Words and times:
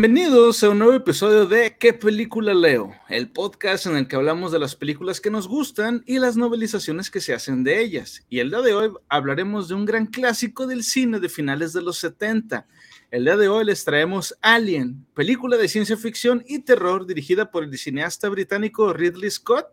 Bienvenidos 0.00 0.62
a 0.62 0.70
un 0.70 0.78
nuevo 0.78 0.94
episodio 0.94 1.44
de 1.46 1.76
¿Qué 1.76 1.92
película 1.92 2.54
leo? 2.54 2.94
El 3.08 3.32
podcast 3.32 3.86
en 3.86 3.96
el 3.96 4.06
que 4.06 4.14
hablamos 4.14 4.52
de 4.52 4.60
las 4.60 4.76
películas 4.76 5.20
que 5.20 5.28
nos 5.28 5.48
gustan 5.48 6.04
y 6.06 6.20
las 6.20 6.36
novelizaciones 6.36 7.10
que 7.10 7.20
se 7.20 7.34
hacen 7.34 7.64
de 7.64 7.80
ellas. 7.80 8.24
Y 8.28 8.38
el 8.38 8.50
día 8.50 8.60
de 8.60 8.74
hoy 8.74 8.92
hablaremos 9.08 9.66
de 9.66 9.74
un 9.74 9.84
gran 9.84 10.06
clásico 10.06 10.68
del 10.68 10.84
cine 10.84 11.18
de 11.18 11.28
finales 11.28 11.72
de 11.72 11.82
los 11.82 11.98
70. 11.98 12.68
El 13.10 13.24
día 13.24 13.36
de 13.36 13.48
hoy 13.48 13.64
les 13.64 13.84
traemos 13.84 14.38
Alien, 14.40 15.04
película 15.14 15.56
de 15.56 15.66
ciencia 15.66 15.96
ficción 15.96 16.44
y 16.46 16.60
terror 16.60 17.04
dirigida 17.04 17.50
por 17.50 17.64
el 17.64 17.76
cineasta 17.76 18.28
británico 18.28 18.92
Ridley 18.92 19.32
Scott 19.32 19.66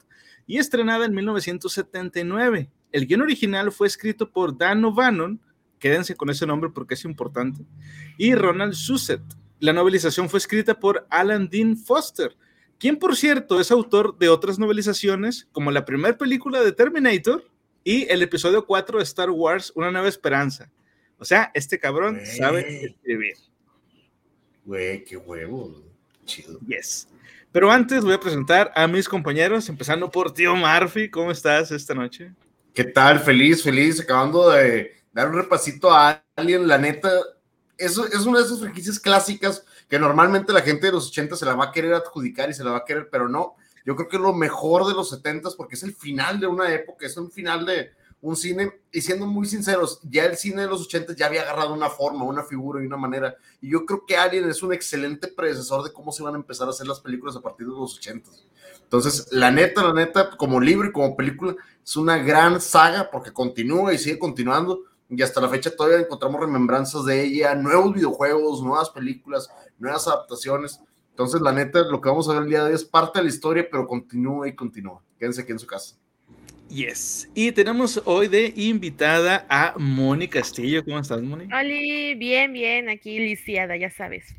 y 0.47 0.57
estrenada 0.57 1.05
en 1.05 1.13
1979. 1.13 2.71
El 2.91 3.05
guion 3.05 3.21
original 3.21 3.71
fue 3.71 3.85
escrito 3.85 4.31
por 4.31 4.57
Dan 4.57 4.85
O'Bannon, 4.85 5.39
quédense 5.77 6.15
con 6.15 6.31
ese 6.31 6.47
nombre 6.47 6.71
porque 6.71 6.95
es 6.95 7.05
importante, 7.05 7.63
y 8.17 8.33
Ronald 8.33 8.73
Shusett. 8.73 9.21
La 9.59 9.73
novelización 9.73 10.29
fue 10.29 10.39
escrita 10.39 10.79
por 10.79 11.07
Alan 11.09 11.47
Dean 11.49 11.77
Foster, 11.77 12.35
quien 12.77 12.97
por 12.97 13.15
cierto 13.15 13.59
es 13.59 13.71
autor 13.71 14.17
de 14.17 14.29
otras 14.29 14.59
novelizaciones 14.59 15.47
como 15.51 15.71
la 15.71 15.85
primera 15.85 16.17
película 16.17 16.61
de 16.61 16.71
Terminator 16.71 17.43
y 17.83 18.03
el 18.11 18.21
episodio 18.21 18.65
4 18.65 18.97
de 18.97 19.03
Star 19.03 19.29
Wars, 19.29 19.71
Una 19.75 19.91
nueva 19.91 20.09
esperanza. 20.09 20.69
O 21.17 21.23
sea, 21.23 21.51
este 21.53 21.79
cabrón 21.79 22.19
sabe 22.25 22.85
escribir. 22.85 23.35
Güey, 24.65 25.03
qué 25.05 25.15
huevo. 25.15 25.83
Chido. 26.25 26.59
Yes. 26.67 27.07
Pero 27.51 27.71
antes 27.71 28.03
voy 28.03 28.13
a 28.13 28.19
presentar 28.19 28.71
a 28.75 28.87
mis 28.87 29.07
compañeros, 29.07 29.69
empezando 29.69 30.11
por 30.11 30.33
Tío 30.33 30.55
Murphy. 30.55 31.09
¿Cómo 31.09 31.31
estás 31.31 31.71
esta 31.71 31.93
noche? 31.93 32.33
¿Qué 32.73 32.83
tal? 32.83 33.19
Feliz, 33.19 33.63
feliz. 33.63 34.01
Acabando 34.01 34.49
de 34.49 34.91
dar 35.13 35.29
un 35.29 35.37
repasito 35.37 35.93
a 35.93 36.21
alguien, 36.35 36.67
la 36.67 36.77
neta, 36.77 37.09
eso 37.77 38.05
es 38.05 38.25
una 38.25 38.39
de 38.39 38.45
esas 38.45 38.59
franquicias 38.59 38.99
clásicas 38.99 39.63
que 39.89 39.99
normalmente 39.99 40.53
la 40.53 40.61
gente 40.61 40.87
de 40.87 40.93
los 40.93 41.07
80 41.07 41.35
se 41.35 41.45
la 41.45 41.55
va 41.55 41.65
a 41.65 41.71
querer 41.71 41.93
adjudicar 41.93 42.49
y 42.49 42.53
se 42.53 42.63
la 42.63 42.71
va 42.71 42.77
a 42.77 42.85
querer, 42.85 43.09
pero 43.11 43.29
no. 43.29 43.55
Yo 43.85 43.95
creo 43.95 44.07
que 44.07 44.15
es 44.15 44.21
lo 44.21 44.33
mejor 44.33 44.87
de 44.87 44.93
los 44.93 45.09
70 45.09 45.49
porque 45.57 45.75
es 45.75 45.83
el 45.83 45.93
final 45.93 46.39
de 46.39 46.47
una 46.47 46.73
época, 46.73 47.05
es 47.05 47.15
un 47.17 47.31
final 47.31 47.65
de 47.65 47.91
un 48.21 48.35
cine, 48.35 48.71
y 48.91 49.01
siendo 49.01 49.27
muy 49.27 49.45
sinceros, 49.45 49.99
ya 50.01 50.25
el 50.25 50.35
cine 50.35 50.63
de 50.63 50.67
los 50.67 50.81
80 50.81 51.13
ya 51.15 51.27
había 51.27 51.43
agarrado 51.43 51.75
una 51.75 51.91
forma, 51.91 52.23
una 52.25 52.43
figura 52.43 52.81
y 52.81 52.87
una 52.87 52.97
manera, 52.97 53.35
y 53.61 53.69
yo 53.69 53.85
creo 53.85 54.03
que 54.07 54.17
Alien 54.17 54.49
es 54.49 54.63
un 54.63 54.73
excelente 54.73 55.27
predecesor 55.27 55.83
de 55.83 55.93
cómo 55.93 56.11
se 56.11 56.23
van 56.23 56.33
a 56.33 56.37
empezar 56.37 56.67
a 56.67 56.71
hacer 56.71 56.87
las 56.87 56.99
películas 57.01 57.35
a 57.35 57.41
partir 57.41 57.67
de 57.67 57.73
los 57.73 57.97
80. 57.97 58.31
Entonces, 58.81 59.27
la 59.31 59.51
neta, 59.51 59.83
la 59.83 59.93
neta, 59.93 60.35
como 60.37 60.59
libro 60.59 60.87
y 60.87 60.91
como 60.91 61.15
película, 61.15 61.55
es 61.83 61.95
una 61.97 62.17
gran 62.17 62.59
saga 62.61 63.11
porque 63.11 63.31
continúa 63.31 63.93
y 63.93 63.99
sigue 63.99 64.17
continuando 64.17 64.81
y 65.09 65.21
hasta 65.21 65.41
la 65.41 65.49
fecha 65.49 65.75
todavía 65.75 65.99
encontramos 65.99 66.41
remembranzas 66.41 67.05
de 67.05 67.23
ella, 67.23 67.55
nuevos 67.55 67.93
videojuegos, 67.93 68.63
nuevas 68.63 68.89
películas, 68.89 69.49
nuevas 69.77 70.07
adaptaciones. 70.07 70.81
Entonces, 71.11 71.41
la 71.41 71.51
neta, 71.51 71.83
lo 71.83 72.01
que 72.01 72.09
vamos 72.09 72.27
a 72.27 72.33
ver 72.33 72.43
el 72.43 72.49
día 72.49 72.63
de 72.63 72.69
hoy 72.69 72.75
es 72.75 72.83
parte 72.83 73.19
de 73.19 73.23
la 73.23 73.29
historia, 73.29 73.67
pero 73.69 73.87
continúa 73.87 74.47
y 74.47 74.55
continúa. 74.55 75.01
Quédense 75.19 75.41
aquí 75.41 75.51
en 75.51 75.59
su 75.59 75.67
casa. 75.67 75.95
Yes. 76.69 77.29
Y 77.35 77.51
tenemos 77.51 78.01
hoy 78.05 78.27
de 78.27 78.51
invitada 78.55 79.45
a 79.49 79.75
Moni 79.77 80.27
Castillo. 80.27 80.83
¿Cómo 80.83 80.99
estás, 80.99 81.21
Moni? 81.21 81.45
Hola, 81.45 81.63
bien, 82.17 82.51
bien, 82.51 82.89
aquí 82.89 83.19
lisiada, 83.19 83.77
ya 83.77 83.91
sabes. 83.91 84.35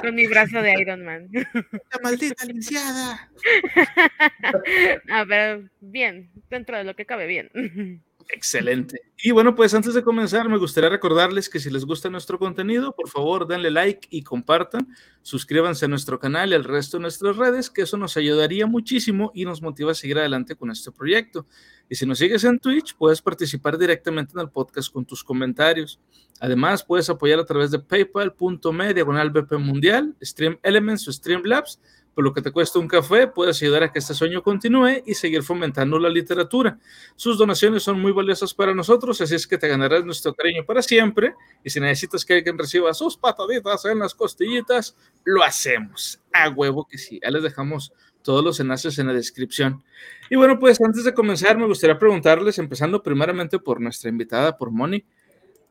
Con 0.00 0.14
mi 0.14 0.26
brazo 0.26 0.62
de 0.62 0.72
Iron 0.80 1.04
Man. 1.04 1.28
La 1.32 2.00
maldita 2.02 2.44
lisiada. 2.46 3.30
A 5.10 5.24
ver, 5.24 5.70
bien, 5.80 6.30
dentro 6.48 6.78
de 6.78 6.84
lo 6.84 6.96
que 6.96 7.04
cabe, 7.04 7.26
bien. 7.26 8.02
Excelente. 8.32 9.02
Y 9.22 9.32
bueno, 9.32 9.54
pues 9.54 9.74
antes 9.74 9.92
de 9.92 10.02
comenzar, 10.02 10.48
me 10.48 10.56
gustaría 10.56 10.88
recordarles 10.88 11.48
que 11.48 11.58
si 11.58 11.68
les 11.68 11.84
gusta 11.84 12.08
nuestro 12.08 12.38
contenido, 12.38 12.94
por 12.94 13.08
favor, 13.08 13.46
denle 13.46 13.70
like 13.70 14.06
y 14.10 14.22
compartan. 14.22 14.88
Suscríbanse 15.22 15.84
a 15.84 15.88
nuestro 15.88 16.18
canal 16.18 16.50
y 16.50 16.54
al 16.54 16.64
resto 16.64 16.96
de 16.96 17.02
nuestras 17.02 17.36
redes, 17.36 17.70
que 17.70 17.82
eso 17.82 17.96
nos 17.96 18.16
ayudaría 18.16 18.66
muchísimo 18.66 19.32
y 19.34 19.44
nos 19.44 19.60
motiva 19.60 19.92
a 19.92 19.94
seguir 19.94 20.18
adelante 20.18 20.54
con 20.54 20.70
este 20.70 20.92
proyecto. 20.92 21.46
Y 21.88 21.96
si 21.96 22.06
nos 22.06 22.18
sigues 22.18 22.44
en 22.44 22.60
Twitch, 22.60 22.94
puedes 22.96 23.20
participar 23.20 23.76
directamente 23.76 24.32
en 24.34 24.40
el 24.40 24.50
podcast 24.50 24.92
con 24.92 25.04
tus 25.04 25.24
comentarios. 25.24 26.00
Además, 26.38 26.84
puedes 26.84 27.10
apoyar 27.10 27.40
a 27.40 27.44
través 27.44 27.70
de 27.72 27.80
paypal.me 27.80 28.94
diagonal 28.94 29.32
Mundial, 29.58 30.16
Stream 30.22 30.58
Elements 30.62 31.06
o 31.08 31.12
Streamlabs 31.12 31.80
por 32.14 32.24
lo 32.24 32.32
que 32.32 32.42
te 32.42 32.50
cuesta 32.50 32.78
un 32.78 32.88
café, 32.88 33.28
puedes 33.28 33.62
ayudar 33.62 33.84
a 33.84 33.92
que 33.92 33.98
este 33.98 34.14
sueño 34.14 34.42
continúe 34.42 35.02
y 35.06 35.14
seguir 35.14 35.42
fomentando 35.42 35.98
la 35.98 36.08
literatura. 36.08 36.78
Sus 37.16 37.38
donaciones 37.38 37.82
son 37.82 38.00
muy 38.00 38.12
valiosas 38.12 38.52
para 38.52 38.74
nosotros, 38.74 39.20
así 39.20 39.34
es 39.34 39.46
que 39.46 39.58
te 39.58 39.68
ganarás 39.68 40.04
nuestro 40.04 40.34
cariño 40.34 40.64
para 40.66 40.82
siempre. 40.82 41.34
Y 41.64 41.70
si 41.70 41.80
necesitas 41.80 42.24
que 42.24 42.34
alguien 42.34 42.58
reciba 42.58 42.92
sus 42.94 43.16
pataditas 43.16 43.84
en 43.84 44.00
las 44.00 44.14
costillitas, 44.14 44.96
lo 45.24 45.42
hacemos. 45.44 46.20
A 46.32 46.48
huevo 46.48 46.86
que 46.86 46.98
sí. 46.98 47.20
Ya 47.22 47.30
les 47.30 47.42
dejamos 47.42 47.92
todos 48.22 48.44
los 48.44 48.60
enlaces 48.60 48.98
en 48.98 49.06
la 49.06 49.12
descripción. 49.12 49.82
Y 50.28 50.36
bueno, 50.36 50.58
pues 50.58 50.80
antes 50.80 51.04
de 51.04 51.14
comenzar, 51.14 51.58
me 51.58 51.66
gustaría 51.66 51.98
preguntarles, 51.98 52.58
empezando 52.58 53.02
primeramente 53.02 53.58
por 53.58 53.80
nuestra 53.80 54.10
invitada, 54.10 54.56
por 54.56 54.70
Moni. 54.70 55.04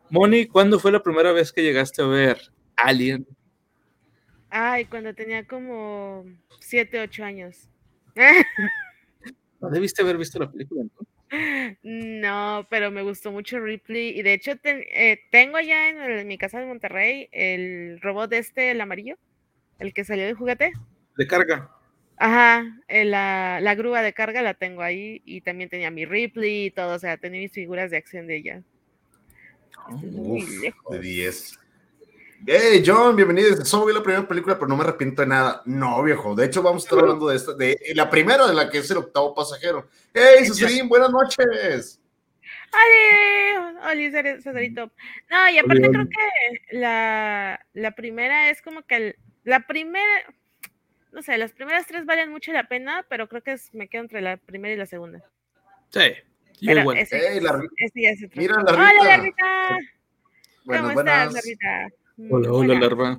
Moni, 0.09 0.47
¿cuándo 0.47 0.79
fue 0.79 0.91
la 0.91 1.03
primera 1.03 1.31
vez 1.31 1.51
que 1.51 1.61
llegaste 1.61 2.01
a 2.01 2.07
ver 2.07 2.51
Alien? 2.75 3.27
Ay, 4.50 4.86
cuando 4.86 5.14
tenía 5.14 5.46
como 5.46 6.26
7, 6.60 7.00
8 7.02 7.24
años. 7.24 7.70
¿No 9.62 9.70
debiste 9.70 10.02
haber 10.02 10.18
visto 10.18 10.40
la 10.40 10.52
película? 10.52 10.84
¿no? 10.84 11.08
No, 11.84 12.68
pero 12.70 12.90
me 12.90 13.04
gustó 13.04 13.32
mucho 13.32 13.60
Ripley 13.60 14.18
y 14.18 14.24
de 14.24 14.34
hecho 14.34 14.54
eh, 14.64 15.20
tengo 15.32 15.58
allá 15.58 15.90
en, 15.90 15.98
en, 16.00 16.28
mi 16.28 16.40
casa 16.40 16.60
de 16.60 16.66
Monterrey 16.66 17.30
el 17.32 18.00
robot 18.02 18.34
este, 18.34 18.72
el 18.72 18.82
amarillo, 18.82 19.16
el 19.78 19.94
que 19.94 20.04
salió 20.04 20.26
de 20.26 20.34
juguete. 20.34 20.74
De 21.18 21.28
carga. 21.28 21.70
Ajá, 22.18 22.66
eh, 22.88 23.06
la, 23.06 23.60
la, 23.62 23.76
grúa 23.76 24.02
de 24.02 24.14
carga 24.14 24.42
la 24.42 24.54
tengo 24.56 24.81
ahí 24.81 25.22
y 25.24 25.42
también 25.42 25.70
tenía 25.70 25.92
mi 25.92 26.06
Ripley 26.06 26.66
y 26.66 26.72
todo, 26.72 26.96
o 26.96 27.00
sea, 27.00 27.18
tenía 27.18 27.42
mis 27.42 27.54
figuras 27.54 27.92
de 27.92 27.98
acción 27.98 28.28
de 28.28 28.38
ella. 28.38 28.64
Muy 29.90 30.46
lejos. 30.62 30.92
De 30.92 31.00
10. 31.00 31.60
Hey, 32.47 32.81
John, 32.85 33.16
bienvenido. 33.16 33.66
Solo 33.66 33.85
vi 33.88 33.94
la 33.94 34.01
primera 34.01 34.27
película, 34.27 34.55
pero 34.55 34.67
no 34.67 34.77
me 34.77 34.83
arrepiento 34.83 35.22
de 35.22 35.27
nada. 35.27 35.61
No, 35.66 36.01
viejo. 36.03 36.35
De 36.35 36.45
hecho, 36.45 36.63
vamos 36.63 36.83
a 36.83 36.85
estar 36.85 37.00
hablando 37.00 37.27
de 37.27 37.35
esta, 37.35 37.53
de 37.53 37.77
la 37.95 38.09
primera 38.09 38.47
de 38.47 38.53
la 38.53 38.69
que 38.69 38.77
es 38.77 38.89
el 38.91 38.97
octavo 38.97 39.35
pasajero. 39.35 39.89
Hey, 40.13 40.45
Cesarín, 40.45 40.88
buenas 40.88 41.11
noches. 41.11 42.01
Hola, 42.72 43.91
hola, 43.91 44.39
Cesarito. 44.41 44.91
No, 45.29 45.50
y 45.50 45.57
aparte 45.57 45.88
hola. 45.88 45.91
creo 45.91 46.07
que 46.07 46.77
la, 46.77 47.66
la 47.73 47.91
primera 47.91 48.50
es 48.50 48.61
como 48.61 48.83
que 48.83 48.95
el, 48.95 49.16
la 49.44 49.67
primera, 49.67 50.23
no 51.11 51.21
sé, 51.21 51.38
las 51.38 51.51
primeras 51.51 51.88
tres 51.88 52.06
valen 52.06 52.31
mucho 52.31 52.53
la 52.53 52.69
pena, 52.69 53.06
pero 53.09 53.27
creo 53.27 53.44
que 53.44 53.53
es, 53.53 53.73
me 53.73 53.89
quedo 53.89 54.03
entre 54.03 54.21
la 54.21 54.38
primera 54.38 54.73
y 54.73 54.77
la 54.77 54.85
segunda. 54.85 55.19
Sí. 55.89 56.13
Pero 56.66 56.91
ese, 56.94 57.19
hey, 57.33 57.39
la, 57.41 57.61
ese. 57.77 58.29
Mira, 58.35 58.56
la 58.63 58.71
Hola, 58.71 59.03
Larrita. 59.03 59.77
Bueno, 60.63 60.83
¿Cómo 60.83 60.94
buenas. 60.94 61.27
estás, 61.27 61.33
Larrita? 61.33 61.95
Hola, 62.28 62.52
hola, 62.52 62.78
Larva. 62.78 63.18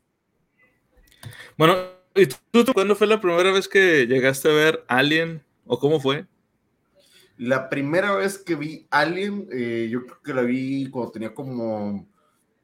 Bueno, 1.57 1.75
¿y 2.15 2.27
tú, 2.27 2.65
tú, 2.65 2.75
cuándo 2.75 2.95
fue 2.95 3.07
la 3.07 3.19
primera 3.19 3.51
vez 3.51 3.67
que 3.67 4.07
llegaste 4.07 4.51
a 4.51 4.53
ver 4.53 4.85
Alien? 4.89 5.43
¿O 5.65 5.79
cómo 5.79 6.01
fue? 6.01 6.27
La 7.39 7.71
primera 7.71 8.15
vez 8.15 8.37
que 8.37 8.57
vi 8.57 8.87
Alien, 8.91 9.49
eh, 9.51 9.89
yo 9.91 10.05
creo 10.05 10.21
que 10.23 10.35
la 10.35 10.43
vi 10.43 10.91
cuando 10.91 11.13
tenía 11.13 11.33
como 11.33 12.07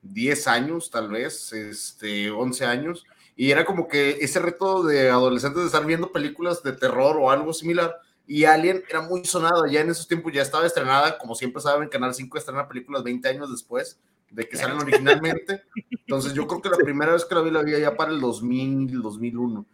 10 0.02 0.47
años, 0.47 0.91
tal 0.91 1.08
vez, 1.08 1.54
este, 1.54 2.30
11 2.30 2.66
años, 2.66 3.06
y 3.34 3.50
era 3.50 3.64
como 3.64 3.88
que 3.88 4.18
ese 4.20 4.38
reto 4.38 4.82
de 4.82 5.08
adolescentes 5.08 5.62
de 5.62 5.66
estar 5.66 5.86
viendo 5.86 6.12
películas 6.12 6.62
de 6.62 6.72
terror 6.72 7.16
o 7.18 7.30
algo 7.30 7.54
similar, 7.54 7.97
y 8.27 8.44
Alien 8.44 8.84
era 8.91 9.00
muy 9.00 9.24
sonada, 9.24 9.71
ya 9.71 9.80
en 9.80 9.88
esos 9.88 10.06
tiempos 10.06 10.34
ya 10.34 10.42
estaba 10.42 10.66
estrenada, 10.66 11.16
como 11.16 11.34
siempre 11.34 11.62
saben, 11.62 11.88
Canal 11.88 12.12
5 12.12 12.36
estrena 12.36 12.68
películas 12.68 13.03
20 13.03 13.27
años 13.27 13.50
después 13.50 13.98
de 14.30 14.48
que 14.48 14.56
salen 14.56 14.78
originalmente, 14.78 15.62
entonces 15.90 16.34
yo 16.34 16.46
creo 16.46 16.60
que 16.60 16.68
la 16.68 16.76
primera 16.76 17.12
vez 17.12 17.24
que 17.24 17.34
la 17.34 17.42
vi 17.42 17.50
la 17.50 17.62
vi 17.62 17.72
ya 17.72 17.96
para 17.96 18.10
el 18.10 18.20
2000, 18.20 19.02
2001, 19.02 19.66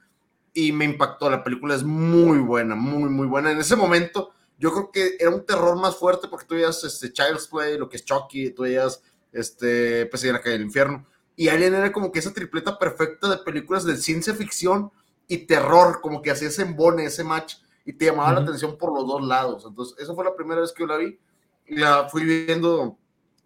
y 0.54 0.72
me 0.72 0.84
impactó, 0.84 1.30
la 1.30 1.42
película 1.42 1.74
es 1.74 1.82
muy 1.82 2.38
buena, 2.38 2.74
muy, 2.74 3.08
muy 3.08 3.26
buena, 3.26 3.50
en 3.52 3.58
ese 3.58 3.76
momento 3.76 4.32
yo 4.62 4.70
creo 4.70 4.92
que 4.92 5.16
era 5.18 5.30
un 5.30 5.44
terror 5.44 5.76
más 5.76 5.96
fuerte 5.96 6.28
porque 6.28 6.46
tú 6.46 6.54
veías 6.54 6.84
este, 6.84 7.12
Child's 7.12 7.48
Play, 7.48 7.76
lo 7.76 7.88
que 7.88 7.96
es 7.96 8.04
Chucky, 8.04 8.50
tú 8.50 8.62
veías 8.62 9.02
este, 9.32 10.06
pues, 10.06 10.22
en 10.22 10.34
la 10.34 10.40
calle 10.40 10.52
del 10.52 10.66
infierno. 10.66 11.04
Y 11.34 11.48
Alien 11.48 11.74
era 11.74 11.90
como 11.90 12.12
que 12.12 12.20
esa 12.20 12.32
tripleta 12.32 12.78
perfecta 12.78 13.28
de 13.28 13.38
películas 13.38 13.84
de 13.84 13.96
ciencia 13.96 14.34
ficción 14.34 14.92
y 15.26 15.38
terror, 15.38 16.00
como 16.00 16.22
que 16.22 16.30
hacía 16.30 16.46
ese 16.46 16.62
embone, 16.62 17.06
ese 17.06 17.24
match, 17.24 17.56
y 17.84 17.94
te 17.94 18.04
llamaba 18.04 18.28
uh 18.28 18.32
-huh. 18.32 18.36
la 18.36 18.42
atención 18.42 18.78
por 18.78 18.94
los 18.94 19.04
dos 19.04 19.26
lados. 19.26 19.64
Entonces, 19.66 19.98
esa 19.98 20.14
fue 20.14 20.24
la 20.24 20.36
primera 20.36 20.60
vez 20.60 20.70
que 20.72 20.84
yo 20.84 20.86
la 20.86 20.98
vi. 20.98 21.18
Y 21.66 21.76
la 21.76 22.08
fui 22.08 22.24
viendo 22.24 22.98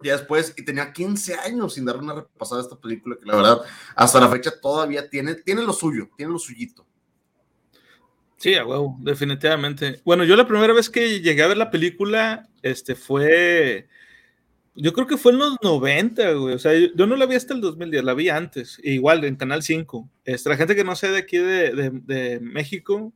ya 0.02 0.12
después, 0.16 0.54
y 0.56 0.64
tenía 0.64 0.92
15 0.92 1.34
años 1.34 1.74
sin 1.74 1.84
darle 1.84 2.02
una 2.02 2.14
repasada 2.14 2.60
a 2.60 2.64
esta 2.64 2.76
película, 2.76 3.16
que 3.18 3.26
la 3.26 3.36
verdad, 3.36 3.60
hasta 3.94 4.20
la 4.20 4.28
fecha 4.28 4.52
todavía 4.60 5.08
tiene, 5.08 5.34
tiene 5.36 5.62
lo 5.62 5.72
suyo, 5.72 6.08
tiene 6.16 6.32
lo 6.32 6.38
suyito. 6.38 6.86
Sí, 8.36 8.54
a 8.54 8.66
huevo, 8.66 8.96
definitivamente. 9.00 10.00
Bueno, 10.04 10.24
yo 10.24 10.36
la 10.36 10.46
primera 10.46 10.74
vez 10.74 10.90
que 10.90 11.20
llegué 11.20 11.42
a 11.42 11.48
ver 11.48 11.56
la 11.56 11.70
película, 11.70 12.48
este, 12.62 12.94
fue 12.94 13.88
Yo 14.74 14.92
creo 14.92 15.06
que 15.06 15.16
fue 15.16 15.32
en 15.32 15.38
los 15.38 15.56
90, 15.62 16.32
güey. 16.32 16.54
O 16.54 16.58
sea, 16.58 16.72
yo, 16.74 17.06
no 17.06 17.16
la 17.16 17.24
vi 17.24 17.34
hasta 17.34 17.54
el 17.54 17.62
2010, 17.62 18.04
la 18.04 18.12
vi 18.12 18.28
antes. 18.28 18.78
igual 18.82 19.24
en 19.24 19.36
Canal 19.36 19.62
5. 19.62 20.10
Este, 20.26 20.50
la 20.50 20.56
gente 20.56 20.76
que 20.76 20.84
no 20.84 20.94
sé 20.94 21.08
de 21.08 21.18
aquí 21.18 21.38
de, 21.38 21.90
de, 22.04 22.40
México, 22.40 23.12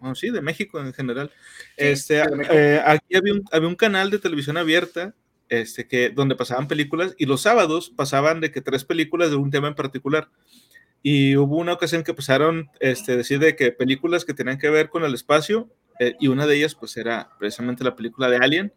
bueno, 0.00 0.14
sí, 0.14 0.28
de 0.28 0.42
México 0.42 0.78
en 0.80 0.92
general. 0.92 1.30
este, 1.78 2.22
eh, 2.50 2.82
aquí 2.84 3.16
había 3.16 3.32
un, 3.32 3.44
había 3.52 3.68
un, 3.68 3.76
canal 3.76 4.10
de 4.10 4.18
televisión 4.18 4.58
abierta 4.58 5.14
este, 5.52 5.86
que, 5.86 6.08
donde 6.08 6.34
pasaban 6.34 6.66
películas 6.66 7.14
y 7.18 7.26
los 7.26 7.42
sábados 7.42 7.92
pasaban 7.94 8.40
de 8.40 8.50
que 8.50 8.62
tres 8.62 8.84
películas 8.84 9.28
de 9.30 9.36
un 9.36 9.50
tema 9.50 9.68
en 9.68 9.74
particular. 9.74 10.30
Y 11.02 11.36
hubo 11.36 11.58
una 11.58 11.74
ocasión 11.74 12.04
que 12.04 12.14
pasaron, 12.14 12.70
este, 12.80 13.16
decir 13.18 13.38
de 13.38 13.54
que 13.54 13.70
películas 13.70 14.24
que 14.24 14.32
tenían 14.32 14.58
que 14.58 14.70
ver 14.70 14.88
con 14.88 15.04
el 15.04 15.12
espacio 15.12 15.68
eh, 16.00 16.14
y 16.18 16.28
una 16.28 16.46
de 16.46 16.56
ellas 16.56 16.74
pues 16.74 16.96
era 16.96 17.28
precisamente 17.38 17.84
la 17.84 17.94
película 17.94 18.30
de 18.30 18.36
Alien 18.36 18.72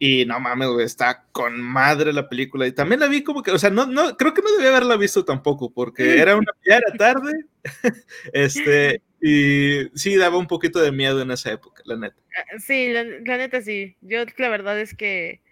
y 0.00 0.24
no 0.24 0.40
mames, 0.40 0.68
está 0.80 1.26
con 1.30 1.60
madre 1.60 2.12
la 2.12 2.28
película. 2.28 2.66
Y 2.66 2.72
también 2.72 3.00
la 3.00 3.06
vi 3.06 3.22
como 3.22 3.42
que, 3.42 3.52
o 3.52 3.58
sea, 3.58 3.70
no, 3.70 3.86
no, 3.86 4.16
creo 4.16 4.34
que 4.34 4.42
no 4.42 4.50
debía 4.52 4.70
haberla 4.70 4.96
visto 4.96 5.24
tampoco, 5.24 5.70
porque 5.72 6.02
era 6.20 6.34
una 6.34 6.50
era 6.64 6.92
tarde. 6.98 7.44
este, 8.32 9.00
y 9.20 9.86
sí 9.94 10.16
daba 10.16 10.38
un 10.38 10.48
poquito 10.48 10.80
de 10.80 10.90
miedo 10.90 11.20
en 11.20 11.30
esa 11.30 11.52
época, 11.52 11.82
la 11.84 11.96
neta. 11.96 12.16
Ah, 12.34 12.58
sí, 12.58 12.88
la, 12.88 13.04
neta 13.04 13.60
sí. 13.60 13.96
Yo 14.00 14.24
la 14.38 14.48
verdad 14.48 14.80
es 14.80 14.96
que 14.96 15.42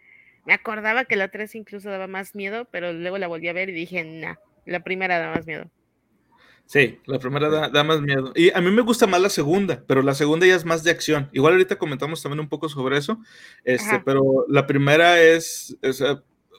me 0.49 0.55
acordaba 0.55 1.05
que 1.05 1.15
la 1.15 1.29
3 1.29 1.57
incluso 1.57 1.91
daba 1.91 2.07
más 2.07 2.35
miedo, 2.35 2.67
pero 2.71 2.95
luego 2.95 3.19
la 3.19 3.27
volví 3.27 3.49
a 3.49 3.53
ver 3.53 3.69
y 3.69 3.73
dije, 3.73 4.03
nah, 4.03 4.37
la 4.65 4.81
primera 4.81 5.19
da 5.19 5.35
más 5.35 5.47
miedo. 5.47 5.71
Sí, 6.65 7.01
la 7.05 7.19
primera 7.19 7.69
da, 7.69 7.85
más 7.85 8.01
miedo. 8.01 8.33
Y 8.35 8.51
a 8.57 8.63
mí 8.63 8.71
me 8.71 8.81
gusta 8.81 9.07
más 9.07 9.21
la 9.21 9.29
segunda, 9.29 9.85
pero 9.87 10.01
la 10.01 10.15
segunda 10.15 10.47
ya 10.47 10.55
es 10.55 10.65
más 10.65 10.83
de 10.85 10.91
acción. 10.91 11.29
Igual 11.33 11.53
ahorita 11.53 11.77
comentamos 11.77 12.23
también 12.23 12.41
un 12.41 12.49
poco 12.49 12.71
sobre 12.71 12.97
eso, 12.97 13.21
este, 13.63 14.01
pero 14.07 14.47
la 14.49 14.67
primera 14.67 15.21
es, 15.21 15.77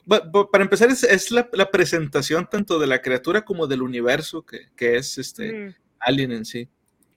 para 0.06 0.62
empezar, 0.62 0.88
es, 0.88 1.30
la, 1.32 1.70
presentación 1.72 2.48
tanto 2.48 2.78
de 2.78 2.86
la 2.86 3.02
criatura 3.02 3.44
como 3.44 3.66
del 3.66 3.82
universo 3.82 4.46
que, 4.46 4.68
es 4.96 5.18
este 5.18 5.74
Alien 5.98 6.30
en 6.30 6.44
sí. 6.44 6.68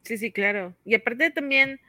Sí, 0.01 0.17
sí, 0.17 0.31
claro. 0.31 0.75
Y 0.85 0.95
aparte 0.95 1.29
también 1.29 1.79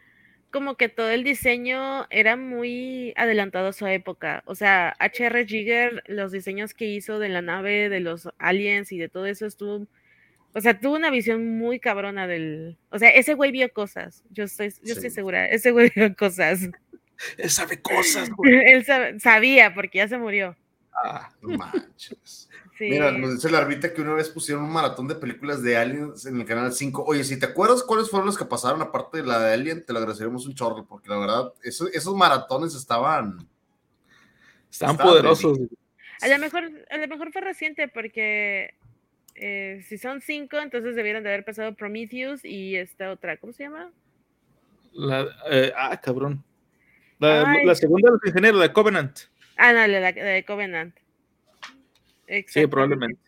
como 0.55 0.77
que 0.77 0.89
todo 0.89 1.11
el 1.11 1.25
diseño 1.25 2.07
era 2.11 2.37
muy 2.37 3.13
adelantado 3.17 3.67
a 3.67 3.73
su 3.73 3.89
época. 3.89 4.45
O 4.47 4.55
sea, 4.55 4.95
H.R. 5.01 5.45
Giger, 5.49 6.05
los 6.07 6.31
diseños 6.31 6.75
que 6.75 6.85
hizo 6.85 7.19
de 7.19 7.29
la 7.29 7.43
nave, 7.43 7.89
de 7.89 7.99
los 7.99 8.29
aliens 8.39 8.93
y 8.93 8.99
de 8.99 9.09
todo 9.09 9.27
eso 9.27 9.47
estuvo 9.47 9.89
o 10.53 10.61
sea, 10.61 10.79
tuvo 10.79 10.95
una 10.95 11.11
visión 11.11 11.59
muy 11.59 11.81
cabrona 11.81 12.29
del. 12.29 12.79
O 12.91 13.01
sea, 13.01 13.09
ese 13.09 13.35
güey 13.35 13.51
vio 13.51 13.73
cosas. 13.73 14.23
Yo 14.31 14.45
estoy, 14.45 14.73
yo 14.85 14.93
estoy 14.93 15.11
segura. 15.11 15.47
Ese 15.47 15.73
güey 15.73 15.91
vio 15.93 16.15
cosas. 16.15 16.61
Él 17.37 17.51
sabe 17.51 17.83
cosas, 17.83 18.31
güey. 18.31 18.53
Él 18.65 18.87
sabía 19.21 19.75
porque 19.75 19.99
ya 19.99 20.07
se 20.07 20.19
murió. 20.19 20.57
Ah, 21.03 21.31
no 21.43 21.59
manches. 21.59 22.44
Mira, 22.81 23.13
nos 23.13 23.35
dice 23.35 23.51
la 23.51 23.59
arbita 23.59 23.95
que 23.95 24.01
una 24.01 24.15
vez 24.15 24.29
pusieron 24.29 24.65
un 24.65 24.73
maratón 24.73 25.07
de 25.07 25.15
películas 25.15 25.63
de 25.63 25.77
Aliens 25.77 26.27
en 26.27 26.41
el 26.41 26.47
canal 26.47 26.73
5. 26.73 27.05
Oye, 27.07 27.23
si 27.23 27.39
te 27.39 27.47
acuerdas 27.47 27.83
cuáles 27.85 28.11
fueron 28.11 28.27
las 28.27 28.37
que 28.37 28.45
pasaron 28.45 28.83
aparte 28.83 29.19
de 29.19 29.25
la 29.25 29.39
de 29.39 29.55
Alien, 29.55 29.85
te 29.85 29.93
lo 29.93 30.01
agradeceríamos 30.01 30.47
un 30.47 30.55
chorro, 30.55 30.85
porque 30.85 31.09
la 31.09 31.19
verdad, 31.19 31.53
esos, 31.63 32.17
maratones 32.17 32.75
estaban. 32.75 33.47
Estaban, 34.71 34.97
poderosos. 34.97 35.59
A 36.21 36.29
lo 36.29 36.39
mejor, 36.39 36.71
a 36.91 36.97
lo 36.97 37.07
mejor 37.07 37.33
fue 37.33 37.43
reciente 37.43 37.87
porque 37.87 38.75
eh, 39.37 39.85
si 39.87 39.99
son 39.99 40.21
cinco, 40.21 40.59
entonces 40.59 40.97
debieron 40.97 41.23
de 41.23 41.29
haber 41.29 41.45
pasado 41.45 41.75
Prometheus 41.75 42.45
y 42.45 42.77
esta 42.77 43.11
otra, 43.11 43.37
¿cómo 43.37 43.53
se 43.53 43.65
llama? 43.65 43.93
La, 44.93 45.27
eh, 45.51 45.73
ah, 45.77 46.01
cabrón. 46.01 46.43
La, 47.19 47.75
segunda 47.75 48.11
de 48.11 48.13
los 48.13 48.27
ingenieros, 48.27 48.59
la 48.59 48.69
de 48.69 48.73
Covenant. 48.73 49.19
Ah, 49.57 49.73
no, 49.73 49.87
la, 49.87 50.13
de 50.13 50.45
Covenant. 50.45 50.95
Sí, 52.47 52.67
probablemente. 52.67 53.21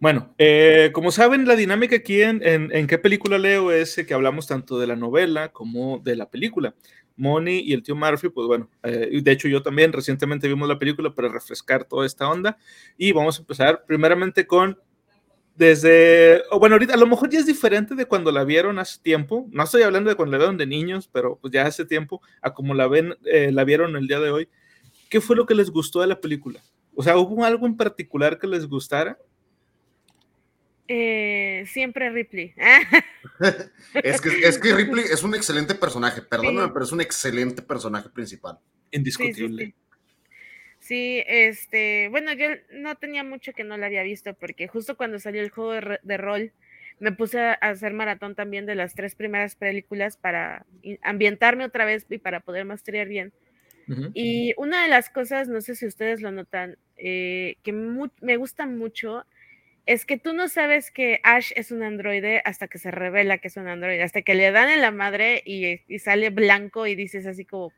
Bueno, 0.00 0.34
eh, 0.38 0.90
como 0.92 1.10
saben, 1.10 1.46
la 1.46 1.56
dinámica 1.56 1.96
aquí 1.96 2.20
en, 2.20 2.42
en, 2.42 2.86
qué 2.86 2.98
película 2.98 3.38
leo 3.38 3.70
es 3.72 3.96
que 4.06 4.14
hablamos 4.14 4.46
tanto 4.46 4.78
de 4.78 4.86
la 4.86 4.96
novela 4.96 5.50
como 5.50 5.98
de 5.98 6.16
la 6.16 6.28
película. 6.28 6.74
Moni 7.16 7.60
y 7.60 7.72
el 7.72 7.82
tío 7.82 7.94
Murphy, 7.94 8.28
pues 8.28 8.46
bueno, 8.48 8.68
de 8.82 9.30
hecho 9.30 9.46
yo 9.46 9.62
también 9.62 9.92
recientemente 9.92 10.48
vimos 10.48 10.68
la 10.68 10.80
película 10.80 11.14
para 11.14 11.28
refrescar 11.28 11.84
toda 11.84 12.04
esta 12.06 12.28
onda 12.28 12.58
y 12.98 13.12
vamos 13.12 13.38
a 13.38 13.42
empezar 13.42 13.84
primeramente 13.86 14.48
con 14.48 14.76
desde, 15.56 16.42
bueno, 16.58 16.74
ahorita 16.74 16.94
a 16.94 16.96
lo 16.96 17.06
mejor 17.06 17.30
ya 17.30 17.38
es 17.38 17.46
diferente 17.46 17.94
de 17.94 18.06
cuando 18.06 18.32
la 18.32 18.44
vieron 18.44 18.78
hace 18.78 19.00
tiempo, 19.00 19.46
no 19.52 19.62
estoy 19.62 19.82
hablando 19.82 20.10
de 20.10 20.16
cuando 20.16 20.32
la 20.32 20.38
vieron 20.38 20.56
de 20.56 20.66
niños, 20.66 21.08
pero 21.12 21.38
pues 21.40 21.52
ya 21.52 21.64
hace 21.64 21.84
tiempo, 21.84 22.20
a 22.42 22.52
como 22.52 22.74
la 22.74 22.88
ven, 22.88 23.14
eh, 23.24 23.52
la 23.52 23.62
vieron 23.62 23.94
el 23.96 24.08
día 24.08 24.18
de 24.18 24.30
hoy, 24.30 24.48
¿qué 25.08 25.20
fue 25.20 25.36
lo 25.36 25.46
que 25.46 25.54
les 25.54 25.70
gustó 25.70 26.00
de 26.00 26.08
la 26.08 26.20
película? 26.20 26.60
O 26.94 27.02
sea, 27.02 27.16
¿hubo 27.16 27.44
algo 27.44 27.66
en 27.66 27.76
particular 27.76 28.38
que 28.38 28.46
les 28.46 28.66
gustara? 28.66 29.18
Eh, 30.86 31.64
siempre 31.66 32.10
Ripley. 32.10 32.54
es, 33.94 34.20
que, 34.20 34.28
es 34.46 34.58
que 34.58 34.74
Ripley 34.74 35.04
es 35.04 35.22
un 35.22 35.34
excelente 35.34 35.74
personaje, 35.74 36.20
perdóname, 36.20 36.72
pero 36.72 36.84
es 36.84 36.92
un 36.92 37.00
excelente 37.00 37.62
personaje 37.62 38.08
principal. 38.10 38.58
Indiscutible. 38.90 39.74
Sí, 40.84 41.22
este, 41.26 42.08
bueno, 42.10 42.34
yo 42.34 42.48
no 42.70 42.96
tenía 42.96 43.24
mucho 43.24 43.54
que 43.54 43.64
no 43.64 43.78
la 43.78 43.86
había 43.86 44.02
visto 44.02 44.34
porque 44.34 44.68
justo 44.68 44.98
cuando 44.98 45.18
salió 45.18 45.40
el 45.40 45.48
juego 45.48 45.72
de, 45.72 46.16
rol 46.18 46.52
me 47.00 47.10
puse 47.10 47.40
a 47.40 47.54
hacer 47.54 47.94
maratón 47.94 48.34
también 48.34 48.66
de 48.66 48.74
las 48.74 48.94
tres 48.94 49.14
primeras 49.14 49.56
películas 49.56 50.18
para 50.18 50.66
ambientarme 51.02 51.64
otra 51.64 51.86
vez 51.86 52.04
y 52.10 52.18
para 52.18 52.40
poder 52.40 52.66
masterear 52.66 53.08
bien. 53.08 53.32
Y 54.14 54.54
una 54.56 54.82
de 54.82 54.88
las 54.88 55.10
cosas, 55.10 55.48
no 55.48 55.60
sé 55.60 55.74
si 55.76 55.86
ustedes 55.86 56.22
lo 56.22 56.30
notan, 56.30 56.78
eh, 56.96 57.56
que 57.62 57.72
me 57.72 58.36
gusta 58.36 58.66
mucho 58.66 59.24
es 59.86 60.06
que 60.06 60.18
tú 60.18 60.32
no 60.32 60.48
sabes 60.48 60.90
que 60.90 61.20
Ash 61.22 61.52
es 61.56 61.70
un 61.70 61.82
androide 61.82 62.40
hasta 62.44 62.68
que 62.68 62.78
se 62.78 62.90
revela 62.90 63.38
que 63.38 63.48
es 63.48 63.56
un 63.56 63.68
androide, 63.68 64.02
hasta 64.02 64.22
que 64.22 64.34
le 64.34 64.50
dan 64.50 64.70
en 64.70 64.80
la 64.80 64.90
madre 64.90 65.42
y, 65.44 65.80
y 65.88 65.98
sale 65.98 66.30
blanco 66.30 66.86
y 66.86 66.94
dices 66.94 67.26
así 67.26 67.44
como, 67.44 67.72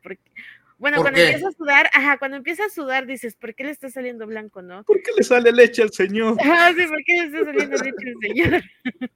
bueno, 0.77 1.01
cuando 1.01 1.19
empieza 1.19 1.49
a 1.49 1.51
sudar, 1.51 1.89
ajá, 1.91 2.17
cuando 2.17 2.37
empieza 2.37 2.65
a 2.65 2.69
sudar 2.69 3.05
dices, 3.07 3.35
¿por 3.35 3.55
qué 3.55 3.65
le 3.65 3.71
está 3.71 3.89
saliendo 3.89 4.25
blanco, 4.25 4.61
no? 4.61 4.83
¿Por 4.83 5.01
qué 5.01 5.11
le 5.17 5.23
sale 5.23 5.51
leche 5.51 5.81
al 5.81 5.91
señor? 5.91 6.37
Ah, 6.41 6.71
sí, 6.75 6.85
¿por 6.87 7.03
qué 7.03 7.13
le 7.13 7.23
está 7.25 7.43
saliendo 7.43 7.77
leche 7.77 8.09
al 8.09 8.21
señor? 8.21 8.63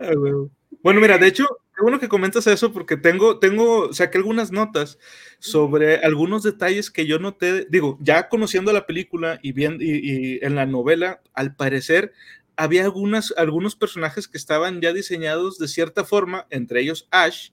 Ah, 0.00 0.10
bueno, 0.16 0.50
mira, 0.82 1.18
de 1.18 1.26
hecho, 1.28 1.46
qué 1.74 1.82
bueno 1.82 2.00
que 2.00 2.08
comentas 2.08 2.46
eso 2.46 2.72
porque 2.72 2.96
tengo, 2.96 3.38
tengo, 3.38 3.92
saqué 3.92 4.18
algunas 4.18 4.52
notas 4.52 4.98
sobre 5.38 5.96
algunos 5.98 6.42
detalles 6.42 6.90
que 6.90 7.06
yo 7.06 7.18
noté, 7.18 7.66
digo, 7.68 7.98
ya 8.00 8.28
conociendo 8.28 8.72
la 8.72 8.86
película 8.86 9.38
y, 9.42 9.52
bien, 9.52 9.78
y, 9.80 10.44
en 10.44 10.54
la 10.54 10.66
novela, 10.66 11.22
al 11.34 11.54
parecer 11.54 12.12
había 12.56 12.84
algunas, 12.84 13.32
algunos 13.36 13.76
personajes 13.76 14.28
que 14.28 14.38
estaban 14.38 14.80
ya 14.80 14.92
diseñados 14.92 15.58
de 15.58 15.68
cierta 15.68 16.04
forma, 16.04 16.46
entre 16.50 16.80
ellos 16.80 17.08
Ash, 17.10 17.50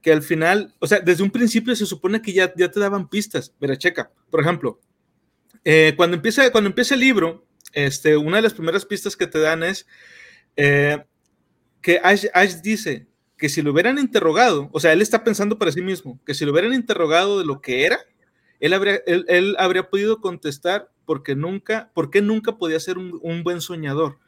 que 0.00 0.12
al 0.12 0.22
final, 0.22 0.74
o 0.78 0.86
sea, 0.86 1.00
desde 1.00 1.22
un 1.22 1.30
principio 1.30 1.76
se 1.76 1.86
supone 1.86 2.22
que 2.22 2.32
ya, 2.32 2.52
ya 2.56 2.70
te 2.70 2.80
daban 2.80 3.08
pistas. 3.08 3.54
Mira, 3.60 3.76
checa, 3.76 4.10
por 4.30 4.40
ejemplo, 4.40 4.80
eh, 5.64 5.94
cuando, 5.96 6.16
empieza, 6.16 6.50
cuando 6.50 6.68
empieza 6.68 6.94
el 6.94 7.00
libro, 7.00 7.46
este, 7.72 8.16
una 8.16 8.36
de 8.36 8.42
las 8.42 8.54
primeras 8.54 8.84
pistas 8.84 9.16
que 9.16 9.26
te 9.26 9.38
dan 9.38 9.62
es 9.62 9.86
eh, 10.56 11.04
que 11.84 12.00
Ash, 12.02 12.62
dice 12.62 13.06
que 13.36 13.50
si 13.50 13.60
lo 13.60 13.72
hubieran 13.72 13.98
interrogado, 13.98 14.70
o 14.72 14.80
sea, 14.80 14.94
él 14.94 15.02
está 15.02 15.22
pensando 15.22 15.58
para 15.58 15.70
sí 15.70 15.82
mismo, 15.82 16.18
que 16.24 16.32
si 16.32 16.46
lo 16.46 16.52
hubieran 16.52 16.72
interrogado 16.72 17.38
de 17.38 17.44
lo 17.44 17.60
que 17.60 17.84
era, 17.84 17.98
él 18.58 18.72
habría, 18.72 19.02
él, 19.06 19.54
habría 19.58 19.90
podido 19.90 20.22
contestar 20.22 20.88
porque 21.04 21.34
nunca, 21.34 21.90
porque 21.92 22.22
nunca 22.22 22.56
podía 22.56 22.80
ser 22.80 22.96
un, 22.96 23.20
un 23.22 23.42
buen 23.42 23.60
soñador 23.60 24.18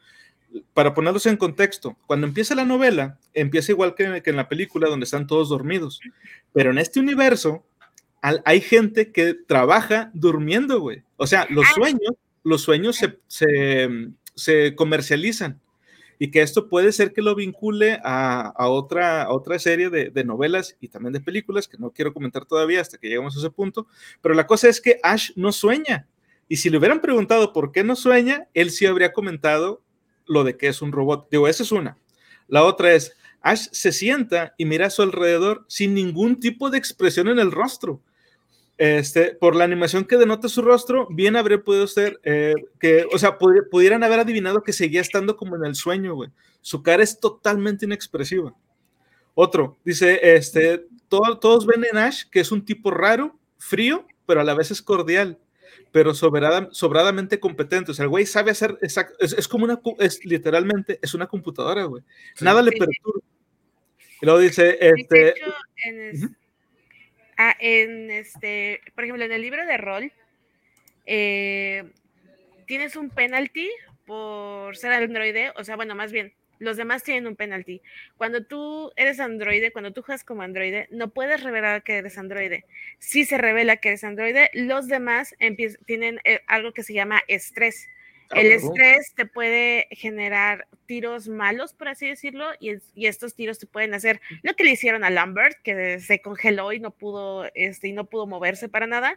para 0.75 0.93
ponerlos 0.93 1.25
en 1.25 1.35
contexto, 1.37 1.97
cuando 2.05 2.27
empieza 2.27 2.53
la 2.53 2.63
novela, 2.63 3.17
empieza 3.33 3.71
igual 3.71 3.95
que, 3.95 4.21
en 4.23 4.35
la 4.35 4.47
película 4.47 4.87
donde 4.87 5.05
están 5.05 5.25
todos 5.25 5.49
dormidos, 5.49 5.99
pero 6.53 6.69
en 6.69 6.77
este 6.77 6.99
universo 6.99 7.65
hay 8.21 8.61
gente 8.61 9.11
que 9.11 9.33
trabaja 9.33 10.11
durmiendo, 10.13 10.79
güey. 10.79 11.03
O 11.17 11.25
sea, 11.25 11.47
los 11.49 11.65
ah. 11.67 11.73
sueños, 11.73 12.11
los 12.43 12.61
sueños 12.61 12.99
se, 13.27 14.75
comercializan 14.75 15.59
y 16.19 16.31
que 16.31 16.41
esto 16.41 16.69
puede 16.69 16.91
ser 16.91 17.13
que 17.13 17.21
lo 17.21 17.35
vincule 17.35 17.99
a, 18.03 18.53
otra, 18.57 19.29
otra 19.29 19.59
serie 19.59 19.89
de, 19.89 20.09
de, 20.09 20.23
novelas 20.23 20.75
y 20.81 20.87
también 20.87 21.13
de 21.13 21.21
películas 21.21 21.67
que 21.67 21.77
no 21.77 21.91
quiero 21.91 22.13
comentar 22.13 22.45
todavía 22.45 22.81
hasta 22.81 22.97
que 22.97 23.07
lleguemos 23.07 23.35
a 23.35 23.39
ese 23.39 23.49
punto, 23.49 23.87
pero 24.21 24.33
la 24.33 24.47
cosa 24.47 24.67
es 24.67 24.81
que 24.81 24.99
Ash 25.03 25.31
no 25.35 25.51
sueña. 25.51 26.07
Y 26.49 26.57
si 26.57 26.69
le 26.69 26.77
hubieran 26.77 27.01
preguntado 27.01 27.53
por 27.53 27.71
qué 27.71 27.83
no 27.83 27.95
sueña, 27.95 28.47
él 28.53 28.71
sí 28.71 28.85
habría 28.85 29.11
comentado 29.11 29.81
lo 30.25 30.43
de 30.43 30.57
que 30.57 30.67
es 30.67 30.81
un 30.81 30.91
robot. 30.91 31.27
Digo, 31.29 31.47
esa 31.47 31.63
es 31.63 31.71
una. 31.71 31.97
La 32.47 32.63
otra 32.63 32.93
es, 32.93 33.13
Ash 33.41 33.67
se 33.71 33.91
sienta 33.91 34.53
y 34.57 34.65
mira 34.65 34.87
a 34.87 34.89
su 34.89 35.01
alrededor 35.01 35.65
sin 35.67 35.93
ningún 35.93 36.39
tipo 36.39 36.69
de 36.69 36.77
expresión 36.77 37.27
en 37.27 37.39
el 37.39 37.51
rostro. 37.51 38.01
Este, 38.77 39.33
por 39.33 39.55
la 39.55 39.63
animación 39.63 40.05
que 40.05 40.17
denota 40.17 40.47
su 40.47 40.61
rostro, 40.61 41.07
bien 41.09 41.35
habría 41.35 41.63
podido 41.63 41.87
ser 41.87 42.19
eh, 42.23 42.53
que, 42.79 43.07
o 43.11 43.17
sea, 43.17 43.39
pudieran 43.39 44.03
haber 44.03 44.19
adivinado 44.19 44.61
que 44.61 44.71
seguía 44.71 45.01
estando 45.01 45.35
como 45.35 45.55
en 45.55 45.65
el 45.65 45.73
sueño, 45.73 46.13
güey. 46.13 46.29
Su 46.61 46.83
cara 46.83 47.01
es 47.01 47.19
totalmente 47.19 47.85
inexpresiva. 47.85 48.53
Otro, 49.33 49.77
dice, 49.83 50.19
este, 50.35 50.85
todos 51.09 51.65
ven 51.65 51.85
en 51.91 51.97
Ash 51.97 52.23
que 52.29 52.39
es 52.39 52.51
un 52.51 52.63
tipo 52.63 52.91
raro, 52.91 53.35
frío, 53.57 54.05
pero 54.27 54.41
a 54.41 54.43
la 54.43 54.53
vez 54.53 54.69
es 54.71 54.81
cordial. 54.81 55.39
pero 55.91 56.13
sobradamente 56.13 57.39
competente. 57.39 57.91
O 57.91 57.93
sea, 57.93 58.03
el 58.03 58.09
güey 58.09 58.25
sabe 58.25 58.51
hacer, 58.51 58.77
es, 58.81 59.47
como 59.47 59.65
una, 59.65 59.79
es 59.99 60.23
literalmente, 60.23 60.99
es 61.01 61.13
una 61.15 61.25
computadora, 61.25 61.85
güey. 61.85 62.03
Nada 62.41 62.61
le 62.61 62.71
perturba. 62.71 63.21
Y 64.21 64.25
luego 64.25 64.39
dice, 64.39 64.77
este... 64.79 65.33
Ah, 67.37 67.55
en, 67.59 68.09
este, 68.09 68.81
por 68.95 69.03
ejemplo, 69.03 69.23
en 69.23 69.31
el 69.31 69.41
libro 69.41 69.65
de 69.65 69.77
rol, 69.77 70.11
eh, 71.05 71.83
tienes 72.65 72.95
un 72.95 73.09
penalty 73.11 73.69
por 74.05 74.75
ser 74.75 74.91
androide, 74.91 75.51
o 75.55 75.63
sea, 75.63 75.75
bueno, 75.75 75.93
más 75.93 76.11
bien, 76.11 76.33
los 76.59 76.77
demás 76.77 77.03
tienen 77.03 77.27
un 77.27 77.35
penalty. 77.35 77.81
Cuando 78.17 78.43
tú 78.45 78.91
eres 78.95 79.19
androide, 79.19 79.71
cuando 79.71 79.93
tú 79.93 80.01
juegas 80.01 80.23
como 80.23 80.41
androide, 80.41 80.87
no 80.89 81.09
puedes 81.09 81.43
revelar 81.43 81.83
que 81.83 81.97
eres 81.97 82.17
androide. 82.17 82.65
Si 82.99 83.25
se 83.25 83.37
revela 83.37 83.77
que 83.77 83.89
eres 83.89 84.03
androide, 84.03 84.49
los 84.53 84.87
demás 84.87 85.35
tienen 85.85 86.19
eh, 86.23 86.41
algo 86.47 86.73
que 86.73 86.83
se 86.83 86.93
llama 86.93 87.21
estrés. 87.27 87.87
El 88.35 88.51
estrés 88.51 89.13
te 89.15 89.25
puede 89.25 89.87
generar 89.91 90.67
tiros 90.85 91.27
malos, 91.27 91.73
por 91.73 91.87
así 91.87 92.07
decirlo, 92.07 92.45
y, 92.59 92.77
estos 93.05 93.35
tiros 93.35 93.59
te 93.59 93.67
pueden 93.67 93.93
hacer 93.93 94.21
lo 94.43 94.55
que 94.55 94.63
le 94.63 94.71
hicieron 94.71 95.03
a 95.03 95.09
Lambert, 95.09 95.57
que 95.63 95.99
se 95.99 96.21
congeló 96.21 96.73
y 96.73 96.79
no 96.79 96.91
pudo, 96.91 97.49
este, 97.55 97.87
y 97.87 97.93
no 97.93 98.05
pudo 98.05 98.27
moverse 98.27 98.69
para 98.69 98.87
nada, 98.87 99.15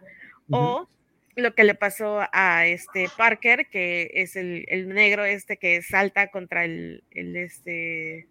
o 0.51 0.89
lo 1.37 1.55
que 1.55 1.65
le 1.65 1.75
pasó 1.75 2.21
a 2.33 2.67
este 2.67 3.09
Parker, 3.17 3.67
que 3.69 4.11
es 4.15 4.37
el, 4.37 4.67
negro 4.89 5.25
este 5.25 5.57
que 5.57 5.83
salta 5.83 6.29
contra 6.29 6.65
el, 6.65 7.03
este 7.11 8.27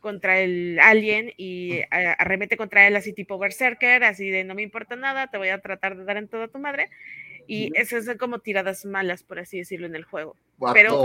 contra 0.00 0.40
el 0.40 0.80
alien 0.80 1.32
y 1.36 1.80
arremete 1.90 2.56
contra 2.56 2.88
él 2.88 2.96
así 2.96 3.12
tipo 3.12 3.38
berserker, 3.38 4.02
así 4.02 4.30
de 4.30 4.42
no 4.42 4.54
me 4.54 4.62
importa 4.62 4.96
nada, 4.96 5.28
te 5.28 5.38
voy 5.38 5.48
a 5.48 5.60
tratar 5.60 5.96
de 5.96 6.04
dar 6.04 6.16
en 6.16 6.28
toda 6.28 6.48
tu 6.48 6.58
madre. 6.58 6.90
Y 7.46 7.70
esas 7.74 8.04
son 8.04 8.18
como 8.18 8.38
tiradas 8.38 8.84
malas, 8.84 9.22
por 9.22 9.38
así 9.38 9.58
decirlo, 9.58 9.86
en 9.86 9.94
el 9.94 10.04
juego. 10.04 10.36
Vato, 10.58 10.74
Pero, 10.74 11.02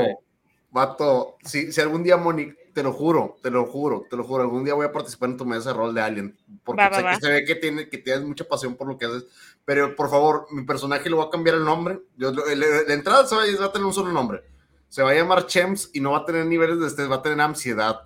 vato, 0.71 1.37
si, 1.43 1.71
si 1.71 1.81
algún 1.81 2.03
día, 2.03 2.17
Monique, 2.17 2.71
te 2.73 2.83
lo 2.83 2.93
juro, 2.93 3.37
te 3.41 3.49
lo 3.49 3.65
juro, 3.65 4.05
te 4.07 4.15
lo 4.15 4.23
juro, 4.23 4.43
algún 4.43 4.63
día 4.63 4.75
voy 4.75 4.85
a 4.85 4.91
participar 4.91 5.29
en 5.29 5.37
tu 5.37 5.45
mesa 5.45 5.71
de 5.71 5.77
rol 5.77 5.95
de 5.95 6.01
Alien, 6.01 6.37
porque 6.63 6.87
que 6.89 7.15
se 7.19 7.31
ve 7.31 7.43
que, 7.43 7.55
tiene, 7.55 7.89
que 7.89 7.97
tienes 7.97 8.23
mucha 8.23 8.43
pasión 8.43 8.75
por 8.75 8.87
lo 8.87 8.99
que 8.99 9.05
haces, 9.05 9.25
pero 9.65 9.95
por 9.95 10.11
favor, 10.11 10.45
mi 10.51 10.63
personaje 10.63 11.09
le 11.09 11.15
voy 11.15 11.25
a 11.25 11.31
cambiar 11.31 11.55
el 11.55 11.65
nombre, 11.65 12.01
Yo, 12.17 12.31
la 12.31 12.93
entrada 12.93 13.25
se 13.25 13.35
va, 13.35 13.41
va, 13.59 13.65
a 13.65 13.71
tener 13.71 13.85
un 13.85 13.93
solo 13.93 14.11
nombre, 14.11 14.43
se 14.89 15.01
va 15.01 15.09
a 15.09 15.15
llamar 15.15 15.47
Chems 15.47 15.89
y 15.93 16.01
no 16.01 16.11
va 16.11 16.19
a 16.19 16.25
tener 16.25 16.45
niveles 16.45 16.79
de 16.79 16.85
estrés, 16.85 17.09
va 17.09 17.15
a 17.15 17.23
tener 17.23 17.41
ansiedad. 17.41 18.01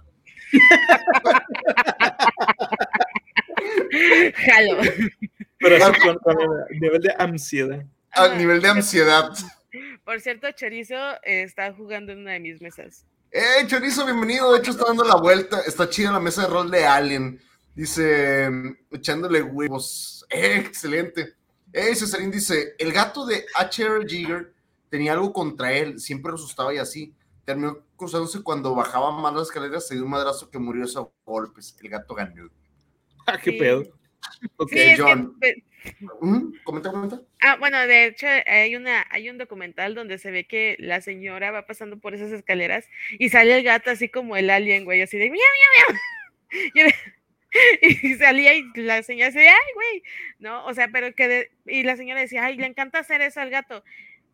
Jalo. 4.35 4.77
Pero 5.57 5.75
así 5.75 5.99
con, 6.01 6.17
con 6.19 6.37
nivel 6.79 7.01
de 7.01 7.13
ansiedad 7.17 7.85
al 8.11 8.37
nivel 8.37 8.61
de 8.61 8.69
ansiedad. 8.69 9.31
Por 10.03 10.19
cierto, 10.19 10.51
Chorizo 10.51 10.95
eh, 11.23 11.43
está 11.43 11.73
jugando 11.73 12.11
en 12.11 12.19
una 12.19 12.33
de 12.33 12.39
mis 12.39 12.61
mesas. 12.61 13.05
¡Eh, 13.31 13.65
Chorizo, 13.67 14.05
bienvenido! 14.05 14.51
De 14.51 14.59
hecho, 14.59 14.71
está 14.71 14.85
dando 14.87 15.03
la 15.03 15.15
vuelta. 15.15 15.61
Está 15.61 15.89
chida 15.89 16.11
la 16.11 16.19
mesa 16.19 16.41
de 16.41 16.47
rol 16.49 16.69
de 16.69 16.85
Alien. 16.85 17.39
Dice, 17.73 18.49
echándole 18.91 19.41
huevos. 19.41 20.25
¡Eh, 20.29 20.57
excelente! 20.57 21.35
Eh, 21.71 21.95
Cesarín 21.95 22.31
dice, 22.31 22.75
el 22.77 22.91
gato 22.91 23.25
de 23.25 23.45
H.R. 23.55 24.05
Jigger 24.05 24.53
tenía 24.89 25.13
algo 25.13 25.31
contra 25.31 25.71
él. 25.71 25.99
Siempre 25.99 26.31
lo 26.31 26.35
asustaba 26.35 26.73
y 26.73 26.77
así. 26.77 27.15
Terminó 27.45 27.85
cruzándose 27.95 28.43
cuando 28.43 28.75
bajaba 28.75 29.11
más 29.11 29.33
las 29.33 29.43
escaleras. 29.43 29.87
Se 29.87 29.95
dio 29.95 30.03
un 30.03 30.09
madrazo 30.09 30.49
que 30.49 30.59
murió 30.59 30.83
a 30.83 31.07
golpes. 31.23 31.77
El 31.81 31.89
gato 31.89 32.13
ganó. 32.13 32.49
Ah, 33.25 33.37
qué 33.37 33.53
pedo. 33.53 33.83
Ok, 34.57 34.71
John. 34.97 35.37
Comenta, 36.63 36.91
comenta. 36.91 37.21
Ah, 37.41 37.57
bueno, 37.57 37.79
de 37.87 38.05
hecho 38.05 38.27
hay 38.45 38.75
una, 38.75 39.05
hay 39.09 39.29
un 39.29 39.37
documental 39.37 39.95
donde 39.95 40.19
se 40.19 40.29
ve 40.29 40.45
que 40.45 40.75
la 40.79 41.01
señora 41.01 41.51
va 41.51 41.65
pasando 41.65 41.97
por 41.99 42.13
esas 42.13 42.31
escaleras 42.31 42.87
y 43.17 43.29
sale 43.29 43.57
el 43.57 43.63
gato 43.63 43.89
así 43.89 44.09
como 44.09 44.37
el 44.37 44.49
alien, 44.49 44.85
güey, 44.85 45.01
así 45.01 45.17
de 45.17 45.29
miau, 45.29 45.41
miau, 45.87 45.99
miau. 46.73 46.91
Y, 47.81 48.15
salía 48.15 48.55
y 48.55 48.63
la 48.75 49.03
señora 49.03 49.31
decía, 49.31 49.51
ay, 49.51 49.73
güey, 49.73 50.03
¿no? 50.39 50.65
O 50.65 50.73
sea, 50.73 50.89
pero 50.89 51.13
que, 51.13 51.51
y 51.65 51.83
la 51.83 51.97
señora 51.97 52.21
decía, 52.21 52.45
ay, 52.45 52.57
le 52.57 52.65
encanta 52.65 52.99
hacer 52.99 53.21
eso 53.21 53.41
al 53.41 53.49
gato 53.49 53.83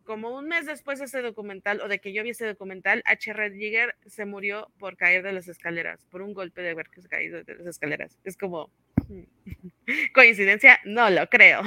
como 0.08 0.34
un 0.34 0.48
mes 0.48 0.64
después 0.64 0.98
de 0.98 1.04
ese 1.04 1.20
documental 1.20 1.82
o 1.82 1.86
de 1.86 2.00
que 2.00 2.14
yo 2.14 2.22
vi 2.22 2.30
ese 2.30 2.46
documental, 2.46 3.02
H. 3.04 3.30
Red 3.34 3.52
Jigger 3.52 3.94
se 4.06 4.24
murió 4.24 4.72
por 4.78 4.96
caer 4.96 5.22
de 5.22 5.32
las 5.32 5.48
escaleras, 5.48 6.06
por 6.06 6.22
un 6.22 6.32
golpe 6.32 6.62
de 6.62 6.70
haber 6.70 6.88
caído 7.10 7.44
de 7.44 7.54
las 7.56 7.66
escaleras. 7.66 8.16
Es 8.24 8.38
como 8.38 8.70
coincidencia, 10.14 10.80
no 10.86 11.10
lo 11.10 11.28
creo. 11.28 11.60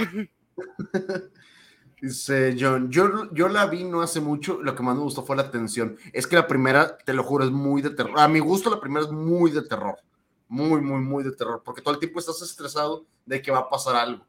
Dice 2.02 2.56
John, 2.60 2.90
yo, 2.90 3.32
yo 3.32 3.48
la 3.48 3.68
vi 3.68 3.84
no 3.84 4.02
hace 4.02 4.20
mucho, 4.20 4.60
lo 4.64 4.74
que 4.76 4.82
más 4.82 4.96
me 4.96 5.04
gustó 5.04 5.22
fue 5.22 5.36
la 5.36 5.52
tensión. 5.52 5.98
Es 6.12 6.26
que 6.26 6.36
la 6.36 6.48
primera, 6.48 6.98
te 6.98 7.14
lo 7.14 7.24
juro, 7.24 7.44
es 7.44 7.52
muy 7.52 7.84
de 7.84 7.92
terror. 7.92 8.20
A 8.20 8.28
mi 8.28 8.40
gusto 8.40 8.72
la 8.72 8.82
primera 8.82 9.06
es 9.06 9.12
muy 9.12 9.52
de 9.52 9.62
terror. 9.62 10.00
Muy, 10.48 10.82
muy, 10.82 11.00
muy 11.00 11.24
de 11.24 11.34
terror, 11.34 11.62
porque 11.64 11.84
todo 11.84 11.94
el 11.94 12.00
tiempo 12.00 12.20
estás 12.20 12.42
estresado 12.42 13.06
de 13.24 13.40
que 13.40 13.52
va 13.52 13.60
a 13.60 13.70
pasar 13.70 13.96
algo. 13.98 14.26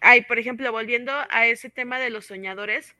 Ay, 0.00 0.22
por 0.22 0.38
ejemplo, 0.38 0.72
volviendo 0.72 1.12
a 1.30 1.46
ese 1.46 1.70
tema 1.70 1.98
de 1.98 2.10
los 2.10 2.26
soñadores, 2.26 2.96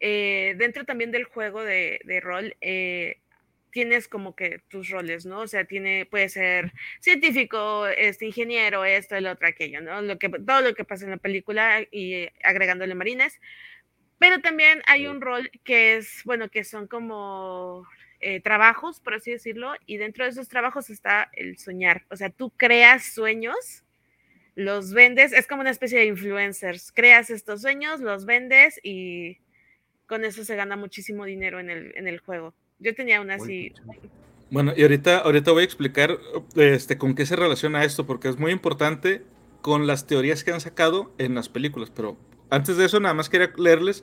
eh, 0.00 0.54
dentro 0.58 0.84
también 0.84 1.10
del 1.12 1.24
juego 1.24 1.62
de, 1.62 2.00
rol, 2.22 2.56
eh, 2.60 3.20
tienes 3.70 4.08
como 4.08 4.34
que 4.34 4.60
tus 4.68 4.90
roles, 4.90 5.26
¿no? 5.26 5.40
O 5.40 5.46
sea, 5.46 5.64
tiene, 5.64 6.06
puede 6.06 6.28
ser 6.28 6.72
científico, 7.00 7.86
este, 7.86 8.26
ingeniero, 8.26 8.84
esto, 8.84 9.16
el 9.16 9.26
otro, 9.26 9.46
aquello, 9.46 9.80
¿no? 9.80 10.02
Lo 10.02 10.18
que, 10.18 10.28
todo 10.28 10.60
lo 10.62 10.74
que 10.74 10.84
pasa 10.84 11.04
en 11.04 11.12
la 11.12 11.16
película 11.18 11.82
y 11.90 12.28
agregándole 12.42 12.94
marines. 12.94 13.40
Pero 14.18 14.40
también 14.40 14.82
hay 14.86 15.06
un 15.06 15.20
rol 15.20 15.50
que 15.64 15.96
es, 15.96 16.22
bueno, 16.24 16.50
que 16.50 16.64
son 16.64 16.88
como 16.88 17.86
eh, 18.20 18.40
trabajos, 18.40 19.00
por 19.00 19.14
así 19.14 19.30
decirlo, 19.30 19.74
y 19.86 19.96
dentro 19.98 20.24
de 20.24 20.30
esos 20.30 20.48
trabajos 20.48 20.90
está 20.90 21.30
el 21.32 21.58
soñar. 21.58 22.04
O 22.10 22.16
sea, 22.16 22.30
tú 22.30 22.50
creas 22.56 23.14
sueños 23.14 23.84
los 24.60 24.92
vendes, 24.92 25.32
es 25.32 25.46
como 25.46 25.62
una 25.62 25.70
especie 25.70 25.98
de 25.98 26.06
influencers, 26.06 26.92
creas 26.92 27.30
estos 27.30 27.62
sueños, 27.62 28.00
los 28.00 28.26
vendes 28.26 28.78
y 28.82 29.38
con 30.06 30.24
eso 30.24 30.44
se 30.44 30.54
gana 30.54 30.76
muchísimo 30.76 31.24
dinero 31.24 31.60
en 31.60 31.70
el, 31.70 31.96
en 31.96 32.06
el 32.06 32.18
juego. 32.18 32.54
Yo 32.78 32.94
tenía 32.94 33.20
una 33.20 33.36
así. 33.36 33.72
Bueno, 34.50 34.72
y 34.76 34.82
ahorita, 34.82 35.18
ahorita 35.18 35.52
voy 35.52 35.62
a 35.62 35.64
explicar 35.64 36.18
este, 36.56 36.98
con 36.98 37.14
qué 37.14 37.24
se 37.24 37.36
relaciona 37.36 37.84
esto, 37.84 38.06
porque 38.06 38.28
es 38.28 38.38
muy 38.38 38.52
importante 38.52 39.22
con 39.62 39.86
las 39.86 40.06
teorías 40.06 40.44
que 40.44 40.52
han 40.52 40.60
sacado 40.60 41.14
en 41.18 41.34
las 41.34 41.48
películas, 41.48 41.90
pero 41.94 42.18
antes 42.50 42.76
de 42.76 42.84
eso 42.84 43.00
nada 43.00 43.14
más 43.14 43.28
quería 43.28 43.52
leerles 43.56 44.02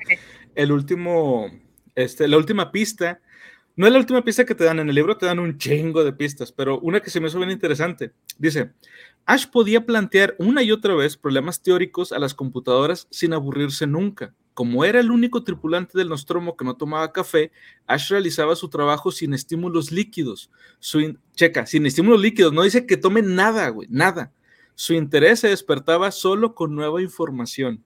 el 0.55 0.71
último, 0.71 1.51
este, 1.95 2.27
la 2.27 2.37
última 2.37 2.71
pista. 2.71 3.19
No 3.77 3.85
es 3.85 3.93
la 3.93 3.99
última 3.99 4.23
pista 4.23 4.43
que 4.43 4.55
te 4.55 4.63
dan 4.63 4.79
en 4.79 4.89
el 4.89 4.95
libro, 4.95 5.19
te 5.19 5.27
dan 5.27 5.37
un 5.37 5.59
chingo 5.59 6.03
de 6.03 6.11
pistas, 6.11 6.51
pero 6.51 6.79
una 6.79 6.99
que 6.99 7.11
se 7.11 7.19
me 7.19 7.27
hizo 7.27 7.37
bien 7.37 7.51
interesante. 7.51 8.11
Dice, 8.39 8.71
Ash 9.27 9.45
podía 9.45 9.85
plantear 9.85 10.35
una 10.39 10.63
y 10.63 10.71
otra 10.71 10.95
vez 10.95 11.15
problemas 11.15 11.61
teóricos 11.61 12.11
a 12.11 12.17
las 12.17 12.33
computadoras 12.33 13.07
sin 13.11 13.33
aburrirse 13.33 13.85
nunca. 13.85 14.33
Como 14.55 14.83
era 14.83 14.99
el 14.99 15.11
único 15.11 15.43
tripulante 15.43 15.95
del 15.95 16.09
Nostromo 16.09 16.57
que 16.57 16.65
no 16.65 16.75
tomaba 16.75 17.13
café, 17.13 17.51
Ash 17.85 18.09
realizaba 18.09 18.55
su 18.55 18.67
trabajo 18.67 19.11
sin 19.11 19.35
estímulos 19.35 19.91
líquidos. 19.91 20.49
Su 20.79 21.15
Checa, 21.35 21.67
sin 21.67 21.85
estímulos 21.85 22.19
líquidos, 22.19 22.53
no 22.53 22.63
dice 22.63 22.87
que 22.87 22.97
tome 22.97 23.21
nada, 23.21 23.69
güey, 23.69 23.87
nada. 23.91 24.33
Su 24.73 24.95
interés 24.95 25.41
se 25.41 25.49
despertaba 25.49 26.09
solo 26.09 26.55
con 26.55 26.73
nueva 26.73 26.99
información. 26.99 27.83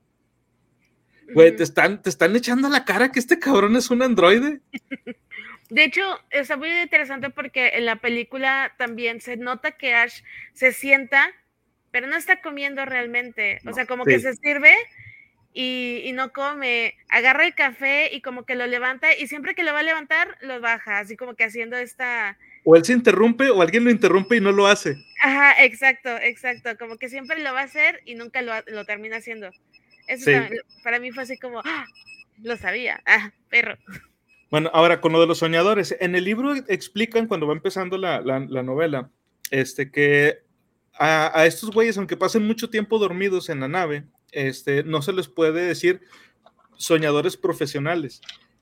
Güey, 1.33 1.53
¿te 1.53 1.63
están, 1.63 2.01
te 2.01 2.09
están 2.09 2.33
echando 2.33 2.67
a 2.67 2.71
la 2.71 2.85
cara 2.85 3.11
que 3.11 3.19
este 3.19 3.39
cabrón 3.39 3.75
es 3.75 3.89
un 3.89 4.01
androide. 4.03 4.61
De 5.71 5.85
hecho, 5.85 6.03
está 6.31 6.57
muy 6.57 6.69
interesante 6.69 7.29
porque 7.29 7.69
en 7.75 7.85
la 7.85 7.95
película 7.95 8.73
también 8.77 9.21
se 9.21 9.37
nota 9.37 9.71
que 9.71 9.93
Ash 9.93 10.21
se 10.51 10.73
sienta, 10.73 11.31
pero 11.91 12.07
no 12.07 12.17
está 12.17 12.41
comiendo 12.41 12.83
realmente. 12.83 13.61
o 13.65 13.71
sea, 13.71 13.85
como 13.85 14.03
que 14.03 14.19
se 14.19 14.35
sirve 14.35 14.75
y, 15.53 16.11
no 16.13 16.33
come. 16.33 16.95
Agarra 17.07 17.45
el 17.45 17.55
café 17.55 18.13
y 18.13 18.19
como 18.19 18.45
que 18.45 18.55
lo 18.55 18.67
levanta 18.67 19.15
y 19.15 19.27
siempre 19.27 19.55
que 19.55 19.63
lo 19.63 19.71
va 19.71 19.79
a 19.79 19.83
levantar, 19.83 20.37
lo 20.41 20.59
baja, 20.59 20.99
así 20.99 21.15
como 21.15 21.35
que 21.35 21.45
haciendo 21.45 21.77
esta... 21.77 22.37
O 22.65 22.75
él 22.75 22.83
se 22.83 22.91
interrumpe 22.91 23.49
o 23.49 23.61
alguien 23.61 23.85
lo 23.85 23.91
interrumpe 23.91 24.35
y 24.35 24.41
no 24.41 24.51
lo 24.51 24.67
hace. 24.67 24.97
Ajá, 25.23 25.63
exacto, 25.63 26.09
exacto. 26.17 26.77
Como 26.77 26.97
que 26.97 27.07
siempre 27.07 27.41
lo 27.41 27.53
va 27.53 27.61
a 27.61 27.63
hacer 27.63 28.01
y 28.03 28.15
nunca 28.15 28.41
lo, 28.41 28.83
termina 28.83 29.15
haciendo. 29.15 29.49
Eso 30.05 30.31
para 30.83 30.99
mí 30.99 31.11
fue 31.11 31.23
así 31.23 31.37
como, 31.37 31.61
¡ah! 31.63 31.85
lo 32.43 32.57
sabía, 32.57 33.01
ah, 33.05 33.31
perro. 33.49 33.77
Bueno, 34.51 34.69
ahora 34.73 34.99
con 34.99 35.13
lo 35.13 35.21
de 35.21 35.27
los 35.27 35.37
soñadores, 35.37 35.95
en 36.01 36.13
el 36.13 36.25
libro 36.25 36.53
explican 36.67 37.25
cuando 37.27 37.47
va 37.47 37.53
empezando 37.53 37.97
la, 37.97 38.19
novela, 38.21 39.09
este, 39.49 39.89
que 39.89 40.39
a, 40.99 41.45
estos 41.45 41.71
güeyes, 41.71 41.97
aunque 41.97 42.17
pasen 42.17 42.45
mucho 42.45 42.69
tiempo 42.69 42.99
dormidos 42.99 43.47
en 43.47 43.61
la 43.61 43.69
nave, 43.69 44.03
este, 44.33 44.83
no 44.83 45.01
se 45.01 45.13
les 45.13 45.29
puede 45.29 45.63
decir 45.65 46.01
soñadores 46.75 47.37
profesionales, 47.37 48.19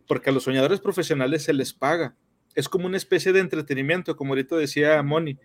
porque 0.07 0.29
a 0.29 0.33
los 0.33 0.43
soñadores 0.43 0.79
profesionales 0.79 1.41
se 1.41 1.53
les 1.53 1.73
paga. 1.73 2.15
Es 2.53 2.69
como 2.69 2.85
una 2.85 2.97
especie 2.97 3.33
de 3.33 3.39
entretenimiento, 3.39 4.15
como 4.15 4.33
ahorita 4.33 4.57
decía 4.57 5.01
Moni. 5.01 5.39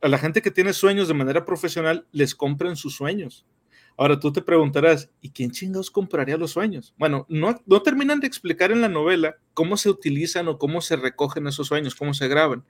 A 0.00 0.08
la 0.08 0.18
gente 0.18 0.42
que 0.42 0.50
tiene 0.50 0.72
sueños 0.72 1.06
de 1.06 1.14
manera 1.14 1.44
profesional, 1.44 2.04
les 2.10 2.34
compran 2.34 2.74
sus 2.74 2.96
sueños. 2.96 3.46
Ahora 3.96 4.18
tú 4.18 4.32
te 4.32 4.42
preguntarás, 4.42 5.08
¿y 5.20 5.30
quién 5.30 5.52
chingados 5.52 5.90
compraría 5.90 6.36
los 6.36 6.50
sueños? 6.50 6.94
Bueno, 6.98 7.26
no, 7.28 7.60
no 7.64 7.82
terminan 7.82 8.18
de 8.18 8.26
explicar 8.26 8.72
en 8.72 8.80
la 8.80 8.88
novela 8.88 9.36
cómo 9.52 9.76
se 9.76 9.88
utilizan 9.88 10.48
o 10.48 10.58
cómo 10.58 10.80
se 10.80 10.96
recogen 10.96 11.46
esos 11.46 11.68
sueños, 11.68 11.94
cómo 11.94 12.12
se 12.12 12.26
graban. 12.26 12.64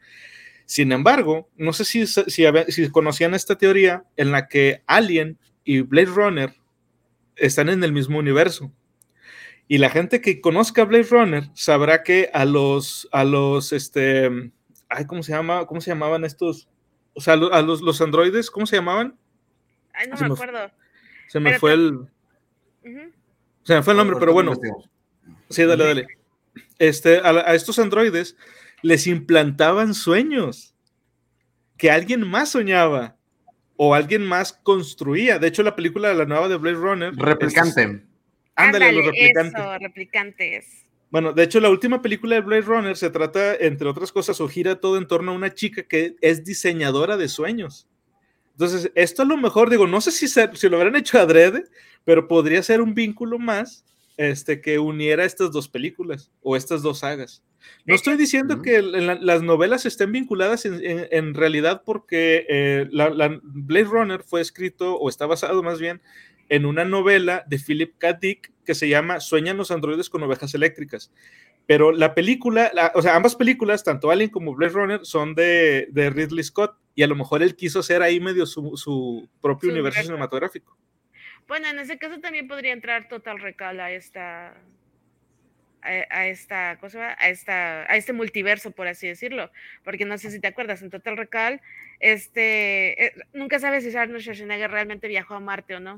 Sin 0.67 0.93
embargo, 0.93 1.49
no 1.57 1.73
sé 1.73 1.85
si, 1.85 2.07
si, 2.07 2.45
si 2.69 2.91
conocían 2.91 3.35
esta 3.35 3.57
teoría 3.57 4.05
en 4.17 4.33
la 4.33 4.49
que 4.49 4.83
Alien 4.87 5.39
y 5.65 5.81
Blade 5.81 6.07
Runner 6.07 6.55
están 7.37 7.71
en 7.71 7.83
el 7.85 7.93
mismo 7.93 8.19
universo. 8.19 8.71
Y 9.67 9.79
la 9.79 9.89
gente 9.89 10.21
que 10.21 10.43
conozca 10.43 10.85
Blade 10.85 11.09
Runner 11.11 11.45
sabrá 11.55 12.03
que 12.03 12.31
a 12.35 12.45
los, 12.45 13.09
a 13.13 13.25
los, 13.25 13.73
este, 13.73 14.53
ay, 14.91 15.07
¿cómo 15.07 15.23
se 15.23 15.33
llama? 15.33 15.67
¿Cómo 15.67 15.81
se 15.81 15.91
llamaban 15.91 16.25
estos? 16.25 16.69
O 17.15 17.21
sea, 17.21 17.35
a 17.35 17.63
los, 17.63 17.81
los 17.81 18.01
androides, 18.03 18.51
¿cómo 18.51 18.67
se 18.67 18.77
llamaban? 18.77 19.17
Ay, 19.95 20.09
no 20.09 20.17
me 20.17 20.27
acuerdo. 20.27 20.71
Se 21.29 21.41
me 21.41 21.59
fue 21.59 21.73
el. 21.73 22.07
Se 23.63 23.75
me 23.75 23.83
fue 23.83 23.93
el 23.93 23.97
nombre, 23.97 24.17
pero 24.19 24.33
bueno. 24.33 24.55
Sí, 25.49 25.65
dale, 25.65 25.85
dale. 25.85 26.07
Este, 26.79 27.19
a, 27.19 27.55
estos 27.55 27.79
androides 27.79 28.37
les 28.83 29.07
implantaban 29.07 29.95
sueños 29.95 30.75
que 31.77 31.91
alguien 31.91 32.27
más 32.27 32.51
soñaba 32.51 33.17
o 33.77 33.95
alguien 33.95 34.25
más 34.25 34.53
construía. 34.53 35.39
De 35.39 35.49
hecho, 35.49 35.63
la 35.63 35.75
película 35.75 36.09
de 36.09 36.15
la 36.15 36.25
nueva 36.25 36.49
de 36.49 36.57
Blade 36.57 36.77
Runner. 36.77 37.15
Replicante. 37.15 38.03
ándale, 38.55 38.93
los 38.93 39.07
replicantes. 39.07 39.61
Eso, 39.61 39.79
replicantes. 39.79 40.85
Bueno, 41.11 41.33
de 41.33 41.45
hecho, 41.45 41.61
la 41.61 41.71
última 41.71 42.03
película 42.03 42.35
de 42.35 42.41
Blade 42.41 42.63
Runner 42.63 42.97
se 42.97 43.09
trata, 43.11 43.55
entre 43.55 43.89
otras 43.89 44.11
cosas, 44.11 44.41
o 44.41 44.49
gira 44.49 44.81
todo 44.81 44.99
en 44.99 45.07
torno 45.07 45.33
a 45.33 45.35
una 45.35 45.55
chica 45.55 45.85
que 45.85 46.17
es 46.21 46.45
diseñadora 46.45 47.17
de 47.17 47.29
sueños. 47.29 47.89
Entonces, 48.55 48.91
esto 48.95 49.23
a 49.23 49.27
lo 49.27 49.37
mejor, 49.37 49.69
digo, 49.69 49.87
no 49.87 50.01
sé 50.01 50.13
si, 50.13 50.29
si 50.29 50.69
lo 50.69 50.77
habrán 50.77 50.97
hecho 50.97 51.19
adrede, 51.19 51.65
pero 52.05 52.29
podría 52.29 52.63
ser 52.63 52.81
un 52.81 52.95
vínculo 52.95 53.39
más 53.39 53.85
este, 54.17 54.61
que 54.61 54.79
uniera 54.79 55.25
estas 55.25 55.51
dos 55.51 55.69
películas 55.69 56.31
o 56.41 56.57
estas 56.57 56.83
dos 56.83 57.01
sagas. 57.01 57.43
No 57.85 57.95
estoy 57.95 58.17
diciendo 58.17 58.63
que 58.63 58.83
las 58.83 59.43
novelas 59.43 59.87
estén 59.87 60.13
vinculadas 60.13 60.67
en, 60.67 61.35
realidad 61.35 61.83
porque 61.85 62.47
eh, 62.49 62.89
la, 62.93 63.41
Blade 63.43 63.85
Runner 63.85 64.23
fue 64.23 64.41
escrito 64.43 64.97
o 64.97 65.09
está 65.09 65.27
basado 65.27 65.63
más 65.63 65.81
bien 65.81 66.03
en 66.51 66.67
una 66.67 66.85
novela 66.85 67.43
de 67.47 67.59
Philip 67.59 67.97
K. 67.97 68.13
Dick 68.13 68.53
que 68.67 68.75
se 68.75 68.89
llama 68.89 69.21
Sueñan 69.21 69.57
los 69.57 69.71
androides 69.71 70.11
con 70.11 70.23
ovejas 70.23 70.55
eléctricas. 70.55 71.11
Pero 71.67 71.91
la 71.91 72.15
película, 72.15 72.71
o 72.95 73.01
sea, 73.01 73.17
ambas 73.17 73.35
películas, 73.35 73.83
tanto 73.83 74.11
Alien 74.11 74.29
como 74.29 74.55
Blade 74.55 74.73
Runner, 74.75 75.01
son 75.03 75.35
de, 75.35 75.89
de 75.91 76.11
Ridley 76.11 76.45
Scott 76.45 76.77
y 76.95 77.03
a 77.03 77.07
lo 77.07 77.17
mejor 77.17 77.43
él 77.43 77.57
quiso 77.57 77.81
hacer 77.81 78.03
ahí 78.03 78.21
medio 78.21 78.47
su, 78.47 79.29
propio 79.41 79.71
universo 79.71 80.03
cinematográfico. 80.03 80.77
Bueno, 81.47 81.69
en 81.69 81.79
ese 81.79 81.99
caso 81.99 82.21
también 82.21 82.49
podría 82.49 82.73
entrar 82.73 83.09
Total 83.09 83.39
Recall 83.39 83.81
a 83.81 83.91
esta 83.91 84.55
a, 85.83 86.27
esta 86.29 86.79
cosa, 86.79 87.15
a 87.19 87.29
esta 87.29 87.83
a 87.83 87.97
este 87.97 88.15
multiverso 88.15 88.71
por 88.71 88.87
así 88.87 89.07
decirlo, 89.07 89.51
porque 89.83 90.07
no 90.07 90.17
sé 90.17 90.31
si 90.31 90.41
te 90.41 90.47
acuerdas 90.47 90.81
en 90.81 90.89
Total 90.89 91.17
Recall 91.17 91.61
este 92.01 93.05
eh, 93.05 93.15
nunca 93.35 93.59
sabes 93.59 93.85
si 93.85 93.95
Arnold 93.95 94.23
Schwarzenegger 94.23 94.71
realmente 94.71 95.09
viajó 95.09 95.35
a 95.35 95.41
Marte 95.41 95.75
o 95.75 95.81
no. 95.81 95.97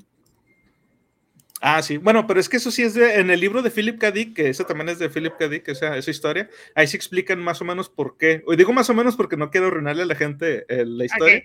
Ah, 1.61 1.83
sí. 1.83 1.97
Bueno, 1.97 2.27
pero 2.27 2.39
es 2.39 2.49
que 2.49 2.59
eso 2.59 2.71
sí 2.71 2.83
es 2.83 2.95
de, 2.95 3.19
en 3.19 3.31
el 3.31 3.41
libro 3.41 3.63
de 3.63 3.71
Philip 3.71 3.99
K. 3.99 4.11
Dick, 4.11 4.35
que 4.35 4.49
eso 4.51 4.65
también 4.65 4.91
es 4.91 4.99
de 4.99 5.09
Philip 5.09 5.35
K. 5.39 5.49
Dick, 5.49 5.69
esa, 5.69 5.97
esa 5.97 6.11
historia. 6.11 6.51
Ahí 6.75 6.87
se 6.87 6.97
explican 6.97 7.41
más 7.41 7.61
o 7.63 7.65
menos 7.65 7.89
por 7.89 8.17
qué. 8.19 8.43
Hoy 8.47 8.57
digo 8.57 8.73
más 8.73 8.91
o 8.91 8.95
menos 8.95 9.17
porque 9.17 9.37
no 9.37 9.51
quiero 9.51 9.69
arruinarle 9.69 10.03
a 10.03 10.07
la 10.07 10.15
gente 10.15 10.67
eh, 10.69 10.85
la 10.85 11.07
historia, 11.07 11.43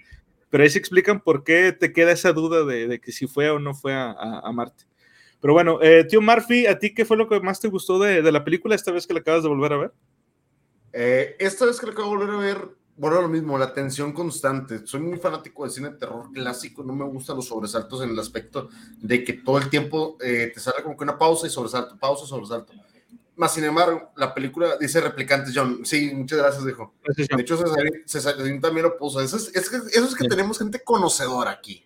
pero 0.49 0.63
ahí 0.63 0.69
se 0.69 0.79
explican 0.79 1.21
por 1.21 1.43
qué 1.43 1.71
te 1.71 1.93
queda 1.93 2.11
esa 2.11 2.33
duda 2.33 2.65
de, 2.65 2.87
de 2.87 2.99
que 2.99 3.11
si 3.11 3.25
fue 3.25 3.49
o 3.49 3.59
no 3.59 3.73
fue 3.73 3.93
a, 3.93 4.11
a, 4.11 4.51
Marte. 4.51 4.83
Pero 5.39 5.53
bueno, 5.53 5.79
eh, 5.81 6.03
tío 6.03 6.21
Murphy, 6.21 6.67
¿a 6.67 6.77
ti 6.77 6.93
qué 6.93 7.05
fue 7.05 7.17
lo 7.17 7.27
que 7.27 7.39
más 7.39 7.59
te 7.59 7.69
gustó 7.69 7.97
de, 7.97 8.21
de 8.21 8.31
la 8.31 8.43
película 8.43 8.75
esta 8.75 8.91
vez 8.91 9.07
que 9.07 9.13
la 9.13 9.21
acabas 9.21 9.43
de 9.43 9.49
volver 9.49 9.73
a 9.73 9.77
ver? 9.77 9.91
Eh, 10.93 11.35
esta 11.39 11.65
vez 11.65 11.79
que 11.79 11.85
la 11.85 11.93
acabo 11.93 12.11
de 12.11 12.17
volver 12.17 12.35
a 12.35 12.39
ver, 12.39 12.69
bueno, 13.01 13.19
lo 13.19 13.29
mismo, 13.29 13.57
la 13.57 13.73
tensión 13.73 14.13
constante. 14.13 14.85
Soy 14.85 14.99
muy 14.99 15.17
fanático 15.17 15.65
de 15.65 15.71
cine 15.71 15.89
de 15.89 15.97
terror 15.97 16.31
clásico, 16.31 16.83
no 16.83 16.93
me 16.93 17.03
gustan 17.05 17.35
los 17.35 17.47
sobresaltos 17.47 18.03
en 18.03 18.11
el 18.11 18.19
aspecto 18.19 18.69
de 18.99 19.23
que 19.23 19.33
todo 19.33 19.57
el 19.57 19.71
tiempo 19.71 20.19
eh, 20.21 20.51
te 20.53 20.59
sale 20.59 20.83
como 20.83 20.95
que 20.95 21.03
una 21.03 21.17
pausa 21.17 21.47
y 21.47 21.49
sobresalto, 21.49 21.97
pausa, 21.97 22.27
sobresalto. 22.27 22.73
Más 23.37 23.55
sin 23.55 23.63
embargo, 23.63 24.11
la 24.17 24.35
película 24.35 24.77
dice 24.79 25.01
replicantes, 25.01 25.51
John. 25.55 25.83
Sí, 25.83 26.11
muchas 26.13 26.37
gracias, 26.37 26.63
dijo. 26.63 26.93
De 27.17 27.41
hecho, 27.41 27.57
Cesarín, 28.05 28.61
también 28.61 28.83
lo 28.83 28.95
puso. 28.95 29.19
Eso 29.19 29.37
es, 29.37 29.49
que, 29.49 29.77
eso 29.77 30.05
es 30.05 30.13
que 30.13 30.27
tenemos 30.27 30.59
gente 30.59 30.83
conocedora 30.83 31.49
aquí. 31.49 31.83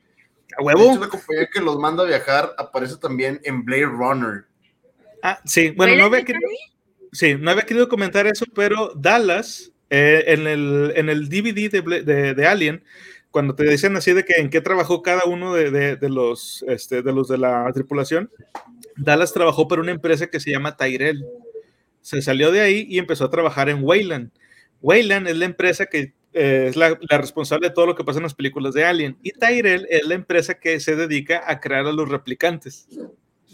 ¿A 0.57 0.63
huevo? 0.63 0.99
la 0.99 1.07
compañía 1.07 1.47
que 1.49 1.61
los 1.61 1.79
manda 1.79 2.03
a 2.03 2.07
viajar 2.07 2.53
aparece 2.57 2.97
también 2.97 3.39
en 3.45 3.63
Blade 3.63 3.85
Runner. 3.85 4.45
Ah, 5.23 5.39
sí. 5.45 5.69
Bueno, 5.69 5.95
no 5.95 6.05
había, 6.07 6.25
querido, 6.25 6.49
sí, 7.13 7.35
no 7.35 7.51
había 7.51 7.63
querido 7.63 7.87
comentar 7.87 8.27
eso, 8.27 8.43
pero 8.53 8.91
Dallas 8.93 9.71
eh, 9.89 10.23
en, 10.27 10.47
el, 10.47 10.93
en 10.95 11.09
el 11.09 11.29
DVD 11.29 11.69
de, 11.71 12.33
de, 12.33 12.47
Alien, 12.47 12.83
cuando 13.31 13.55
te 13.55 13.63
dicen 13.69 13.95
así 13.95 14.13
de 14.13 14.23
que 14.23 14.35
en 14.35 14.49
qué 14.49 14.61
trabajó 14.61 15.01
cada 15.01 15.25
uno 15.25 15.53
de, 15.53 15.95
de, 15.95 16.09
los, 16.09 16.63
este, 16.67 17.01
de 17.01 17.13
los 17.13 17.27
de 17.27 17.37
la 17.37 17.71
tripulación, 17.73 18.29
Dallas 18.95 19.33
trabajó 19.33 19.67
para 19.67 19.81
una 19.81 19.91
empresa 19.91 20.27
que 20.27 20.39
se 20.39 20.51
llama 20.51 20.77
Tyrell. 20.77 21.25
Se 22.01 22.21
salió 22.21 22.51
de 22.51 22.61
ahí 22.61 22.85
y 22.89 22.97
empezó 22.97 23.25
a 23.25 23.29
trabajar 23.29 23.69
en 23.69 23.83
Wayland. 23.83 24.31
Wayland 24.81 25.27
es 25.27 25.37
la 25.37 25.45
empresa 25.45 25.85
que 25.87 26.13
eh, 26.33 26.67
es 26.69 26.75
la, 26.75 26.97
la, 27.09 27.17
responsable 27.17 27.69
de 27.69 27.73
todo 27.73 27.85
lo 27.85 27.95
que 27.95 28.03
pasa 28.03 28.19
en 28.19 28.23
las 28.23 28.33
películas 28.33 28.73
de 28.73 28.85
Alien. 28.85 29.17
Y 29.23 29.31
Tyrell 29.31 29.87
es 29.89 30.05
la 30.05 30.15
empresa 30.15 30.59
que 30.59 30.79
se 30.79 30.95
dedica 30.95 31.43
a 31.45 31.59
crear 31.59 31.85
a 31.85 31.91
los 31.91 32.09
replicantes 32.09 32.87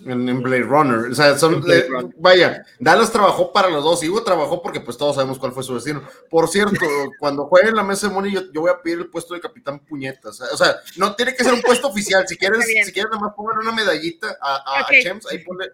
en, 0.06 0.42
Blade 0.42 0.64
Runner. 0.64 1.12
O 1.12 1.16
sea, 1.16 1.38
son, 1.38 1.64
eh, 1.72 1.88
vaya, 2.18 2.66
Dallas 2.80 3.12
trabajó 3.12 3.52
para 3.52 3.70
los 3.70 3.84
dos 3.84 4.04
y 4.04 4.10
Hugo 4.10 4.24
trabajó 4.24 4.62
porque 4.62 4.80
pues 4.80 4.98
todos 4.98 5.16
sabemos 5.16 5.40
cuál 5.40 5.52
fue 5.52 5.64
su 5.64 5.76
destino. 5.76 6.04
Por 6.30 6.48
cierto, 6.48 6.80
cuando 7.20 7.46
juegue 7.46 7.70
en 7.70 7.76
la 7.76 7.84
mesa 7.84 8.08
de 8.08 8.14
Money, 8.14 8.34
yo, 8.34 8.62
voy 8.62 8.72
a 8.72 8.82
pedir 8.82 9.00
el 9.00 9.10
puesto 9.10 9.34
de 9.34 9.42
capitán 9.42 9.80
puñetas. 9.80 10.42
O 10.42 10.58
sea, 10.58 10.76
no 10.98 11.16
tiene 11.16 11.36
que 11.36 11.44
ser 11.44 11.54
un 11.54 11.62
puesto 11.62 11.88
oficial. 11.88 12.28
Si 12.28 12.38
quieres, 12.38 12.66
si 12.86 12.92
quieres 12.92 13.12
nada 13.12 13.20
más 13.20 13.34
poner 13.36 13.58
una 13.60 13.72
medallita 13.72 14.38
a, 14.42 14.80
a, 14.80 14.88
Chems, 14.90 15.28
ahí 15.32 15.40
ponle, 15.40 15.68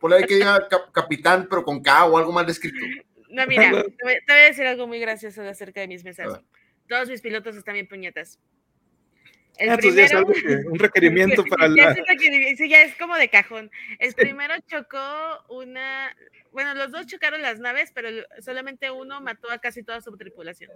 ponle 0.00 0.16
ahí 0.16 0.24
que 0.24 0.36
diga 0.36 0.68
capitán, 0.92 1.46
pero 1.48 1.64
con 1.64 1.82
K 1.82 2.04
o 2.06 2.18
algo 2.18 2.32
mal 2.32 2.48
escrito. 2.48 2.78
No, 3.30 3.46
mira, 3.46 3.70
te 3.98 4.04
voy, 4.04 4.14
a 4.28 4.34
decir 4.34 4.66
algo 4.66 4.86
muy 4.86 4.98
gracioso 4.98 5.42
acerca 5.42 5.80
de 5.80 5.88
mis 5.88 6.04
mesas. 6.04 6.40
Todos 6.88 7.08
mis 7.08 7.20
pilotos 7.20 7.56
están 7.56 7.74
bien 7.74 7.88
puñetas. 7.88 8.38
El 9.60 9.68
ah, 9.68 9.76
primero, 9.76 10.26
un 10.70 10.78
requerimiento 10.78 11.44
para 11.44 11.68
la... 11.68 11.94
Sí, 11.94 12.66
ya 12.66 12.80
es 12.80 12.96
como 12.96 13.14
de 13.16 13.28
cajón. 13.28 13.70
El 13.98 14.14
primero 14.14 14.54
chocó 14.66 14.98
una... 15.50 16.16
Bueno, 16.50 16.74
los 16.74 16.90
dos 16.90 17.06
chocaron 17.06 17.42
las 17.42 17.60
naves, 17.60 17.92
pero 17.94 18.08
solamente 18.40 18.90
uno 18.90 19.20
mató 19.20 19.50
a 19.50 19.58
casi 19.58 19.82
toda 19.82 20.00
su 20.00 20.16
tripulación. 20.16 20.70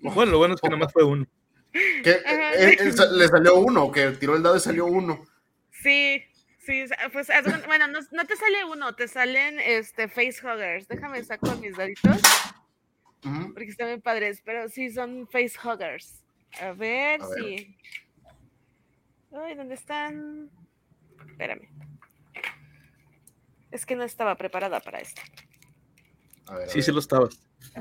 bueno, 0.00 0.30
lo 0.30 0.38
bueno 0.38 0.54
es 0.54 0.60
que 0.60 0.68
nomás 0.68 0.92
fue 0.92 1.02
uno. 1.02 1.26
le 2.04 3.28
salió 3.28 3.56
uno, 3.56 3.90
que 3.90 4.12
tiró 4.12 4.36
el 4.36 4.42
dado 4.44 4.56
y 4.56 4.60
salió 4.60 4.86
uno. 4.86 5.24
Sí, 5.72 6.22
sí, 6.64 6.84
pues 7.12 7.26
bueno, 7.66 7.88
no, 7.88 7.98
no, 8.12 8.26
te 8.26 8.36
sale 8.36 8.64
uno, 8.64 8.94
te 8.94 9.08
salen 9.08 9.58
este 9.58 10.06
facehuggers. 10.06 10.86
Déjame 10.86 11.24
sacar 11.24 11.58
mis 11.58 11.76
daditos. 11.76 12.20
Porque 13.22 13.70
están 13.70 13.88
bien 13.88 14.00
padres, 14.00 14.40
pero 14.44 14.68
sí 14.68 14.88
son 14.88 15.26
facehuggers. 15.26 16.21
A 16.60 16.72
ver 16.72 17.20
si. 17.36 17.76
Ay, 19.32 19.54
¿dónde 19.54 19.74
están? 19.74 20.50
Espérame. 21.28 21.68
Es 23.70 23.86
que 23.86 23.96
no 23.96 24.04
estaba 24.04 24.36
preparada 24.36 24.80
para 24.80 25.00
esto. 25.00 25.22
sí, 26.68 26.82
sí 26.82 26.92
lo 26.92 27.00
estaba. 27.00 27.28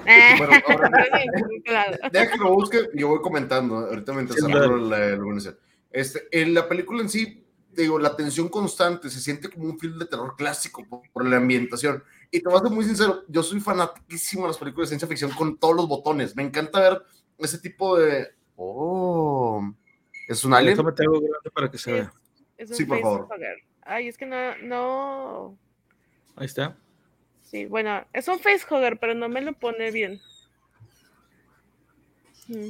Eh. 0.05 0.35
Bueno, 0.37 0.53
deja 2.11 2.31
que 2.31 2.37
lo 2.37 2.53
busque 2.53 2.89
y 2.93 2.99
yo 3.01 3.09
voy 3.09 3.21
comentando 3.21 3.77
ahorita 3.77 4.13
mientras 4.13 4.39
sí, 4.39 4.51
la, 4.51 4.67
la 4.67 5.55
Este, 5.91 6.27
en 6.31 6.53
la 6.53 6.69
película 6.69 7.01
en 7.01 7.09
sí, 7.09 7.45
digo, 7.71 7.99
la 7.99 8.15
tensión 8.15 8.47
constante 8.49 9.09
se 9.09 9.19
siente 9.19 9.49
como 9.49 9.65
un 9.65 9.79
film 9.79 9.97
de 9.99 10.05
terror 10.05 10.35
clásico 10.37 10.85
por, 10.87 11.01
por 11.11 11.25
la 11.25 11.37
ambientación. 11.37 12.03
Y 12.29 12.39
te 12.39 12.47
voy 12.47 12.57
a 12.57 12.61
ser 12.61 12.71
muy 12.71 12.85
sincero, 12.85 13.23
yo 13.27 13.43
soy 13.43 13.59
fanatísimo 13.59 14.43
de 14.43 14.49
las 14.49 14.57
películas 14.57 14.89
de 14.89 14.93
ciencia 14.93 15.07
ficción 15.07 15.31
con 15.31 15.57
todos 15.57 15.75
los 15.75 15.87
botones. 15.87 16.35
Me 16.35 16.43
encanta 16.43 16.79
ver 16.79 17.03
ese 17.37 17.57
tipo 17.57 17.97
de, 17.97 18.29
Oh, 18.63 19.73
¿es 20.27 20.45
un 20.45 20.53
alien? 20.53 20.75
Tómate 20.75 21.01
algo 21.01 21.19
grande 21.19 21.49
para 21.51 21.71
que 21.71 21.79
se 21.79 21.93
vea. 21.93 22.13
sí, 22.71 22.85
por 22.85 23.01
favor. 23.01 23.27
Ay, 23.81 24.07
es 24.07 24.19
que 24.19 24.27
no, 24.27 24.55
no. 24.57 25.57
Ahí 26.35 26.45
está. 26.45 26.77
Sí, 27.41 27.65
bueno, 27.65 28.05
es 28.13 28.27
un 28.27 28.39
facehugger, 28.39 28.99
pero 28.99 29.15
no 29.15 29.29
me 29.29 29.41
lo 29.41 29.53
pone 29.53 29.89
bien. 29.89 30.21
Mm. 32.49 32.69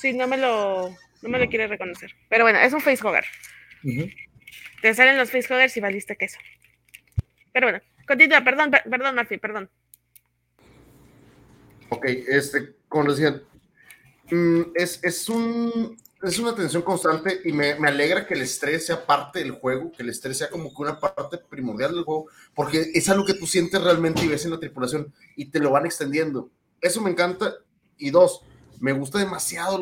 Sí, 0.00 0.12
no 0.14 0.26
me 0.26 0.36
lo, 0.36 0.90
no 1.22 1.28
me 1.28 1.38
lo 1.38 1.48
quiere 1.48 1.68
reconocer. 1.68 2.10
Pero 2.28 2.42
bueno, 2.42 2.58
es 2.58 2.72
un 2.72 2.80
facehugger. 2.80 3.24
Te 4.82 4.94
salen 4.94 5.16
los 5.16 5.30
facehuggers 5.30 5.76
y 5.76 5.80
valiste 5.80 6.16
queso. 6.16 6.40
Pero 7.52 7.66
bueno, 7.66 7.80
continúa, 8.08 8.42
perdón, 8.42 8.72
perdón, 8.72 9.14
Murphy, 9.14 9.38
perdón. 9.38 9.70
Ok, 11.90 12.04
este, 12.04 12.74
como 12.88 13.12
decía, 13.12 13.40
Mm, 13.53 13.53
es, 14.74 15.00
es 15.02 15.28
un. 15.28 15.96
es 16.22 16.38
una 16.38 16.54
tensión 16.54 16.82
constante 16.82 17.40
y 17.44 17.52
me, 17.52 17.74
me, 17.76 17.88
alegra 17.88 18.26
que 18.26 18.34
el 18.34 18.42
estrés 18.42 18.86
sea 18.86 19.04
parte 19.04 19.40
del 19.40 19.52
juego, 19.52 19.92
que 19.92 20.02
el 20.02 20.08
estrés 20.08 20.38
sea 20.38 20.50
como 20.50 20.74
que 20.74 20.82
una 20.82 20.98
parte 20.98 21.38
primordial 21.38 21.94
del 21.94 22.04
juego, 22.04 22.26
porque 22.54 22.90
es 22.94 23.08
algo 23.08 23.24
que 23.24 23.34
tú 23.34 23.46
sientes 23.46 23.82
realmente 23.82 24.24
y 24.24 24.28
ves 24.28 24.44
en 24.44 24.52
la 24.52 24.60
tripulación 24.60 25.12
y 25.36 25.46
te 25.46 25.58
lo 25.58 25.70
van 25.70 25.86
extendiendo. 25.86 26.50
Eso 26.80 27.00
me 27.00 27.10
encanta. 27.10 27.54
Y 27.96 28.10
dos, 28.10 28.42
me 28.80 28.92
gusta 28.92 29.18
demasiado 29.18 29.80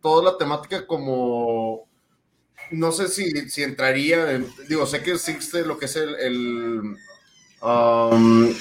toda 0.00 0.32
la 0.32 0.38
temática 0.38 0.86
como, 0.86 1.88
no 2.70 2.92
sé 2.92 3.08
si, 3.08 3.48
si 3.50 3.62
entraría, 3.62 4.38
digo, 4.68 4.86
sé 4.86 5.02
que 5.02 5.12
existe 5.12 5.64
lo 5.64 5.78
que 5.78 5.86
es 5.86 5.96
el, 5.96 6.96
um, 7.62 8.54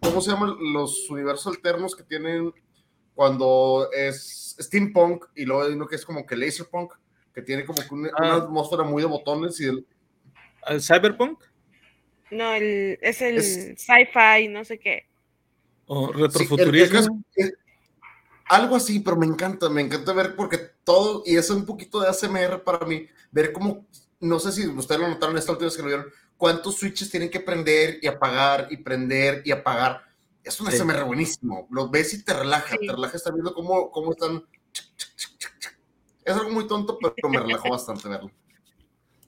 ¿cómo, 0.00 0.20
se 0.20 0.30
llaman 0.30 0.56
los 0.72 1.08
universos 1.10 1.54
alternos 1.54 1.94
que 1.94 2.02
tienen 2.02 2.52
cuando 3.14 3.88
es 3.92 4.56
steampunk 4.58 5.26
y 5.34 5.44
luego 5.44 5.64
hay 5.64 5.72
uno 5.72 5.86
que 5.86 5.96
es 5.96 6.04
como 6.04 6.26
que 6.26 6.36
laserpunk, 6.36 6.92
que 7.34 7.42
tiene 7.42 7.64
como 7.64 7.80
que 7.82 7.94
una, 7.94 8.10
ah. 8.18 8.36
atmósfera 8.36 8.82
muy 8.82 9.02
de 9.02 9.08
botones 9.08 9.60
y 9.60 9.66
el... 9.66 9.86
¿El 10.66 10.80
cyberpunk? 10.80 11.42
No, 12.30 12.54
el, 12.54 12.98
es 13.02 13.20
el 13.20 13.42
sci-fi, 13.42 14.48
no 14.48 14.64
sé 14.64 14.78
qué. 14.78 15.06
O 15.86 16.12
retrofuturismo. 16.12 17.22
algo 18.46 18.76
así, 18.76 19.00
pero 19.00 19.16
me 19.16 19.26
encanta, 19.26 19.68
me 19.68 19.82
encanta 19.82 20.12
ver 20.12 20.34
porque 20.36 20.58
todo, 20.84 21.22
y 21.26 21.36
eso 21.36 21.52
es 21.52 21.58
un 21.58 21.66
poquito 21.66 22.00
de 22.00 22.08
ASMR 22.08 22.62
para 22.62 22.86
mí, 22.86 23.06
ver 23.30 23.52
cómo, 23.52 23.86
no 24.20 24.38
sé 24.38 24.52
si 24.52 24.66
ustedes 24.66 25.00
lo 25.00 25.08
notaron 25.08 25.36
esta 25.36 25.52
última 25.52 25.66
vez 25.66 25.76
que 25.76 25.82
lo 25.82 25.88
vieron, 25.88 26.06
cuántos 26.38 26.76
switches 26.76 27.10
tienen 27.10 27.30
que 27.30 27.40
prender 27.40 27.98
y 28.00 28.06
apagar 28.06 28.68
y 28.70 28.78
prender 28.78 29.42
y 29.44 29.50
apagar 29.50 30.02
es 30.44 30.60
un 30.60 30.70
SMR 30.70 31.04
buenísimo. 31.04 31.66
Lo 31.70 31.88
ves 31.88 32.14
y 32.14 32.24
te 32.24 32.32
relaja, 32.34 32.76
te 32.76 32.92
relaja 32.92 33.16
estar 33.16 33.32
viendo 33.32 33.54
cómo, 33.54 33.90
cómo 33.90 34.12
están. 34.12 34.44
Es 36.24 36.34
algo 36.34 36.50
muy 36.50 36.66
tonto, 36.66 36.98
pero 36.98 37.28
me 37.28 37.40
relajó 37.40 37.70
bastante 37.70 38.08
verlo. 38.08 38.30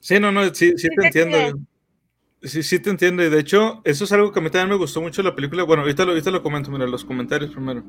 Sí, 0.00 0.20
no, 0.20 0.30
no, 0.30 0.52
sí, 0.54 0.74
sí 0.76 0.88
te 0.88 1.06
entiendo. 1.06 1.58
Sí, 2.42 2.62
sí 2.62 2.78
te 2.78 2.90
entiendo. 2.90 3.22
Y 3.22 3.30
de 3.30 3.40
hecho, 3.40 3.80
eso 3.84 4.04
es 4.04 4.12
algo 4.12 4.32
que 4.32 4.38
a 4.38 4.42
mí 4.42 4.50
también 4.50 4.70
me 4.70 4.76
gustó 4.76 5.00
mucho 5.00 5.22
la 5.22 5.34
película. 5.34 5.62
Bueno, 5.62 5.82
ahorita 5.82 6.04
lo, 6.04 6.10
ahorita 6.12 6.30
lo 6.30 6.42
comento, 6.42 6.70
mira, 6.70 6.86
los 6.86 7.04
comentarios 7.04 7.52
primero. 7.52 7.82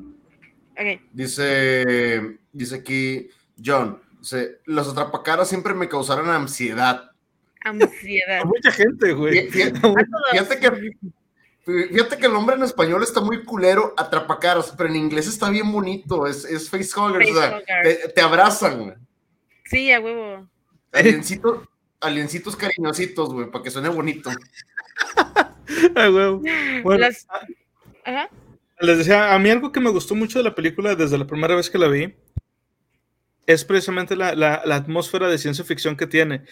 Dice, 1.12 2.38
dice 2.52 2.74
aquí 2.74 3.28
John, 3.64 4.00
dice, 4.20 4.60
los 4.66 4.88
atrapacaras 4.88 5.48
siempre 5.48 5.74
me 5.74 5.88
causaron 5.88 6.28
ansiedad. 6.28 7.10
Ansiedad. 7.62 8.40
A 8.42 8.44
mucha 8.44 8.70
gente, 8.70 9.12
güey. 9.12 9.50
fíjate 9.50 10.60
que 10.60 10.92
Fíjate 11.66 12.16
que 12.16 12.26
el 12.26 12.32
nombre 12.32 12.54
en 12.54 12.62
español 12.62 13.02
está 13.02 13.20
muy 13.20 13.42
culero, 13.42 13.92
atrapacaras, 13.96 14.72
pero 14.78 14.88
en 14.88 14.94
inglés 14.94 15.26
está 15.26 15.50
bien 15.50 15.72
bonito, 15.72 16.24
es, 16.28 16.44
es 16.44 16.70
facehuggers, 16.70 17.28
te, 18.14 18.20
abrazan. 18.20 19.04
Sí, 19.64 19.90
a 19.90 19.98
huevo. 19.98 20.48
Aliencitos, 20.92 21.68
aliencitos 22.00 22.54
cariñositos, 22.54 23.32
güey, 23.32 23.50
para 23.50 23.64
que 23.64 23.72
suene 23.72 23.88
bonito. 23.88 24.30
a 25.96 26.08
huevo. 26.08 26.40
Bueno, 26.84 27.08
les 28.78 28.98
decía, 28.98 29.34
a 29.34 29.38
mí 29.40 29.50
algo 29.50 29.72
que 29.72 29.80
me 29.80 29.90
gustó 29.90 30.14
mucho 30.14 30.38
de 30.38 30.44
la 30.44 30.54
película 30.54 30.94
desde 30.94 31.18
la 31.18 31.26
primera 31.26 31.56
vez 31.56 31.68
que 31.68 31.78
la 31.78 31.88
vi 31.88 32.14
es 33.44 33.64
precisamente 33.64 34.14
la, 34.14 34.36
la 34.36 34.76
atmósfera 34.76 35.28
de 35.28 35.38
ciencia 35.38 35.64
ficción 35.64 35.96
que 35.96 36.06
tiene, 36.06 36.44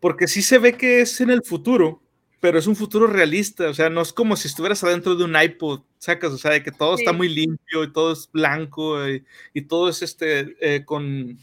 porque 0.00 0.26
sí 0.26 0.42
se 0.42 0.58
ve 0.58 0.72
que 0.72 1.00
es 1.00 1.20
en 1.20 1.30
el 1.30 1.44
futuro, 1.44 2.02
pero 2.40 2.58
es 2.58 2.66
un 2.66 2.76
futuro 2.76 3.06
realista, 3.06 3.68
o 3.68 3.74
sea, 3.74 3.90
no 3.90 4.00
es 4.00 4.12
como 4.12 4.36
si 4.36 4.48
estuvieras 4.48 4.84
adentro 4.84 5.16
de 5.16 5.24
un 5.24 5.34
iPod, 5.40 5.82
sacas, 5.98 6.32
o 6.32 6.38
sea, 6.38 6.52
de 6.52 6.62
que 6.62 6.70
todo 6.70 6.94
está 6.94 7.12
muy 7.12 7.28
limpio 7.28 7.82
y 7.82 7.92
todo 7.92 8.12
es 8.12 8.30
blanco 8.32 8.98
y, 9.08 9.62
todo 9.62 9.88
es 9.88 10.02
este, 10.02 10.56
eh, 10.60 10.84
con, 10.84 11.38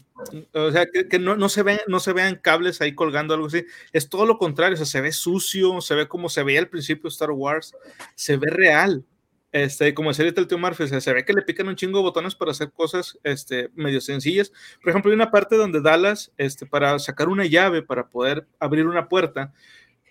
o 0.52 0.72
sea, 0.72 0.86
que, 0.86 1.18
no, 1.18 1.36
no, 1.36 1.48
se 1.48 1.62
ve, 1.62 1.80
no 1.86 2.00
se 2.00 2.12
vean 2.14 2.36
cables 2.36 2.80
ahí 2.80 2.94
colgando 2.94 3.34
algo 3.34 3.46
así, 3.46 3.64
es 3.92 4.08
todo 4.08 4.24
lo 4.24 4.38
contrario, 4.38 4.74
o 4.74 4.76
sea, 4.78 4.86
se 4.86 5.00
ve 5.02 5.12
sucio, 5.12 5.80
se 5.80 5.94
ve 5.94 6.08
como 6.08 6.28
se 6.28 6.42
veía 6.42 6.60
al 6.60 6.68
principio 6.68 7.08
Star 7.08 7.30
Wars, 7.30 7.74
se 8.14 8.38
ve 8.38 8.50
real, 8.50 9.04
este, 9.52 9.94
como 9.94 10.10
decía 10.10 10.26
el 10.26 10.46
tío 10.46 10.58
Murphy, 10.58 10.86
se 10.88 11.12
ve 11.14 11.24
que 11.24 11.32
le 11.32 11.40
pican 11.40 11.68
un 11.68 11.76
chingo 11.76 11.98
de 11.98 12.02
botones 12.02 12.34
para 12.34 12.50
hacer 12.50 12.72
cosas 12.72 13.18
este, 13.22 13.70
medio 13.74 14.02
sencillas. 14.02 14.52
Por 14.82 14.90
ejemplo, 14.90 15.10
hay 15.10 15.14
una 15.14 15.30
parte 15.30 15.56
donde 15.56 15.80
Dallas, 15.80 16.30
este, 16.36 16.66
para 16.66 16.98
sacar 16.98 17.30
una 17.30 17.46
llave, 17.46 17.80
para 17.80 18.08
poder 18.08 18.46
abrir 18.60 18.86
una 18.86 19.08
puerta, 19.08 19.54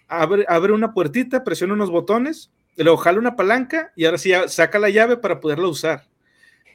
abre, 0.08 0.72
una 0.72 0.94
puertita, 0.94 1.44
presiona 1.44 1.74
unos 1.74 1.90
botones, 1.90 2.52
luego 2.78 2.98
jala 2.98 3.20
una 3.20 3.36
palanca 3.36 3.92
y 3.96 4.06
ahora 4.06 4.18
sí 4.18 4.32
saca 4.48 4.80
la 4.80 4.90
llave 4.90 5.18
para 5.18 5.40
poderla 5.40 5.68
usar. 5.68 6.08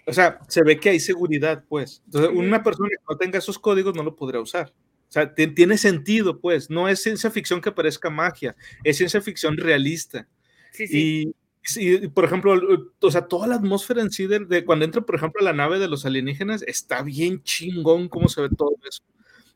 O 0.06 0.12
sea, 0.12 0.40
se 0.48 0.62
ve 0.64 0.78
que 0.78 0.90
hay 0.90 1.00
seguridad, 1.00 1.64
pues. 1.68 2.02
Entonces, 2.06 2.30
una 2.34 2.62
persona 2.62 2.88
que 2.88 3.04
no 3.08 3.16
tenga 3.16 3.38
esos 3.38 3.58
códigos 3.58 3.94
no 3.94 4.02
lo 4.02 4.16
podría 4.16 4.40
usar. 4.40 4.72
O 5.08 5.12
sea, 5.12 5.34
tiene 5.34 5.76
sentido, 5.78 6.40
pues. 6.40 6.70
No 6.70 6.88
es 6.88 7.02
ciencia 7.02 7.30
ficción 7.30 7.60
que 7.60 7.72
parezca 7.72 8.10
magia, 8.10 8.56
es 8.82 8.96
ciencia 8.96 9.20
ficción 9.20 9.56
realista. 9.56 10.26
Sí, 10.72 10.86
sí. 10.86 11.34
Y, 11.76 12.08
por 12.08 12.24
ejemplo, 12.24 12.58
o 13.00 13.10
sea, 13.10 13.26
toda 13.26 13.46
la 13.46 13.56
atmósfera 13.56 14.00
en 14.00 14.10
sí 14.10 14.26
de, 14.26 14.64
cuando 14.64 14.84
entra, 14.84 15.02
por 15.02 15.14
ejemplo, 15.14 15.44
la 15.44 15.52
nave 15.52 15.78
de 15.78 15.88
los 15.88 16.06
alienígenas, 16.06 16.62
está 16.62 17.02
bien 17.02 17.42
chingón 17.42 18.08
cómo 18.08 18.28
se 18.28 18.40
ve 18.40 18.48
todo 18.56 18.74
eso. 18.88 19.02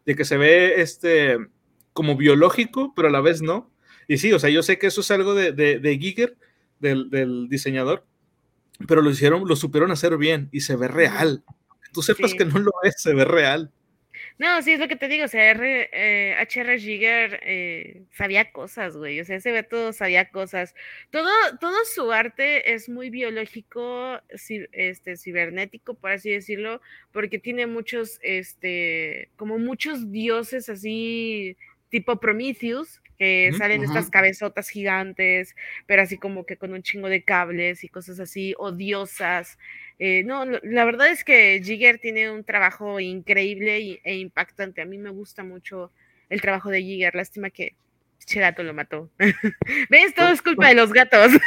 De 0.05 0.15
que 0.15 0.25
se 0.25 0.37
ve 0.37 0.81
este, 0.83 1.39
como 1.95 2.17
biológico, 2.17 2.93
pero 2.95 3.09
a 3.09 3.11
la 3.11 3.23
vez 3.23 3.41
no. 3.41 3.71
Y 4.07 4.19
sí, 4.19 4.33
o 4.33 4.39
sea, 4.39 4.51
yo 4.51 4.63
sé 4.63 4.79
que 4.79 4.89
eso 4.89 5.01
es 5.01 5.11
algo 5.11 5.35
de, 5.35 5.53
de, 5.53 5.99
Giger, 5.99 6.37
del, 6.81 7.49
diseñador, 7.49 8.05
pero 8.87 9.01
lo 9.01 9.09
hicieron, 9.09 9.49
lo 9.49 9.57
supieron 9.57 9.91
hacer 9.91 10.19
bien 10.19 10.51
y 10.53 10.61
se 10.61 10.77
ve 10.77 10.89
real. 10.89 11.43
Tú 11.95 12.03
sepas 12.03 12.35
que 12.35 12.45
no 12.45 12.59
lo 12.59 12.73
es, 12.83 13.01
se 13.01 13.15
ve 13.15 13.25
real. 13.25 13.73
No, 14.37 14.61
sí, 14.63 14.73
es 14.73 14.81
lo 14.81 14.89
que 14.89 14.97
te 14.97 15.07
digo, 15.07 15.27
o 15.27 15.29
sea, 15.29 15.51
R, 15.51 15.91
eh, 15.93 16.37
HR 16.41 16.79
Giger 16.79 17.41
eh, 17.45 18.03
sabía 18.13 18.51
cosas, 18.51 18.97
güey, 18.97 19.21
o 19.21 19.25
sea, 19.25 19.39
se 19.39 19.53
ve 19.53 19.63
todo, 19.63 19.93
sabía 19.93 20.29
cosas. 20.31 20.75
Todo, 21.11 21.31
todo 21.61 21.77
su 21.85 22.11
arte 22.11 22.75
es 22.75 22.89
muy 22.89 23.11
biológico, 23.11 24.21
este, 24.73 25.17
cibernético, 25.17 25.95
por 25.95 26.11
así 26.11 26.31
decirlo, 26.31 26.81
porque 27.13 27.39
tiene 27.39 27.67
muchos, 27.67 28.19
este, 28.23 29.31
como 29.37 29.59
muchos 29.59 30.11
dioses 30.11 30.69
así 30.69 31.57
tipo 31.95 32.17
Prometheus, 32.17 33.01
que 33.17 33.53
salen 33.57 33.85
estas 33.85 34.11
cabezotas 34.11 34.69
gigantes, 34.69 35.55
pero 35.87 36.03
así 36.03 36.19
como 36.19 36.45
que 36.45 36.57
con 36.57 36.73
un 36.73 36.83
chingo 36.83 37.09
de 37.09 37.23
cables 37.23 37.85
y 37.85 37.89
cosas 37.89 38.19
así, 38.19 38.53
odiosas. 38.59 39.59
Eh, 40.01 40.25
no, 40.25 40.45
la 40.45 40.85
verdad 40.85 41.07
es 41.07 41.23
que 41.23 41.61
Jigger 41.63 42.01
tiene 42.01 42.33
un 42.33 42.43
trabajo 42.43 42.99
increíble 42.99 44.01
e 44.03 44.17
impactante. 44.17 44.83
A 44.83 44.87
mí 44.87 44.99
me 44.99 45.11
gusta 45.11 45.45
mucho 45.45 45.93
el 46.31 46.41
trabajo 46.41 46.69
de 46.69 46.83
Jigger. 46.83 47.15
Lástima 47.15 47.51
que 47.51 47.77
Che 48.27 48.41
gato 48.41 48.65
lo 48.65 48.75
mató. 48.75 49.09
¿Ves? 49.91 50.15
Todo 50.17 50.31
es 50.31 50.43
culpa 50.43 50.69
de 50.69 50.75
los 50.75 50.93
gatos. 50.93 51.31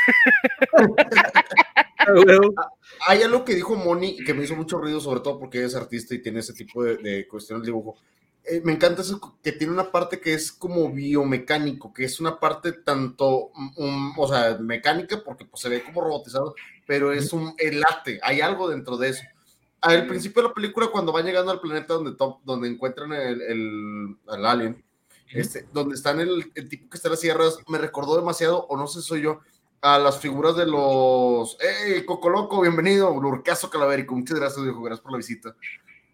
Hay 3.07 3.21
algo 3.21 3.43
que 3.43 3.55
dijo 3.55 3.75
Moni 3.75 4.23
que 4.23 4.33
me 4.33 4.45
hizo 4.45 4.55
mucho 4.55 4.77
ruido, 4.77 5.01
sobre 5.01 5.19
todo 5.19 5.39
porque 5.39 5.65
es 5.65 5.75
artista 5.75 6.15
y 6.15 6.21
tiene 6.21 6.39
ese 6.39 6.53
tipo 6.53 6.81
de, 6.83 6.95
de 6.97 7.27
cuestiones 7.27 7.63
de 7.63 7.71
dibujo. 7.71 7.97
Eh, 8.49 8.61
me 8.63 8.71
encanta 8.71 9.01
eso 9.01 9.37
que 9.43 9.51
tiene 9.51 9.73
una 9.73 9.91
parte 9.91 10.21
que 10.21 10.33
es 10.33 10.53
como 10.53 10.89
biomecánico, 10.89 11.93
que 11.93 12.05
es 12.05 12.21
una 12.21 12.39
parte 12.39 12.71
tanto, 12.71 13.51
o 14.15 14.27
sea, 14.27 14.57
mecánica, 14.59 15.21
porque 15.21 15.43
pues, 15.43 15.61
se 15.61 15.67
ve 15.67 15.83
como 15.83 15.99
robotizado, 15.99 16.55
pero 16.85 17.11
es 17.11 17.33
un 17.33 17.53
late, 17.57 18.21
hay 18.23 18.39
algo 18.39 18.69
dentro 18.69 18.95
de 18.95 19.09
eso. 19.09 19.23
Al 19.81 20.07
principio 20.07 20.41
de 20.41 20.47
la 20.47 20.53
película, 20.53 20.87
cuando 20.87 21.11
van 21.11 21.25
llegando 21.25 21.51
al 21.51 21.59
planeta 21.59 21.95
donde, 21.95 22.15
donde 22.45 22.69
encuentran 22.69 23.11
el, 23.11 23.41
el, 23.41 24.45
alien, 24.45 24.81
este, 25.33 25.67
donde 25.73 25.95
están 25.95 26.21
el, 26.21 26.49
el, 26.55 26.69
tipo 26.69 26.89
que 26.89 26.95
está 26.95 27.09
en 27.09 27.11
las 27.11 27.19
sierras, 27.19 27.59
me 27.67 27.77
recordó 27.77 28.15
demasiado, 28.15 28.65
o 28.67 28.77
no 28.77 28.87
sé 28.87 29.01
si 29.01 29.07
soy 29.09 29.21
yo, 29.23 29.41
a 29.81 29.99
las 29.99 30.19
figuras 30.19 30.55
de 30.55 30.65
los. 30.65 31.57
¡Hey, 31.59 32.03
Coco 32.05 32.29
Loco! 32.29 32.61
Bienvenido, 32.61 33.13
Lurcaso 33.19 33.69
Calavérico. 33.69 34.15
Muchas 34.15 34.39
gracias, 34.39 34.63
viejo. 34.63 34.81
Gracias 34.81 35.03
por 35.03 35.11
la 35.11 35.17
visita. 35.17 35.55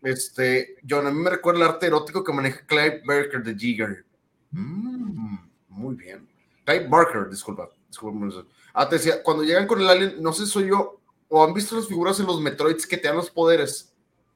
Este, 0.03 0.75
John, 0.87 1.07
a 1.07 1.11
mí 1.11 1.19
me 1.19 1.29
recuerda 1.29 1.61
el 1.61 1.71
arte 1.71 1.87
erótico 1.87 2.23
que 2.23 2.33
maneja 2.33 2.65
Clive 2.65 3.01
Barker 3.05 3.41
de 3.41 3.55
Jigger. 3.55 4.05
Mm, 4.51 5.37
muy 5.69 5.95
bien. 5.95 6.27
Clive 6.65 6.87
Barker, 6.87 7.29
disculpa. 7.29 7.69
disculpa 7.87 8.45
ah, 8.73 8.89
te 8.89 8.97
decía, 8.97 9.23
cuando 9.23 9.43
llegan 9.43 9.65
con 9.65 9.79
el 9.79 9.89
alien, 9.89 10.21
no 10.21 10.33
sé 10.33 10.45
si 10.45 10.51
soy 10.51 10.67
yo, 10.67 10.99
o 11.29 11.43
han 11.43 11.53
visto 11.53 11.75
las 11.75 11.87
figuras 11.87 12.19
en 12.19 12.27
los 12.27 12.41
Metroids 12.41 12.85
que 12.85 12.97
te 12.97 13.07
dan 13.07 13.17
los 13.17 13.31
poderes. 13.31 13.93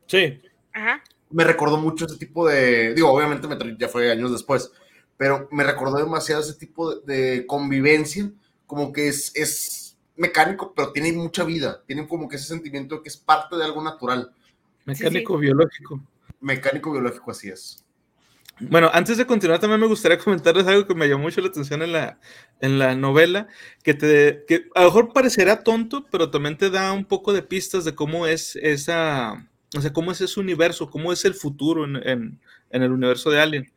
Sí. 0.07 0.41
Ajá. 0.73 1.03
Me 1.29 1.43
recordó 1.43 1.77
mucho 1.77 2.05
ese 2.05 2.17
tipo 2.17 2.47
de. 2.47 2.93
Digo, 2.93 3.11
obviamente 3.11 3.47
Metroid 3.47 3.77
ya 3.77 3.89
fue 3.89 4.09
años 4.09 4.31
después, 4.31 4.71
pero 5.17 5.49
me 5.51 5.65
recordó 5.65 5.97
demasiado 5.97 6.41
ese 6.41 6.53
tipo 6.53 6.95
de, 6.95 7.45
convivencia, 7.45 8.31
como 8.65 8.93
que 8.93 9.09
es, 9.09 9.35
es 9.35 9.97
mecánico, 10.15 10.73
pero 10.73 10.93
tiene 10.93 11.11
mucha 11.11 11.43
vida. 11.43 11.83
Tiene 11.85 12.07
como 12.07 12.29
que 12.29 12.37
ese 12.37 12.47
sentimiento 12.47 12.95
de 12.95 13.01
que 13.03 13.09
es 13.09 13.17
parte 13.17 13.57
de 13.57 13.65
algo 13.65 13.83
natural. 13.83 14.33
Mecánico 14.87 15.37
biológico. 15.37 16.01
Mecánico 16.39 16.91
biológico, 16.91 17.29
así 17.31 17.49
es. 17.49 17.83
Bueno, 18.59 18.89
antes 18.91 19.17
de 19.17 19.27
continuar, 19.27 19.59
también 19.59 19.79
me 19.79 19.85
gustaría 19.85 20.17
comentarles 20.17 20.65
algo 20.65 20.87
que 20.87 20.95
me 20.95 21.07
llamó 21.07 21.23
mucho 21.23 21.41
la 21.41 21.49
atención 21.49 21.83
en 21.83 21.91
la, 21.91 22.19
en 22.59 22.79
la 22.79 22.95
novela, 22.95 23.47
que, 23.83 23.93
te, 23.93 24.45
que 24.47 24.69
a 24.73 24.81
lo 24.81 24.87
mejor 24.87 25.13
parecerá 25.13 25.63
tonto, 25.63 26.07
pero 26.09 26.31
también 26.31 26.57
te 26.57 26.71
da 26.71 26.91
un 26.93 27.05
poco 27.05 27.33
de 27.33 27.43
pistas 27.43 27.85
de 27.85 27.93
cómo 27.93 28.25
es 28.25 28.55
esa, 28.55 29.47
O 29.75 29.81
sea, 29.81 29.93
cómo 29.93 30.11
es 30.11 30.21
ese 30.21 30.39
universo, 30.39 30.89
cómo 30.89 31.13
es 31.13 31.23
el 31.25 31.35
futuro 31.35 31.85
en, 31.85 31.97
en, 31.97 32.39
en 32.71 32.83
el 32.83 32.91
universo 32.91 33.29
de 33.29 33.41
Alien. 33.41 33.71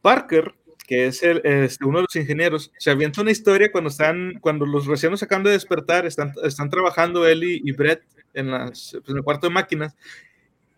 Parker, 0.00 0.54
que 0.86 1.06
es 1.06 1.22
el, 1.22 1.40
este, 1.44 1.84
uno 1.84 1.98
de 1.98 2.02
los 2.04 2.16
ingenieros, 2.16 2.72
se 2.78 2.90
avienta 2.90 3.22
una 3.22 3.30
historia 3.30 3.72
cuando 3.72 3.88
están, 3.88 4.38
cuando 4.40 4.66
los 4.66 4.86
recién 4.86 5.12
acaban 5.14 5.44
de 5.44 5.50
despertar, 5.50 6.06
están, 6.06 6.32
están 6.42 6.68
trabajando 6.70 7.26
él 7.26 7.42
y, 7.42 7.72
Brett 7.72 8.02
en, 8.34 8.50
las, 8.50 8.92
pues, 8.92 9.08
en 9.08 9.16
el 9.16 9.22
cuarto 9.22 9.48
de 9.48 9.54
máquinas, 9.54 9.96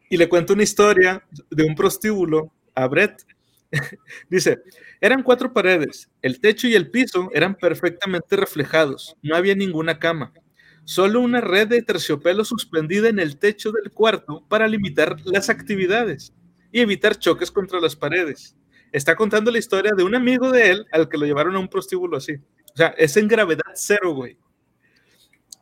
y 0.09 0.17
le 0.17 0.29
cuenta 0.29 0.53
una 0.53 0.63
historia 0.63 1.25
de 1.51 1.65
un 1.65 1.75
prostíbulo 1.75 2.53
a 2.75 2.87
Brett. 2.87 3.25
Dice, 4.31 4.61
eran 5.01 5.25
cuatro 5.25 5.53
paredes, 5.53 6.09
el 6.23 6.41
techo 6.41 6.69
y 6.69 6.75
el 6.75 6.91
piso 6.91 7.29
eran 7.35 7.57
perfectamente 7.57 8.37
reflejados, 8.37 9.17
no 9.23 9.35
había 9.35 9.57
ninguna 9.57 9.99
cama, 9.99 10.33
solo 10.85 11.21
una 11.21 11.41
red 11.41 11.67
de 11.67 11.83
terciopelo 11.83 12.45
suspendida 12.45 13.09
en 13.09 13.19
el 13.19 13.39
techo 13.39 13.73
del 13.73 13.91
cuarto 13.91 14.45
para 14.49 14.69
limitar 14.69 15.17
las 15.25 15.51
actividades 15.51 16.33
y 16.71 16.81
evitar 16.81 17.19
choques 17.19 17.51
contra 17.51 17.81
las 17.81 17.97
paredes. 17.97 18.55
Está 18.93 19.17
contando 19.17 19.51
la 19.51 19.59
historia 19.59 19.93
de 19.97 20.03
un 20.03 20.15
amigo 20.15 20.51
de 20.51 20.71
él 20.71 20.87
al 20.93 21.09
que 21.09 21.19
lo 21.19 21.27
llevaron 21.27 21.57
a 21.57 21.59
un 21.59 21.69
prostíbulo 21.69 22.17
así. 22.17 22.35
O 22.35 22.77
sea, 22.77 22.89
es 22.97 23.17
en 23.17 23.29
gravedad 23.29 23.65
cero, 23.75 24.15
güey. 24.15 24.39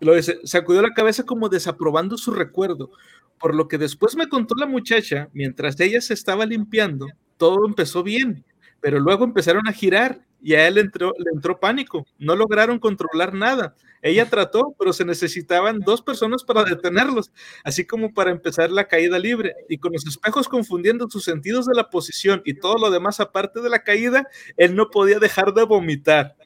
Lo 0.01 0.15
sacudió 0.45 0.83
la 0.83 0.93
cabeza 0.93 1.25
como 1.25 1.49
desaprobando 1.49 2.19
su 2.19 2.33
recuerdo, 2.33 2.91
por 3.39 3.55
lo 3.55 3.69
que 3.69 3.79
después 3.79 4.17
me 4.17 4.29
contó 4.29 4.55
la 4.55 4.67
muchacha, 4.67 5.29
mientras 5.33 5.79
ella 5.81 6.01
se 6.01 6.15
estaba 6.15 6.45
limpiando, 6.47 7.07
todo 7.37 7.67
empezó 7.67 8.03
bien, 8.03 8.45
pero 8.81 8.99
luego 8.99 9.25
empezaron 9.25 9.67
a 9.67 9.73
girar 9.73 10.25
y 10.45 10.55
a 10.57 10.69
él 10.69 10.77
entró, 10.77 11.15
le 11.19 11.31
entró 11.33 11.59
pánico. 11.59 12.07
No 12.19 12.37
lograron 12.37 12.79
controlar 12.79 13.33
nada. 13.33 13.75
Ella 14.03 14.29
trató, 14.29 14.77
pero 14.79 14.93
se 14.93 15.07
necesitaban 15.07 15.81
dos 15.81 16.03
personas 16.03 16.45
para 16.45 16.65
detenerlos, 16.65 17.33
así 17.65 17.87
como 17.87 18.13
para 18.13 18.31
empezar 18.31 18.71
la 18.71 18.87
caída 18.87 19.19
libre. 19.19 19.55
Y 19.71 19.79
con 19.79 19.95
los 19.95 20.07
espejos 20.07 20.47
confundiendo 20.47 21.09
sus 21.09 21.25
sentidos 21.25 21.65
de 21.65 21.75
la 21.75 21.89
posición 21.89 22.43
y 22.45 22.53
todo 22.53 22.77
lo 22.77 22.91
demás 22.91 23.21
aparte 23.21 23.63
de 23.63 23.71
la 23.71 23.85
caída, 23.85 24.29
él 24.59 24.77
no 24.77 24.91
podía 24.91 25.19
dejar 25.19 25.55
de 25.55 25.65
vomitar. 25.65 26.37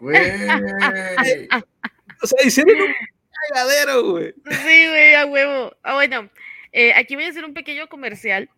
Güey. 0.00 0.18
O 2.22 2.26
sea, 2.26 2.46
hicieron 2.46 2.80
un 2.80 2.94
cagadero, 3.50 4.12
güey. 4.12 4.32
Sí, 4.50 4.86
güey, 4.88 5.14
a 5.14 5.26
huevo. 5.26 5.76
Ah, 5.82 5.94
bueno, 5.94 6.30
eh, 6.72 6.92
aquí 6.94 7.14
voy 7.14 7.24
a 7.24 7.28
hacer 7.28 7.44
un 7.44 7.54
pequeño 7.54 7.88
comercial. 7.88 8.48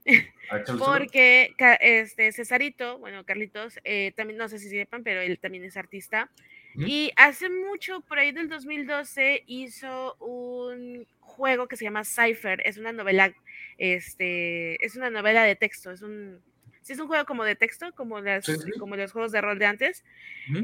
Porque 0.79 1.55
este 1.81 2.33
Cesarito, 2.33 2.98
bueno, 2.98 3.24
Carlitos, 3.24 3.79
eh, 3.83 4.12
también 4.16 4.38
no 4.38 4.48
sé 4.48 4.59
si 4.59 4.68
sepan, 4.68 5.03
pero 5.03 5.20
él 5.20 5.38
también 5.38 5.64
es 5.64 5.77
artista. 5.77 6.31
Y 6.77 7.12
hace 7.16 7.48
mucho, 7.50 8.00
por 8.00 8.18
ahí 8.18 8.33
del 8.33 8.48
2012, 8.48 9.44
hizo 9.46 10.16
un 10.18 11.07
juego 11.20 11.68
que 11.68 11.77
se 11.77 11.85
llama 11.85 12.05
Cypher. 12.05 12.62
Es 12.64 12.79
una 12.79 12.92
novela, 12.92 13.33
este, 13.79 14.85
es 14.85 14.96
una 14.96 15.09
novela 15.09 15.44
de 15.44 15.55
texto, 15.55 15.92
es 15.92 16.03
un, 16.03 16.40
sí 16.83 16.92
es 16.92 16.98
un 16.98 17.07
juego 17.07 17.24
como 17.27 17.44
de 17.44 17.55
texto, 17.55 17.92
como, 17.94 18.20
las, 18.20 18.44
como 18.79 18.96
los 18.96 19.12
juegos 19.12 19.31
de 19.31 19.40
rol 19.40 19.59
de 19.59 19.66
antes. 19.66 20.05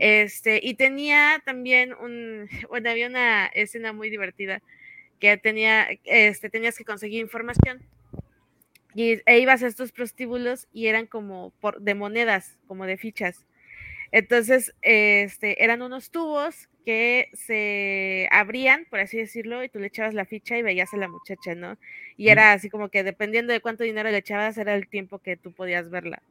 Este, 0.00 0.60
y 0.62 0.74
tenía 0.74 1.42
también 1.44 1.94
un, 1.94 2.48
bueno, 2.68 2.90
había 2.90 3.06
una 3.06 3.46
escena 3.46 3.92
muy 3.92 4.10
divertida 4.10 4.62
que 5.20 5.36
tenía, 5.36 5.86
este, 6.04 6.50
tenías 6.50 6.76
que 6.76 6.84
conseguir 6.84 7.20
información 7.20 7.80
y 8.94 9.20
e 9.26 9.38
ibas 9.38 9.62
a 9.62 9.68
estos 9.68 9.92
prostíbulos 9.92 10.66
y 10.72 10.86
eran 10.86 11.06
como 11.06 11.52
por, 11.60 11.80
de 11.80 11.94
monedas, 11.94 12.58
como 12.66 12.86
de 12.86 12.96
fichas. 12.96 13.46
Entonces, 14.12 14.74
este, 14.82 15.62
eran 15.62 15.82
unos 15.82 16.10
tubos 16.10 16.68
que 16.84 17.28
se 17.34 18.28
abrían, 18.32 18.86
por 18.90 18.98
así 18.98 19.18
decirlo, 19.18 19.62
y 19.62 19.68
tú 19.68 19.78
le 19.78 19.86
echabas 19.86 20.14
la 20.14 20.24
ficha 20.24 20.58
y 20.58 20.62
veías 20.62 20.92
a 20.92 20.96
la 20.96 21.06
muchacha, 21.06 21.54
¿no? 21.54 21.78
Y 22.16 22.30
era 22.30 22.52
así 22.52 22.70
como 22.70 22.88
que 22.88 23.04
dependiendo 23.04 23.52
de 23.52 23.60
cuánto 23.60 23.84
dinero 23.84 24.10
le 24.10 24.16
echabas, 24.16 24.58
era 24.58 24.74
el 24.74 24.88
tiempo 24.88 25.20
que 25.20 25.36
tú 25.36 25.52
podías 25.52 25.90
verla. 25.90 26.22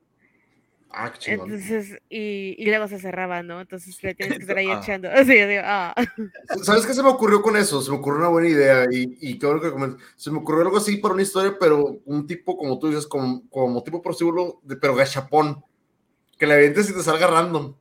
Ah. 0.91 1.13
Entonces, 1.25 2.01
y, 2.09 2.55
y, 2.57 2.65
luego 2.65 2.87
se 2.87 2.99
cerraba, 2.99 3.43
¿no? 3.43 3.61
Entonces 3.61 4.01
le 4.01 4.15
tienes 4.15 4.37
que 4.37 4.41
estar 4.41 4.57
ahí 4.57 4.71
echando. 4.71 5.09
Así, 5.13 5.33
digo, 5.33 5.61
ah. 5.63 5.93
¿Sabes 6.63 6.85
qué 6.85 6.93
se 6.93 7.03
me 7.03 7.09
ocurrió 7.09 7.43
con 7.43 7.55
eso? 7.55 7.81
Se 7.81 7.91
me 7.91 7.97
ocurrió 7.97 8.19
una 8.19 8.29
buena 8.29 8.47
idea 8.47 8.85
y, 8.89 9.17
y 9.21 9.37
qué 9.37 9.45
bueno 9.45 9.61
que 9.61 9.71
comentas. 9.71 10.01
Se 10.15 10.31
me 10.31 10.39
ocurrió 10.39 10.63
algo 10.63 10.77
así 10.77 10.97
para 10.97 11.13
una 11.13 11.23
historia, 11.23 11.55
pero 11.59 11.99
un 12.05 12.25
tipo, 12.25 12.57
como 12.57 12.79
tú 12.79 12.87
dices, 12.87 13.05
como, 13.05 13.47
como 13.49 13.83
tipo 13.83 14.01
prostíbulo, 14.01 14.59
de, 14.63 14.77
pero 14.77 14.95
gachapón. 14.95 15.63
Que 16.39 16.47
le 16.47 16.55
avientes 16.55 16.89
y 16.89 16.93
te 16.93 17.03
salga 17.03 17.27
random. 17.27 17.75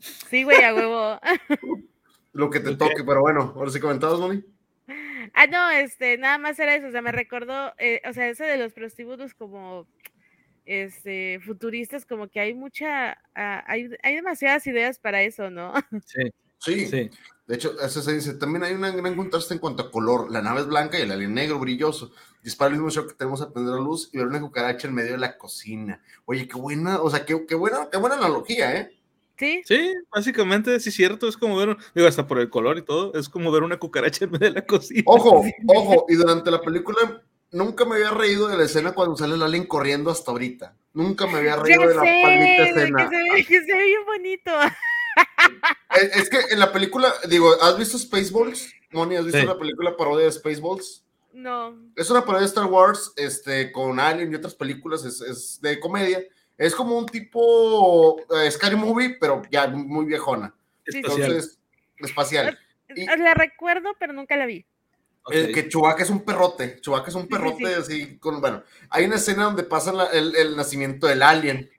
Sí, 0.00 0.42
güey, 0.42 0.62
a 0.64 0.74
huevo. 0.74 1.20
Lo 2.32 2.50
que 2.50 2.58
te 2.58 2.74
toque, 2.74 3.04
pero 3.06 3.20
bueno, 3.20 3.52
ahora 3.54 3.70
sí 3.70 3.78
comentabas, 3.78 4.18
Moni. 4.18 4.44
Ah, 5.34 5.46
no, 5.46 5.70
este, 5.70 6.18
nada 6.18 6.38
más 6.38 6.58
era 6.58 6.74
eso, 6.74 6.88
o 6.88 6.90
sea, 6.90 7.00
me 7.00 7.12
recordó, 7.12 7.72
eh, 7.78 8.02
o 8.08 8.12
sea, 8.12 8.28
ese 8.28 8.44
de 8.44 8.56
los 8.56 8.72
prostíbulos 8.72 9.34
como 9.34 9.86
este, 10.64 11.40
futuristas, 11.44 12.06
como 12.06 12.28
que 12.28 12.40
hay 12.40 12.54
mucha, 12.54 13.18
uh, 13.36 13.62
hay, 13.66 13.90
hay 14.02 14.14
demasiadas 14.16 14.66
ideas 14.66 14.98
para 14.98 15.22
eso, 15.22 15.50
¿no? 15.50 15.72
Sí. 16.06 16.30
Sí, 16.64 16.86
sí. 16.86 17.10
De 17.46 17.56
hecho, 17.56 17.78
eso 17.78 18.00
se 18.00 18.14
dice. 18.14 18.34
También 18.34 18.64
hay 18.64 18.72
un 18.72 18.80
gran 18.80 19.16
contraste 19.16 19.52
en 19.52 19.60
cuanto 19.60 19.82
a 19.82 19.90
color. 19.90 20.30
La 20.30 20.40
nave 20.40 20.60
es 20.60 20.66
blanca 20.66 20.98
y 20.98 21.02
el 21.02 21.12
alien 21.12 21.34
negro 21.34 21.58
brilloso. 21.58 22.12
Dispara 22.42 22.70
el 22.70 22.76
mismo 22.76 22.88
shock 22.88 23.08
que 23.08 23.16
tenemos 23.16 23.42
a 23.42 23.52
prender 23.52 23.74
la 23.74 23.80
luz 23.80 24.08
y 24.12 24.18
ver 24.18 24.26
una 24.26 24.40
cucaracha 24.40 24.88
en 24.88 24.94
medio 24.94 25.12
de 25.12 25.18
la 25.18 25.36
cocina. 25.36 26.00
Oye, 26.24 26.48
qué 26.48 26.56
buena, 26.56 27.02
o 27.02 27.10
sea, 27.10 27.26
qué, 27.26 27.44
qué 27.46 27.54
buena, 27.54 27.88
qué 27.90 27.98
buena 27.98 28.16
analogía, 28.16 28.74
¿eh? 28.74 28.90
Sí. 29.36 29.62
Sí, 29.64 29.92
básicamente, 30.10 30.78
sí 30.80 30.88
es 30.88 30.94
cierto, 30.94 31.28
es 31.28 31.36
como 31.36 31.56
ver, 31.56 31.76
digo, 31.94 32.06
hasta 32.06 32.26
por 32.26 32.38
el 32.38 32.48
color 32.48 32.78
y 32.78 32.82
todo, 32.82 33.12
es 33.14 33.28
como 33.28 33.50
ver 33.50 33.62
una 33.62 33.78
cucaracha 33.78 34.24
en 34.24 34.30
medio 34.30 34.48
de 34.48 34.54
la 34.54 34.64
cocina. 34.64 35.02
Ojo, 35.06 35.44
ojo, 35.66 36.06
y 36.08 36.14
durante 36.14 36.50
la 36.50 36.60
película 36.60 37.22
nunca 37.54 37.84
me 37.84 37.94
había 37.94 38.10
reído 38.10 38.48
de 38.48 38.58
la 38.58 38.64
escena 38.64 38.92
cuando 38.92 39.16
sale 39.16 39.36
el 39.36 39.42
alien 39.42 39.66
corriendo 39.66 40.10
hasta 40.10 40.30
ahorita. 40.30 40.74
Nunca 40.92 41.26
me 41.26 41.38
había 41.38 41.56
reído 41.56 41.82
ya 41.82 41.88
de 41.88 41.94
la 41.94 42.02
sé, 42.02 42.20
palmita 42.22 42.62
escena. 42.68 43.08
Que 43.08 43.16
se, 43.16 43.22
ve, 43.22 43.44
que 43.46 43.64
se 43.64 43.74
ve 43.74 43.84
bien 43.84 44.04
bonito. 44.04 44.50
Es, 45.94 46.16
es, 46.16 46.28
que 46.28 46.38
en 46.50 46.58
la 46.58 46.72
película, 46.72 47.14
digo, 47.28 47.54
¿has 47.62 47.78
visto 47.78 47.96
Spaceballs? 47.96 48.74
Moni, 48.90 49.14
¿has 49.14 49.24
visto 49.24 49.38
sí. 49.38 49.46
la 49.46 49.56
película 49.56 49.96
parodia 49.96 50.24
de 50.24 50.32
Spaceballs? 50.32 51.04
No. 51.32 51.76
Es 51.94 52.10
una 52.10 52.22
parodia 52.22 52.40
de 52.40 52.46
Star 52.46 52.66
Wars, 52.66 53.12
este, 53.16 53.70
con 53.70 54.00
Alien 54.00 54.32
y 54.32 54.34
otras 54.34 54.56
películas, 54.56 55.04
es, 55.04 55.20
es 55.20 55.60
de 55.60 55.78
comedia. 55.78 56.20
Es 56.58 56.74
como 56.74 56.98
un 56.98 57.06
tipo 57.06 58.14
uh, 58.14 58.50
Scary 58.50 58.74
Movie, 58.74 59.18
pero 59.20 59.42
ya 59.50 59.68
muy 59.68 60.04
viejona. 60.04 60.52
Sí, 60.86 60.98
Entonces, 60.98 61.52
sí. 61.96 62.04
espacial. 62.04 62.58
Y, 62.94 63.06
la 63.06 63.34
recuerdo, 63.34 63.90
pero 63.98 64.12
nunca 64.12 64.36
la 64.36 64.46
vi. 64.46 64.66
Okay. 65.26 65.52
que 65.52 65.68
Chewbacca 65.68 66.02
es 66.02 66.10
un 66.10 66.22
perrote, 66.22 66.80
Chewbacca 66.82 67.08
es 67.08 67.14
un 67.14 67.26
perrote 67.26 67.56
sí, 67.56 67.64
sí, 67.64 68.02
así, 68.02 68.18
con, 68.18 68.42
bueno, 68.42 68.62
hay 68.90 69.06
una 69.06 69.16
escena 69.16 69.44
donde 69.44 69.62
pasa 69.62 69.90
la, 69.90 70.04
el, 70.06 70.36
el, 70.36 70.54
nacimiento 70.54 71.06
del 71.06 71.22
alien, 71.22 71.70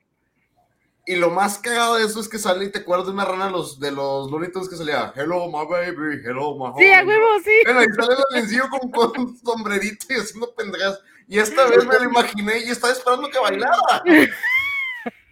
y 1.06 1.16
lo 1.16 1.30
más 1.30 1.60
cagado 1.60 1.96
de 1.96 2.06
eso 2.06 2.20
es 2.20 2.28
que 2.28 2.40
sale 2.40 2.66
y 2.66 2.72
te 2.72 2.80
acuerdas 2.80 3.06
de 3.06 3.14
una 3.14 3.24
rana 3.24 3.46
de 3.46 3.52
los, 3.52 3.80
de 3.80 3.92
los 3.92 4.32
Tunes 4.32 4.68
que 4.68 4.76
salía, 4.76 5.14
hello 5.16 5.46
my 5.46 5.70
baby, 5.70 6.22
hello 6.26 6.58
my 6.58 6.74
Sí, 6.82 6.90
a 6.90 7.06
huevo, 7.06 7.28
sí. 7.44 7.52
Bueno, 7.66 7.84
y 7.84 7.94
sale 7.94 8.14
el 8.16 8.24
aliencillo 8.32 8.64
con, 8.68 8.90
con 8.90 9.22
un 9.22 9.38
sombrerito 9.38 10.08
y 10.10 10.16
haciendo 10.16 10.56
pendejas, 10.56 11.00
y 11.28 11.38
esta 11.38 11.68
vez 11.68 11.86
me 11.86 12.00
lo 12.00 12.06
imaginé 12.06 12.60
y 12.66 12.70
estaba 12.72 12.94
esperando 12.94 13.30
que 13.30 13.38
bailara. 13.38 14.04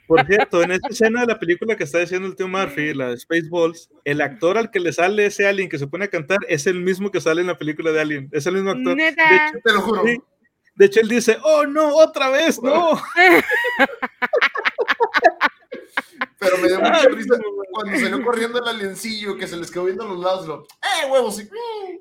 Por 0.08 0.26
cierto, 0.26 0.62
en 0.64 0.72
esta 0.72 0.90
escena 0.90 1.22
de 1.22 1.28
la 1.28 1.40
película 1.40 1.76
que 1.76 1.86
está 1.86 2.00
diciendo 2.00 2.28
el 2.28 2.36
tío 2.36 2.48
Murphy, 2.48 2.94
la 2.94 3.10
de 3.10 3.18
Spaceballs, 3.18 3.90
el 4.04 4.22
actor 4.22 4.58
al 4.58 4.70
que 4.70 4.80
le 4.80 4.92
sale 4.92 5.26
ese 5.26 5.48
alien 5.48 5.70
que 5.70 5.80
se 5.80 5.88
pone 5.88 6.06
a 6.06 6.10
cantar 6.10 6.40
es 6.48 6.68
el 6.68 6.82
mismo 6.82 7.10
que 7.12 7.22
sale 7.22 7.42
en 7.42 7.48
la 7.48 7.58
película 7.58 7.92
de 7.92 8.02
Alien. 8.02 8.30
Es 8.32 8.46
el 8.46 8.56
mismo 8.56 8.72
actor. 8.72 8.96
¿Neta? 8.96 9.30
De 9.30 9.36
hecho, 9.36 9.60
te 9.64 9.74
lo 9.74 9.82
juro. 9.82 10.04
Sí, 10.04 10.22
de 10.76 10.86
hecho, 10.86 11.02
él 11.02 11.08
dice, 11.08 11.38
oh 11.44 11.66
no, 11.66 11.96
otra 11.96 12.30
vez, 12.30 12.62
no. 12.62 13.00
Pero 16.40 16.58
me 16.58 16.68
dio 16.68 16.80
mucha 16.80 17.08
risa 17.08 17.36
cuando 17.72 18.00
salió 18.00 18.24
corriendo 18.24 18.60
el 18.60 18.68
aliencillo 18.68 19.38
que 19.38 19.48
se 19.48 19.56
les 19.56 19.72
quedó 19.72 19.86
viendo 19.86 20.04
a 20.04 20.08
los 20.08 20.20
lados. 20.20 20.48
Lo, 20.48 20.64
¡Eh, 20.64 21.10
huevos! 21.10 21.38
Sí, 21.38 21.50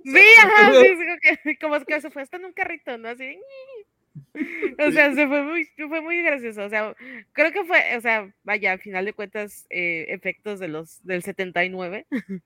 sí 0.05 0.25
ajá, 0.39 0.73
sí, 1.45 1.57
como 1.59 1.79
que 1.85 2.01
se 2.01 2.11
fue 2.11 2.23
hasta 2.23 2.39
en 2.39 2.47
un 2.47 2.53
carrito, 2.53 2.97
¿no? 2.99 3.11
Así. 3.11 3.39
O 4.79 4.91
sea, 4.91 5.15
se 5.15 5.27
fue 5.27 5.43
muy, 5.43 5.67
fue 5.89 6.01
muy 6.01 6.23
gracioso. 6.23 6.65
O 6.65 6.69
sea, 6.69 6.95
creo 7.33 7.53
que 7.53 7.65
fue, 7.65 7.97
o 7.97 8.01
sea, 8.01 8.33
vaya, 8.45 8.73
al 8.73 8.81
final 8.81 9.05
de 9.05 9.13
cuentas, 9.13 9.67
eh, 9.71 10.07
efectos 10.09 10.61
de 10.61 10.69
los 10.69 11.03
del 11.05 11.23
79. 11.23 12.07
Uh 12.11 12.17
-huh. 12.17 12.43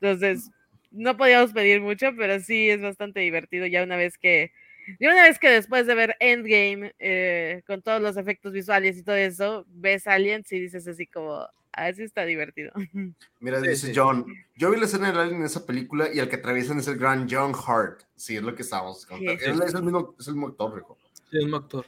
Entonces, 0.00 0.50
no 0.90 1.16
podíamos 1.16 1.52
pedir 1.52 1.80
mucho, 1.80 2.10
pero 2.16 2.40
sí 2.40 2.70
es 2.70 2.80
bastante 2.80 3.20
divertido 3.20 3.66
ya 3.66 3.82
una 3.82 3.96
vez 3.96 4.18
que, 4.18 4.52
ya 4.98 5.12
una 5.12 5.22
vez 5.22 5.38
que 5.38 5.50
después 5.50 5.86
de 5.86 5.94
ver 5.94 6.16
Endgame, 6.20 6.94
eh, 6.98 7.62
con 7.66 7.82
todos 7.82 8.00
los 8.00 8.16
efectos 8.16 8.52
visuales 8.52 8.96
y 8.96 9.02
todo 9.02 9.16
eso, 9.16 9.64
ves 9.68 10.06
Aliens 10.06 10.50
y 10.52 10.60
dices 10.60 10.86
así 10.86 11.06
como, 11.06 11.46
así 11.72 12.02
está 12.02 12.24
divertido. 12.24 12.72
Mira, 13.40 13.60
dice 13.60 13.92
John, 13.94 14.26
yo 14.56 14.70
vi 14.70 14.78
la 14.78 14.86
escena 14.86 15.08
del 15.08 15.20
alien 15.20 15.40
en 15.40 15.46
esa 15.46 15.66
película 15.66 16.08
y 16.12 16.18
el 16.18 16.28
que 16.28 16.36
atraviesan 16.36 16.78
es 16.78 16.88
el 16.88 16.98
gran 16.98 17.28
John 17.30 17.52
Hart. 17.54 18.02
Sí, 18.14 18.36
es 18.36 18.42
lo 18.42 18.54
que 18.54 18.62
estamos 18.62 19.06
contando. 19.06 19.32
Sí, 19.32 19.38
sí. 19.38 19.50
Es, 19.50 19.74
el 19.74 19.82
mismo, 19.82 20.14
es 20.18 20.28
el 20.28 20.34
mismo 20.34 20.48
actor, 20.48 20.74
rico. 20.74 20.98
Sí, 21.30 21.36
el 21.38 21.44
mismo 21.44 21.58
actor. 21.58 21.86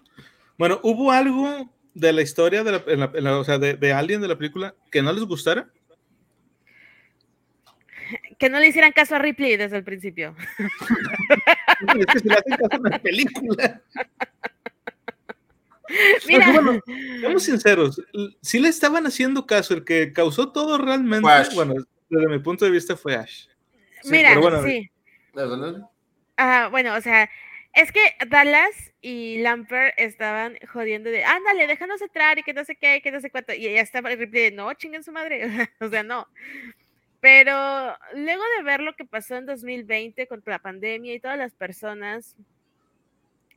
Bueno, 0.59 0.81
¿hubo 0.83 1.11
algo 1.11 1.71
de 1.95 2.13
la 2.13 2.23
historia 2.23 2.63
de, 2.63 2.73
la, 2.73 2.85
en 2.87 3.01
la, 3.01 3.11
en 3.15 3.25
la, 3.25 3.39
o 3.39 3.45
sea, 3.45 3.59
de, 3.59 3.75
de 3.75 3.93
Alien 3.93 4.21
de 4.21 4.29
la 4.29 4.39
película 4.39 4.75
que 4.91 5.03
no 5.03 5.13
les 5.13 5.25
gustara? 5.25 5.71
que 8.39 8.49
no 8.49 8.59
le 8.59 8.69
hicieran 8.69 8.93
caso 8.93 9.15
a 9.15 9.19
Ripley 9.19 9.57
desde 9.57 9.77
el 9.77 9.85
principio. 9.85 10.35
es 11.99 12.07
que 12.07 12.19
se 12.19 12.29
le 12.29 12.35
hacen 12.35 12.57
caso 12.57 12.83
a 12.85 12.89
la 12.89 12.99
película. 12.99 13.83
Mira. 16.29 16.53
Bueno, 16.53 16.81
seamos 17.21 17.43
sinceros, 17.43 18.01
sí 18.43 18.61
le 18.61 18.69
estaban 18.69 19.07
haciendo 19.07 19.47
caso, 19.47 19.75
el 19.75 19.85
que 19.85 20.13
causó 20.13 20.53
todo 20.53 20.79
realmente, 20.79 21.29
bueno, 21.55 21.75
desde 22.09 22.29
mi 22.29 22.39
punto 22.39 22.65
de 22.65 22.71
vista 22.71 22.97
fue 22.97 23.17
Ash. 23.17 23.47
Sí, 24.03 24.11
Mira, 24.11 24.39
bueno, 24.39 24.63
sí. 24.63 24.89
Ah, 26.37 26.69
bueno, 26.71 26.95
o 26.95 27.01
sea, 27.01 27.29
es 27.75 27.93
que 27.93 28.01
Dallas 28.29 28.93
y 29.01 29.39
Lampert 29.39 29.95
estaban 29.97 30.59
jodiendo 30.73 31.11
de, 31.11 31.25
ándale, 31.25 31.67
déjanos 31.67 32.03
entrar 32.03 32.39
y 32.39 32.43
que 32.43 32.53
no 32.53 32.65
sé 32.65 32.77
qué, 32.77 33.01
que 33.03 33.13
no 33.13 33.21
sé 33.21 33.31
cuánto. 33.31 33.53
Y 33.53 33.67
ella 33.67 33.83
estaba 33.83 34.11
Ripley 34.11 34.45
de, 34.45 34.51
no, 34.53 34.73
chinguen 34.75 35.05
su 35.05 35.13
madre. 35.13 35.43
o 35.81 35.89
sea, 35.89 36.03
no. 36.03 36.27
Pero 37.21 37.97
luego 38.15 38.43
de 38.57 38.63
ver 38.65 38.81
lo 38.81 38.97
que 38.97 39.05
pasó 39.05 39.37
en 39.37 39.47
2020 39.47 40.27
con 40.27 40.43
la 40.47 40.59
pandemia 40.59 41.15
y 41.15 41.21
todas 41.21 41.37
las 41.37 41.53
personas, 41.53 42.35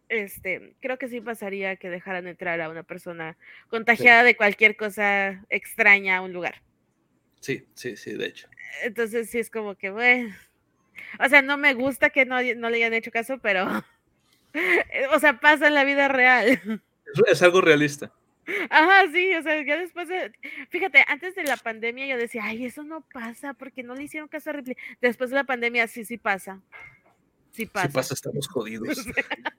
este, 0.09 0.75
creo 0.81 0.97
que 0.97 1.07
sí 1.07 1.21
pasaría 1.21 1.77
que 1.77 1.89
dejaran 1.89 2.27
entrar 2.27 2.59
a 2.59 2.69
una 2.69 2.83
persona 2.83 3.37
contagiada 3.69 4.23
de 4.23 4.35
cualquier 4.35 4.75
cosa 4.75 5.43
extraña 5.49 6.17
a 6.17 6.21
un 6.21 6.33
lugar. 6.33 6.61
Sí, 7.39 7.65
sí, 7.73 7.95
sí, 7.95 8.13
de 8.13 8.27
hecho. 8.27 8.47
Entonces 8.83 9.29
sí 9.29 9.39
es 9.39 9.49
como 9.49 9.75
que, 9.75 9.91
bueno. 9.91 10.35
O 11.19 11.29
sea, 11.29 11.41
no 11.41 11.57
me 11.57 11.73
gusta 11.73 12.09
que 12.09 12.25
no, 12.25 12.41
no 12.55 12.69
le 12.69 12.77
hayan 12.77 12.93
hecho 12.93 13.11
caso, 13.11 13.39
pero. 13.39 13.67
O 15.11 15.19
sea, 15.19 15.39
pasa 15.39 15.65
en 15.65 15.73
la 15.73 15.83
vida 15.83 16.09
real. 16.09 16.47
Es, 16.47 17.21
es 17.25 17.41
algo 17.41 17.59
realista. 17.59 18.13
Ajá, 18.69 19.03
sí, 19.13 19.33
o 19.35 19.41
sea, 19.41 19.65
ya 19.65 19.77
después 19.77 20.07
de. 20.09 20.31
Fíjate, 20.69 21.03
antes 21.07 21.35
de 21.35 21.43
la 21.43 21.57
pandemia 21.57 22.05
yo 22.07 22.17
decía, 22.17 22.43
ay, 22.45 22.65
eso 22.65 22.83
no 22.83 23.05
pasa, 23.13 23.53
porque 23.53 23.83
no 23.83 23.95
le 23.95 24.03
hicieron 24.03 24.27
caso 24.27 24.49
a 24.49 24.53
Ripley. 24.53 24.75
Después 25.01 25.29
de 25.29 25.37
la 25.37 25.43
pandemia, 25.45 25.87
sí, 25.87 26.03
sí 26.05 26.17
pasa. 26.17 26.61
Sí 27.51 27.65
pasa. 27.65 27.87
Si 27.87 27.93
pasa, 27.93 28.13
estamos 28.13 28.47
jodidos. 28.51 29.05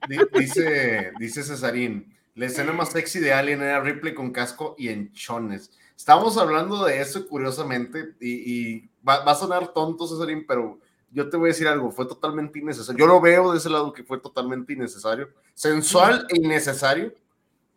Di- 0.07 0.39
Dice, 0.39 1.11
dice 1.19 1.43
Cesarín, 1.43 2.13
la 2.35 2.45
escena 2.47 2.73
más 2.73 2.91
sexy 2.91 3.19
de 3.19 3.33
Alien 3.33 3.61
era 3.61 3.79
Ripley 3.81 4.13
con 4.13 4.31
casco 4.31 4.75
y 4.77 4.89
enchones. 4.89 5.71
Estamos 5.97 6.37
hablando 6.37 6.83
de 6.85 6.99
eso 6.99 7.25
curiosamente 7.27 8.15
y, 8.19 8.31
y 8.75 8.89
va, 9.07 9.23
va 9.23 9.31
a 9.31 9.35
sonar 9.35 9.69
tonto 9.73 10.07
Cesarín, 10.07 10.45
pero 10.45 10.79
yo 11.09 11.29
te 11.29 11.37
voy 11.37 11.47
a 11.47 11.53
decir 11.53 11.67
algo, 11.69 11.89
fue 11.91 12.05
totalmente 12.05 12.59
innecesario. 12.59 12.99
Yo 12.99 13.07
lo 13.07 13.21
veo 13.21 13.53
de 13.53 13.57
ese 13.59 13.69
lado 13.69 13.93
que 13.93 14.03
fue 14.03 14.19
totalmente 14.19 14.73
innecesario, 14.73 15.29
sensual 15.53 16.27
e 16.29 16.37
innecesario. 16.37 17.13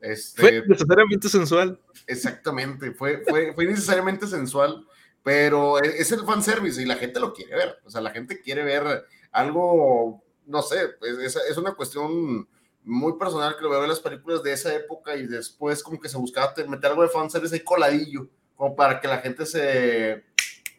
Este, 0.00 0.40
Fue 0.40 0.62
necesariamente 0.68 1.28
sensual. 1.28 1.80
Exactamente, 2.06 2.92
fue, 2.92 3.22
fue, 3.28 3.52
fue 3.54 3.64
innecesariamente 3.64 4.26
sensual, 4.26 4.86
pero 5.22 5.82
e- 5.82 6.00
es 6.00 6.12
el 6.12 6.20
fanservice 6.24 6.80
y 6.80 6.84
la 6.86 6.96
gente 6.96 7.18
lo 7.20 7.32
quiere 7.32 7.56
ver. 7.56 7.76
O 7.84 7.90
sea, 7.90 8.00
la 8.00 8.10
gente 8.10 8.40
quiere 8.40 8.62
ver 8.62 9.04
algo, 9.32 10.24
no 10.46 10.62
sé, 10.62 10.76
es, 11.02 11.34
es- 11.36 11.42
es 11.50 11.56
una 11.56 11.74
cuestión 11.74 12.48
muy 12.84 13.18
personal 13.18 13.56
que 13.56 13.62
lo 13.64 13.70
veo 13.70 13.82
en 13.82 13.88
las 13.88 14.00
películas 14.00 14.42
de 14.42 14.52
esa 14.52 14.74
época 14.74 15.16
y 15.16 15.26
después 15.26 15.82
como 15.82 16.00
que 16.00 16.08
se 16.08 16.16
buscaba 16.16 16.54
te- 16.54 16.66
meter 16.66 16.90
algo 16.92 17.02
de 17.02 17.08
fanservice 17.08 17.54
ahí 17.56 17.60
coladillo, 17.64 18.28
como 18.54 18.74
para 18.76 19.00
que 19.00 19.08
la 19.08 19.18
gente 19.18 19.44
se 19.46 20.24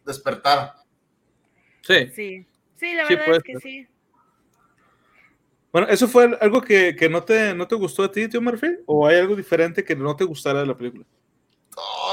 despertara. 0.05 0.75
Sí. 1.81 2.07
Sí, 2.15 2.45
sí, 2.75 2.93
la 2.93 3.05
Sí, 3.07 3.15
verdad 3.15 3.35
es 3.37 3.43
que 3.43 3.53
ser. 3.53 3.61
sí. 3.61 3.87
Bueno, 5.71 5.87
¿eso 5.87 6.07
fue 6.07 6.37
algo 6.41 6.61
que, 6.61 6.95
que 6.95 7.09
no, 7.09 7.23
te, 7.23 7.53
no 7.53 7.67
te 7.67 7.75
gustó 7.75 8.03
a 8.03 8.11
ti, 8.11 8.27
tío 8.27 8.41
Murphy? 8.41 8.77
¿O 8.85 9.05
hay 9.05 9.17
algo 9.17 9.35
diferente 9.35 9.83
que 9.83 9.95
no 9.95 10.15
te 10.15 10.23
gustara 10.23 10.61
de 10.61 10.65
la 10.65 10.75
película? 10.77 11.05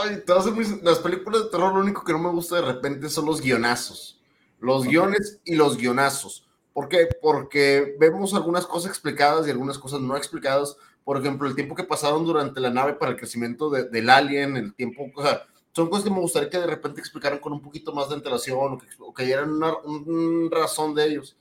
Ay, 0.03 0.23
te 0.27 0.51
muy- 0.51 0.81
las 0.83 0.99
películas 0.99 1.45
de 1.45 1.51
terror 1.51 1.73
lo 1.75 1.81
único 1.81 2.05
que 2.05 2.13
no 2.13 2.19
me 2.19 2.31
gusta 2.31 2.57
de 2.57 2.63
repente 2.63 3.09
son 3.09 3.27
los 3.27 3.41
guionazos. 3.41 4.21
Los 4.61 4.83
Ok. 4.83 4.89
guiones 4.89 5.41
y 5.45 5.55
los 5.57 5.77
guionazos. 5.77 6.47
¿Por 6.73 6.89
qué? 6.89 7.09
Porque 7.23 7.97
vemos 7.99 8.35
algunas 8.35 8.67
cosas 8.67 8.91
explicadas 8.91 9.47
y 9.47 9.51
algunas 9.51 9.79
cosas 9.79 10.01
no 10.01 10.17
explicadas. 10.17 10.77
Por 11.05 11.17
ejemplo, 11.17 11.49
el 11.49 11.55
tiempo 11.55 11.75
que 11.75 11.85
pasaron 11.85 12.25
durante 12.25 12.61
la 12.61 12.71
nave 12.71 12.95
para 12.95 13.13
el 13.13 13.17
crecimiento 13.17 13.71
de- 13.71 13.89
del 13.89 14.11
alien, 14.11 14.57
el 14.57 14.75
tiempo, 14.75 15.11
o 15.15 15.23
sea, 15.23 15.47
son 15.73 15.89
cosas 15.89 16.05
que 16.05 16.11
me 16.11 16.21
gustaría 16.21 16.51
que 16.51 16.59
de 16.59 16.67
repente 16.67 17.01
explicaran 17.01 17.39
con 17.39 17.53
un 17.55 17.63
poquito 17.63 17.93
más 17.93 18.09
de 18.09 18.17
antelación 18.17 18.75
o 18.75 18.79
que, 18.79 18.87
o 18.99 19.15
que 19.15 19.25
dieran 19.25 19.51
una 19.53 19.77
un 19.79 20.51
razón 20.51 20.95
de 20.95 21.07
ellos. 21.07 21.37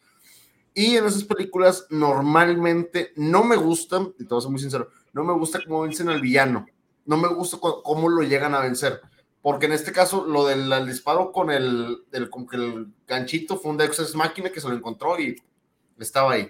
Y 0.78 0.98
en 0.98 1.06
esas 1.06 1.24
películas 1.24 1.88
normalmente 1.90 3.14
no 3.16 3.44
me 3.46 3.56
gustan, 3.56 4.14
y 4.20 4.26
te 4.26 4.30
voy 4.30 4.40
a 4.40 4.42
ser 4.42 4.52
muy 4.52 4.60
sincero, 4.60 4.90
no 5.14 5.24
me 5.24 5.34
gusta 5.34 5.60
cómo 5.66 5.82
vencen 5.82 6.10
al 6.10 6.22
villano. 6.22 6.68
No 7.06 7.18
me 7.18 7.30
gusta 7.30 7.58
cómo 7.60 8.10
lo 8.10 8.22
llegan 8.24 8.54
a 8.54 8.60
vencer. 8.60 9.02
Porque 9.42 9.68
en 9.68 9.74
este 9.74 9.92
caso, 9.92 10.26
lo 10.26 10.46
del 10.46 10.86
disparo 10.86 11.32
con 11.32 11.50
el, 11.50 12.04
que 12.12 12.56
el 12.58 12.88
ganchito 13.08 13.58
fue 13.58 13.72
un 13.72 13.78
Deus 13.78 14.00
Ex 14.00 14.16
Máquina 14.16 14.50
que 14.50 14.60
se 14.60 14.68
lo 14.68 14.76
encontró 14.76 15.18
y 15.20 15.42
estaba 15.98 16.34
ahí. 16.34 16.50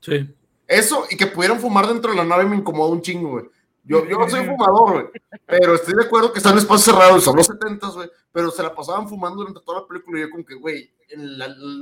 Sí. 0.00 0.28
Eso 0.66 1.06
y 1.08 1.16
que 1.16 1.28
pudieran 1.28 1.60
fumar 1.60 1.86
dentro 1.86 2.10
de 2.10 2.16
la 2.16 2.24
nave 2.24 2.44
me 2.44 2.56
incomoda 2.56 2.90
un 2.90 3.00
chingo, 3.00 3.30
güey. 3.30 3.44
Yo, 3.86 4.04
yo 4.08 4.18
no 4.18 4.28
soy 4.28 4.44
fumador, 4.44 4.92
güey. 4.92 5.06
Pero 5.46 5.74
estoy 5.76 5.94
de 5.94 6.04
acuerdo 6.04 6.32
que 6.32 6.38
están 6.38 6.52
en 6.52 6.58
espacios 6.58 6.84
cerrados, 6.96 7.22
son 7.24 7.36
los 7.36 7.46
70, 7.46 7.88
güey. 7.88 8.10
Pero 8.32 8.50
se 8.50 8.62
la 8.62 8.74
pasaban 8.74 9.08
fumando 9.08 9.38
durante 9.38 9.60
toda 9.64 9.80
la 9.82 9.86
película 9.86 10.18
y 10.18 10.22
yo 10.22 10.30
como 10.30 10.44
que, 10.44 10.54
güey, 10.56 10.90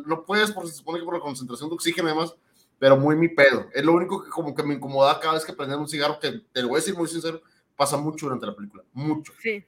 no 0.07 0.25
puedes 0.25 0.51
porque 0.53 0.69
se 0.71 0.77
supone 0.77 0.99
que 0.99 1.05
por 1.05 1.15
la 1.15 1.21
concentración 1.21 1.71
de 1.71 1.75
oxígeno 1.75 2.09
y 2.09 2.13
demás, 2.13 2.35
pero 2.79 2.97
muy 2.97 3.17
mi 3.17 3.29
pedo. 3.29 3.69
Es 3.73 3.85
lo 3.85 3.93
único 3.93 4.23
que 4.23 4.31
como 4.31 4.55
que 4.55 4.63
me 4.63 4.75
incomoda 4.75 5.19
cada 5.19 5.35
vez 5.35 5.45
que 5.45 5.53
prendían 5.55 5.81
un 5.81 5.89
cigarro, 5.89 6.19
que 6.21 6.43
te 6.53 6.63
lo 6.63 6.69
voy 6.69 6.77
a 6.77 6.81
decir 6.81 6.95
muy 6.95 7.09
sincero, 7.09 7.41
pasa 7.75 7.97
mucho 7.97 8.27
durante 8.27 8.47
la 8.47 8.55
película, 8.55 8.85
mucho. 8.93 9.33
Sí. 9.41 9.65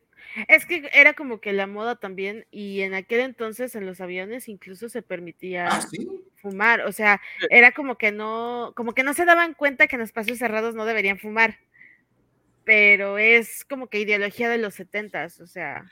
Es 0.49 0.66
que 0.66 0.90
era 0.92 1.14
como 1.14 1.40
que 1.40 1.55
la 1.55 1.66
moda 1.66 1.96
también, 1.96 2.46
y 2.51 2.83
en 2.83 2.92
aquel 2.92 3.20
entonces 3.20 3.75
en 3.75 3.87
los 3.87 4.03
aviones 4.03 4.49
incluso 4.49 4.90
se 4.90 5.01
permitía 5.01 5.68
Ah, 5.68 5.81
sí. 5.81 6.07
fumar, 6.35 6.83
o 6.83 6.92
sea, 6.92 7.22
era 7.49 7.72
como 7.72 7.96
que 7.96 8.12
no, 8.12 8.72
como 8.77 8.92
que 8.92 9.03
no 9.03 9.14
se 9.14 9.25
daban 9.25 9.55
cuenta 9.55 9.87
que 9.87 9.96
en 9.96 10.03
espacios 10.03 10.37
cerrados 10.38 10.75
no 10.75 10.85
deberían 10.85 11.18
fumar, 11.18 11.57
pero 12.66 13.16
es 13.16 13.64
como 13.64 13.88
que 13.88 14.00
ideología 14.00 14.50
de 14.50 14.59
los 14.59 14.74
setentas, 14.74 15.40
o 15.40 15.46
sea, 15.46 15.90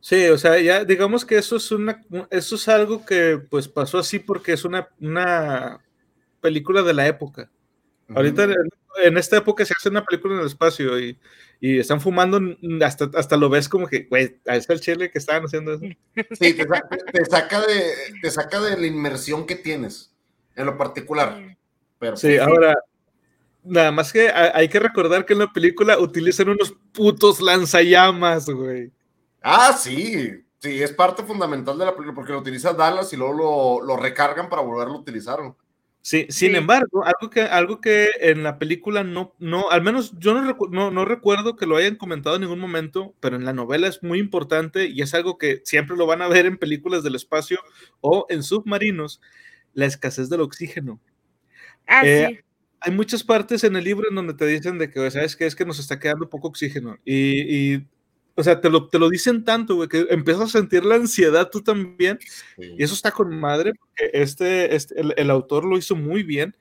Sí, 0.00 0.28
o 0.28 0.38
sea, 0.38 0.60
ya 0.60 0.84
digamos 0.84 1.24
que 1.24 1.36
eso 1.36 1.56
es 1.56 1.72
una, 1.72 2.04
eso 2.30 2.54
es 2.54 2.68
algo 2.68 3.04
que 3.04 3.36
pues 3.50 3.66
pasó 3.66 3.98
así 3.98 4.20
porque 4.20 4.52
es 4.52 4.64
una, 4.64 4.88
una 5.00 5.84
película 6.40 6.82
de 6.82 6.94
la 6.94 7.08
época. 7.08 7.50
Ahorita 8.14 8.44
en, 9.02 9.18
esta 9.18 9.38
época 9.38 9.64
se 9.64 9.74
hace 9.76 9.88
una 9.88 10.04
película 10.04 10.34
en 10.34 10.40
el 10.40 10.46
espacio 10.46 10.98
y, 11.00 11.18
y 11.60 11.80
están 11.80 12.00
fumando, 12.00 12.40
mm, 12.40 12.80
hasta, 12.82 13.10
hasta 13.14 13.36
lo 13.36 13.50
ves 13.50 13.68
como 13.68 13.88
que, 13.88 14.04
güey, 14.04 14.40
ahí 14.46 14.58
está 14.58 14.72
el 14.72 14.80
chile 14.80 15.10
que 15.10 15.18
estaban 15.18 15.42
haciendo 15.42 15.74
eso. 15.74 15.84
Sí, 16.32 16.54
te, 16.54 16.66
sa- 16.68 16.88
te 17.12 17.24
saca 17.24 17.60
de, 17.66 17.92
te 18.22 18.30
saca 18.30 18.60
de 18.60 18.78
la 18.78 18.86
inmersión 18.86 19.46
que 19.46 19.56
tienes, 19.56 20.14
en 20.54 20.66
lo 20.66 20.78
particular. 20.78 21.56
Pero 21.98 22.16
Sí, 22.16 22.38
ahora, 22.38 22.76
nada 23.68 23.92
más 23.92 24.12
que 24.12 24.28
ha- 24.28 24.52
hay 24.56 24.68
que 24.68 24.80
recordar 24.80 25.24
que 25.26 25.32
en 25.34 25.40
la 25.40 25.52
película 25.52 25.98
utilizan 25.98 26.48
unos 26.48 26.74
putos 26.92 27.40
lanzallamas, 27.40 28.46
güey. 28.50 28.90
Ah, 29.42 29.72
sí, 29.72 30.30
sí, 30.58 30.82
es 30.82 30.92
parte 30.92 31.22
fundamental 31.22 31.78
de 31.78 31.84
la 31.84 31.92
película 31.92 32.14
porque 32.14 32.32
lo 32.32 32.40
utiliza 32.40 32.72
Dallas 32.72 33.12
y 33.12 33.16
luego 33.16 33.80
lo, 33.80 33.86
lo 33.86 33.96
recargan 33.96 34.48
para 34.48 34.62
volverlo 34.62 34.94
a 34.94 35.00
utilizar. 35.00 35.38
Sí, 36.00 36.26
sin 36.30 36.52
Sí. 36.52 36.56
embargo, 36.56 37.04
algo 37.04 37.28
que, 37.28 37.42
algo 37.42 37.80
que 37.80 38.08
en 38.20 38.42
la 38.42 38.58
película 38.58 39.04
no, 39.04 39.34
no, 39.38 39.68
al 39.70 39.82
menos 39.82 40.12
yo 40.18 40.32
no, 40.32 40.40
recu- 40.42 40.70
no, 40.70 40.90
no 40.90 41.04
recuerdo 41.04 41.54
que 41.56 41.66
lo 41.66 41.76
hayan 41.76 41.96
comentado 41.96 42.36
en 42.36 42.42
ningún 42.42 42.60
momento, 42.60 43.14
pero 43.20 43.36
en 43.36 43.44
la 43.44 43.52
novela 43.52 43.88
es 43.88 44.02
muy 44.02 44.18
importante 44.18 44.86
y 44.86 45.02
es 45.02 45.12
algo 45.12 45.36
que 45.38 45.60
siempre 45.64 45.96
lo 45.96 46.06
van 46.06 46.22
a 46.22 46.28
ver 46.28 46.46
en 46.46 46.56
películas 46.56 47.02
del 47.02 47.14
espacio 47.16 47.58
o 48.00 48.26
en 48.30 48.42
submarinos, 48.42 49.20
la 49.74 49.84
escasez 49.86 50.28
del 50.30 50.40
oxígeno. 50.40 50.98
ah, 51.86 52.02
Eh, 52.06 52.26
sí, 52.30 52.40
Hay 52.80 52.92
muchas 52.92 53.24
partes 53.24 53.64
en 53.64 53.76
el 53.76 53.84
libro 53.84 54.08
en 54.08 54.14
donde 54.14 54.34
te 54.34 54.46
dicen 54.46 54.78
de 54.78 54.90
que, 54.90 55.10
¿sabes 55.10 55.36
qué? 55.36 55.46
Es 55.46 55.56
que 55.56 55.64
nos 55.64 55.78
está 55.78 55.98
quedando 55.98 56.28
poco 56.28 56.48
oxígeno. 56.48 56.96
Y, 57.04 57.74
y, 57.74 57.86
o 58.34 58.42
sea, 58.44 58.60
te 58.60 58.70
lo, 58.70 58.88
te 58.88 58.98
lo 58.98 59.08
dicen 59.08 59.44
tanto, 59.44 59.74
güey, 59.74 59.88
que 59.88 60.06
empiezas 60.10 60.44
a 60.44 60.58
sentir 60.58 60.84
la 60.84 60.94
ansiedad 60.94 61.50
tú 61.50 61.60
también. 61.60 62.18
Y 62.56 62.82
eso 62.82 62.94
está 62.94 63.10
con 63.10 63.34
madre, 63.38 63.72
porque 63.74 64.10
este, 64.12 64.74
este 64.74 65.00
el, 65.00 65.14
el 65.16 65.30
autor 65.30 65.64
lo 65.64 65.76
hizo 65.76 65.96
muy 65.96 66.22
bien. 66.22 66.54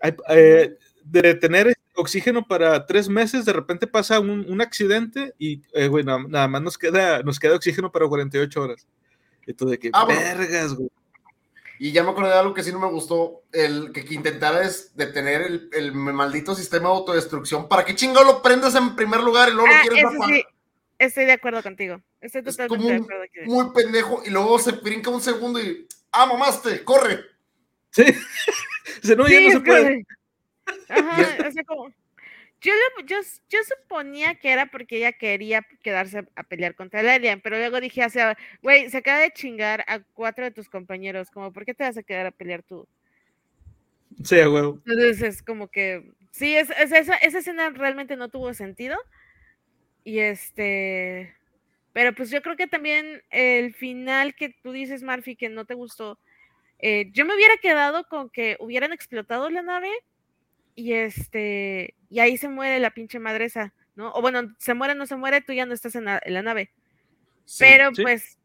Hay, 0.00 0.14
eh, 0.28 0.76
de 1.04 1.34
tener 1.34 1.74
oxígeno 1.94 2.46
para 2.46 2.84
tres 2.86 3.08
meses, 3.08 3.44
de 3.44 3.52
repente 3.52 3.86
pasa 3.86 4.20
un, 4.20 4.44
un 4.48 4.60
accidente 4.60 5.34
y, 5.38 5.62
eh, 5.72 5.88
güey, 5.88 6.04
nada, 6.04 6.18
nada 6.28 6.48
más 6.48 6.62
nos 6.62 6.78
queda, 6.78 7.22
nos 7.22 7.38
queda 7.38 7.56
oxígeno 7.56 7.90
para 7.90 8.06
48 8.06 8.60
horas. 8.62 8.86
Y 9.46 9.54
tú 9.54 9.66
de 9.66 9.78
que, 9.78 9.90
Ah, 9.92 10.04
vergas, 10.04 10.74
güey. 10.74 10.90
Y 11.78 11.92
ya 11.92 12.02
me 12.02 12.10
acordé 12.10 12.30
de 12.30 12.38
algo 12.38 12.54
que 12.54 12.62
sí 12.62 12.72
no 12.72 12.78
me 12.80 12.88
gustó, 12.88 13.42
el 13.52 13.92
que, 13.92 14.04
que 14.04 14.14
intentara 14.14 14.62
es 14.62 14.96
detener 14.96 15.42
el, 15.42 15.68
el 15.72 15.92
maldito 15.92 16.54
sistema 16.54 16.88
de 16.88 16.94
autodestrucción. 16.96 17.68
¿Para 17.68 17.84
qué 17.84 17.94
chingado 17.94 18.24
lo 18.24 18.42
prendes 18.42 18.74
en 18.74 18.96
primer 18.96 19.20
lugar 19.22 19.48
y 19.48 19.52
luego 19.52 19.68
ah, 19.70 19.76
lo 19.76 19.80
quieres 19.82 19.98
eso 19.98 20.08
apagar? 20.08 20.36
sí, 20.36 20.44
estoy 20.98 21.24
de 21.26 21.32
acuerdo 21.32 21.62
contigo, 21.62 22.00
estoy 22.20 22.42
Es 22.46 22.56
totalmente 22.56 22.76
como 22.76 22.88
de 22.88 22.96
un- 22.98 23.02
acuerdo 23.04 23.22
aquí. 23.24 23.40
Muy 23.44 23.70
pendejo 23.74 24.22
y 24.24 24.30
luego 24.30 24.58
se 24.58 24.72
brinca 24.72 25.10
un 25.10 25.20
segundo 25.20 25.60
y 25.60 25.86
¡ah, 26.12 26.26
mamaste! 26.26 26.82
¡Corre! 26.84 27.20
Sí. 27.90 28.04
Dice, 29.02 29.16
no, 29.16 29.26
ya 29.28 29.38
Sí, 29.38 29.44
no 29.46 29.50
se 29.50 29.56
es 29.56 29.62
que- 29.62 29.70
puede. 29.70 30.06
Ajá, 30.88 31.16
o 31.48 31.52
sea, 31.52 31.64
como, 31.64 31.88
yo, 32.66 33.06
yo, 33.06 33.16
yo, 33.48 33.58
suponía 33.62 34.34
que 34.34 34.50
era 34.50 34.66
porque 34.66 34.98
ella 34.98 35.12
quería 35.12 35.66
quedarse 35.82 36.24
a 36.34 36.42
pelear 36.42 36.74
contra 36.74 37.00
el 37.00 37.08
alien, 37.08 37.40
pero 37.40 37.56
luego 37.56 37.80
dije, 37.80 38.04
o 38.04 38.10
sea, 38.10 38.36
güey, 38.62 38.90
se 38.90 38.98
acaba 38.98 39.20
de 39.20 39.30
chingar 39.30 39.84
a 39.86 40.00
cuatro 40.00 40.44
de 40.44 40.50
tus 40.50 40.68
compañeros, 40.68 41.30
como, 41.30 41.52
¿por 41.52 41.64
qué 41.64 41.74
te 41.74 41.84
vas 41.84 41.96
a 41.96 42.02
quedar 42.02 42.26
a 42.26 42.30
pelear 42.32 42.62
tú? 42.62 42.86
Sí, 44.22 44.42
güey. 44.42 44.64
Entonces 44.64 45.22
es 45.22 45.42
como 45.42 45.68
que, 45.68 46.12
sí, 46.30 46.56
es, 46.56 46.70
esa, 46.70 47.16
esa 47.16 47.38
escena 47.38 47.70
realmente 47.70 48.16
no 48.16 48.28
tuvo 48.28 48.52
sentido. 48.54 48.96
Y 50.02 50.20
este, 50.20 51.34
pero 51.92 52.14
pues 52.14 52.30
yo 52.30 52.42
creo 52.42 52.56
que 52.56 52.66
también 52.66 53.22
el 53.30 53.74
final 53.74 54.34
que 54.34 54.54
tú 54.62 54.72
dices, 54.72 55.02
Marfi, 55.02 55.36
que 55.36 55.48
no 55.48 55.64
te 55.64 55.74
gustó, 55.74 56.18
eh, 56.78 57.10
yo 57.12 57.24
me 57.24 57.34
hubiera 57.34 57.56
quedado 57.56 58.06
con 58.08 58.30
que 58.30 58.56
hubieran 58.60 58.92
explotado 58.92 59.50
la 59.50 59.62
nave 59.62 59.90
y 60.76 60.92
este, 60.92 61.94
y 62.10 62.20
ahí 62.20 62.36
se 62.36 62.50
muere 62.50 62.78
la 62.78 62.90
pinche 62.90 63.18
madresa, 63.18 63.72
¿no? 63.96 64.12
O 64.12 64.20
bueno, 64.20 64.54
se 64.58 64.74
muere, 64.74 64.94
no 64.94 65.06
se 65.06 65.16
muere, 65.16 65.40
tú 65.40 65.54
ya 65.54 65.66
no 65.66 65.74
estás 65.74 65.96
en 65.96 66.04
la, 66.04 66.20
nave. 66.42 66.70
Pero 67.58 67.90
pues 67.92 68.38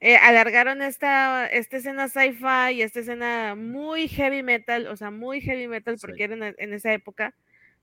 eh, 0.00 0.16
alargaron 0.16 0.80
esta, 0.80 1.46
esta 1.46 1.76
escena 1.76 2.08
sci-fi 2.08 2.72
y 2.74 2.82
esta 2.82 3.00
escena 3.00 3.54
muy 3.54 4.08
heavy 4.08 4.42
metal, 4.42 4.86
o 4.86 4.96
sea, 4.96 5.10
muy 5.10 5.42
heavy 5.42 5.68
metal 5.68 5.98
porque 6.00 6.24
era 6.24 6.54
en, 6.56 6.72
esa 6.72 6.94
época, 6.94 7.34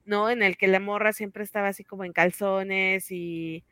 ¿no? 0.04 0.32
En 0.32 0.42
el 0.42 0.58
que 0.58 0.68
la 0.68 0.80
morra 0.80 1.14
siempre 1.14 1.44
estaba 1.44 1.68
así 1.68 1.84
como 1.84 2.04
en 2.04 2.12
calzones 2.12 3.12
y 3.12 3.64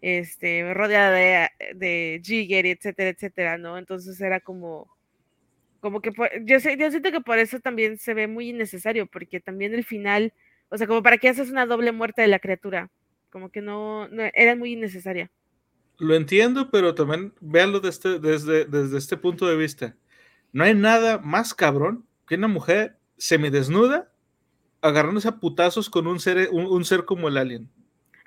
este, 0.00 0.74
rodeada 0.74 1.12
de, 1.12 1.50
de 1.76 2.20
jigger, 2.24 2.66
etcétera, 2.66 3.10
etcétera, 3.10 3.58
¿no? 3.58 3.78
Entonces 3.78 4.20
era 4.20 4.40
como 4.40 4.97
como 5.80 6.00
que 6.00 6.12
yo, 6.42 6.60
sé, 6.60 6.76
yo 6.78 6.90
siento 6.90 7.10
que 7.10 7.20
por 7.20 7.38
eso 7.38 7.60
también 7.60 7.98
se 7.98 8.14
ve 8.14 8.26
muy 8.26 8.50
innecesario, 8.50 9.06
porque 9.06 9.40
también 9.40 9.74
el 9.74 9.84
final, 9.84 10.32
o 10.68 10.76
sea, 10.76 10.86
como 10.86 11.02
para 11.02 11.18
qué 11.18 11.28
haces 11.28 11.50
una 11.50 11.66
doble 11.66 11.92
muerte 11.92 12.22
de 12.22 12.28
la 12.28 12.38
criatura, 12.38 12.90
como 13.30 13.50
que 13.50 13.60
no, 13.60 14.08
era 14.34 14.56
muy 14.56 14.72
innecesaria. 14.72 15.30
Lo 15.98 16.14
entiendo, 16.14 16.70
pero 16.70 16.94
también 16.94 17.32
véanlo 17.40 17.80
desde, 17.80 18.18
desde, 18.18 18.64
desde 18.64 18.98
este 18.98 19.16
punto 19.16 19.46
de 19.46 19.56
vista. 19.56 19.96
No 20.52 20.64
hay 20.64 20.74
nada 20.74 21.18
más 21.18 21.54
cabrón 21.54 22.06
que 22.26 22.36
una 22.36 22.48
mujer 22.48 22.96
semidesnuda 23.16 24.12
agarrándose 24.80 25.28
a 25.28 25.36
putazos 25.36 25.90
con 25.90 26.06
un 26.06 26.20
ser, 26.20 26.48
un, 26.52 26.84
ser 26.84 27.04
como 27.04 27.28
el 27.28 27.36
alien. 27.36 27.68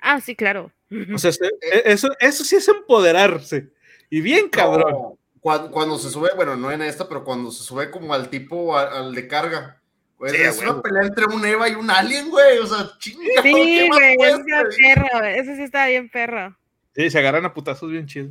Ah, 0.00 0.20
sí, 0.20 0.36
claro. 0.36 0.70
O 1.14 1.18
sea, 1.18 1.30
e, 1.60 1.82
eso, 1.86 2.10
eso 2.20 2.44
sí 2.44 2.56
es 2.56 2.68
empoderarse. 2.68 3.70
Y 4.10 4.20
bien 4.20 4.48
cabrón. 4.48 5.16
Cuando, 5.42 5.98
se 5.98 6.08
sube, 6.08 6.30
bueno, 6.36 6.54
no 6.54 6.70
en 6.70 6.82
esta, 6.82 7.08
pero 7.08 7.24
cuando 7.24 7.50
se 7.50 7.64
sube 7.64 7.90
como 7.90 8.14
al 8.14 8.30
tipo, 8.30 8.76
al, 8.78 9.12
de 9.12 9.26
carga. 9.26 9.80
Pues 10.16 10.34
es 10.34 10.62
una 10.62 10.80
pelea 10.80 11.02
entre 11.02 11.24
un 11.26 11.44
Eva 11.44 11.68
y 11.68 11.74
un 11.74 11.90
alien, 11.90 12.30
güey. 12.30 12.58
O 12.58 12.66
sea, 12.66 12.92
chinga. 12.96 13.42
Sí, 13.42 13.88
güey, 13.88 14.16
eso 14.20 14.38
perro. 14.78 15.24
Eso 15.26 15.56
sí 15.56 15.62
está 15.64 15.88
bien 15.88 16.08
perro. 16.08 16.56
Sí, 16.94 17.10
se 17.10 17.18
agarran 17.18 17.44
a 17.44 17.52
putazos 17.52 17.90
bien 17.90 18.06
chido. 18.06 18.30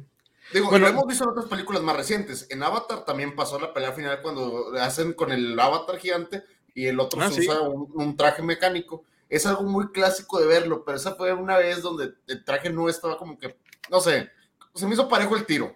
Digo, 0.54 0.70
bueno, 0.70 0.86
lo 0.86 0.92
hemos 0.92 1.08
visto 1.08 1.26
en 1.26 1.32
otras 1.32 1.48
películas 1.48 1.82
más 1.82 1.98
recientes. 1.98 2.48
En 2.50 2.64
Avatar 2.64 3.04
también 3.04 3.36
pasó 3.36 3.60
la 3.60 3.74
pelea 3.74 3.92
final 3.92 4.22
cuando 4.22 4.74
hacen 4.80 5.12
con 5.12 5.34
el 5.34 5.60
Avatar 5.60 5.98
gigante 5.98 6.44
y 6.74 6.88
el 6.88 6.98
otro 6.98 7.22
ah, 7.22 7.30
se 7.30 7.42
usa 7.42 7.62
un, 7.62 8.16
traje 8.16 8.42
mecánico. 8.42 9.04
Es 9.28 9.46
algo 9.46 9.64
muy 9.64 9.92
clásico 9.92 10.40
de 10.40 10.48
verlo, 10.48 10.86
pero 10.86 10.98
esa 10.98 11.16
fue 11.16 11.34
una 11.34 11.58
vez 11.58 11.82
donde 11.82 12.14
el 12.28 12.44
traje 12.46 12.70
no 12.70 12.88
estaba 12.88 13.18
como 13.18 13.38
que, 13.38 13.58
no 13.90 14.00
sé, 14.00 14.30
se 14.76 14.86
me 14.86 14.94
hizo 14.94 15.10
parejo 15.10 15.36
el 15.36 15.46
tiro. 15.46 15.76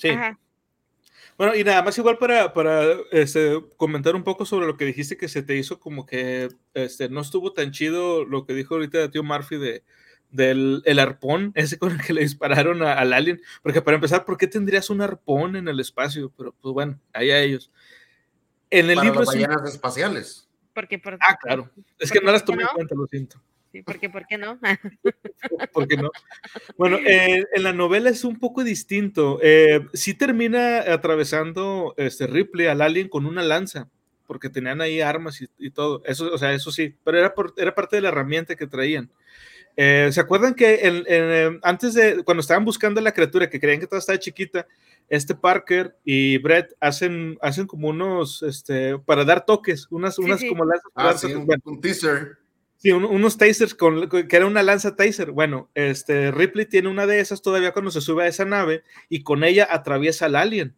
Sí. 0.00 0.10
Bueno, 1.36 1.54
y 1.54 1.64
nada 1.64 1.82
más 1.82 1.96
igual 1.96 2.18
para, 2.18 2.52
para 2.52 2.82
este, 3.12 3.62
comentar 3.76 4.14
un 4.14 4.24
poco 4.24 4.44
sobre 4.44 4.66
lo 4.66 4.76
que 4.76 4.84
dijiste 4.84 5.16
que 5.16 5.28
se 5.28 5.42
te 5.42 5.56
hizo 5.56 5.80
como 5.80 6.04
que 6.04 6.48
este, 6.74 7.08
no 7.08 7.20
estuvo 7.20 7.52
tan 7.52 7.70
chido 7.70 8.24
lo 8.24 8.44
que 8.44 8.52
dijo 8.52 8.74
ahorita 8.74 9.04
el 9.04 9.10
tío 9.10 9.22
Murphy 9.22 9.56
de, 9.56 9.82
del 10.30 10.82
el 10.84 10.98
arpón, 10.98 11.52
ese 11.54 11.78
con 11.78 11.92
el 11.92 12.02
que 12.02 12.12
le 12.12 12.22
dispararon 12.22 12.82
al 12.82 13.12
alien. 13.12 13.40
Porque 13.62 13.82
para 13.82 13.94
empezar, 13.96 14.24
¿por 14.24 14.36
qué 14.36 14.46
tendrías 14.46 14.90
un 14.90 15.00
arpón 15.00 15.56
en 15.56 15.68
el 15.68 15.80
espacio? 15.80 16.32
Pero 16.36 16.54
pues 16.60 16.72
bueno, 16.72 17.00
ahí 17.12 17.30
a 17.30 17.40
ellos. 17.40 17.70
En 18.70 18.90
el 18.90 18.98
libro. 19.00 19.22
Las 19.22 19.74
espaciales. 19.74 20.48
Porque, 20.74 20.98
por, 20.98 21.14
ah, 21.14 21.36
claro. 21.40 21.70
Es 21.98 22.12
que 22.12 22.20
no 22.20 22.30
las 22.30 22.44
tomé 22.44 22.62
en 22.62 22.68
cuenta, 22.68 22.94
lo 22.94 23.06
siento. 23.06 23.40
Sí, 23.72 23.82
porque 23.82 24.10
¿por 24.10 24.26
qué 24.26 24.36
no? 24.36 24.58
¿Por 25.72 25.86
qué 25.86 25.96
no? 25.96 26.10
Bueno, 26.76 26.98
eh, 27.06 27.44
en 27.52 27.62
la 27.62 27.72
novela 27.72 28.10
es 28.10 28.24
un 28.24 28.38
poco 28.38 28.64
distinto. 28.64 29.38
Eh, 29.42 29.86
sí 29.92 30.14
termina 30.14 30.80
atravesando 30.92 31.94
este 31.96 32.26
Ripley 32.26 32.66
al 32.66 32.82
alien 32.82 33.08
con 33.08 33.26
una 33.26 33.42
lanza, 33.42 33.88
porque 34.26 34.50
tenían 34.50 34.80
ahí 34.80 35.00
armas 35.00 35.40
y, 35.56 35.70
todo. 35.70 36.02
Eso, 36.04 36.32
o 36.32 36.38
sea, 36.38 36.52
eso 36.52 36.72
sí, 36.72 36.96
pero 37.04 37.18
era, 37.18 37.32
era 37.56 37.74
parte 37.74 37.96
de 37.96 38.02
la 38.02 38.08
herramienta 38.08 38.56
que 38.56 38.66
traían. 38.66 39.08
Eh, 39.76 40.10
¿Se 40.10 40.20
acuerdan 40.20 40.54
que 40.54 41.60
antes 41.62 41.94
de, 41.94 42.24
cuando 42.24 42.40
estaban 42.40 42.64
buscando 42.64 42.98
a 42.98 43.04
la 43.04 43.12
criatura, 43.12 43.48
que 43.48 43.60
creían 43.60 43.78
que 43.78 43.86
toda 43.86 44.00
estaba 44.00 44.18
chiquita, 44.18 44.66
este 45.08 45.36
Parker 45.36 45.96
y 46.04 46.38
Brett 46.38 46.74
hacen, 46.80 47.38
hacen 47.40 47.68
como 47.68 47.88
unos, 47.88 48.42
este, 48.42 48.98
para 48.98 49.24
dar 49.24 49.46
toques, 49.46 49.86
unas, 49.90 50.18
unas 50.18 50.42
como 50.42 50.64
lanzas. 50.64 50.90
Ah, 50.96 51.16
sí, 51.16 51.32
un 51.32 51.80
teaser 51.80 52.39
Sí, 52.82 52.92
unos 52.92 53.36
tasers 53.36 53.74
con, 53.74 54.08
que 54.08 54.36
era 54.36 54.46
una 54.46 54.62
lanza 54.62 54.96
taser. 54.96 55.32
Bueno, 55.32 55.70
este 55.74 56.30
Ripley 56.30 56.64
tiene 56.64 56.88
una 56.88 57.06
de 57.06 57.20
esas 57.20 57.42
todavía 57.42 57.72
cuando 57.72 57.90
se 57.90 58.00
sube 58.00 58.24
a 58.24 58.26
esa 58.26 58.46
nave 58.46 58.84
y 59.10 59.22
con 59.22 59.44
ella 59.44 59.68
atraviesa 59.70 60.24
al 60.24 60.34
alien 60.34 60.74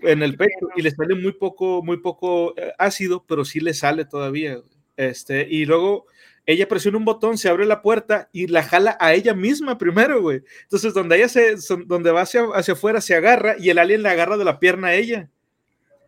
en 0.00 0.24
el 0.24 0.36
pecho 0.36 0.68
y 0.74 0.82
le 0.82 0.90
sale 0.90 1.14
muy 1.14 1.32
poco, 1.32 1.80
muy 1.84 1.98
poco 1.98 2.58
eh, 2.58 2.72
ácido, 2.76 3.24
pero 3.24 3.44
sí 3.44 3.60
le 3.60 3.72
sale 3.72 4.04
todavía. 4.04 4.58
Este, 4.96 5.46
y 5.48 5.64
luego 5.64 6.06
ella 6.44 6.66
presiona 6.66 6.98
un 6.98 7.04
botón, 7.04 7.38
se 7.38 7.48
abre 7.48 7.66
la 7.66 7.82
puerta 7.82 8.28
y 8.32 8.48
la 8.48 8.64
jala 8.64 8.96
a 8.98 9.14
ella 9.14 9.32
misma 9.32 9.78
primero, 9.78 10.20
güey. 10.20 10.42
Entonces, 10.64 10.92
donde 10.92 11.18
ella 11.18 11.28
se, 11.28 11.54
donde 11.86 12.10
va 12.10 12.22
hacia, 12.22 12.46
hacia 12.54 12.74
afuera, 12.74 13.00
se 13.00 13.14
agarra 13.14 13.54
y 13.60 13.70
el 13.70 13.78
alien 13.78 14.02
le 14.02 14.08
agarra 14.08 14.36
de 14.38 14.44
la 14.44 14.58
pierna 14.58 14.88
a 14.88 14.94
ella. 14.94 15.30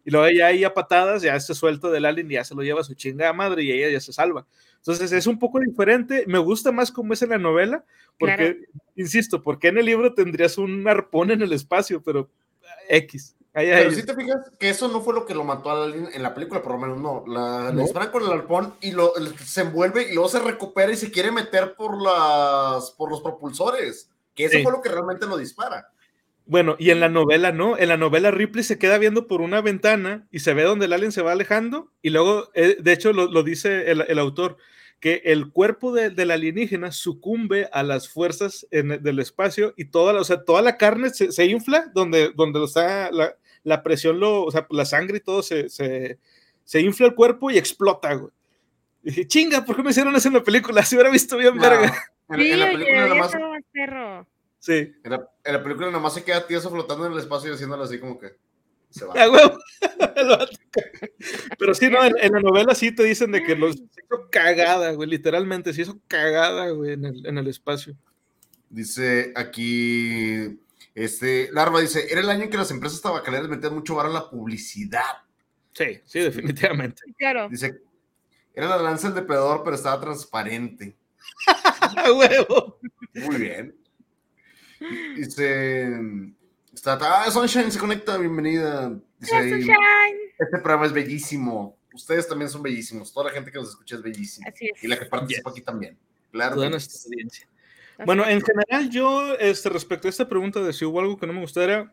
Y 0.05 0.11
luego 0.11 0.26
ella 0.26 0.47
ahí 0.47 0.64
a 0.64 0.74
patadas, 0.74 1.22
ya 1.22 1.39
se 1.39 1.55
suelta 1.55 1.89
del 1.91 2.05
alien 2.07 2.31
y 2.31 2.35
ya 2.35 2.45
se 2.45 2.55
lo 2.55 2.62
lleva 2.62 2.81
a 2.81 2.85
su 2.85 2.95
chingada 2.95 3.33
madre 3.33 3.62
y 3.62 3.70
ella 3.70 3.91
ya 3.91 4.01
se 4.01 4.12
salva. 4.12 4.47
Entonces 4.81 5.12
es 5.12 5.26
un 5.26 5.39
poco 5.39 5.61
diferente, 5.61 6.24
me 6.26 6.39
gusta 6.39 6.72
más 6.72 6.91
como 6.91 7.12
es 7.12 7.20
en 7.20 7.31
la 7.31 7.39
novela, 7.39 7.85
porque, 8.18 8.64
insisto, 8.97 9.43
porque 9.43 9.68
en 9.68 9.78
el 9.78 9.87
libro 9.87 10.14
tendrías 10.14 10.57
un 10.57 10.89
arpón 10.89 11.31
en 11.31 11.43
el 11.43 11.53
espacio, 11.53 12.03
pero 12.03 12.31
X. 12.89 13.37
pero 13.53 13.91
si 13.93 14.05
te 14.05 14.14
fijas 14.14 14.51
que 14.59 14.70
eso 14.70 14.89
no 14.89 15.03
fue 15.03 15.12
lo 15.12 15.26
que 15.26 15.35
lo 15.35 15.45
mató 15.45 15.70
a 15.70 15.85
alguien 15.85 16.09
en 16.14 16.22
la 16.22 16.35
película, 16.35 16.62
por 16.62 16.72
lo 16.72 16.78
menos 16.78 16.99
no. 16.99 17.24
La, 17.26 17.70
Le 17.72 17.83
disparan 17.83 18.11
con 18.11 18.24
el 18.24 18.33
arpón 18.33 18.74
y 18.81 18.93
lo, 18.93 19.12
se 19.45 19.61
envuelve 19.61 20.11
y 20.11 20.14
luego 20.14 20.31
se 20.31 20.39
recupera 20.39 20.91
y 20.91 20.97
se 20.97 21.11
quiere 21.11 21.31
meter 21.31 21.74
por, 21.74 22.01
las, 22.01 22.91
por 22.93 23.11
los 23.11 23.20
propulsores. 23.20 24.11
Que 24.35 24.47
eso 24.47 24.62
fue 24.62 24.72
lo 24.72 24.81
que 24.81 24.89
realmente 24.89 25.26
lo 25.26 25.37
dispara. 25.37 25.93
Bueno, 26.47 26.76
y 26.78 26.91
en 26.91 27.01
la 27.01 27.09
novela 27.09 27.53
no, 27.53 27.78
en 27.78 27.88
la 27.88 27.97
novela 27.97 28.30
Ripley 28.30 28.64
se 28.64 28.78
queda 28.78 28.99
viendo 28.99 29.26
por 29.28 29.41
una 29.41 29.61
ventana 29.61 30.26
y 30.32 30.41
se 30.41 30.53
ve 30.53 30.64
donde 30.64 30.86
el 30.86 30.93
alien 30.93 31.12
se 31.12 31.22
va 31.22 31.32
alejando 31.32 31.93
y 32.03 32.11
luego, 32.11 32.51
eh, 32.55 32.76
de 32.80 32.93
hecho, 32.93 33.12
lo, 33.12 33.43
dice 33.45 33.91
el, 33.91 34.18
autor, 34.18 34.57
que 34.99 35.22
el 35.24 35.53
cuerpo 35.53 35.93
del 35.93 36.30
alienígena 36.30 36.91
sucumbe 36.91 37.68
a 37.72 37.82
las 37.84 38.09
fuerzas 38.09 38.66
del 38.70 39.18
espacio 39.20 39.74
y 39.76 39.86
toda 39.86 40.12
la, 40.12 40.20
o 40.22 40.24
sea, 40.24 40.45
toda 40.45 40.61
la 40.61 40.76
carne 40.76 41.11
se, 41.11 41.45
infla 41.47 41.91
donde, 41.95 42.32
donde 42.34 42.64
está 42.64 43.12
la, 43.12 43.36
la, 43.62 43.82
presión, 43.84 44.18
lo, 44.18 44.43
o 44.43 44.51
sea, 44.51 44.66
la 44.70 44.84
sangre 44.84 45.18
y 45.18 45.20
todo 45.20 45.43
se, 45.43 45.68
se, 45.68 46.18
se 46.64 46.80
infla 46.80 47.07
el 47.07 47.14
cuerpo 47.14 47.51
y 47.51 47.59
explota, 47.59 48.14
güey. 48.14 48.32
dije, 49.03 49.26
chinga, 49.26 49.64
¿por 49.64 49.76
qué 49.76 49.82
me 49.82 49.91
hicieron 49.91 50.14
eso 50.14 50.28
en 50.28 50.34
la 50.34 50.45
película? 50.45 50.82
Se 50.84 50.95
hubiera 50.97 51.11
visto 51.11 51.36
bien, 51.36 51.57
verga. 51.57 51.93
En, 52.28 52.61
la 52.61 52.70
película 52.70 53.09
nada 53.09 53.14
más... 53.14 53.32
Sí. 54.61 54.95
En 55.03 55.11
la, 55.11 55.63
película 55.63 55.89
nada 55.89 55.99
más 55.99 56.15
se 56.15 56.23
queda 56.23 56.47
tieso 56.47 56.71
flotando 56.71 57.07
en 57.07 57.13
el 57.13 57.19
espacio 57.19 57.51
y 57.51 57.55
haciéndolo 57.55 57.83
así 57.83 57.99
como 57.99 58.19
que 58.19 58.37
se 58.91 59.07
va. 59.07 59.15
Pero 61.59 61.75
sí, 61.75 61.89
no, 61.89 62.05
en, 62.05 62.33
la 62.33 62.41
novela 62.41 62.75
sí 62.75 62.93
te 62.95 63.03
dicen 63.05 63.33
de 63.33 63.43
que 63.43 63.57
los 63.57 63.77
hizo 63.77 64.29
cagada, 64.31 64.93
güey, 64.93 65.09
literalmente, 65.09 65.73
se 65.73 65.83
hizo 65.83 65.99
cagada, 66.07 66.71
güey, 66.71 66.93
en 66.93 67.07
el, 67.07 67.27
en 67.27 67.39
el 67.39 67.49
espacio. 67.49 67.97
Dice 68.69 69.33
aquí, 69.35 70.61
este, 70.95 71.51
Larva 71.53 71.81
dice, 71.81 72.07
era 72.11 72.21
el 72.21 72.29
año 72.29 72.45
en 72.45 72.51
que 72.51 72.59
las 72.59 72.71
empresas 72.71 73.01
tabacaleras 73.01 73.49
metían 73.49 73.75
mucho 73.75 73.95
bar 73.95 74.07
a 74.07 74.11
la 74.11 74.29
publicidad. 74.29 75.23
Sí, 75.73 76.01
sí, 76.05 76.21
definitivamente. 76.21 77.03
Claro. 77.17 77.49
Dice, 77.49 77.81
era 78.55 78.69
la 78.69 78.79
lanza 78.79 79.09
del 79.09 79.17
depredador, 79.17 79.63
pero 79.65 79.77
estaba 79.77 80.01
transparente. 80.01 80.97
¡Huevo! 82.17 82.79
Muy 83.15 83.37
bien. 83.37 83.75
Dice. 85.16 85.89
Está, 86.72 86.99
ah, 87.01 87.31
Sunshine 87.31 87.70
se 87.70 87.78
conecta, 87.78 88.16
bienvenida. 88.16 88.97
Dice, 89.18 89.59
Este 90.39 90.59
programa 90.59 90.87
es 90.87 90.93
bellísimo. 90.93 91.76
Ustedes 91.93 92.28
también 92.28 92.49
son 92.49 92.62
bellísimos. 92.62 93.12
Toda 93.12 93.26
la 93.26 93.33
gente 93.33 93.51
que 93.51 93.59
nos 93.59 93.70
escucha 93.70 93.97
es 93.97 94.03
bellísima. 94.03 94.47
Y 94.81 94.87
la 94.87 94.99
que 94.99 95.07
participa 95.07 95.51
aquí 95.51 95.61
también. 95.61 95.99
Claro. 96.31 96.55
Toda 96.55 96.70
nuestra 96.70 96.99
audiencia. 97.05 97.49
Bueno, 98.07 98.26
en 98.26 98.41
general, 98.41 98.89
yo, 98.89 99.35
este, 99.35 99.68
respecto 99.68 100.09
a 100.09 100.11
esta 100.11 100.28
pregunta 100.28 100.62
de 100.62 100.72
si 100.72 100.87
hubo 100.87 101.01
algo 101.01 101.18
que 101.18 101.26
no 101.26 101.35
me 101.35 101.41
gustara, 101.41 101.93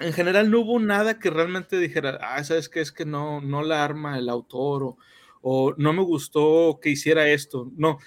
en 0.00 0.12
general 0.12 0.50
no 0.50 0.60
hubo 0.60 0.80
nada 0.80 1.18
que 1.18 1.30
realmente 1.30 1.78
dijera, 1.78 2.18
ah, 2.20 2.42
sabes 2.42 2.68
que 2.68 2.80
es 2.80 2.90
que 2.90 3.04
no, 3.04 3.40
no 3.40 3.62
la 3.62 3.84
arma 3.84 4.18
el 4.18 4.28
autor 4.28 4.82
o, 4.82 4.98
o 5.42 5.74
no 5.76 5.92
me 5.92 6.02
gustó 6.02 6.80
que 6.82 6.90
hiciera 6.90 7.28
esto. 7.28 7.70
No, 7.76 7.98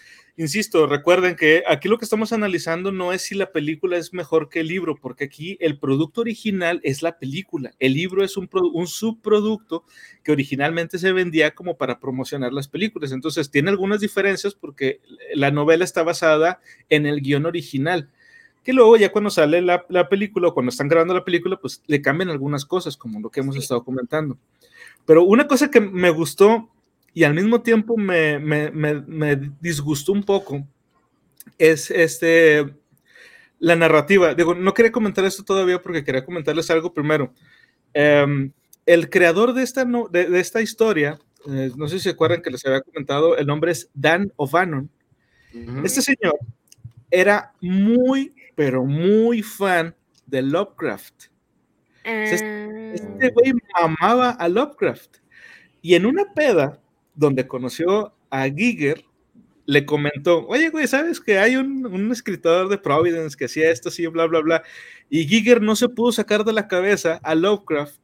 insisto, 0.42 0.88
recuerden 0.88 1.36
que 1.36 1.64
aquí 1.68 1.88
lo 1.88 1.98
que 1.98 2.06
estamos 2.06 2.34
analizando 2.34 2.92
no 2.92 3.14
es 3.14 3.22
si 3.22 3.36
la 3.36 3.52
película 3.52 3.98
es 3.98 4.12
mejor 4.12 4.50
que 4.50 4.62
el 4.62 4.68
libro, 4.68 4.96
porque 4.96 5.26
aquí 5.26 5.58
el 5.62 5.78
producto 5.78 6.22
original 6.22 6.80
es 6.84 7.04
la 7.04 7.20
película. 7.20 7.74
El 7.80 7.94
libro 7.94 8.24
es 8.24 8.38
un, 8.38 8.50
un 8.74 8.88
subproducto 8.88 9.86
que 10.24 10.32
originalmente 10.32 10.98
se 10.98 11.12
vendía 11.12 11.54
como 11.54 11.78
para 11.78 12.00
promocionar 12.00 12.54
las 12.54 12.68
películas. 12.68 13.12
Entonces, 13.12 13.52
tiene 13.52 13.70
algunas 13.70 14.00
diferencias 14.00 14.56
porque 14.56 15.00
la 15.36 15.52
novela 15.52 15.84
está 15.84 16.02
basada 16.02 16.60
en 16.90 17.06
el 17.06 17.22
guion 17.22 17.46
original 17.46 18.10
que 18.64 18.74
luego 18.74 18.96
ya 18.96 19.12
cuando 19.12 19.32
sale 19.32 19.60
la, 19.62 19.86
la, 19.90 20.08
película 20.08 20.50
o 20.50 20.54
cuando 20.54 20.70
están 20.70 20.88
grabando 20.88 21.16
la 21.16 21.26
película, 21.26 21.58
pues 21.58 21.82
le 21.88 22.00
cambian 22.00 22.30
algunas 22.30 22.64
cosas, 22.64 22.96
como 22.96 23.20
lo 23.20 23.32
que 23.32 23.40
hemos 23.40 23.56
estado 23.56 23.84
comentando. 23.84 24.38
Pero 25.06 25.24
una 25.24 25.48
cosa 25.48 25.72
que 25.72 25.82
me 25.82 26.12
gustó 26.12 26.70
y 27.14 27.24
al 27.24 27.34
mismo 27.34 27.62
tiempo 27.62 27.98
me, 27.98 28.40
me, 28.40 28.72
me, 28.72 29.36
disgustó 29.60 30.14
un 30.14 30.24
poco 30.24 30.66
es 31.58 31.92
este, 31.92 32.74
la 33.60 33.76
narrativa. 33.76 34.34
Digo, 34.34 34.56
no 34.56 34.74
quería 34.74 34.92
comentar 34.92 35.26
esto 35.26 35.44
todavía 35.44 35.82
porque 35.82 36.04
quería 36.04 36.26
comentarles 36.26 36.70
algo 36.72 36.94
primero. 36.94 37.34
Em, 37.94 38.52
el 38.86 39.10
creador 39.10 39.54
de 39.54 39.64
esta, 39.64 39.86
no, 39.86 40.08
de, 40.08 40.40
esta 40.40 40.62
historia, 40.62 41.20
eh, 41.48 41.72
no 41.76 41.88
sé 41.88 41.98
si 41.98 42.04
se 42.04 42.10
acuerdan 42.12 42.42
que 42.42 42.50
les 42.50 42.66
había 42.66 42.82
comentado, 42.82 43.38
el 43.38 43.46
nombre 43.46 43.72
es 43.72 43.90
Dan 43.94 44.32
O'Bannon. 44.38 44.90
Este 45.84 46.02
señor 46.02 46.40
era 47.10 47.54
muy, 47.60 48.34
pero 48.56 48.86
muy 48.86 49.44
fan 49.44 49.94
de 50.26 50.42
Lovecraft. 50.42 51.26
Este, 52.06 52.94
este 52.94 53.30
güey 53.32 53.54
amaba 53.76 54.32
a 54.32 54.48
Lovecraft. 54.48 55.18
Y 55.82 55.96
en 55.96 56.06
una 56.06 56.34
peda, 56.34 56.80
donde 57.22 57.48
conoció 57.48 58.14
a 58.32 58.50
Giger, 58.50 59.06
le 59.68 59.86
comentó, 59.86 60.46
oye, 60.48 60.70
güey, 60.70 60.88
¿sabes 60.88 61.22
que 61.22 61.38
hay 61.38 61.56
un, 61.56 62.12
escritor 62.12 62.68
de 62.68 62.80
Providence 62.80 63.38
que 63.38 63.46
hacía 63.46 63.70
esto 63.70 63.90
así, 63.90 64.06
bla, 64.08 64.26
bla, 64.26 64.40
bla? 64.40 64.64
Y 65.08 65.28
Giger 65.28 65.62
no 65.62 65.76
se 65.76 65.88
pudo 65.88 66.12
sacar 66.12 66.44
de 66.44 66.52
la 66.52 66.68
cabeza 66.68 67.22
a 67.24 67.36
Lovecraft 67.36 67.96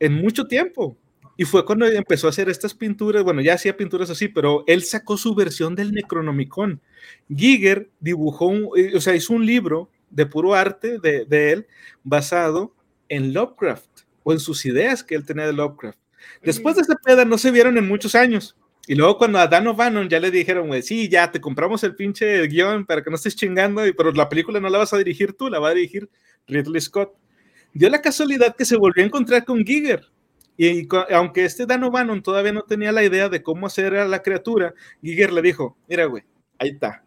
en 0.00 0.14
mucho 0.14 0.46
tiempo. 0.46 0.98
Y 1.36 1.44
fue 1.44 1.64
cuando 1.64 1.86
empezó 1.86 2.26
a 2.26 2.30
hacer 2.30 2.50
estas 2.50 2.74
pinturas, 2.74 3.22
bueno, 3.22 3.40
ya 3.40 3.54
hacía 3.54 3.76
pinturas 3.76 4.10
así, 4.10 4.26
pero 4.26 4.64
él 4.66 4.82
sacó 4.82 5.16
su 5.16 5.34
versión 5.34 5.76
del 5.76 5.92
Necronomicon. 5.92 6.80
Giger 7.34 7.88
dibujó, 8.00 8.52
eh, 8.76 8.96
o 8.96 9.00
sea, 9.00 9.14
hizo 9.14 9.32
un 9.32 9.46
libro 9.46 9.88
de 10.10 10.26
puro 10.26 10.54
arte 10.54 10.98
de, 10.98 11.24
de 11.24 11.52
él 11.52 11.66
basado 12.02 12.74
en 13.08 13.32
Lovecraft 13.32 14.00
o 14.24 14.32
en 14.32 14.40
sus 14.40 14.66
ideas 14.66 15.04
que 15.04 15.14
él 15.14 15.24
tenía 15.24 15.46
de 15.46 15.52
Lovecraft. 15.52 15.99
Después 16.42 16.76
de 16.76 16.82
esa 16.82 16.94
peda 16.96 17.24
no 17.24 17.38
se 17.38 17.50
vieron 17.50 17.78
en 17.78 17.88
muchos 17.88 18.14
años. 18.14 18.56
Y 18.86 18.94
luego 18.94 19.18
cuando 19.18 19.38
a 19.38 19.46
Dan 19.46 19.68
O'Bannon 19.68 20.08
ya 20.08 20.18
le 20.18 20.30
dijeron, 20.30 20.68
güey, 20.68 20.82
sí, 20.82 21.08
ya 21.08 21.30
te 21.30 21.40
compramos 21.40 21.84
el 21.84 21.94
pinche 21.94 22.46
guion 22.48 22.86
para 22.86 23.02
que 23.02 23.10
no 23.10 23.16
estés 23.16 23.36
chingando, 23.36 23.82
pero 23.96 24.10
la 24.12 24.28
película 24.28 24.58
no 24.58 24.68
la 24.68 24.78
vas 24.78 24.92
a 24.92 24.98
dirigir 24.98 25.34
tú, 25.34 25.48
la 25.48 25.58
va 25.58 25.68
a 25.68 25.74
dirigir 25.74 26.08
Ridley 26.48 26.80
Scott. 26.80 27.12
Dio 27.72 27.88
la 27.88 28.02
casualidad 28.02 28.56
que 28.56 28.64
se 28.64 28.76
volvió 28.76 29.04
a 29.04 29.06
encontrar 29.06 29.44
con 29.44 29.64
Giger. 29.64 30.10
Y, 30.56 30.88
aunque 31.10 31.44
este 31.44 31.66
Dan 31.66 31.84
O'Bannon 31.84 32.22
todavía 32.22 32.52
no 32.52 32.62
tenía 32.62 32.92
la 32.92 33.04
idea 33.04 33.28
de 33.28 33.42
cómo 33.42 33.66
hacer 33.66 33.94
a 33.94 34.08
la 34.08 34.22
criatura, 34.22 34.74
Giger 35.02 35.32
le 35.32 35.42
dijo, 35.42 35.76
mira, 35.88 36.06
güey, 36.06 36.24
ahí 36.58 36.70
está. 36.70 37.04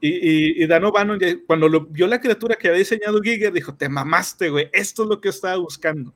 Y, 0.00 0.62
y, 0.62 0.66
Dan 0.66 0.84
O'Bannon, 0.84 1.18
cuando 1.46 1.68
lo, 1.68 1.86
vio 1.86 2.06
la 2.06 2.20
criatura 2.20 2.56
que 2.56 2.68
había 2.68 2.80
diseñado 2.80 3.22
Giger, 3.22 3.52
dijo, 3.52 3.74
te 3.74 3.88
mamaste, 3.88 4.50
güey, 4.50 4.68
esto 4.72 5.04
es 5.04 5.08
lo 5.08 5.20
que 5.20 5.30
estaba 5.30 5.56
buscando. 5.56 6.12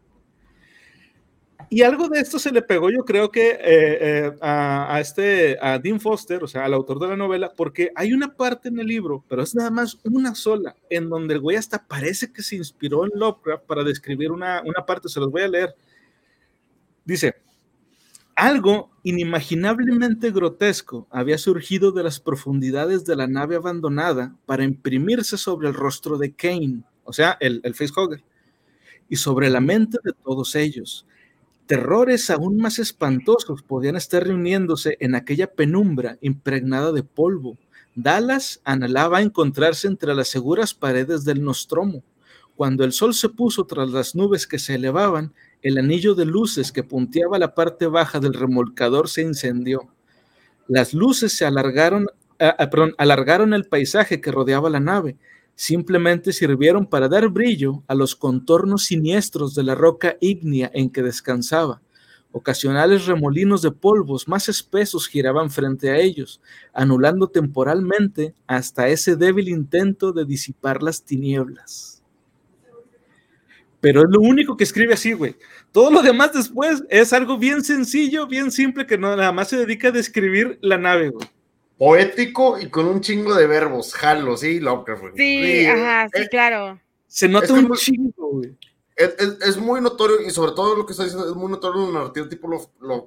Y 1.71 1.83
algo 1.83 2.09
de 2.09 2.21
esto 2.21 2.39
se 2.39 2.51
le 2.51 2.63
pegó, 2.63 2.91
yo 2.91 3.05
creo 3.05 3.31
que 3.31 3.51
eh, 3.51 3.59
eh, 3.63 4.33
a, 4.41 4.99
este, 5.01 5.59
a 5.61 5.79
Dean 5.79 6.01
Foster, 6.01 6.43
o 6.43 6.47
sea, 6.47 6.65
al 6.65 6.73
autor 6.73 6.99
de 6.99 7.09
la 7.09 7.17
novela, 7.17 7.53
porque 7.55 7.91
hay 7.95 8.15
una 8.15 8.35
parte 8.35 8.69
en 8.69 8.79
el 8.79 8.87
libro, 8.87 9.23
pero 9.29 9.43
es 9.43 9.55
nada 9.55 9.71
más 9.71 9.99
una 10.05 10.35
sola, 10.35 10.75
en 10.89 11.11
donde 11.11 11.35
el 11.35 11.41
güey 11.41 11.59
hasta 11.59 11.87
parece 11.87 12.33
que 12.33 12.43
se 12.43 12.57
inspiró 12.57 13.05
en 13.05 13.11
Lovecraft 13.15 13.65
para 13.67 13.85
describir 13.85 14.33
una, 14.33 14.63
una 14.65 14.87
parte, 14.87 15.11
se 15.11 15.21
los 15.21 15.31
voy 15.31 15.43
a 15.43 15.49
leer. 15.49 15.75
Dice, 17.05 17.35
algo 18.35 18.91
inimaginablemente 19.03 20.31
grotesco 20.31 21.07
había 21.11 21.37
surgido 21.37 21.93
de 21.93 22.03
las 22.03 22.19
profundidades 22.19 23.05
de 23.05 23.17
la 23.17 23.27
nave 23.27 23.57
abandonada 23.57 24.35
para 24.47 24.65
imprimirse 24.65 25.37
sobre 25.37 25.69
el 25.69 25.75
rostro 25.75 26.17
de 26.17 26.33
Kane, 26.33 26.83
o 27.05 27.13
sea, 27.13 27.37
el, 27.41 27.61
el 27.63 27.75
facehugger, 27.75 28.25
y 29.11 29.17
sobre 29.17 29.51
la 29.51 29.61
mente 29.61 29.99
de 30.03 30.13
todos 30.25 30.55
ellos 30.55 31.05
Terrores 31.69 32.31
aún 32.31 32.57
más 32.57 32.79
espantosos 32.79 33.63
podían 33.63 33.95
estar 33.95 34.27
reuniéndose 34.27 34.97
en 35.01 35.15
aquella 35.15 35.53
penumbra 35.53 36.17
impregnada 36.23 36.93
de 36.93 37.03
polvo. 37.03 37.59
Dallas 37.95 38.63
anhelaba 38.65 39.21
encontrarse 39.21 39.87
entre 39.87 40.15
las 40.15 40.29
seguras 40.29 40.73
paredes 40.73 41.27
del 41.27 41.45
Nostromo. 41.45 42.03
Cuando 42.57 42.85
el 42.85 42.93
sol 42.93 43.13
se 43.13 43.29
puso 43.29 43.67
tras 43.67 43.91
las 43.91 44.15
nubes 44.15 44.47
que 44.47 44.59
se 44.59 44.77
elevaban, 44.77 45.35
el 45.61 45.77
anillo 45.77 46.15
de 46.15 46.25
luces 46.25 46.73
que 46.73 46.85
punteaba 46.85 47.39
la 47.39 47.55
parte 47.55 47.87
baja 47.87 48.19
del 48.19 48.33
remolcador 48.33 49.11
se 49.11 49.21
incendió. 49.21 49.91
Las 50.69 50.95
luces 50.95 51.37
se 51.37 51.45
alargaron, 51.45 52.07
ah, 52.41 52.57
ah, 52.59 52.71
alargaron 52.97 53.53
el 53.53 53.67
paisaje 53.67 54.23
que 54.23 54.33
rodeaba 54.33 54.71
la 54.71 54.81
nave, 54.81 55.19
simplemente 55.59 56.33
sirvieron 56.33 56.87
para 56.87 57.09
dar 57.09 57.29
brillo 57.31 57.83
a 57.89 57.97
los 57.97 58.15
contornos 58.15 58.85
siniestros 58.85 59.57
de 59.57 59.65
la 59.65 59.75
roca 59.75 60.17
ígnea 60.21 60.71
en 60.73 60.89
que 60.89 61.03
descansaba. 61.03 61.83
Ocasionales 62.31 63.07
remolinos 63.07 63.63
de 63.63 63.73
polvos 63.73 64.29
más 64.29 64.49
espesos 64.49 65.09
giraban 65.09 65.51
frente 65.51 65.91
a 65.91 65.97
ellos, 65.97 66.41
anulando 66.73 67.27
temporalmente 67.27 68.35
hasta 68.47 68.87
ese 68.87 69.17
débil 69.17 69.49
intento 69.49 70.13
de 70.13 70.25
disipar 70.25 70.81
las 70.81 71.03
tinieblas. 71.03 72.05
Pero 73.81 74.03
es 74.03 74.11
lo 74.11 74.21
único 74.21 74.57
que 74.57 74.63
escribe 74.63 74.95
así, 74.95 75.13
güey. 75.13 75.35
Todo 75.73 75.91
lo 75.91 76.03
demás 76.03 76.35
después 76.35 76.85
es 76.89 77.13
algo 77.13 77.37
bien 77.37 77.65
sencillo, 77.65 78.29
bien 78.29 78.53
simple, 78.53 78.87
que 78.87 78.97
nada 78.97 79.33
más 79.33 79.49
se 79.49 79.57
dedica 79.57 79.89
a 79.89 79.93
describir 79.93 80.57
la 80.63 80.79
nave, 80.79 81.09
güey 81.09 81.29
poético 81.79 82.59
y 82.59 82.69
con 82.69 82.87
un 82.87 83.01
chingo 83.01 83.35
de 83.35 83.47
verbos. 83.47 83.95
Jalo, 83.95 84.37
sí, 84.37 84.61
Lovecraft. 84.61 85.17
Sí, 85.17 85.65
ajá, 85.67 86.09
sí, 86.13 86.27
claro. 86.29 86.81
Se 87.07 87.29
nota 87.29 87.53
un 87.55 87.73
chingo, 87.73 88.31
güey. 88.33 88.57
Es, 88.97 89.57
muy 89.57 89.81
notorio, 89.81 90.21
y 90.21 90.31
sobre 90.31 90.53
todo 90.53 90.75
lo 90.75 90.85
que 90.85 90.91
está 90.91 91.05
diciendo, 91.05 91.29
es 91.29 91.37
muy 91.37 91.49
notorio 91.49 91.87
el 91.87 91.95
narrativo 91.95 92.29
tipo 92.29 92.49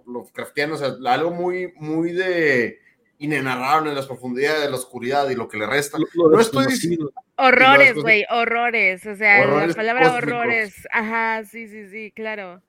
Lovecraftiano, 0.06 0.76
o 0.76 0.78
sea, 0.78 0.96
algo 1.06 1.32
muy, 1.32 1.74
muy 1.76 2.14
de 2.14 2.80
inenarrable 3.18 3.90
en 3.90 3.96
las 3.96 4.08
profundidades 4.08 4.64
de 4.64 4.70
la 4.70 4.78
oscuridad 4.78 5.30
y 5.30 5.36
lo 5.36 5.50
que 5.50 5.58
le 5.58 5.68
resta. 5.68 5.98
no 6.16 6.40
estoy 6.40 6.68
diciendo. 6.68 7.12
Horrores, 7.36 7.96
güey, 7.96 8.26
horrores. 8.30 9.06
O 9.06 9.16
sea, 9.16 9.46
la 9.46 9.74
palabra 9.74 10.14
horrores. 10.14 10.88
Ajá, 10.94 11.44
sí, 11.44 11.68
sí, 11.68 11.90
sí, 11.90 12.12
claro. 12.16 12.62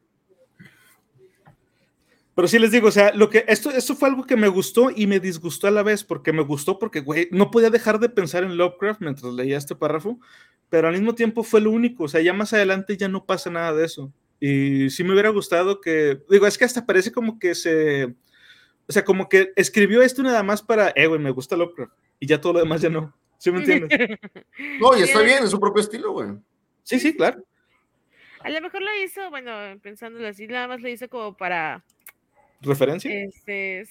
Pero 2.35 2.49
sí 2.49 2.59
les 2.59 2.71
digo, 2.71 2.89
o 2.89 2.93
sea, 2.93 3.13
lo 3.13 3.29
que 3.29 3.45
esto, 3.47 3.71
esto 3.71 3.95
fue 3.95 4.09
algo 4.09 4.25
que 4.25 4.37
me 4.37 4.49
gustó 4.49 4.91
y 4.95 5.07
me 5.07 5.21
disgustó 5.21 5.67
a 5.67 5.71
la 5.71 5.83
vez, 5.83 6.03
porque 6.03 6.33
me 6.33 6.43
gustó 6.43 6.79
porque, 6.79 7.01
güey, 7.01 7.29
no 7.31 7.51
podía 7.51 7.69
dejar 7.69 7.99
de 7.99 8.09
pensar 8.09 8.43
en 8.43 8.57
Lovecraft 8.57 9.03
mientras 9.03 9.33
leía 9.35 9.59
este 9.59 9.77
párrafo, 9.77 10.19
pero 10.71 10.89
al 10.89 10.95
mismo 10.95 11.15
tiempo 11.15 11.43
fue 11.43 11.61
lo 11.61 11.71
único, 11.71 12.05
o 12.05 12.09
sea, 12.09 12.23
ya 12.23 12.33
más 12.33 12.55
adelante 12.55 12.97
ya 12.97 13.09
no 13.09 13.27
pasa 13.27 13.51
nada 13.51 13.75
de 13.75 13.85
eso. 13.85 14.13
Y 14.41 14.89
sí 14.89 15.05
me 15.05 15.13
hubiera 15.13 15.29
gustado 15.29 15.81
que, 15.81 16.21
digo, 16.31 16.47
es 16.47 16.57
que 16.57 16.65
hasta 16.65 16.87
parece 16.87 17.13
como 17.13 17.39
que 17.39 17.55
se, 17.55 18.07
o 18.89 18.93
sea, 18.93 19.05
como 19.05 19.29
que 19.29 19.53
escribió 19.55 20.01
esto 20.01 20.23
nada 20.23 20.43
más 20.43 20.63
para, 20.63 20.91
eh, 20.97 21.07
güey, 21.07 21.21
me 21.21 21.31
gusta 21.31 21.55
Lovecraft, 21.55 21.93
y 22.19 22.27
ya 22.27 22.41
todo 22.41 22.55
lo 22.55 22.61
demás 22.61 22.81
ya 22.81 22.89
no. 22.89 23.15
¿Sí 23.37 23.51
me 23.51 23.59
entiendes? 23.59 23.91
no, 24.81 24.97
y 24.97 25.03
está 25.03 25.21
bien, 25.21 25.45
es 25.45 25.51
su 25.51 25.61
propio 25.61 25.83
estilo, 25.83 26.13
güey. 26.13 26.29
Sí, 26.83 26.99
sí, 26.99 27.15
claro. 27.15 27.45
A 28.41 28.49
lo 28.49 28.61
mejor 28.61 28.81
lo 28.83 28.91
hizo, 29.05 29.29
bueno, 29.31 29.53
pensándolo 29.83 30.27
así, 30.27 30.47
nada 30.47 30.67
más 30.67 30.81
lo 30.81 30.89
hizo 30.89 31.09
como 31.09 31.37
para 31.37 31.85
referencia? 32.63 33.11
Este, 33.13 33.85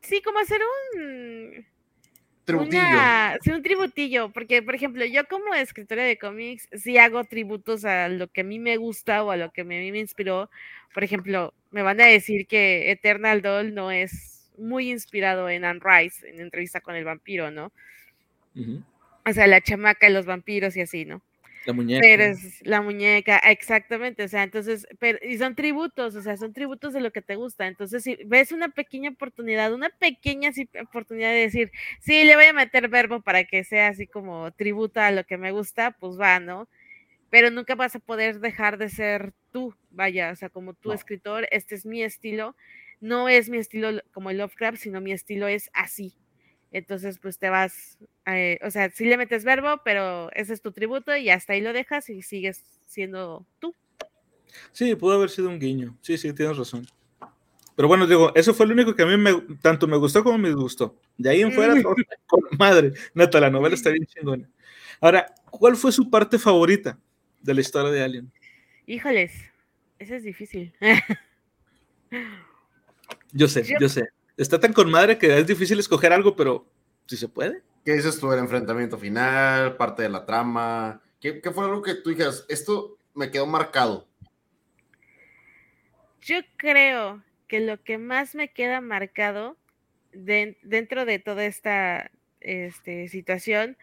sí, 0.00 0.22
como 0.22 0.38
hacer 0.38 0.60
un 0.94 1.66
tributillo. 2.44 2.82
sí, 3.42 3.50
un 3.50 3.62
tributillo, 3.62 4.32
porque 4.32 4.62
por 4.62 4.74
ejemplo, 4.74 5.04
yo 5.04 5.24
como 5.26 5.54
escritora 5.54 6.04
de 6.04 6.18
cómics 6.18 6.68
sí 6.72 6.98
hago 6.98 7.24
tributos 7.24 7.84
a 7.84 8.08
lo 8.08 8.28
que 8.28 8.42
a 8.42 8.44
mí 8.44 8.58
me 8.58 8.76
gusta 8.76 9.22
o 9.24 9.30
a 9.30 9.36
lo 9.36 9.50
que 9.50 9.62
a 9.62 9.64
mí 9.64 9.92
me 9.92 9.98
inspiró. 9.98 10.50
Por 10.92 11.04
ejemplo, 11.04 11.54
me 11.70 11.82
van 11.82 12.00
a 12.00 12.06
decir 12.06 12.46
que 12.46 12.90
Eternal 12.90 13.42
Doll 13.42 13.74
no 13.74 13.90
es 13.90 14.50
muy 14.58 14.90
inspirado 14.90 15.48
en 15.48 15.64
Anne 15.64 15.80
Rice, 15.82 16.28
en 16.28 16.40
entrevista 16.40 16.80
con 16.80 16.94
el 16.94 17.04
vampiro, 17.04 17.50
¿no? 17.50 17.72
O 19.24 19.32
sea, 19.32 19.46
la 19.46 19.60
chamaca 19.60 20.06
de 20.06 20.12
los 20.12 20.26
vampiros 20.26 20.76
y 20.76 20.82
así, 20.82 21.04
¿no? 21.04 21.22
La 21.64 21.72
muñeca. 21.72 22.00
Pero 22.00 22.24
es 22.24 22.60
la 22.66 22.80
muñeca, 22.80 23.38
exactamente. 23.38 24.24
O 24.24 24.28
sea, 24.28 24.42
entonces, 24.42 24.86
pero, 24.98 25.18
y 25.22 25.36
son 25.38 25.54
tributos, 25.54 26.14
o 26.16 26.22
sea, 26.22 26.36
son 26.36 26.52
tributos 26.54 26.92
de 26.94 27.00
lo 27.00 27.12
que 27.12 27.22
te 27.22 27.36
gusta. 27.36 27.66
Entonces, 27.66 28.02
si 28.02 28.16
ves 28.26 28.52
una 28.52 28.70
pequeña 28.70 29.10
oportunidad, 29.10 29.72
una 29.74 29.90
pequeña 29.90 30.50
oportunidad 30.82 31.30
de 31.30 31.40
decir, 31.40 31.70
sí, 32.00 32.24
le 32.24 32.36
voy 32.36 32.46
a 32.46 32.52
meter 32.54 32.88
verbo 32.88 33.20
para 33.22 33.44
que 33.44 33.64
sea 33.64 33.88
así 33.88 34.06
como 34.06 34.52
tributa 34.52 35.06
a 35.06 35.10
lo 35.12 35.24
que 35.24 35.36
me 35.36 35.52
gusta, 35.52 35.92
pues 36.00 36.18
va, 36.18 36.40
¿no? 36.40 36.68
Pero 37.30 37.50
nunca 37.50 37.74
vas 37.76 37.96
a 37.96 38.00
poder 38.00 38.40
dejar 38.40 38.78
de 38.78 38.88
ser 38.90 39.32
tú, 39.52 39.74
vaya, 39.90 40.32
o 40.32 40.36
sea, 40.36 40.50
como 40.50 40.74
tu 40.74 40.92
escritor, 40.92 41.48
este 41.52 41.74
es 41.76 41.86
mi 41.86 42.02
estilo. 42.02 42.56
no 43.00 43.28
es 43.28 43.48
mi 43.50 43.58
estilo 43.58 44.02
como 44.12 44.30
el 44.30 44.38
Lovecraft, 44.38 44.78
sino 44.78 45.00
mi 45.00 45.12
estilo 45.12 45.48
es 45.48 45.70
así. 45.74 46.19
Entonces, 46.72 47.18
pues 47.18 47.38
te 47.38 47.50
vas, 47.50 47.98
eh, 48.26 48.58
o 48.62 48.70
sea, 48.70 48.90
sí 48.90 49.04
le 49.04 49.16
metes 49.16 49.44
verbo, 49.44 49.80
pero 49.84 50.30
ese 50.32 50.52
es 50.52 50.62
tu 50.62 50.72
tributo 50.72 51.16
y 51.16 51.28
hasta 51.30 51.54
ahí 51.54 51.60
lo 51.60 51.72
dejas 51.72 52.08
y 52.10 52.22
sigues 52.22 52.64
siendo 52.86 53.44
tú. 53.58 53.74
Sí, 54.72 54.94
pudo 54.94 55.14
haber 55.14 55.30
sido 55.30 55.48
un 55.48 55.58
guiño. 55.58 55.96
Sí, 56.00 56.16
sí, 56.16 56.32
tienes 56.32 56.56
razón. 56.56 56.86
Pero 57.74 57.88
bueno, 57.88 58.06
digo, 58.06 58.32
eso 58.34 58.54
fue 58.54 58.66
lo 58.66 58.74
único 58.74 58.94
que 58.94 59.02
a 59.02 59.06
mí 59.06 59.16
me, 59.16 59.32
tanto 59.60 59.86
me 59.86 59.96
gustó 59.96 60.22
como 60.22 60.38
me 60.38 60.48
disgustó. 60.48 61.00
De 61.16 61.30
ahí 61.30 61.40
en 61.40 61.52
fuera, 61.52 61.80
todo, 61.80 61.94
con 62.26 62.40
madre. 62.58 62.92
Neta, 63.14 63.40
la 63.40 63.50
novela 63.50 63.74
está 63.74 63.90
bien 63.90 64.06
chingona. 64.06 64.48
Ahora, 65.00 65.34
¿cuál 65.50 65.76
fue 65.76 65.90
su 65.90 66.10
parte 66.10 66.38
favorita 66.38 66.98
de 67.40 67.54
la 67.54 67.60
historia 67.60 67.90
de 67.90 68.02
Alien? 68.02 68.32
Híjoles, 68.86 69.32
eso 69.98 70.14
es 70.14 70.22
difícil. 70.22 70.74
yo 73.32 73.48
sé, 73.48 73.62
yo, 73.68 73.78
yo 73.80 73.88
sé. 73.88 74.08
Está 74.40 74.58
tan 74.58 74.72
con 74.72 74.90
madre 74.90 75.18
que 75.18 75.38
es 75.38 75.46
difícil 75.46 75.78
escoger 75.78 76.14
algo, 76.14 76.34
pero 76.34 76.66
si 77.04 77.18
se 77.18 77.28
puede. 77.28 77.60
¿Qué 77.84 77.92
dices 77.92 78.18
tú? 78.18 78.32
El 78.32 78.38
enfrentamiento 78.38 78.96
final, 78.96 79.76
parte 79.76 80.02
de 80.02 80.08
la 80.08 80.24
trama. 80.24 81.02
¿Qué, 81.20 81.42
qué 81.42 81.50
fue 81.50 81.66
algo 81.66 81.82
que 81.82 81.96
tú 81.96 82.08
dijeras? 82.08 82.46
Esto 82.48 82.96
me 83.12 83.30
quedó 83.30 83.46
marcado. 83.46 84.08
Yo 86.22 86.38
creo 86.56 87.22
que 87.48 87.60
lo 87.60 87.82
que 87.82 87.98
más 87.98 88.34
me 88.34 88.50
queda 88.50 88.80
marcado 88.80 89.58
de, 90.14 90.56
dentro 90.62 91.04
de 91.04 91.18
toda 91.18 91.44
esta 91.44 92.10
este, 92.40 93.08
situación 93.08 93.76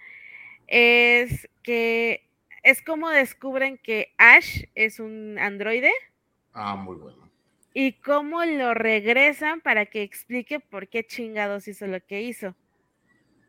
es 0.66 1.48
que 1.62 2.28
es 2.64 2.82
como 2.82 3.12
descubren 3.12 3.78
que 3.78 4.12
Ash 4.18 4.64
es 4.74 5.00
un 5.00 5.38
androide. 5.38 5.92
Ah, 6.52 6.76
muy 6.76 6.96
bueno. 6.96 7.27
Y 7.80 7.94
cómo 8.00 8.44
lo 8.44 8.74
regresan 8.74 9.62
para 9.62 9.86
que 9.86 10.02
explique 10.02 10.60
por 10.60 10.88
qué 10.88 11.06
chingados 11.06 11.68
hizo 11.68 11.86
lo 11.86 12.04
que 12.04 12.24
hizo. 12.24 12.56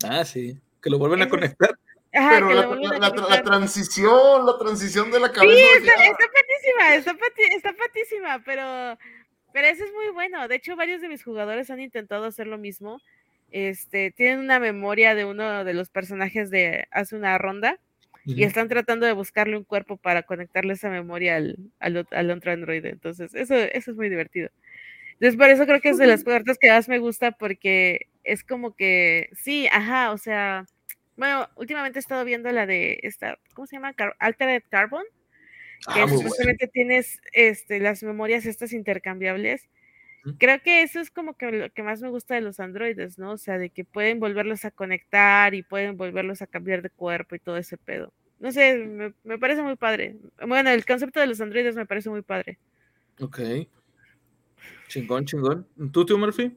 Ah, 0.04 0.22
sí, 0.22 0.60
que 0.82 0.90
lo 0.90 0.98
vuelven 0.98 1.20
Eso 1.20 1.28
a 1.28 1.30
conectar. 1.30 1.70
Ajá, 2.12 2.32
Pero 2.34 2.52
la, 2.52 2.66
la, 2.66 3.08
la, 3.08 3.26
la, 3.26 3.42
transición, 3.42 4.44
la 4.44 4.58
transición 4.58 5.10
de 5.10 5.20
la 5.20 5.32
cabeza. 5.32 5.56
Sí, 5.56 5.78
está, 5.78 6.04
está 6.04 6.24
patísima, 6.26 6.94
está, 6.94 7.14
pati, 7.14 7.42
está 7.56 7.72
patísima, 7.72 8.42
pero, 8.44 8.98
pero 9.54 9.66
eso 9.66 9.84
es 9.86 9.94
muy 9.94 10.10
bueno. 10.12 10.46
De 10.46 10.56
hecho, 10.56 10.76
varios 10.76 11.00
de 11.00 11.08
mis 11.08 11.24
jugadores 11.24 11.70
han 11.70 11.80
intentado 11.80 12.26
hacer 12.26 12.48
lo 12.48 12.58
mismo. 12.58 13.00
Este, 13.50 14.10
tienen 14.10 14.40
una 14.40 14.60
memoria 14.60 15.14
de 15.14 15.24
uno 15.24 15.64
de 15.64 15.72
los 15.72 15.88
personajes 15.88 16.50
de 16.50 16.86
hace 16.90 17.16
una 17.16 17.38
ronda 17.38 17.80
y 18.34 18.44
están 18.44 18.68
tratando 18.68 19.06
de 19.06 19.12
buscarle 19.12 19.56
un 19.56 19.64
cuerpo 19.64 19.96
para 19.96 20.22
conectarle 20.22 20.74
esa 20.74 20.90
memoria 20.90 21.36
al, 21.36 21.58
al, 21.80 22.06
al 22.10 22.30
otro 22.30 22.52
androide. 22.52 22.90
Entonces, 22.90 23.34
eso, 23.34 23.54
eso 23.56 23.90
es 23.90 23.96
muy 23.96 24.08
divertido. 24.08 24.50
Entonces, 25.14 25.36
por 25.36 25.48
eso 25.50 25.66
creo 25.66 25.80
que 25.80 25.90
es 25.90 25.98
de 25.98 26.06
las 26.06 26.24
cartas 26.24 26.58
que 26.60 26.70
más 26.70 26.88
me 26.88 26.98
gusta 26.98 27.32
porque 27.32 28.06
es 28.24 28.44
como 28.44 28.74
que, 28.76 29.30
sí, 29.34 29.68
ajá, 29.72 30.12
o 30.12 30.18
sea, 30.18 30.66
bueno, 31.16 31.48
últimamente 31.56 31.98
he 31.98 32.00
estado 32.00 32.24
viendo 32.24 32.50
la 32.52 32.66
de 32.66 33.00
esta, 33.02 33.38
¿cómo 33.54 33.66
se 33.66 33.76
llama? 33.76 33.94
Car 33.94 34.14
Altered 34.20 34.62
Carbon, 34.70 35.04
que 35.94 36.00
ah, 36.00 36.06
bueno. 36.06 36.30
tienes 36.72 37.20
este, 37.32 37.80
las 37.80 38.02
memorias 38.02 38.46
estas 38.46 38.72
intercambiables. 38.72 39.68
Creo 40.38 40.62
que 40.62 40.82
eso 40.82 41.00
es 41.00 41.10
como 41.10 41.34
que 41.34 41.50
lo 41.50 41.70
que 41.72 41.82
más 41.82 42.02
me 42.02 42.08
gusta 42.08 42.34
de 42.34 42.40
los 42.40 42.60
androides, 42.60 43.18
¿no? 43.18 43.32
O 43.32 43.38
sea, 43.38 43.58
de 43.58 43.70
que 43.70 43.84
pueden 43.84 44.20
volverlos 44.20 44.64
a 44.64 44.70
conectar 44.70 45.54
y 45.54 45.62
pueden 45.62 45.96
volverlos 45.96 46.42
a 46.42 46.46
cambiar 46.46 46.82
de 46.82 46.90
cuerpo 46.90 47.34
y 47.34 47.38
todo 47.38 47.56
ese 47.56 47.76
pedo. 47.76 48.12
No 48.40 48.52
sé, 48.52 48.76
me, 48.76 49.14
me 49.24 49.38
parece 49.38 49.62
muy 49.62 49.76
padre. 49.76 50.16
Bueno, 50.46 50.70
el 50.70 50.84
concepto 50.84 51.20
de 51.20 51.26
los 51.26 51.40
androides 51.40 51.74
me 51.74 51.86
parece 51.86 52.10
muy 52.10 52.22
padre. 52.22 52.58
Ok. 53.20 53.40
Chingón, 54.88 55.24
chingón. 55.24 55.66
¿Tú, 55.92 56.04
tío 56.04 56.18
Murphy? 56.18 56.56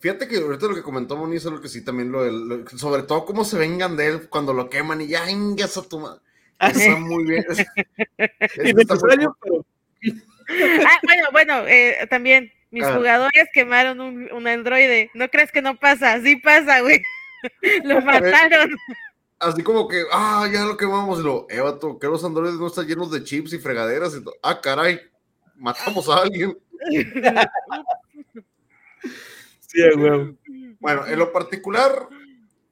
Fíjate 0.00 0.28
que 0.28 0.36
ahorita 0.36 0.66
lo 0.66 0.74
que 0.74 0.82
comentó 0.82 1.16
Moni 1.16 1.36
es 1.36 1.44
lo 1.44 1.60
que 1.60 1.68
sí 1.68 1.84
también 1.84 2.12
lo, 2.12 2.24
lo, 2.30 2.68
sobre 2.68 3.02
todo 3.02 3.24
cómo 3.24 3.44
se 3.44 3.58
vengan 3.58 3.96
de 3.96 4.06
él 4.06 4.28
cuando 4.28 4.52
lo 4.52 4.70
queman 4.70 5.00
y 5.00 5.08
ya 5.08 5.28
ingas 5.28 5.76
a 5.76 5.88
tu 5.88 5.98
madre. 5.98 6.20
Está 6.60 6.96
muy 6.96 7.24
bien. 7.24 7.44
y 7.48 8.80
está 8.80 8.94
muy... 8.94 9.26
pero... 9.40 9.66
ah, 10.86 10.98
bueno, 11.04 11.24
bueno, 11.32 11.68
eh, 11.68 12.06
también 12.08 12.52
mis 12.70 12.84
ah. 12.84 12.94
jugadores 12.94 13.48
quemaron 13.52 14.00
un, 14.00 14.30
un, 14.32 14.46
androide. 14.46 15.10
¿No 15.14 15.28
crees 15.28 15.50
que 15.50 15.62
no 15.62 15.76
pasa? 15.78 16.20
Sí 16.20 16.36
pasa, 16.36 16.80
güey. 16.80 17.02
lo 17.84 18.00
mataron. 18.02 18.76
Así 19.38 19.62
como 19.62 19.86
que, 19.86 20.02
ah, 20.12 20.48
ya 20.52 20.64
lo 20.64 20.76
quemamos. 20.76 21.20
Y 21.20 21.22
lo, 21.22 21.46
Evato, 21.48 21.98
que 21.98 22.08
los 22.08 22.24
androides 22.24 22.58
no 22.58 22.66
están 22.66 22.86
llenos 22.86 23.10
de 23.10 23.22
chips 23.22 23.52
y 23.52 23.58
fregaderas. 23.58 24.14
Y 24.14 24.24
ah, 24.42 24.60
caray, 24.60 25.00
matamos 25.56 26.08
a 26.08 26.18
alguien. 26.22 26.58
sí, 29.66 29.82
güey. 29.96 30.36
Bueno, 30.80 31.06
en 31.06 31.18
lo 31.18 31.32
particular, 31.32 32.08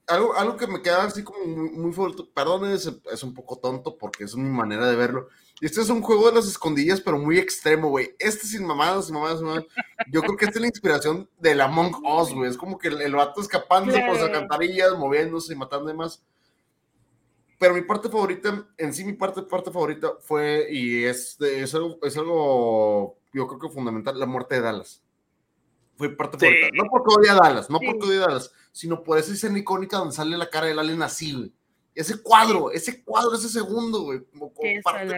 algo, 0.06 0.34
algo 0.36 0.56
que 0.56 0.66
me 0.66 0.82
queda 0.82 1.04
así 1.04 1.24
como 1.24 1.44
muy, 1.44 1.70
muy 1.70 1.92
fuerte, 1.92 2.22
perdón, 2.34 2.70
es, 2.70 2.90
es, 3.10 3.22
un 3.22 3.34
poco 3.34 3.56
tonto 3.56 3.96
porque 3.96 4.24
es 4.24 4.36
mi 4.36 4.48
manera 4.48 4.86
de 4.86 4.96
verlo. 4.96 5.28
Este 5.60 5.80
es 5.80 5.88
un 5.88 6.02
juego 6.02 6.28
de 6.28 6.36
las 6.36 6.46
escondillas, 6.46 7.00
pero 7.00 7.18
muy 7.18 7.38
extremo, 7.38 7.88
güey. 7.88 8.14
Este 8.18 8.46
sin 8.46 8.66
mamadas, 8.66 9.06
sin 9.06 9.14
mamadas, 9.14 9.38
sin 9.38 9.46
mamadas. 9.46 9.66
Yo 10.12 10.20
creo 10.22 10.36
que 10.36 10.44
esta 10.44 10.58
es 10.58 10.60
la 10.60 10.68
inspiración 10.68 11.28
de 11.38 11.54
la 11.54 11.64
Among 11.64 12.04
Us, 12.04 12.32
güey. 12.32 12.50
Es 12.50 12.56
como 12.56 12.78
que 12.78 12.88
el, 12.88 13.00
el 13.00 13.14
vato 13.14 13.40
escapándose 13.40 14.00
por 14.00 14.14
las 14.14 14.24
alcantarillas, 14.24 14.96
moviéndose 14.98 15.54
y 15.54 15.56
matando 15.56 15.86
demás. 15.86 16.22
Pero 17.58 17.74
mi 17.74 17.82
parte 17.82 18.08
favorita, 18.08 18.66
en 18.76 18.92
sí 18.92 19.04
mi 19.04 19.14
parte, 19.14 19.42
parte 19.42 19.70
favorita 19.70 20.12
fue, 20.20 20.66
y 20.70 21.04
es, 21.04 21.40
es, 21.40 21.74
algo, 21.74 21.98
es 22.02 22.16
algo, 22.18 23.16
yo 23.32 23.46
creo 23.46 23.58
que 23.58 23.68
fundamental, 23.70 24.18
la 24.20 24.26
muerte 24.26 24.56
de 24.56 24.60
Dallas. 24.60 25.02
Fue 25.96 26.10
parte 26.10 26.38
sí. 26.38 26.54
No 26.74 26.84
porque 26.90 27.14
odia 27.14 27.32
a 27.32 27.36
Dallas, 27.36 27.70
no 27.70 27.78
sí. 27.78 27.86
porque 27.86 28.06
odia 28.06 28.24
a 28.24 28.26
Dallas, 28.28 28.52
sino 28.72 29.02
por 29.02 29.18
esa 29.18 29.32
escena 29.32 29.58
icónica 29.58 29.96
donde 29.96 30.14
sale 30.14 30.36
la 30.36 30.50
cara 30.50 30.66
del 30.66 30.78
alien 30.78 31.02
así, 31.02 31.32
güey. 31.32 31.52
Ese 31.94 32.22
cuadro, 32.22 32.70
ese 32.70 33.02
cuadro, 33.02 33.34
ese 33.34 33.48
segundo, 33.48 34.02
güey. 34.02 34.20
Como, 34.30 34.52
como 34.52 34.68
parte 34.82 35.16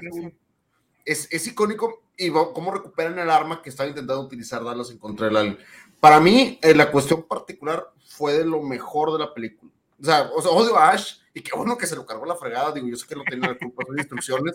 es, 1.05 1.27
es, 1.33 1.47
icónico 1.47 2.03
y 2.17 2.31
cómo 2.31 2.71
recuperan 2.71 3.19
el 3.19 3.31
arma 3.31 3.63
que 3.63 3.71
estaba 3.71 3.89
intentando 3.89 4.23
utilizar 4.23 4.63
Dallas 4.63 4.91
en 4.91 4.99
contra 4.99 5.27
del 5.27 5.37
alien. 5.37 5.59
Para 6.01 6.21
mí, 6.21 6.59
eh, 6.63 6.75
la 6.75 6.91
cuestión 6.91 7.23
particular 7.25 7.91
fue 8.07 8.35
de 8.35 8.45
lo 8.45 8.63
mejor 8.63 9.13
de 9.13 9.19
la 9.19 9.33
película. 9.33 9.73
O 10.01 10.05
sea, 10.05 10.31
o 10.35 10.43
sea, 10.43 10.51
odio 10.53 10.77
a 10.77 10.91
Ash 10.91 11.17
y 11.35 11.41
qué 11.41 11.57
bueno 11.57 11.77
que 11.77 11.87
se 11.87 11.97
lo 11.97 12.07
cargó 12.07 12.27
la 12.27 12.37
fregada. 12.37 12.73
Digo, 12.73 12.87
yo 12.87 12.97
sé 12.97 13.07
que 13.07 13.17
no 13.17 13.25
tenía 13.25 13.49
la 13.49 13.59
culpa, 13.59 13.85
son 13.87 13.99
instrucciones. 13.99 14.55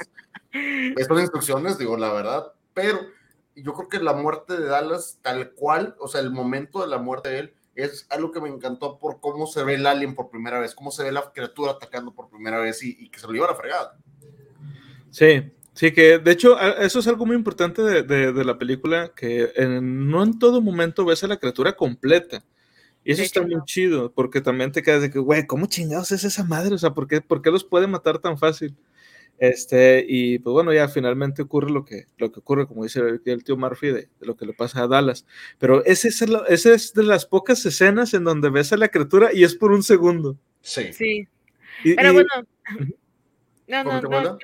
Estas 0.97 1.19
instrucciones, 1.19 1.77
digo, 1.77 1.97
la 1.97 2.13
verdad. 2.13 2.53
Pero 2.73 2.99
yo 3.55 3.73
creo 3.73 3.89
que 3.89 3.99
la 3.99 4.13
muerte 4.13 4.57
de 4.57 4.65
Dallas, 4.67 5.19
tal 5.21 5.51
cual, 5.51 5.95
o 5.99 6.07
sea, 6.07 6.21
el 6.21 6.31
momento 6.31 6.81
de 6.81 6.87
la 6.87 6.97
muerte 6.97 7.29
de 7.29 7.39
él, 7.39 7.53
es 7.75 8.05
algo 8.09 8.31
que 8.31 8.39
me 8.39 8.49
encantó 8.49 8.99
por 8.99 9.19
cómo 9.19 9.47
se 9.47 9.63
ve 9.63 9.75
el 9.75 9.87
alien 9.87 10.13
por 10.15 10.29
primera 10.29 10.59
vez, 10.59 10.75
cómo 10.75 10.91
se 10.91 11.03
ve 11.03 11.11
la 11.11 11.31
criatura 11.33 11.71
atacando 11.71 12.13
por 12.13 12.29
primera 12.29 12.59
vez 12.59 12.83
y, 12.83 12.95
y 12.99 13.09
que 13.09 13.19
se 13.19 13.25
lo 13.25 13.33
lleva 13.33 13.47
a 13.47 13.51
la 13.51 13.55
fregada. 13.55 13.97
Sí, 15.09 15.51
sí, 15.73 15.91
que 15.91 16.19
de 16.19 16.31
hecho 16.31 16.59
eso 16.59 16.99
es 16.99 17.07
algo 17.07 17.25
muy 17.25 17.35
importante 17.35 17.81
de, 17.81 18.03
de, 18.03 18.31
de 18.31 18.45
la 18.45 18.57
película, 18.57 19.11
que 19.15 19.51
en, 19.55 20.09
no 20.09 20.21
en 20.23 20.37
todo 20.37 20.61
momento 20.61 21.05
ves 21.05 21.23
a 21.23 21.27
la 21.27 21.37
criatura 21.37 21.75
completa. 21.75 22.43
Y 23.03 23.11
eso 23.11 23.21
está 23.21 23.41
muy 23.41 23.59
chido, 23.65 24.13
porque 24.13 24.39
también 24.39 24.71
te 24.71 24.81
quedas 24.81 25.01
de 25.01 25.11
que, 25.11 25.19
güey, 25.19 25.45
¿cómo 25.45 25.65
chingados 25.65 26.11
es 26.11 26.23
esa 26.23 26.43
madre? 26.43 26.73
O 26.73 26.77
sea, 26.77 26.91
¿por 26.91 27.07
qué, 27.07 27.19
¿por 27.19 27.41
qué 27.41 27.51
los 27.51 27.63
puede 27.63 27.85
matar 27.85 28.19
tan 28.19 28.37
fácil? 28.37 28.75
Este, 29.43 30.05
y 30.07 30.39
pues 30.39 30.53
bueno, 30.53 30.71
ya 30.71 30.87
finalmente 30.87 31.41
ocurre 31.41 31.69
lo 31.69 31.83
que, 31.83 32.05
lo 32.17 32.31
que 32.31 32.39
ocurre, 32.39 32.65
como 32.65 32.83
dice 32.83 33.01
el 33.25 33.43
tío 33.43 33.57
Murphy, 33.57 33.87
de, 33.87 33.93
de 33.93 34.25
lo 34.25 34.37
que 34.37 34.45
le 34.45 34.53
pasa 34.53 34.81
a 34.81 34.87
Dallas. 34.87 35.25
Pero 35.59 35.83
ese 35.83 36.07
es, 36.07 36.21
el, 36.21 36.37
ese 36.47 36.73
es 36.73 36.93
de 36.93 37.03
las 37.03 37.25
pocas 37.25 37.65
escenas 37.65 38.13
en 38.13 38.23
donde 38.23 38.49
ves 38.49 38.71
a 38.71 38.77
la 38.77 38.87
criatura 38.87 39.31
y 39.33 39.43
es 39.43 39.53
por 39.53 39.73
un 39.73 39.83
segundo. 39.83 40.37
Sí. 40.61 40.93
Sí. 40.93 41.27
Y, 41.83 41.93
Pero 41.93 42.11
y, 42.11 42.13
bueno. 42.13 42.29
No, 43.67 43.83
no, 43.83 44.01
no. 44.01 44.37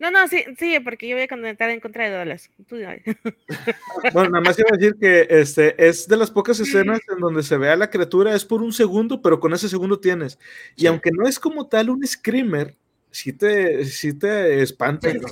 No, 0.00 0.10
no, 0.10 0.26
sí, 0.26 0.44
sí, 0.58 0.80
porque 0.80 1.06
yo 1.06 1.14
voy 1.14 1.22
a 1.22 1.28
comentar 1.28 1.70
en 1.70 1.78
contra 1.78 2.06
de 2.06 2.10
Dallas. 2.10 2.50
Tú, 2.66 2.74
bueno, 4.12 4.30
nada 4.30 4.40
más 4.40 4.58
iba 4.58 4.70
a 4.72 4.76
decir 4.76 4.96
que 4.98 5.28
este, 5.30 5.86
es 5.86 6.08
de 6.08 6.16
las 6.16 6.32
pocas 6.32 6.58
escenas 6.58 6.98
en 7.14 7.20
donde 7.20 7.44
se 7.44 7.56
ve 7.56 7.68
a 7.68 7.76
la 7.76 7.90
criatura, 7.90 8.34
es 8.34 8.44
por 8.44 8.60
un 8.60 8.72
segundo, 8.72 9.22
pero 9.22 9.38
con 9.38 9.52
ese 9.52 9.68
segundo 9.68 10.00
tienes. 10.00 10.40
Y 10.74 10.80
sí. 10.80 10.86
aunque 10.88 11.12
no 11.12 11.28
es 11.28 11.38
como 11.38 11.68
tal 11.68 11.90
un 11.90 12.04
screamer, 12.04 12.76
sí 13.12 13.32
te, 13.32 13.84
sí 13.84 14.18
te 14.18 14.62
espanta. 14.62 15.10
Sí, 15.10 15.18
sí, 15.18 15.26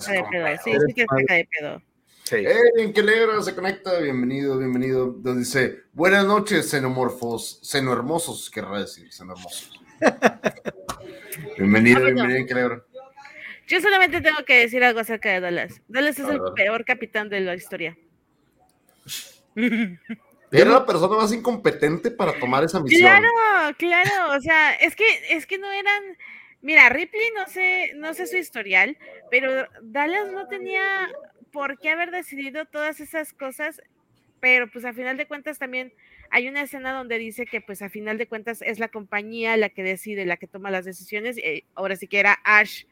sí, 0.65 0.73
sí 0.87 0.95
te 0.95 1.07
saca 1.07 1.35
de 1.35 1.49
pedo. 1.59 1.83
Sí. 2.25 2.37
Hey, 2.47 2.55
en 2.79 2.93
qué 2.93 3.01
alegro 3.01 3.43
se 3.43 3.55
conecta, 3.55 3.99
bienvenido, 3.99 4.57
bienvenido. 4.59 5.07
Donde 5.07 5.41
dice, 5.41 5.81
buenas 5.93 6.25
noches, 6.25 6.71
xenomorfos, 6.71 7.59
xenohermosos, 7.63 8.51
querrá 8.51 8.79
decir, 8.79 9.13
xenohermosos. 9.13 9.73
bienvenido, 11.59 12.05
bienvenido, 12.05 12.39
en 12.39 12.47
qué 12.47 12.53
alegro. 12.53 12.87
Yo 13.67 13.81
solamente 13.81 14.21
tengo 14.21 14.45
que 14.45 14.59
decir 14.59 14.85
algo 14.85 15.01
acerca 15.01 15.31
de 15.31 15.41
Dallas. 15.41 15.81
Dallas 15.89 16.19
es 16.19 16.29
el 16.29 16.41
peor 16.55 16.85
capitán 16.85 17.29
de 17.29 17.41
la 17.41 17.55
historia. 17.55 17.97
Era 20.53 20.71
la 20.71 20.87
persona 20.87 21.17
más 21.17 21.33
incompetente 21.33 22.11
para 22.11 22.33
tomar 22.39 22.65
esa 22.65 22.81
misión. 22.81 23.03
Claro, 23.03 23.77
claro. 23.77 24.37
O 24.37 24.41
sea, 24.41 24.73
es 24.73 24.97
que, 24.97 25.05
es 25.31 25.47
que 25.47 25.59
no 25.59 25.71
eran. 25.71 26.03
Mira, 26.63 26.89
Ripley 26.89 27.31
no 27.35 27.47
sé, 27.47 27.93
no 27.97 28.13
sé 28.15 28.27
su 28.27 28.37
historial, 28.37 28.99
pero 29.31 29.67
Dallas 29.83 30.31
no 30.31 30.47
tenía 30.47 31.09
por 31.53 31.79
qué 31.79 31.91
haber 31.91 32.11
decidido 32.11 32.67
todas 32.67 33.01
esas 33.01 33.33
cosas 33.33 33.81
pero 34.41 34.69
pues 34.71 34.85
a 34.85 34.93
final 34.93 35.17
de 35.17 35.27
cuentas 35.27 35.59
también 35.59 35.93
hay 36.31 36.49
una 36.49 36.63
escena 36.63 36.93
donde 36.93 37.19
dice 37.19 37.47
que 37.47 37.61
pues 37.61 37.83
a 37.83 37.89
final 37.89 38.19
de 38.19 38.27
cuentas 38.27 38.63
es 38.63 38.79
la 38.79 38.89
compañía 38.89 39.57
la 39.57 39.69
que 39.69 39.83
decide, 39.83 40.25
la 40.25 40.37
que 40.37 40.47
toma 40.47 40.71
las 40.71 40.85
decisiones, 40.85 41.39
y 41.39 41.65
ahora 41.75 41.97
sí 41.97 42.09
que 42.09 42.19
era 42.21 42.39
Ash 42.45 42.85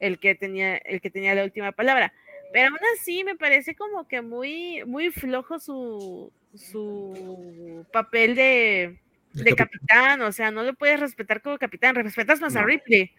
el 0.00 0.18
que 0.18 0.34
tenía, 0.34 0.76
el 0.76 1.00
que 1.00 1.10
tenía 1.10 1.34
la 1.34 1.44
última 1.44 1.72
palabra. 1.72 2.12
Pero 2.52 2.68
aún 2.68 2.78
así 2.94 3.24
me 3.24 3.36
parece 3.36 3.74
como 3.74 4.08
que 4.08 4.22
muy, 4.22 4.84
muy 4.84 5.10
flojo 5.10 5.58
su, 5.58 6.32
su 6.54 7.86
papel 7.92 8.34
de, 8.34 8.98
de 9.44 9.54
capitán, 9.54 10.20
o 10.22 10.32
sea, 10.32 10.50
no 10.50 10.62
lo 10.62 10.74
puedes 10.74 11.00
respetar 11.00 11.40
como 11.42 11.58
capitán, 11.58 11.94
respetas 11.94 12.40
más 12.40 12.56
a 12.56 12.62
Ripley. 12.62 13.12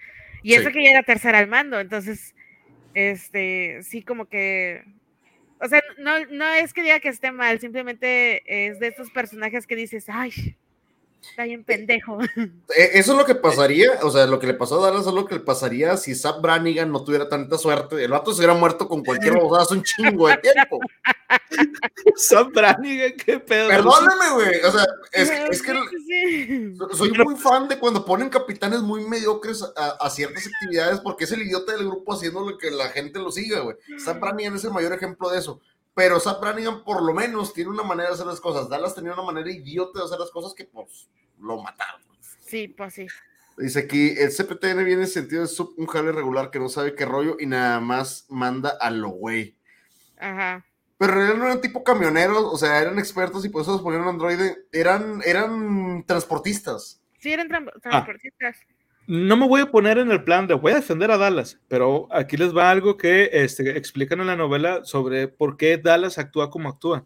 Y 0.43 0.53
eso 0.53 0.71
que 0.71 0.83
ya 0.83 0.91
era 0.91 1.03
tercera 1.03 1.39
al 1.39 1.47
mando, 1.47 1.79
entonces, 1.79 2.35
este, 2.93 3.79
sí, 3.83 4.03
como 4.03 4.25
que 4.25 4.83
o 5.59 5.67
sea, 5.67 5.81
no, 5.97 6.23
no 6.25 6.45
es 6.53 6.73
que 6.73 6.83
diga 6.83 6.99
que 6.99 7.09
esté 7.09 7.31
mal, 7.31 7.59
simplemente 7.59 8.67
es 8.67 8.79
de 8.79 8.87
estos 8.87 9.09
personajes 9.09 9.65
que 9.65 9.75
dices, 9.75 10.05
ay, 10.07 10.55
está 11.21 11.43
bien 11.43 11.63
pendejo. 11.63 12.17
Eh, 12.75 12.91
eso 12.95 13.13
es 13.13 13.17
lo 13.17 13.25
que 13.25 13.33
pasaría, 13.33 13.91
o 14.01 14.11
sea, 14.11 14.25
lo 14.25 14.39
que 14.39 14.47
le 14.47 14.53
pasó 14.53 14.83
a 14.83 14.87
Dallas 14.87 15.07
es 15.07 15.13
lo 15.13 15.25
que 15.25 15.35
le 15.35 15.41
pasaría 15.41 15.95
si 15.95 16.13
Sam 16.13 16.41
Branigan 16.41 16.91
no 16.91 17.03
tuviera 17.03 17.29
tanta 17.29 17.57
suerte. 17.57 18.03
El 18.03 18.11
vato 18.11 18.33
se 18.33 18.39
hubiera 18.39 18.53
muerto 18.53 18.87
con 18.87 19.03
cualquier 19.03 19.33
hace 19.59 19.73
un 19.73 19.83
chingo 19.83 20.27
de 20.27 20.37
tiempo. 20.37 20.79
Sam 22.15 22.51
Branigan, 22.51 23.13
qué 23.13 23.39
pedo. 23.39 23.69
Perdóname, 23.69 24.29
güey. 24.33 24.61
O 24.61 24.71
sea, 24.71 24.85
es, 25.13 25.61
que 25.61 25.73
soy 26.93 27.11
muy 27.11 27.35
fan 27.35 27.67
de 27.67 27.79
cuando 27.79 28.03
ponen 28.03 28.29
capitanes 28.29 28.81
muy 28.81 29.03
mediocres 29.05 29.63
a, 29.75 30.09
ciertas 30.09 30.45
actividades 30.45 30.99
porque 30.99 31.23
es 31.23 31.31
el 31.31 31.41
idiota 31.41 31.71
del 31.71 31.87
grupo 31.87 32.13
haciendo 32.13 32.47
lo 32.47 32.57
que 32.57 32.69
la 32.69 32.89
gente 32.89 33.19
lo 33.19 33.31
siga, 33.31 33.61
güey. 33.61 33.77
Sam 33.97 34.19
Branigan 34.19 34.55
es 34.55 34.63
el 34.65 34.71
mayor 34.71 34.93
ejemplo 34.93 35.29
de 35.29 35.39
eso 35.39 35.61
pero 35.97 36.19
Sam 36.19 36.39
Branigan 36.39 36.83
por 36.83 37.01
lo 37.01 37.11
menos 37.11 37.55
tiene 37.55 37.71
una 37.71 37.81
manera 37.81 38.09
de 38.09 38.13
hacer 38.13 38.27
las 38.27 38.39
cosas. 38.39 38.69
Dallas 38.69 38.93
tenía 38.93 39.13
una 39.13 39.23
manera 39.23 39.49
idiota 39.49 39.97
de 39.97 40.05
hacer 40.05 40.19
las 40.19 40.29
cosas 40.29 40.53
que 40.53 40.65
pues 40.65 41.09
lo 41.39 41.59
mataron. 41.59 42.03
Sí, 42.39 42.67
pues 42.67 42.93
sí. 42.93 43.07
Dice 43.57 43.79
aquí, 43.79 44.13
el 44.15 44.29
CPTN 44.29 44.85
viene 44.85 45.01
en 45.01 45.07
sentido 45.07 45.43
de 45.43 45.51
un 45.75 45.87
jale 45.87 46.11
regular 46.11 46.51
que 46.51 46.59
no 46.59 46.69
sabe 46.69 46.93
qué 46.93 47.03
rollo 47.03 47.37
y 47.39 47.47
nada 47.47 47.79
más 47.79 48.27
manda 48.29 48.77
a 48.79 48.91
lo 48.91 49.09
güey. 49.09 49.57
Ajá. 50.19 50.63
Pero 50.99 51.13
en 51.13 51.17
realidad 51.17 51.37
no 51.39 51.45
eran 51.45 51.61
tipo 51.61 51.83
camioneros, 51.83 52.43
o 52.43 52.57
sea, 52.57 52.79
eran 52.79 52.99
expertos 52.99 53.43
y 53.43 53.49
por 53.49 53.63
eso 53.63 53.71
los 53.71 53.81
ponían 53.81 54.03
androide. 54.03 54.67
Eran, 54.71 55.23
eran 55.25 56.03
transportistas. 56.05 57.01
Sí, 57.17 57.33
eran 57.33 57.51
ah. 57.55 57.71
transportistas 57.81 58.55
no 59.07 59.37
me 59.37 59.47
voy 59.47 59.61
a 59.61 59.71
poner 59.71 59.97
en 59.97 60.11
el 60.11 60.23
plan 60.23 60.47
de 60.47 60.53
voy 60.53 60.73
a 60.73 60.75
defender 60.75 61.11
a 61.11 61.17
Dallas, 61.17 61.59
pero 61.69 62.07
aquí 62.11 62.35
les 62.35 62.55
va 62.55 62.69
algo 62.69 62.97
que 62.97 63.29
este, 63.31 63.77
explican 63.77 64.19
en 64.19 64.27
la 64.27 64.35
novela 64.35 64.83
sobre 64.83 65.29
por 65.29 65.55
qué 65.55 65.77
Dallas 65.77 66.17
actúa 66.17 66.49
como 66.49 66.69
actúa. 66.69 67.05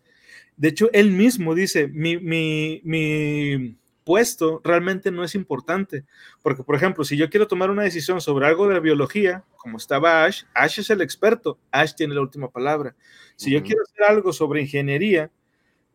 De 0.57 0.69
hecho, 0.69 0.89
él 0.93 1.11
mismo 1.11 1.55
dice, 1.55 1.87
mi, 1.87 2.17
mi, 2.17 2.81
mi 2.83 3.77
puesto 4.03 4.61
realmente 4.63 5.11
no 5.11 5.23
es 5.23 5.35
importante, 5.35 6.03
porque 6.41 6.63
por 6.63 6.75
ejemplo, 6.75 7.03
si 7.03 7.17
yo 7.17 7.29
quiero 7.29 7.47
tomar 7.47 7.69
una 7.69 7.83
decisión 7.83 8.19
sobre 8.19 8.47
algo 8.47 8.67
de 8.67 8.73
la 8.73 8.79
biología, 8.79 9.43
como 9.57 9.77
estaba 9.77 10.25
Ash, 10.25 10.43
Ash 10.55 10.79
es 10.79 10.89
el 10.89 11.01
experto, 11.01 11.59
Ash 11.71 11.93
tiene 11.93 12.15
la 12.15 12.21
última 12.21 12.49
palabra. 12.49 12.95
Si 13.35 13.51
yo 13.51 13.61
quiero 13.63 13.81
hacer 13.83 14.03
algo 14.05 14.33
sobre 14.33 14.61
ingeniería, 14.61 15.31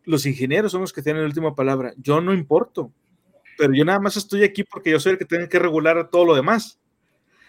los 0.05 0.25
ingenieros 0.25 0.71
son 0.71 0.83
los 0.83 0.93
que 0.93 1.03
tienen 1.03 1.23
la 1.23 1.29
última 1.29 1.55
palabra. 1.55 1.95
Yo 1.97 2.21
no 2.21 2.33
importo, 2.33 2.93
pero 3.57 3.73
yo 3.75 3.85
nada 3.85 4.01
más 4.01 4.17
estoy 4.17 4.45
aquí 4.45 4.65
porque 4.65 4.91
yo 4.91 5.01
soy 5.01 5.13
el 5.13 5.19
que 5.19 5.25
tiene 5.25 5.49
que 5.49 5.59
regular 5.59 6.09
todo 6.11 6.25
lo 6.25 6.35
demás. 6.35 6.79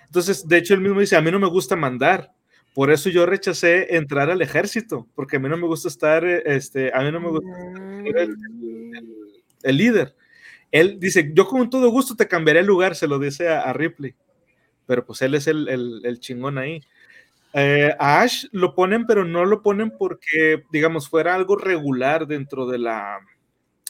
Entonces, 0.05 0.47
de 0.47 0.57
hecho, 0.57 0.73
él 0.73 0.81
mismo 0.81 0.99
dice, 0.99 1.15
a 1.15 1.21
mí 1.21 1.31
no 1.31 1.39
me 1.39 1.47
gusta 1.47 1.75
mandar. 1.75 2.31
Por 2.73 2.91
eso 2.91 3.09
yo 3.09 3.25
rechacé 3.25 3.95
entrar 3.95 4.29
al 4.29 4.41
ejército, 4.41 5.07
porque 5.15 5.37
a 5.37 5.39
mí 5.39 5.49
no 5.49 5.57
me 5.57 5.65
gusta 5.65 5.87
estar, 5.87 6.23
este, 6.25 6.91
a 6.93 7.01
mí 7.01 7.11
no 7.11 7.19
me 7.19 7.29
gusta 7.29 7.49
ser 8.03 8.29
el, 9.63 9.77
líder. 9.77 10.15
Él 10.71 10.99
dice, 10.99 11.31
yo 11.33 11.47
con 11.47 11.69
todo 11.69 11.89
gusto 11.89 12.15
te 12.15 12.27
cambiaré 12.27 12.59
el 12.59 12.67
lugar, 12.67 12.95
se 12.95 13.07
lo 13.07 13.19
dice 13.19 13.49
a, 13.49 13.73
Ripley. 13.73 14.15
Pero 14.85 15.05
pues 15.05 15.21
él 15.21 15.33
es 15.35 15.47
el, 15.47 15.67
el, 15.67 16.19
chingón 16.19 16.57
ahí. 16.57 16.81
Eh, 17.53 17.95
a 17.97 18.21
Ash 18.21 18.45
lo 18.51 18.75
ponen, 18.75 19.05
pero 19.07 19.25
no 19.25 19.43
lo 19.45 19.63
ponen 19.63 19.91
porque, 19.97 20.63
digamos, 20.71 21.09
fuera 21.09 21.33
algo 21.33 21.55
regular 21.55 22.27
dentro 22.27 22.67
de 22.67 22.77
la, 22.77 23.19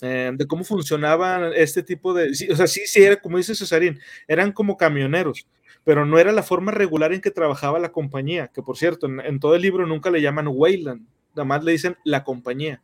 eh, 0.02 0.32
de 0.34 0.46
cómo 0.46 0.64
funcionaban 0.64 1.52
este 1.56 1.82
tipo 1.82 2.14
de, 2.14 2.30
o 2.52 2.56
sea, 2.56 2.68
sí, 2.68 2.82
sí, 2.86 3.02
era 3.02 3.16
como 3.16 3.38
dice 3.38 3.56
Cesarín, 3.56 4.00
eran 4.28 4.52
como 4.52 4.78
camioneros, 4.78 5.48
pero 5.84 6.06
no 6.06 6.20
era 6.20 6.32
la 6.32 6.44
forma 6.44 6.72
regular 6.72 7.14
en 7.14 7.22
que 7.22 7.32
trabajaba 7.32 7.80
la 7.80 7.92
compañía, 7.92 8.48
que 8.54 8.62
por 8.62 8.78
cierto, 8.78 9.08
en, 9.08 9.40
todo 9.40 9.56
el 9.56 9.62
libro 9.64 9.88
nunca 9.88 10.12
le 10.12 10.22
llaman 10.22 10.50
Wayland, 10.50 11.02
nada 11.36 11.46
más 11.46 11.64
le 11.64 11.72
dicen 11.72 11.98
la 12.04 12.24
compañía. 12.24 12.82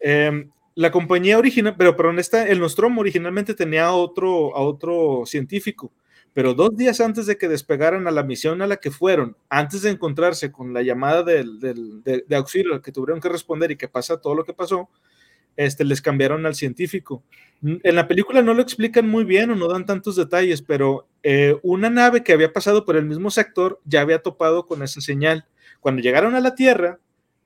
Em, 0.00 0.50
la 0.74 0.90
compañía 0.90 1.36
original, 1.38 1.74
pero, 1.76 2.10
en 2.10 2.18
esta, 2.18 2.46
el 2.46 2.60
Nostromo 2.60 3.00
originalmente 3.00 3.52
tenía 3.52 3.92
otro, 3.92 4.56
a 4.56 4.60
otro 4.60 5.24
científico, 5.26 5.92
pero 6.32 6.54
dos 6.54 6.76
días 6.76 7.00
antes 7.00 7.26
de 7.26 7.36
que 7.36 7.48
despegaran 7.48 8.06
a 8.06 8.10
la 8.10 8.22
misión 8.22 8.62
a 8.62 8.66
la 8.66 8.76
que 8.76 8.90
fueron, 8.90 9.36
antes 9.50 9.82
de 9.82 9.90
encontrarse 9.90 10.50
con 10.50 10.72
la 10.72 10.82
llamada 10.82 11.24
del, 11.24 11.58
del, 11.58 12.02
de, 12.04 12.24
de 12.26 12.36
auxilio 12.36 12.80
que 12.80 12.92
tuvieron 12.92 13.20
que 13.20 13.28
responder 13.28 13.72
y 13.72 13.76
que 13.76 13.88
pasa 13.88 14.20
todo 14.20 14.34
lo 14.34 14.44
que 14.44 14.54
pasó, 14.54 14.88
este, 15.58 15.84
les 15.84 16.00
cambiaron 16.00 16.46
al 16.46 16.54
científico. 16.54 17.24
En 17.62 17.96
la 17.96 18.06
película 18.06 18.42
no 18.42 18.54
lo 18.54 18.62
explican 18.62 19.08
muy 19.08 19.24
bien 19.24 19.50
o 19.50 19.56
no 19.56 19.66
dan 19.66 19.84
tantos 19.84 20.14
detalles, 20.14 20.62
pero 20.62 21.08
eh, 21.24 21.58
una 21.64 21.90
nave 21.90 22.22
que 22.22 22.32
había 22.32 22.52
pasado 22.52 22.84
por 22.84 22.94
el 22.94 23.04
mismo 23.04 23.28
sector 23.28 23.80
ya 23.84 24.00
había 24.00 24.22
topado 24.22 24.66
con 24.66 24.84
esa 24.84 25.00
señal. 25.00 25.46
Cuando 25.80 26.00
llegaron 26.00 26.36
a 26.36 26.40
la 26.40 26.54
Tierra, 26.54 27.00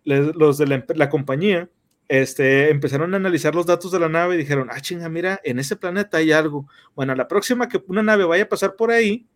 los 0.04 0.58
de 0.58 0.84
la, 0.94 1.08
compañía 1.08 1.70
este, 2.08 2.68
empezaron 2.68 3.14
a 3.14 3.16
analizar 3.16 3.54
los 3.54 3.64
datos 3.64 3.90
de 3.90 4.00
la 4.00 4.10
nave 4.10 4.34
y 4.34 4.38
dijeron, 4.38 4.68
ah, 4.70 4.80
chinga, 4.82 5.08
mira, 5.08 5.40
en 5.42 5.58
ese 5.58 5.76
planeta 5.76 6.18
hay 6.18 6.32
algo. 6.32 6.68
Bueno, 6.94 7.14
la 7.14 7.28
próxima 7.28 7.70
que 7.70 7.82
una 7.86 8.02
nave 8.02 8.24
vaya 8.24 8.44
a 8.44 8.48
pasar 8.48 8.76
por 8.76 8.90
ahí, 8.90 9.26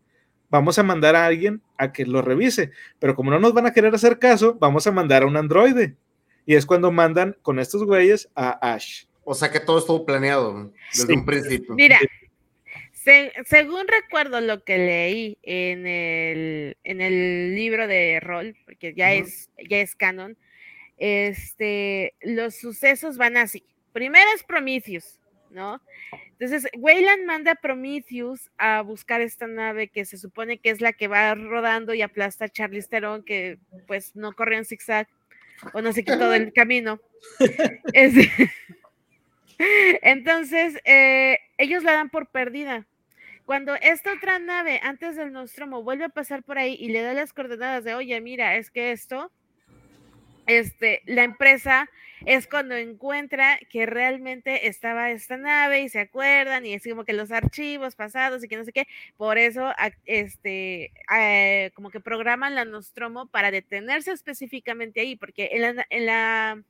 vamos 0.50 0.78
a 0.78 0.82
mandar 0.82 1.16
a 1.16 1.24
alguien 1.24 1.62
a 1.78 1.92
que 1.92 2.04
lo 2.04 2.20
revise. 2.20 2.72
Pero 2.98 3.14
como 3.14 3.30
no 3.30 3.38
nos 3.38 3.54
van 3.54 3.64
a 3.64 3.72
querer 3.72 3.94
hacer 3.94 4.18
caso, 4.18 4.58
vamos 4.60 4.86
a 4.86 4.92
mandar 4.92 5.22
a 5.22 5.26
un 5.26 5.38
androide. 5.38 5.96
Y 6.46 6.54
es 6.54 6.64
cuando 6.64 6.92
mandan 6.92 7.36
con 7.42 7.58
estos 7.58 7.84
güeyes 7.84 8.28
a 8.34 8.72
Ash. 8.72 9.04
O 9.24 9.34
sea 9.34 9.50
que 9.50 9.60
todo 9.60 9.78
estuvo 9.78 10.06
planeado 10.06 10.72
desde 10.92 11.14
un 11.14 11.24
principio. 11.24 11.74
Mira, 11.74 11.98
según 13.44 13.86
recuerdo 13.88 14.40
lo 14.40 14.64
que 14.64 14.78
leí 14.78 15.38
en 15.42 15.86
el, 15.86 16.76
en 16.84 17.00
el 17.00 17.54
libro 17.54 17.86
de 17.86 18.20
rol, 18.20 18.56
porque 18.64 18.94
ya, 18.94 19.12
es, 19.12 19.50
ya 19.68 19.78
es 19.78 19.94
canon, 19.94 20.36
este, 20.96 22.14
los 22.22 22.54
sucesos 22.56 23.16
van 23.16 23.36
así. 23.36 23.64
Primero 23.92 24.26
es 24.34 24.42
Prometheus, 24.42 25.18
¿no? 25.50 25.80
Entonces, 26.38 26.70
Wayland 26.76 27.24
manda 27.24 27.52
a 27.52 27.54
Prometheus 27.56 28.50
a 28.58 28.82
buscar 28.82 29.20
esta 29.20 29.46
nave 29.46 29.88
que 29.88 30.04
se 30.04 30.18
supone 30.18 30.58
que 30.58 30.70
es 30.70 30.80
la 30.80 30.92
que 30.92 31.08
va 31.08 31.34
rodando 31.34 31.94
y 31.94 32.02
aplasta 32.02 32.46
a 32.46 32.48
Charlize 32.48 32.88
Theron, 32.88 33.22
que 33.22 33.58
pues 33.86 34.14
no 34.16 34.32
corre 34.32 34.56
en 34.56 34.64
zigzag 34.64 35.08
o 35.72 35.82
no 35.82 35.92
se 35.92 36.04
quitó 36.04 36.30
del 36.30 36.52
camino. 36.52 37.00
entonces, 40.02 40.80
eh, 40.84 41.38
ellos 41.58 41.82
la 41.82 41.92
dan 41.92 42.10
por 42.10 42.28
perdida. 42.28 42.86
Cuando 43.44 43.74
esta 43.76 44.12
otra 44.12 44.38
nave, 44.38 44.80
antes 44.82 45.16
del 45.16 45.32
Nostromo, 45.32 45.82
vuelve 45.82 46.04
a 46.04 46.08
pasar 46.08 46.42
por 46.42 46.58
ahí 46.58 46.76
y 46.78 46.88
le 46.88 47.02
da 47.02 47.12
las 47.12 47.32
coordenadas 47.32 47.84
de, 47.84 47.94
oye, 47.94 48.20
mira, 48.20 48.56
es 48.56 48.70
que 48.70 48.90
esto, 48.90 49.30
este, 50.46 51.02
la 51.06 51.22
empresa 51.22 51.88
es 52.24 52.46
cuando 52.46 52.74
encuentra 52.74 53.58
que 53.70 53.84
realmente 53.84 54.68
estaba 54.68 55.10
esta 55.10 55.36
nave 55.36 55.82
y 55.82 55.88
se 55.88 56.00
acuerdan 56.00 56.64
y 56.64 56.72
es 56.72 56.82
como 56.82 57.04
que 57.04 57.12
los 57.12 57.30
archivos 57.30 57.94
pasados 57.94 58.42
y 58.42 58.48
que 58.48 58.56
no 58.56 58.64
sé 58.64 58.72
qué, 58.72 58.86
por 59.16 59.38
eso 59.38 59.72
este, 60.06 60.92
eh, 61.14 61.70
como 61.74 61.90
que 61.90 62.00
programan 62.00 62.54
la 62.54 62.64
Nostromo 62.64 63.26
para 63.26 63.50
detenerse 63.50 64.12
específicamente 64.12 65.00
ahí, 65.00 65.16
porque 65.16 65.50
en 65.52 65.62
la, 65.62 65.86
en 65.90 66.06
la, 66.06 66.62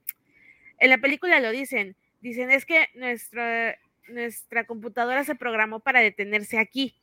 en 0.78 0.90
la 0.90 0.98
película 0.98 1.38
lo 1.40 1.50
dicen, 1.50 1.96
dicen 2.20 2.50
es 2.50 2.66
que 2.66 2.88
nuestra, 2.94 3.78
nuestra 4.08 4.64
computadora 4.64 5.24
se 5.24 5.36
programó 5.36 5.80
para 5.80 6.00
detenerse 6.00 6.58
aquí. 6.58 6.94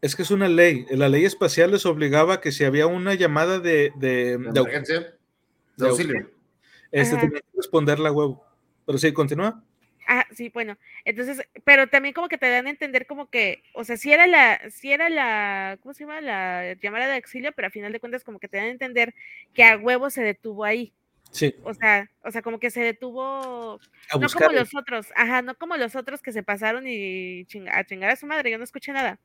Es 0.00 0.16
que 0.16 0.22
es 0.22 0.32
una 0.32 0.48
ley. 0.48 0.84
La 0.90 1.08
ley 1.08 1.24
espacial 1.24 1.70
les 1.70 1.86
obligaba 1.86 2.40
que 2.40 2.50
si 2.50 2.64
había 2.64 2.88
una 2.88 3.14
llamada 3.14 3.60
de, 3.60 3.92
de, 3.94 4.36
de, 4.36 5.04
de 5.76 5.86
auxilio 5.86 6.31
este, 6.92 7.16
tenía 7.16 7.40
que 7.40 7.56
responder 7.56 7.98
la 7.98 8.12
huevo. 8.12 8.44
Pero 8.86 8.98
sí, 8.98 9.12
continúa. 9.12 9.62
Ah, 10.06 10.26
sí, 10.32 10.50
bueno. 10.50 10.76
Entonces, 11.04 11.46
pero 11.64 11.88
también 11.88 12.12
como 12.12 12.28
que 12.28 12.38
te 12.38 12.50
dan 12.50 12.66
a 12.66 12.70
entender 12.70 13.06
como 13.06 13.30
que, 13.30 13.62
o 13.74 13.84
sea, 13.84 13.96
si 13.96 14.12
era 14.12 14.26
la, 14.26 14.60
si 14.70 14.92
era 14.92 15.08
la, 15.08 15.78
¿cómo 15.80 15.94
se 15.94 16.04
llama? 16.04 16.20
La 16.20 16.74
llamada 16.74 17.06
de 17.06 17.16
auxilio, 17.16 17.52
pero 17.52 17.68
a 17.68 17.70
final 17.70 17.92
de 17.92 18.00
cuentas 18.00 18.24
como 18.24 18.38
que 18.38 18.48
te 18.48 18.58
dan 18.58 18.66
a 18.66 18.70
entender 18.70 19.14
que 19.54 19.64
a 19.64 19.78
huevo 19.78 20.10
se 20.10 20.22
detuvo 20.22 20.64
ahí. 20.64 20.92
Sí. 21.32 21.54
O 21.64 21.72
sea, 21.72 22.10
o 22.22 22.30
sea, 22.30 22.42
como 22.42 22.58
que 22.60 22.70
se 22.70 22.82
detuvo, 22.82 23.80
no 24.20 24.28
como 24.28 24.52
los 24.52 24.74
otros, 24.74 25.06
ajá, 25.16 25.40
no 25.40 25.54
como 25.56 25.78
los 25.78 25.96
otros 25.96 26.20
que 26.20 26.30
se 26.30 26.42
pasaron 26.42 26.86
y 26.86 27.46
a 27.72 27.84
chingar 27.84 28.10
a 28.10 28.16
su 28.16 28.26
madre, 28.26 28.50
yo 28.50 28.58
no 28.58 28.64
escuché 28.64 28.92
nada. 28.92 29.18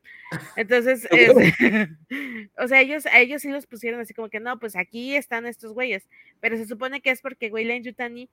Entonces, 0.55 1.05
o 2.57 2.67
sea, 2.69 2.79
ellos, 2.79 3.05
a 3.07 3.19
ellos 3.19 3.41
sí 3.41 3.49
los 3.49 3.67
pusieron 3.67 3.99
así 3.99 4.13
como 4.13 4.29
que 4.29 4.39
no, 4.39 4.57
pues 4.57 4.77
aquí 4.77 5.17
están 5.17 5.45
estos 5.45 5.73
güeyes, 5.73 6.07
pero 6.39 6.55
se 6.55 6.65
supone 6.65 7.01
que 7.01 7.11
es 7.11 7.21
porque 7.21 7.51
Weyland 7.51 7.83
Yutani 7.83 8.29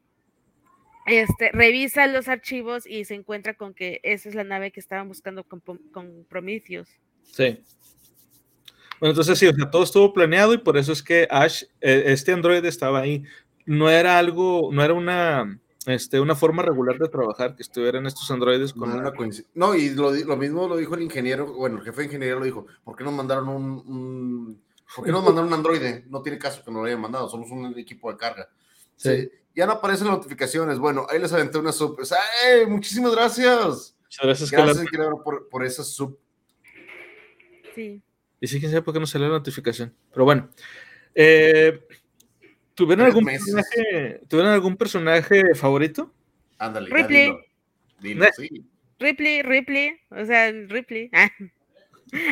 este, 1.07 1.51
revisa 1.53 2.07
los 2.07 2.29
archivos 2.29 2.87
y 2.87 3.05
se 3.05 3.14
encuentra 3.14 3.55
con 3.55 3.75
que 3.75 4.01
esa 4.05 4.29
es 4.29 4.37
la 4.37 4.45
nave 4.45 4.70
que 4.70 4.81
estaban 4.81 5.09
buscando 5.09 5.43
con, 5.43 5.61
con 5.61 6.25
Prometheus. 6.29 6.89
Sí. 7.25 7.59
Bueno, 9.01 9.11
entonces 9.11 9.39
sí, 9.39 9.47
o 9.47 9.53
sea, 9.53 9.70
todo 9.70 9.83
estuvo 9.83 10.12
planeado 10.12 10.55
y 10.55 10.59
por 10.59 10.77
eso 10.77 10.93
es 10.93 11.03
que 11.03 11.27
Ash, 11.31 11.64
eh, 11.81 12.05
este 12.07 12.33
androide 12.33 12.68
estaba 12.68 13.01
ahí. 13.01 13.25
No 13.67 13.91
era 13.91 14.19
algo, 14.19 14.71
no 14.73 14.83
era 14.83 14.95
una, 14.95 15.59
este, 15.87 16.21
una 16.21 16.35
forma 16.35 16.62
regular 16.62 16.99
de 16.99 17.09
trabajar 17.09 17.57
que 17.57 17.62
estuvieran 17.62 18.07
estos 18.07 18.31
androides 18.31 18.73
con 18.73 18.91
no, 18.91 18.97
una 18.97 19.12
no 19.55 19.75
y 19.75 19.91
lo, 19.91 20.12
lo, 20.12 20.37
mismo 20.37 20.67
lo 20.69 20.77
dijo 20.77 20.95
el 20.95 21.03
ingeniero, 21.03 21.53
bueno, 21.53 21.79
el 21.79 21.85
jefe 21.85 22.03
de 22.03 22.07
ingeniería 22.07 22.37
lo 22.37 22.45
dijo, 22.45 22.67
¿por 22.83 22.97
qué 22.97 23.05
nos 23.05 23.12
mandaron 23.12 23.49
un, 23.49 23.65
un 23.87 24.62
¿por 24.95 25.05
qué 25.05 25.12
nos 25.12 25.25
mandaron 25.25 25.49
un 25.49 25.55
androide? 25.55 26.05
No 26.09 26.23
tiene 26.23 26.39
caso 26.39 26.62
que 26.65 26.71
nos 26.71 26.81
lo 26.81 26.87
hayan 26.87 27.01
mandado, 27.01 27.29
somos 27.29 27.51
un 27.51 27.79
equipo 27.79 28.11
de 28.11 28.19
carga. 28.19 28.49
Sí. 28.97 29.31
Ya 29.55 29.67
no 29.67 29.73
aparecen 29.73 30.09
notificaciones. 30.09 30.79
Bueno, 30.79 31.07
ahí 31.09 31.21
les 31.21 31.33
aventé 31.33 31.59
una 31.59 31.73
sub. 31.73 31.99
¡Ay! 32.01 32.67
Muchísimas 32.67 33.15
gracias. 33.15 33.97
Muchas 34.03 34.23
gracias, 34.23 34.51
gracias 34.51 34.87
por, 35.23 35.49
por 35.49 35.65
esa 35.65 35.85
sub. 35.85 36.19
Sí. 37.75 38.03
Y 38.41 38.47
sí, 38.47 38.59
quién 38.59 38.71
sabe 38.71 38.83
por 38.83 38.95
qué 38.95 39.01
no 39.01 39.07
salió 39.07 39.29
la 39.29 39.35
notificación. 39.35 39.95
Pero 40.12 40.25
bueno. 40.25 40.51
Eh, 41.15 41.87
¿tuvieron, 42.75 43.07
algún 43.07 43.25
personaje, 43.25 44.20
¿Tuvieron 44.29 44.53
algún 44.53 44.77
personaje 44.77 45.55
favorito? 45.55 46.12
Ándale. 46.59 46.91
Ripley. 46.91 47.33
Ripley, 48.99 49.43
Ripley. 49.43 50.01
O 50.11 50.25
sea, 50.25 50.51
Ripley. 50.51 51.11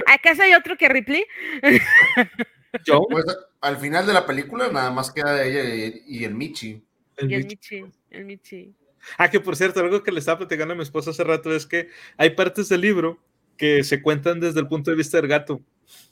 ¿Acaso 0.07 0.43
hay 0.43 0.55
otro 0.55 0.77
que 0.77 0.89
Ripley? 0.89 1.25
¿Yo? 2.87 3.07
Pues, 3.11 3.25
al 3.61 3.77
final 3.79 4.07
de 4.07 4.13
la 4.13 4.27
película 4.27 4.69
nada 4.71 4.91
más 4.91 5.11
queda 5.11 5.45
ella 5.45 5.95
y 6.07 6.25
el 6.25 6.35
Michi. 6.35 6.83
El 7.17 7.31
y 7.31 7.35
el 7.35 7.47
Michi. 7.47 7.85
El 8.11 8.25
Michi. 8.25 8.75
Ah, 9.19 9.31
que 9.31 9.41
por 9.41 9.57
cierto, 9.57 9.81
algo 9.81 10.03
que 10.03 10.13
le 10.13 10.21
estaba 10.21 10.39
platicando 10.39 10.75
a 10.75 10.77
mi 10.77 10.83
esposa 10.83 11.11
hace 11.11 11.25
rato 11.25 11.55
es 11.55 11.67
que 11.67 11.89
hay 12.17 12.31
partes 12.31 12.69
del 12.69 12.81
libro 12.81 13.19
que 13.57 13.85
se 13.85 14.01
cuentan 14.01 14.41
desde 14.41 14.61
el 14.61 14.69
punto 14.69 14.91
de 14.91 14.97
vista 14.97 15.19
del 15.19 15.29
gato. 15.29 15.61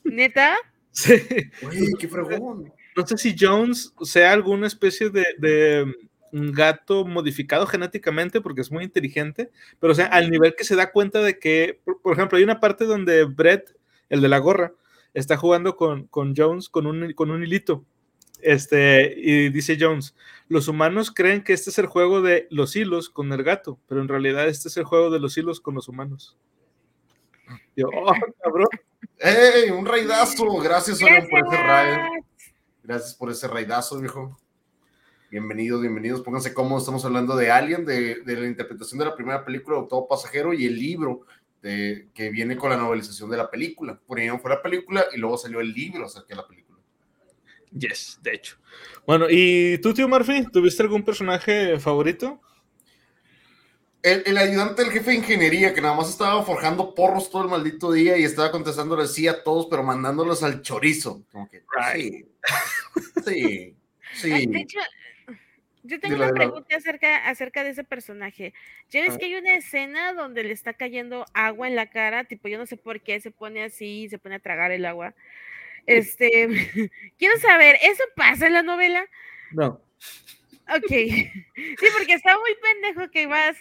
¿Neta? 0.05 0.57
Sí. 0.93 1.15
Uy, 1.63 1.93
qué 2.01 2.09
fregón. 2.09 2.73
No 2.97 3.07
sé 3.07 3.17
si 3.19 3.37
Jones 3.39 3.95
sea 4.03 4.33
alguna 4.33 4.67
especie 4.67 5.11
de, 5.11 5.25
de 5.39 5.95
mm, 6.33 6.51
gato 6.51 7.05
modificado 7.05 7.67
genéticamente 7.67 8.41
porque 8.41 8.61
es 8.61 8.71
muy 8.71 8.85
inteligente, 8.85 9.51
pero 9.79 9.93
o 9.93 9.97
sea, 9.97 10.07
al 10.07 10.31
nivel 10.31 10.55
que 10.57 10.65
se 10.65 10.77
da 10.77 10.93
cuenta 10.93 11.21
de 11.21 11.39
que, 11.39 11.81
por, 12.03 12.15
ejemplo, 12.15 12.39
hay 12.39 12.45
una 12.45 12.61
parte 12.61 12.85
donde 12.85 13.25
Brett, 13.25 13.77
el 14.09 14.21
de 14.21 14.29
la 14.29 14.39
gorra, 14.39 14.73
está 15.15 15.37
jugando 15.37 15.77
con, 15.77 16.07
con 16.07 16.35
Jones 16.37 16.69
con 16.69 16.87
un, 16.87 17.13
con 17.13 17.31
un 17.31 17.43
hilito. 17.43 17.85
Este, 18.43 19.15
y 19.17 19.51
dice 19.51 19.77
Jones, 19.79 20.15
los 20.49 20.69
humanos 20.69 21.11
creen 21.11 21.45
que 21.45 21.53
este 21.53 21.71
es 21.71 21.79
el 21.79 21.87
juego 21.87 22.23
de 22.23 22.47
los 22.51 22.75
hilos 22.75 23.11
con 23.11 23.33
el 23.33 23.43
gato, 23.43 23.79
pero 23.87 24.01
en 24.01 24.09
realidad 24.09 24.49
este 24.49 24.69
es 24.69 24.77
el 24.77 24.85
juego 24.85 25.11
de 25.11 25.21
los 25.21 25.37
hilos 25.37 25.61
con 25.61 25.75
los 25.75 25.89
humanos. 25.89 26.37
Yo, 27.77 27.89
oh, 27.89 28.13
cabrón. 28.43 28.69
¡Ey! 29.19 29.71
Un 29.71 29.85
raidazo. 29.85 30.47
Gracias, 30.59 30.99
Gracias. 30.99 31.29
por 31.29 31.47
ese 31.47 31.63
raid. 31.63 32.23
Gracias 32.91 33.15
por 33.15 33.31
ese 33.31 33.47
raidazo, 33.47 34.01
viejo. 34.01 34.37
Bienvenidos, 35.31 35.81
bienvenidos. 35.81 36.23
Pónganse 36.23 36.53
cómodos. 36.53 36.83
Estamos 36.83 37.05
hablando 37.05 37.37
de 37.37 37.49
Alien, 37.49 37.85
de, 37.85 38.21
la 38.27 38.47
interpretación 38.49 38.99
de 38.99 39.05
la 39.05 39.15
primera 39.15 39.45
película 39.45 39.77
de 39.77 39.83
Octavo 39.85 40.09
Pasajero 40.09 40.53
y 40.53 40.67
el 40.67 40.75
libro 40.75 41.21
que 41.63 42.31
viene 42.33 42.57
con 42.57 42.69
la 42.69 42.77
novelización 42.77 43.31
de 43.31 43.37
la 43.37 43.49
película. 43.49 43.97
Primero 44.09 44.41
fue 44.41 44.51
la 44.51 44.61
película 44.61 45.05
y 45.15 45.19
luego 45.19 45.39
salió 45.39 45.61
el 45.61 45.73
libro 45.73 46.07
acerca 46.07 46.31
de 46.31 46.35
la 46.35 46.49
película. 46.49 46.79
Yes, 47.71 48.19
de 48.25 48.35
hecho. 48.35 48.57
Bueno, 49.07 49.27
¿y 49.31 49.79
tú, 49.79 49.95
tío 49.95 50.09
Murphy? 50.09 50.51
¿Tuviste 50.51 50.83
algún 50.83 51.05
personaje 51.05 51.79
favorito? 51.79 52.41
El, 54.03 54.39
ayudante 54.39 54.83
del 54.83 54.93
jefe 54.93 55.11
de 55.11 55.17
ingeniería 55.19 55.75
que 55.75 55.81
nada 55.83 55.95
más 55.95 56.09
estaba 56.09 56.43
forjando 56.43 56.95
porros 56.95 57.31
todo 57.31 57.43
el 57.43 57.51
maldito 57.51 57.93
día 57.93 58.17
y 58.17 58.25
estaba 58.25 58.51
contestándole 58.51 59.07
sí 59.07 59.29
a 59.29 59.43
todos, 59.43 59.67
pero 59.69 59.83
mandándolos 59.83 60.43
al 60.43 60.63
chorizo. 60.63 61.23
Como 61.31 61.51
que, 61.51 61.63
sí, 61.95 62.27
sí, 63.25 63.77
sí. 64.15 64.47
De 64.47 64.61
hecho, 64.61 64.79
yo 65.83 66.01
tengo 66.01 66.17
una 66.17 66.33
pregunta 66.33 66.77
acerca, 66.77 67.29
acerca 67.29 67.63
de 67.63 67.71
ese 67.71 67.85
personaje. 67.85 68.55
Ya 68.91 69.03
ves 69.03 69.19
que 69.19 69.27
hay 69.27 69.35
una 69.35 69.55
escena 69.55 70.15
donde 70.15 70.45
le 70.45 70.53
está 70.53 70.73
cayendo 70.73 71.27
agua 71.35 71.69
en 71.69 71.77
la 71.77 71.91
cara, 71.91 72.25
tipo, 72.25 72.49
yo 72.49 72.59
no 72.59 72.67
sé 72.67 72.77
por 72.77 73.01
qué 73.01 73.21
se 73.21 73.31
pone 73.31 73.65
así, 73.65 74.09
se 74.09 74.19
pone 74.19 74.37
a 74.37 74.41
tragar 74.41 74.73
el 74.73 74.87
agua. 74.87 75.15
Este, 75.87 76.49
quiero 77.19 77.39
saber, 77.39 77.77
¿eso 77.83 78.03
pasa 78.17 78.47
en 78.47 78.55
la 78.55 78.63
novela? 78.63 79.07
No. 79.53 79.83
Ok. 80.69 80.91
Sí, 81.79 81.87
porque 81.97 82.15
está 82.15 82.39
muy 82.39 82.55
pendejo 82.63 83.11
que 83.11 83.27
vas 83.27 83.57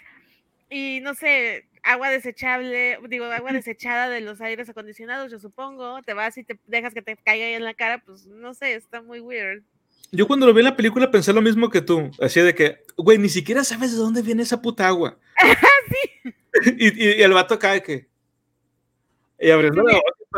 y 0.70 1.00
no 1.02 1.16
sé, 1.16 1.66
agua 1.84 2.10
desechable, 2.10 3.00
digo, 3.10 3.26
agua 3.26 3.52
desechada 3.52 4.10
de 4.10 4.22
los 4.22 4.42
aires 4.42 4.70
acondicionados, 4.70 5.32
yo 5.32 5.40
supongo, 5.40 6.02
te 6.04 6.14
vas 6.14 6.38
y 6.38 6.44
te 6.44 6.60
dejas 6.68 6.94
que 6.94 7.02
te 7.02 7.18
caiga 7.18 7.46
ahí 7.46 7.54
en 7.54 7.64
la 7.64 7.74
cara, 7.74 8.04
pues 8.06 8.26
no 8.28 8.54
sé, 8.54 8.76
está 8.76 9.02
muy 9.02 9.20
weird. 9.20 9.64
Yo 10.12 10.28
cuando 10.28 10.48
lo 10.48 10.54
vi 10.54 10.60
en 10.60 10.66
la 10.66 10.76
película 10.76 11.12
pensé 11.12 11.34
lo 11.34 11.42
mismo 11.42 11.70
que 11.70 11.82
tú, 11.82 12.12
así 12.20 12.40
de 12.42 12.56
que, 12.56 12.84
güey, 12.98 13.18
ni 13.18 13.30
siquiera 13.30 13.64
sabes 13.64 13.92
de 13.92 13.98
dónde 13.98 14.22
viene 14.22 14.44
esa 14.44 14.62
puta 14.62 14.88
agua. 14.88 15.18
sí. 15.90 16.34
y, 16.78 17.06
y, 17.06 17.22
el 17.22 17.34
vato 17.34 17.60
cae 17.60 17.82
que. 17.84 18.08
Y 19.40 19.52
abriendo 19.52 19.84
la 19.84 19.94
boca. 19.94 20.20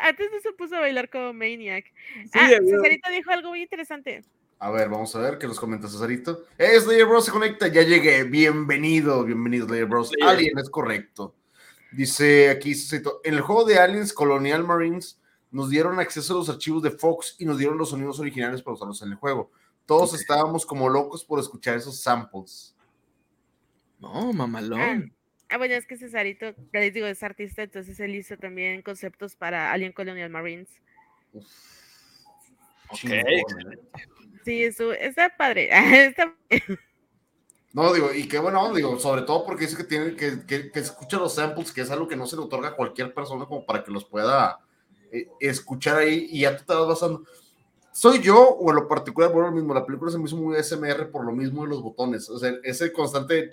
antes, 0.00 0.30
no 0.32 0.40
se, 0.40 0.52
puso 0.56 0.76
a 0.76 0.80
bailar 0.80 1.10
como 1.10 1.32
Maniac. 1.34 1.84
Sí, 2.24 2.30
ah, 2.34 2.48
Cesarito 2.48 3.10
dijo 3.10 3.30
algo 3.30 3.50
muy 3.50 3.62
interesante. 3.62 4.22
A 4.62 4.70
ver, 4.70 4.90
vamos 4.90 5.16
a 5.16 5.20
ver 5.20 5.38
qué 5.38 5.46
nos 5.46 5.58
comenta 5.58 5.88
Cesarito. 5.88 6.44
¡Eh, 6.58 6.78
Slayer 6.78 7.06
Bros 7.06 7.24
se 7.24 7.30
conecta! 7.30 7.66
Ya 7.68 7.80
llegué. 7.80 8.24
Bienvenido, 8.24 9.24
bienvenido, 9.24 9.66
Slayer 9.66 9.86
Bros. 9.86 10.12
Alien 10.20 10.58
es 10.58 10.68
correcto. 10.68 11.34
Dice 11.92 12.50
aquí, 12.50 12.74
Cesarito, 12.74 13.22
en 13.24 13.32
el 13.32 13.40
juego 13.40 13.64
de 13.64 13.78
Aliens 13.78 14.12
Colonial 14.12 14.62
Marines 14.64 15.18
nos 15.50 15.70
dieron 15.70 15.98
acceso 15.98 16.34
a 16.34 16.36
los 16.36 16.50
archivos 16.50 16.82
de 16.82 16.90
Fox 16.90 17.36
y 17.38 17.46
nos 17.46 17.56
dieron 17.56 17.78
los 17.78 17.88
sonidos 17.88 18.20
originales 18.20 18.60
para 18.60 18.74
usarlos 18.74 19.00
en 19.00 19.12
el 19.12 19.14
juego. 19.14 19.50
Todos 19.86 20.12
estábamos 20.12 20.66
como 20.66 20.90
locos 20.90 21.24
por 21.24 21.40
escuchar 21.40 21.78
esos 21.78 21.98
samples. 21.98 22.76
No, 23.98 24.30
mamalón. 24.34 25.14
Ah, 25.48 25.56
bueno, 25.56 25.72
es 25.72 25.86
que 25.86 25.96
Cesarito, 25.96 26.54
les 26.74 26.92
digo, 26.92 27.06
es 27.06 27.22
artista, 27.22 27.62
entonces 27.62 27.98
él 27.98 28.14
hizo 28.14 28.36
también 28.36 28.82
conceptos 28.82 29.36
para 29.36 29.72
Alien 29.72 29.92
Colonial 29.92 30.28
Marines. 30.28 30.68
Ok. 32.90 33.10
Sí, 34.44 34.64
eso 34.64 34.92
está 34.92 35.34
padre. 35.36 35.70
No, 37.72 37.92
digo, 37.92 38.12
y 38.12 38.26
qué 38.26 38.40
bueno, 38.40 38.74
digo, 38.74 38.98
sobre 38.98 39.22
todo 39.22 39.44
porque 39.44 39.66
dice 39.66 39.76
que 39.76 39.84
tiene 39.84 40.16
que, 40.16 40.44
que, 40.44 40.70
escucha 40.74 41.18
los 41.18 41.34
samples, 41.34 41.70
que 41.70 41.82
es 41.82 41.90
algo 41.90 42.08
que 42.08 42.16
no 42.16 42.26
se 42.26 42.34
le 42.34 42.42
otorga 42.42 42.70
a 42.70 42.76
cualquier 42.76 43.14
persona 43.14 43.44
como 43.44 43.64
para 43.64 43.84
que 43.84 43.92
los 43.92 44.04
pueda 44.04 44.58
eh, 45.12 45.28
escuchar 45.38 45.98
ahí 45.98 46.26
y 46.30 46.40
ya 46.40 46.56
tú 46.56 46.64
te 46.66 46.74
vas 46.74 46.88
basando. 46.88 47.22
¿Soy 47.92 48.20
yo 48.20 48.40
o 48.40 48.70
en 48.70 48.76
lo 48.76 48.88
particular 48.88 49.30
por 49.30 49.44
lo 49.44 49.52
mismo? 49.52 49.72
La 49.72 49.86
película 49.86 50.10
se 50.10 50.18
me 50.18 50.24
hizo 50.24 50.36
muy 50.36 50.60
SMR 50.60 51.10
por 51.12 51.24
lo 51.24 51.30
mismo 51.30 51.62
de 51.62 51.68
los 51.68 51.80
botones, 51.80 52.28
o 52.28 52.38
sea, 52.38 52.52
ese 52.64 52.92
constante 52.92 53.50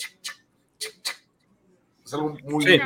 es 2.04 2.14
algo 2.14 2.36
muy... 2.44 2.66
Sí. 2.66 2.80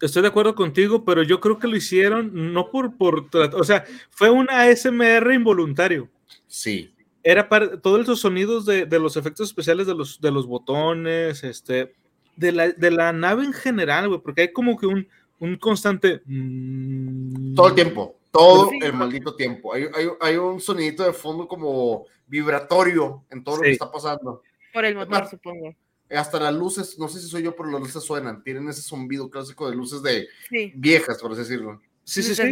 Estoy 0.00 0.22
de 0.22 0.28
acuerdo 0.28 0.56
contigo, 0.56 1.04
pero 1.04 1.22
yo 1.22 1.38
creo 1.38 1.60
que 1.60 1.68
lo 1.68 1.76
hicieron 1.76 2.52
no 2.52 2.68
por, 2.72 2.96
por, 2.96 3.28
o 3.32 3.62
sea, 3.62 3.84
fue 4.10 4.30
una 4.30 4.66
SMR 4.74 5.32
involuntario. 5.32 6.08
Sí 6.48 6.92
era 7.22 7.48
para 7.48 7.80
todos 7.80 8.00
esos 8.00 8.20
sonidos 8.20 8.66
de, 8.66 8.86
de, 8.86 8.98
los 8.98 9.16
efectos 9.16 9.48
especiales 9.48 9.86
de 9.86 9.94
los, 9.94 10.20
de 10.20 10.30
los 10.30 10.46
botones, 10.46 11.44
este, 11.44 11.94
de 12.36 12.52
la, 12.52 12.68
de 12.70 12.90
la 12.90 13.12
nave 13.12 13.44
en 13.44 13.52
general, 13.52 14.08
güey, 14.08 14.20
porque 14.20 14.42
hay 14.42 14.52
como 14.52 14.76
que 14.78 14.86
un, 14.86 15.06
un 15.38 15.56
constante. 15.56 16.22
Mm, 16.24 17.54
todo 17.54 17.68
el 17.68 17.74
tiempo, 17.74 18.16
todo 18.30 18.70
el 18.80 18.92
maldito 18.92 19.34
tiempo. 19.34 19.74
Hay, 19.74 19.84
hay, 19.94 20.08
hay, 20.20 20.36
un 20.36 20.60
sonidito 20.60 21.04
de 21.04 21.12
fondo 21.12 21.46
como 21.46 22.06
vibratorio 22.26 23.24
en 23.30 23.44
todo 23.44 23.56
lo 23.56 23.62
que 23.62 23.72
está 23.72 23.90
pasando. 23.90 24.42
Por 24.72 24.84
el 24.84 24.94
motor, 24.94 25.28
supongo. 25.28 25.74
Hasta 26.10 26.38
las 26.38 26.54
luces, 26.54 26.98
no 26.98 27.08
sé 27.08 27.20
si 27.20 27.28
soy 27.28 27.42
yo, 27.42 27.56
pero 27.56 27.70
las 27.70 27.80
luces 27.80 28.02
suenan, 28.02 28.42
tienen 28.42 28.68
ese 28.68 28.82
zumbido 28.82 29.30
clásico 29.30 29.68
de 29.70 29.76
luces 29.76 30.02
de 30.02 30.28
viejas, 30.74 31.18
por 31.20 31.32
así 31.32 31.40
decirlo. 31.40 31.80
Sí, 32.04 32.22
sí, 32.22 32.34
sí. 32.34 32.42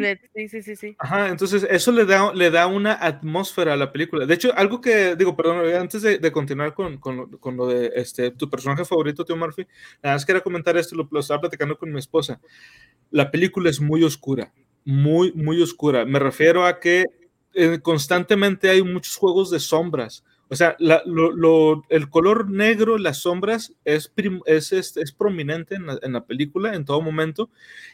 sí, 0.48 0.62
sí, 0.62 0.76
sí, 0.76 0.96
Ajá, 0.98 1.28
entonces 1.28 1.66
eso 1.68 1.90
le 1.90 2.04
da, 2.04 2.32
le 2.32 2.50
da 2.50 2.68
una 2.68 2.92
atmósfera 2.92 3.72
a 3.72 3.76
la 3.76 3.90
película. 3.90 4.24
De 4.24 4.34
hecho, 4.34 4.52
algo 4.56 4.80
que, 4.80 5.16
digo, 5.16 5.36
perdón, 5.36 5.66
antes 5.74 6.02
de, 6.02 6.18
de 6.18 6.32
continuar 6.32 6.72
con, 6.72 6.98
con, 6.98 7.28
con, 7.38 7.56
lo 7.56 7.66
de 7.66 7.90
este, 7.96 8.30
tu 8.30 8.48
personaje 8.48 8.84
favorito, 8.84 9.24
Tío 9.24 9.36
Murphy, 9.36 9.66
nada 10.02 10.14
más 10.14 10.24
quería 10.24 10.40
comentar 10.40 10.76
esto, 10.76 10.94
lo, 10.94 11.08
lo, 11.10 11.18
estaba 11.18 11.40
platicando 11.40 11.76
con 11.76 11.92
mi 11.92 11.98
esposa. 11.98 12.40
La 13.10 13.32
película 13.32 13.70
es 13.70 13.80
muy 13.80 14.04
oscura, 14.04 14.52
muy, 14.84 15.32
muy 15.32 15.60
oscura. 15.60 16.04
Me 16.04 16.20
refiero 16.20 16.64
a 16.64 16.78
que 16.78 17.06
eh, 17.54 17.80
constantemente 17.82 18.70
hay 18.70 18.84
muchos 18.84 19.16
juegos 19.16 19.50
de 19.50 19.58
sombras. 19.58 20.24
O 20.48 20.54
sea, 20.54 20.76
la, 20.78 21.02
lo, 21.06 21.32
lo, 21.32 21.84
el 21.88 22.08
color 22.08 22.50
negro, 22.50 22.98
las 22.98 23.18
sombras, 23.18 23.72
es, 23.84 24.12
es, 24.46 24.72
es, 24.72 24.96
es 24.96 25.12
prominente 25.12 25.74
en 25.74 25.86
la, 25.86 25.98
en 26.02 26.12
la 26.12 26.24
película 26.24 26.74
en 26.74 26.84
todo 26.84 27.00
momento. 27.00 27.50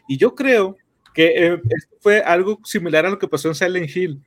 Y 0.07 0.19
yo 0.19 0.35
creo 0.35 0.77
que 1.17 1.33
eh, 1.47 1.63
fue 2.01 2.21
algo 2.21 2.61
similar 2.63 3.07
a 3.07 3.11
lo 3.11 3.19
que 3.19 3.27
pasó 3.27 3.49
en 3.49 3.55
Silent 3.55 3.97
Hill. 3.97 4.23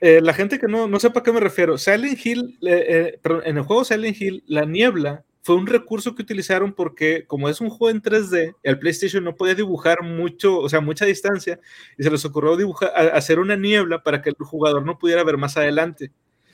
eh, 0.00 0.20
la 0.22 0.32
gente 0.32 0.58
que 0.58 0.66
no, 0.66 0.88
no 0.88 0.98
sepa 0.98 1.20
a 1.20 1.22
qué 1.22 1.30
me 1.30 1.40
refiero, 1.40 1.76
Silent 1.76 2.24
Hill, 2.24 2.58
eh, 2.62 3.18
eh, 3.22 3.40
en 3.44 3.58
el 3.58 3.62
juego 3.64 3.84
Silent 3.84 4.18
Hill, 4.18 4.42
la 4.46 4.64
niebla 4.64 5.24
fue 5.42 5.56
un 5.56 5.66
recurso 5.66 6.14
que 6.14 6.22
utilizaron 6.22 6.72
porque 6.72 7.26
como 7.26 7.50
es 7.50 7.60
un 7.60 7.68
juego 7.68 7.90
en 7.90 8.02
3D, 8.02 8.56
el 8.62 8.78
PlayStation 8.78 9.24
no 9.24 9.36
podía 9.36 9.54
dibujar 9.54 10.02
mucho, 10.02 10.58
o 10.58 10.68
sea, 10.70 10.80
mucha 10.80 11.04
distancia, 11.04 11.60
y 11.98 12.02
se 12.02 12.10
les 12.10 12.24
ocurrió 12.24 12.56
dibujar, 12.56 12.90
hacer 13.14 13.38
una 13.38 13.54
niebla 13.56 14.02
para 14.02 14.22
que 14.22 14.30
el 14.30 14.36
jugador 14.38 14.84
no 14.86 14.98
pudiera 14.98 15.22
ver 15.22 15.36
más 15.36 15.58
adelante. 15.58 16.12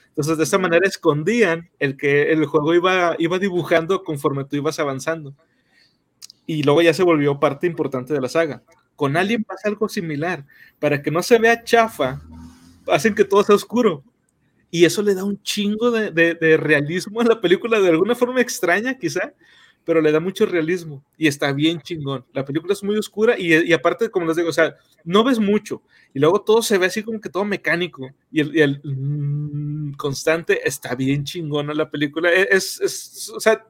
Entonces, 0.09 0.37
de 0.39 0.45
esta 0.45 0.59
manera 0.59 0.87
escondían 0.89 1.71
el 1.79 1.97
que 1.97 2.33
el 2.33 2.45
juego 2.47 2.75
iba, 2.75 3.15
iba 3.19 3.39
dibujando 3.39 4.03
conforme 4.03 4.45
tú 4.45 4.57
ibas 4.57 4.79
avanzando. 4.81 5.35
Y 6.47 6.65
luego 6.65 6.83
ya 6.83 6.93
se 6.93 7.05
volvió 7.05 7.39
parte 7.41 7.67
importante 7.69 8.13
de 8.13 8.21
la 8.21 8.29
saga. 8.29 8.63
Con 9.03 9.17
Alien 9.17 9.43
pasa 9.43 9.69
algo 9.69 9.89
similar. 9.89 10.47
Para 10.79 11.03
que 11.03 11.11
no 11.11 11.25
se 11.25 11.37
vea 11.37 11.65
chafa, 11.65 12.23
hacen 12.87 13.17
que 13.17 13.25
todo 13.25 13.43
sea 13.43 13.57
oscuro. 13.57 14.05
Y 14.71 14.85
eso 14.85 15.03
le 15.03 15.13
da 15.13 15.25
un 15.25 15.43
chingo 15.43 15.91
de, 15.91 16.13
de, 16.13 16.57
realismo 16.57 17.21
a 17.21 17.25
la 17.25 17.41
película, 17.41 17.81
de 17.81 17.89
alguna 17.89 18.15
forma 18.15 18.41
extraña 18.41 18.97
quizá, 18.97 19.35
pero 19.85 20.01
le 20.01 20.13
da 20.13 20.21
mucho 20.21 20.47
realismo 20.47 21.05
y 21.19 21.27
está 21.27 21.53
bien 21.53 21.81
chingón. 21.81 22.25
La 22.33 22.45
película 22.45 22.75
es 22.75 22.85
muy 22.85 22.97
oscura 22.97 23.37
y, 23.37 23.53
y, 23.53 23.73
aparte, 23.73 24.09
como 24.09 24.27
les 24.27 24.37
digo, 24.37 24.51
o 24.51 24.53
sea, 24.53 24.77
no 25.03 25.25
ves 25.25 25.41
mucho 25.41 25.83
y 26.15 26.21
luego 26.21 26.43
todo 26.43 26.63
se 26.63 26.79
ve 26.79 26.87
así 26.87 27.03
como 27.03 27.21
que 27.21 27.29
todo 27.29 27.45
mecánico 27.45 28.09
y 28.31 28.39
el, 28.39 28.57
el 28.57 28.81
mm, 28.85 29.95
constante 29.95 30.61
está 30.65 30.95
bien 30.95 31.25
chingona 31.25 31.75
la 31.75 31.91
película. 31.91 32.33
E, 32.33 32.47
es, 32.53 32.81
es, 32.81 33.31
o 33.31 33.41
sea, 33.41 33.67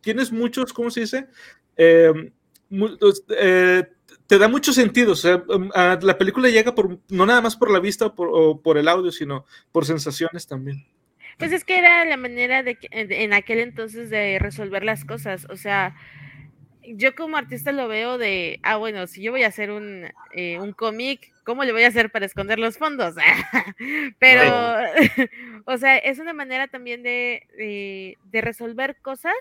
tienes 0.00 0.32
muchos, 0.32 0.72
¿cómo 0.72 0.90
se 0.90 1.02
dice? 1.02 1.28
Eh, 1.76 2.32
eh, 3.38 3.84
te 4.26 4.38
da 4.38 4.48
mucho 4.48 4.72
sentido. 4.72 5.12
O 5.12 5.16
sea, 5.16 5.36
um, 5.48 5.70
la 5.74 6.18
película 6.18 6.48
llega 6.48 6.74
por 6.74 6.98
no 7.08 7.26
nada 7.26 7.40
más 7.40 7.56
por 7.56 7.70
la 7.70 7.80
vista 7.80 8.06
o 8.06 8.14
por, 8.14 8.28
o 8.32 8.60
por, 8.60 8.78
el 8.78 8.88
audio, 8.88 9.12
sino 9.12 9.44
por 9.72 9.84
sensaciones 9.84 10.46
también. 10.46 10.86
Pues 11.38 11.52
es 11.52 11.64
que 11.64 11.78
era 11.78 12.04
la 12.04 12.16
manera 12.16 12.62
de, 12.62 12.78
en 12.90 13.32
aquel 13.32 13.58
entonces 13.58 14.10
de 14.10 14.38
resolver 14.38 14.84
las 14.84 15.04
cosas. 15.04 15.46
O 15.50 15.56
sea, 15.56 15.96
yo 16.86 17.14
como 17.14 17.36
artista 17.36 17.72
lo 17.72 17.88
veo 17.88 18.18
de, 18.18 18.60
ah, 18.62 18.76
bueno, 18.76 19.06
si 19.06 19.22
yo 19.22 19.32
voy 19.32 19.42
a 19.42 19.48
hacer 19.48 19.70
un, 19.70 20.06
eh, 20.32 20.60
un 20.60 20.72
cómic, 20.72 21.32
¿cómo 21.44 21.64
le 21.64 21.72
voy 21.72 21.82
a 21.82 21.88
hacer 21.88 22.10
para 22.10 22.26
esconder 22.26 22.58
los 22.58 22.78
fondos? 22.78 23.14
Pero, 24.18 24.42
o 25.64 25.76
sea, 25.76 25.96
es 25.96 26.18
una 26.18 26.32
manera 26.32 26.68
también 26.68 27.02
de, 27.02 27.46
de, 27.56 28.18
de 28.24 28.40
resolver 28.40 28.96
cosas 29.02 29.34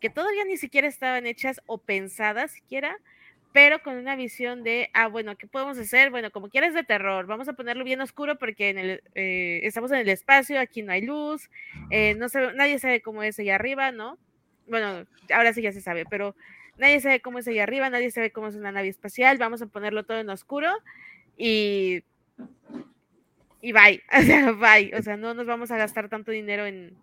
que 0.00 0.10
todavía 0.10 0.44
ni 0.44 0.56
siquiera 0.56 0.86
estaban 0.86 1.26
hechas 1.26 1.60
o 1.66 1.78
pensadas 1.78 2.52
siquiera, 2.52 2.96
pero 3.56 3.82
con 3.82 3.96
una 3.96 4.16
visión 4.16 4.62
de, 4.64 4.90
ah, 4.92 5.06
bueno, 5.08 5.34
¿qué 5.38 5.46
podemos 5.46 5.78
hacer? 5.78 6.10
Bueno, 6.10 6.30
como 6.30 6.50
quieres 6.50 6.74
de 6.74 6.84
terror, 6.84 7.24
vamos 7.24 7.48
a 7.48 7.54
ponerlo 7.54 7.84
bien 7.84 8.02
oscuro 8.02 8.36
porque 8.36 8.68
en 8.68 8.76
el, 8.76 9.02
eh, 9.14 9.60
estamos 9.62 9.90
en 9.92 9.96
el 9.96 10.10
espacio, 10.10 10.60
aquí 10.60 10.82
no 10.82 10.92
hay 10.92 11.00
luz, 11.00 11.48
eh, 11.90 12.14
no 12.16 12.28
sabe, 12.28 12.52
nadie 12.52 12.78
sabe 12.78 13.00
cómo 13.00 13.22
es 13.22 13.38
allá 13.38 13.54
arriba, 13.54 13.92
¿no? 13.92 14.18
Bueno, 14.68 15.06
ahora 15.32 15.54
sí 15.54 15.62
ya 15.62 15.72
se 15.72 15.80
sabe, 15.80 16.04
pero 16.04 16.36
nadie 16.76 17.00
sabe 17.00 17.20
cómo 17.20 17.38
es 17.38 17.48
allá 17.48 17.62
arriba, 17.62 17.88
nadie 17.88 18.10
sabe 18.10 18.30
cómo 18.30 18.48
es 18.48 18.56
una 18.56 18.72
nave 18.72 18.88
espacial, 18.88 19.38
vamos 19.38 19.62
a 19.62 19.68
ponerlo 19.68 20.04
todo 20.04 20.20
en 20.20 20.28
oscuro 20.28 20.70
y... 21.38 22.04
Y 23.62 23.72
bye, 23.72 24.02
o 24.12 24.20
sea, 24.20 24.52
bye, 24.52 24.94
o 24.94 25.02
sea, 25.02 25.16
no 25.16 25.32
nos 25.32 25.46
vamos 25.46 25.70
a 25.70 25.78
gastar 25.78 26.10
tanto 26.10 26.30
dinero 26.30 26.66
en, 26.66 26.94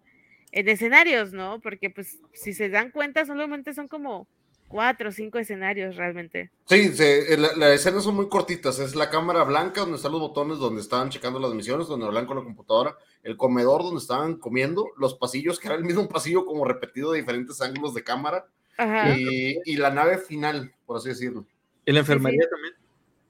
en 0.52 0.70
escenarios, 0.70 1.34
¿no? 1.34 1.60
Porque 1.62 1.90
pues 1.90 2.20
si 2.32 2.54
se 2.54 2.70
dan 2.70 2.92
cuenta, 2.92 3.26
solamente 3.26 3.74
son 3.74 3.88
como 3.88 4.28
cuatro 4.74 5.10
o 5.10 5.12
cinco 5.12 5.38
escenarios 5.38 5.96
realmente. 5.96 6.52
Sí, 6.66 6.90
se, 6.94 7.38
las 7.38 7.56
la 7.58 7.74
escenas 7.74 8.04
son 8.04 8.16
muy 8.16 8.28
cortitas. 8.28 8.80
Es 8.80 8.96
la 8.96 9.10
cámara 9.10 9.44
blanca 9.44 9.82
donde 9.82 9.98
están 9.98 10.12
los 10.12 10.22
botones 10.22 10.58
donde 10.58 10.82
estaban 10.82 11.10
checando 11.10 11.40
las 11.40 11.54
misiones, 11.54 11.88
donde 11.88 12.06
hablan 12.06 12.26
con 12.26 12.38
la 12.38 12.44
computadora, 12.44 12.98
el 13.24 13.38
comedor 13.38 13.84
donde 13.84 14.00
estaban 14.00 14.36
comiendo, 14.36 14.90
los 14.98 15.16
pasillos, 15.16 15.60
que 15.60 15.68
era 15.68 15.76
el 15.76 15.84
mismo 15.84 16.10
pasillo 16.10 16.46
como 16.46 16.66
repetido 16.66 17.12
de 17.12 17.20
diferentes 17.20 17.62
ángulos 17.62 17.94
de 17.94 18.04
cámara, 18.04 18.48
y, 19.16 19.58
y, 19.72 19.78
la 19.78 19.92
nave 19.92 20.18
final, 20.18 20.74
por 20.86 20.98
así 20.98 21.10
decirlo. 21.10 21.46
Y 21.86 21.92
la 21.92 22.00
enfermería 22.00 22.42
sí, 22.42 22.48
sí. 22.48 22.52
también. 22.52 22.74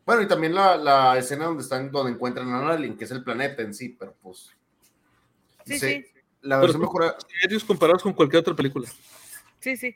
Bueno, 0.05 0.21
y 0.21 0.27
también 0.27 0.55
la, 0.55 0.77
la, 0.77 1.17
escena 1.17 1.45
donde 1.45 1.63
están, 1.63 1.91
donde 1.91 2.13
encuentran 2.13 2.49
a 2.49 2.69
Alien, 2.69 2.97
que 2.97 3.03
es 3.03 3.11
el 3.11 3.23
planeta 3.23 3.61
en 3.61 3.73
sí, 3.73 3.89
pero 3.89 4.15
pues. 4.21 4.51
Sí, 5.65 5.77
sí 5.77 6.05
la 6.43 6.59
versión 6.59 6.81
mejorada. 6.81 7.17
Comparados 7.65 8.03
con 8.03 8.13
cualquier 8.13 8.41
otra 8.41 8.55
película. 8.55 8.87
Sí, 9.59 9.75
sí. 9.75 9.95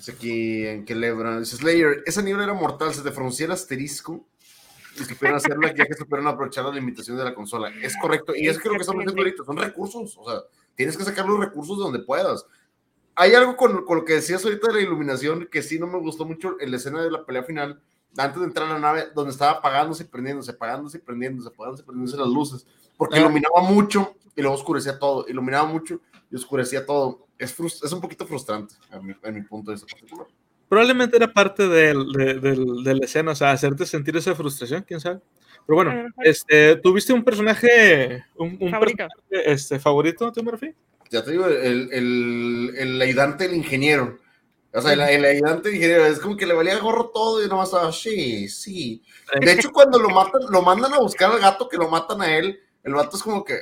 Dice 0.00 0.12
aquí 0.12 0.66
en 0.66 0.86
que 0.86 0.94
Lebron. 0.94 1.40
Dice 1.40 1.58
Slayer, 1.58 2.02
esa 2.06 2.22
niebla 2.22 2.44
era 2.44 2.54
mortal, 2.54 2.94
se 2.94 3.02
te 3.02 3.10
fruncía 3.10 3.44
el 3.44 3.52
asterisco 3.52 4.26
y 4.98 5.04
supieron 5.04 5.36
hacerla 5.36 5.74
ya 5.74 5.84
que 5.84 5.92
supieron 5.92 6.26
aprovechar 6.26 6.64
la 6.64 6.72
limitación 6.72 7.18
de 7.18 7.24
la 7.24 7.34
consola. 7.34 7.70
Es 7.82 7.94
correcto. 8.00 8.34
Y 8.34 8.48
es 8.48 8.58
que 8.58 8.70
lo 8.70 8.76
que 8.76 8.80
estamos 8.80 9.02
haciendo 9.02 9.20
ahorita 9.20 9.44
son 9.44 9.58
recursos. 9.58 10.16
O 10.16 10.24
sea, 10.24 10.40
tienes 10.74 10.96
que 10.96 11.04
sacar 11.04 11.26
los 11.26 11.38
recursos 11.38 11.76
de 11.76 11.84
donde 11.84 11.98
puedas. 11.98 12.46
Hay 13.14 13.34
algo 13.34 13.58
con, 13.58 13.84
con, 13.84 13.98
lo 13.98 14.04
que 14.06 14.14
decías 14.14 14.42
ahorita 14.42 14.68
de 14.68 14.74
la 14.76 14.80
iluminación 14.80 15.46
que 15.52 15.60
sí 15.60 15.78
no 15.78 15.86
me 15.86 15.98
gustó 15.98 16.24
mucho 16.24 16.56
en 16.60 16.70
la 16.70 16.78
escena 16.78 17.02
de 17.02 17.10
la 17.10 17.26
pelea 17.26 17.42
final, 17.42 17.82
antes 18.16 18.40
de 18.40 18.46
entrar 18.46 18.70
a 18.70 18.72
la 18.72 18.78
nave, 18.78 19.08
donde 19.14 19.32
estaba 19.32 19.58
apagándose 19.58 20.04
y 20.04 20.06
prendiéndose, 20.06 20.52
apagándose 20.52 20.96
y 20.96 21.00
prendiéndose, 21.02 21.48
apagándose 21.50 21.82
y 21.82 21.84
prendiéndose 21.84 22.16
las 22.16 22.28
luces, 22.28 22.66
porque 22.96 23.18
iluminaba 23.18 23.60
mucho 23.60 24.14
y 24.34 24.40
luego 24.40 24.56
oscurecía 24.56 24.98
todo, 24.98 25.26
iluminaba 25.28 25.68
mucho 25.68 26.00
y 26.30 26.36
oscurecía 26.36 26.86
todo. 26.86 27.26
Es, 27.40 27.58
es 27.58 27.92
un 27.92 28.00
poquito 28.02 28.26
frustrante 28.26 28.74
en 28.92 29.06
mi, 29.06 29.14
en 29.22 29.34
mi 29.34 29.42
punto 29.42 29.70
de 29.70 29.76
vista 29.76 29.88
particular. 29.90 30.26
Probablemente 30.68 31.16
era 31.16 31.32
parte 31.32 31.66
de, 31.66 31.94
de, 31.94 32.34
de, 32.34 32.64
de, 32.84 32.94
la 32.94 33.04
escena, 33.04 33.32
o 33.32 33.34
sea, 33.34 33.50
hacerte 33.50 33.86
sentir 33.86 34.14
esa 34.16 34.34
frustración, 34.34 34.84
quién 34.86 35.00
sabe. 35.00 35.20
Pero 35.66 35.76
bueno, 35.76 36.08
este, 36.22 36.76
¿tuviste 36.76 37.12
un 37.14 37.24
personaje, 37.24 38.24
un, 38.36 38.58
un 38.60 38.70
favorito. 38.70 39.08
Personaje, 39.08 39.52
este, 39.52 39.80
favorito, 39.80 40.30
¿tú, 40.30 40.42
Murphy? 40.42 40.74
Ya 41.10 41.24
te 41.24 41.32
digo, 41.32 41.46
el, 41.46 41.92
el, 41.92 42.74
el 42.76 43.02
ayudante 43.02 43.48
del 43.48 43.56
ingeniero. 43.56 44.18
O 44.72 44.80
sea, 44.80 44.92
el, 44.92 45.00
el 45.00 45.24
ayudante 45.24 45.68
del 45.68 45.76
ingeniero 45.76 46.06
es 46.06 46.20
como 46.20 46.36
que 46.36 46.46
le 46.46 46.54
valía 46.54 46.78
gorro 46.78 47.08
todo 47.08 47.44
y 47.44 47.48
nomás 47.48 47.68
estaba, 47.68 47.90
sí, 47.90 48.48
sí. 48.48 49.02
De 49.40 49.52
hecho, 49.52 49.72
cuando 49.72 49.98
lo 49.98 50.10
matan, 50.10 50.42
lo 50.50 50.62
mandan 50.62 50.92
a 50.92 50.98
buscar 50.98 51.32
al 51.32 51.40
gato 51.40 51.68
que 51.68 51.78
lo 51.78 51.88
matan 51.88 52.20
a 52.20 52.36
él, 52.36 52.60
el 52.84 52.94
vato 52.94 53.16
es 53.16 53.22
como 53.22 53.42
que, 53.44 53.54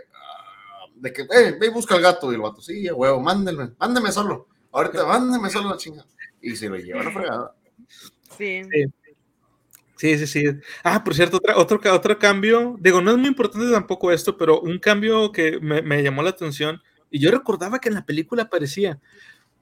de 1.01 1.13
que, 1.13 1.23
eh, 1.23 1.57
ve 1.59 1.67
y 1.67 1.71
busca 1.71 1.95
al 1.95 2.03
gato. 2.03 2.31
Y 2.31 2.35
el 2.35 2.41
vato, 2.41 2.61
sí, 2.61 2.91
huevo, 2.91 3.21
mándenme, 3.21 3.71
mándeme 3.79 4.13
solo. 4.13 4.49
Ahorita, 4.73 5.07
mándeme 5.07 5.51
solo 5.51 5.71
la 5.71 5.77
chinga. 5.77 6.05
Y 6.41 6.55
se 6.57 6.69
lo 6.69 6.77
lleva 6.77 7.01
a 7.01 7.05
la 7.05 7.11
fregada. 7.11 7.55
Sí. 8.37 8.63
sí. 8.65 8.85
Sí, 9.99 10.27
sí, 10.29 10.45
Ah, 10.85 11.03
por 11.03 11.13
cierto, 11.13 11.39
otro, 11.39 11.59
otro, 11.59 11.93
otro 11.93 12.19
cambio, 12.21 12.77
digo, 12.79 13.01
no 13.01 13.11
es 13.11 13.17
muy 13.17 13.27
importante 13.27 13.69
tampoco 13.69 14.13
esto, 14.13 14.37
pero 14.37 14.61
un 14.61 14.79
cambio 14.79 15.33
que 15.33 15.59
me, 15.61 15.83
me, 15.83 16.05
llamó 16.05 16.23
la 16.23 16.31
atención, 16.31 16.81
y 17.11 17.19
yo 17.19 17.33
recordaba 17.33 17.81
que 17.81 17.89
en 17.89 17.97
la 17.97 18.07
película 18.07 18.45
aparecía 18.45 19.01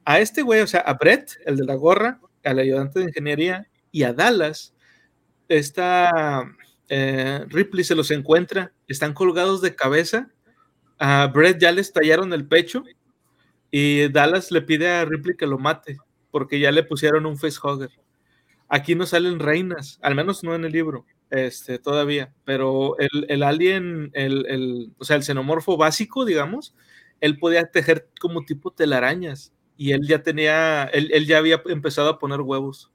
a 0.05 0.21
este 0.21 0.43
güey, 0.43 0.61
o 0.61 0.67
sea, 0.67 0.81
a 0.81 0.93
Brett, 0.93 1.39
el 1.47 1.57
de 1.57 1.65
la 1.65 1.75
gorra, 1.75 2.21
al 2.45 2.59
ayudante 2.59 2.99
de 2.99 3.07
ingeniería, 3.07 3.67
y 3.91 4.03
a 4.03 4.13
Dallas, 4.13 4.75
esta 5.49 6.45
eh, 6.91 7.45
Ripley 7.49 7.85
se 7.85 7.95
los 7.95 8.11
encuentra, 8.11 8.73
están 8.89 9.15
colgados 9.15 9.63
de 9.63 9.75
cabeza 9.75 10.31
a 10.99 11.27
Brett 11.27 11.59
ya 11.61 11.73
le 11.73 11.81
estallaron 11.81 12.33
el 12.33 12.47
pecho 12.47 12.85
y 13.71 14.09
Dallas 14.09 14.51
le 14.51 14.63
pide 14.63 14.89
a 14.89 15.05
Ripley 15.05 15.37
que 15.37 15.47
lo 15.47 15.59
mate 15.59 15.99
porque 16.31 16.59
ya 16.59 16.71
le 16.71 16.83
pusieron 16.83 17.27
un 17.27 17.39
facehugger. 17.39 17.91
Aquí 18.69 18.95
no 18.95 19.07
salen 19.07 19.39
reinas, 19.39 19.99
al 20.03 20.15
menos 20.15 20.43
no 20.43 20.55
en 20.55 20.65
el 20.65 20.73
libro, 20.73 21.07
este, 21.31 21.79
todavía, 21.79 22.35
pero 22.45 22.97
el, 22.99 23.43
alien, 23.43 24.11
el, 24.13 24.45
el, 24.47 24.93
o 24.99 25.05
sea, 25.05 25.17
el 25.17 25.23
xenomorfo 25.23 25.77
básico, 25.77 26.25
digamos, 26.25 26.75
él 27.21 27.39
podía 27.39 27.71
tejer 27.71 28.09
como 28.21 28.45
tipo 28.45 28.73
telarañas 28.73 29.53
y 29.77 29.93
él 29.93 30.07
ya 30.07 30.23
tenía, 30.23 30.85
él 30.85 31.27
ya 31.27 31.39
había 31.39 31.63
empezado 31.67 32.11
a 32.11 32.19
poner 32.19 32.41
huevos. 32.41 32.91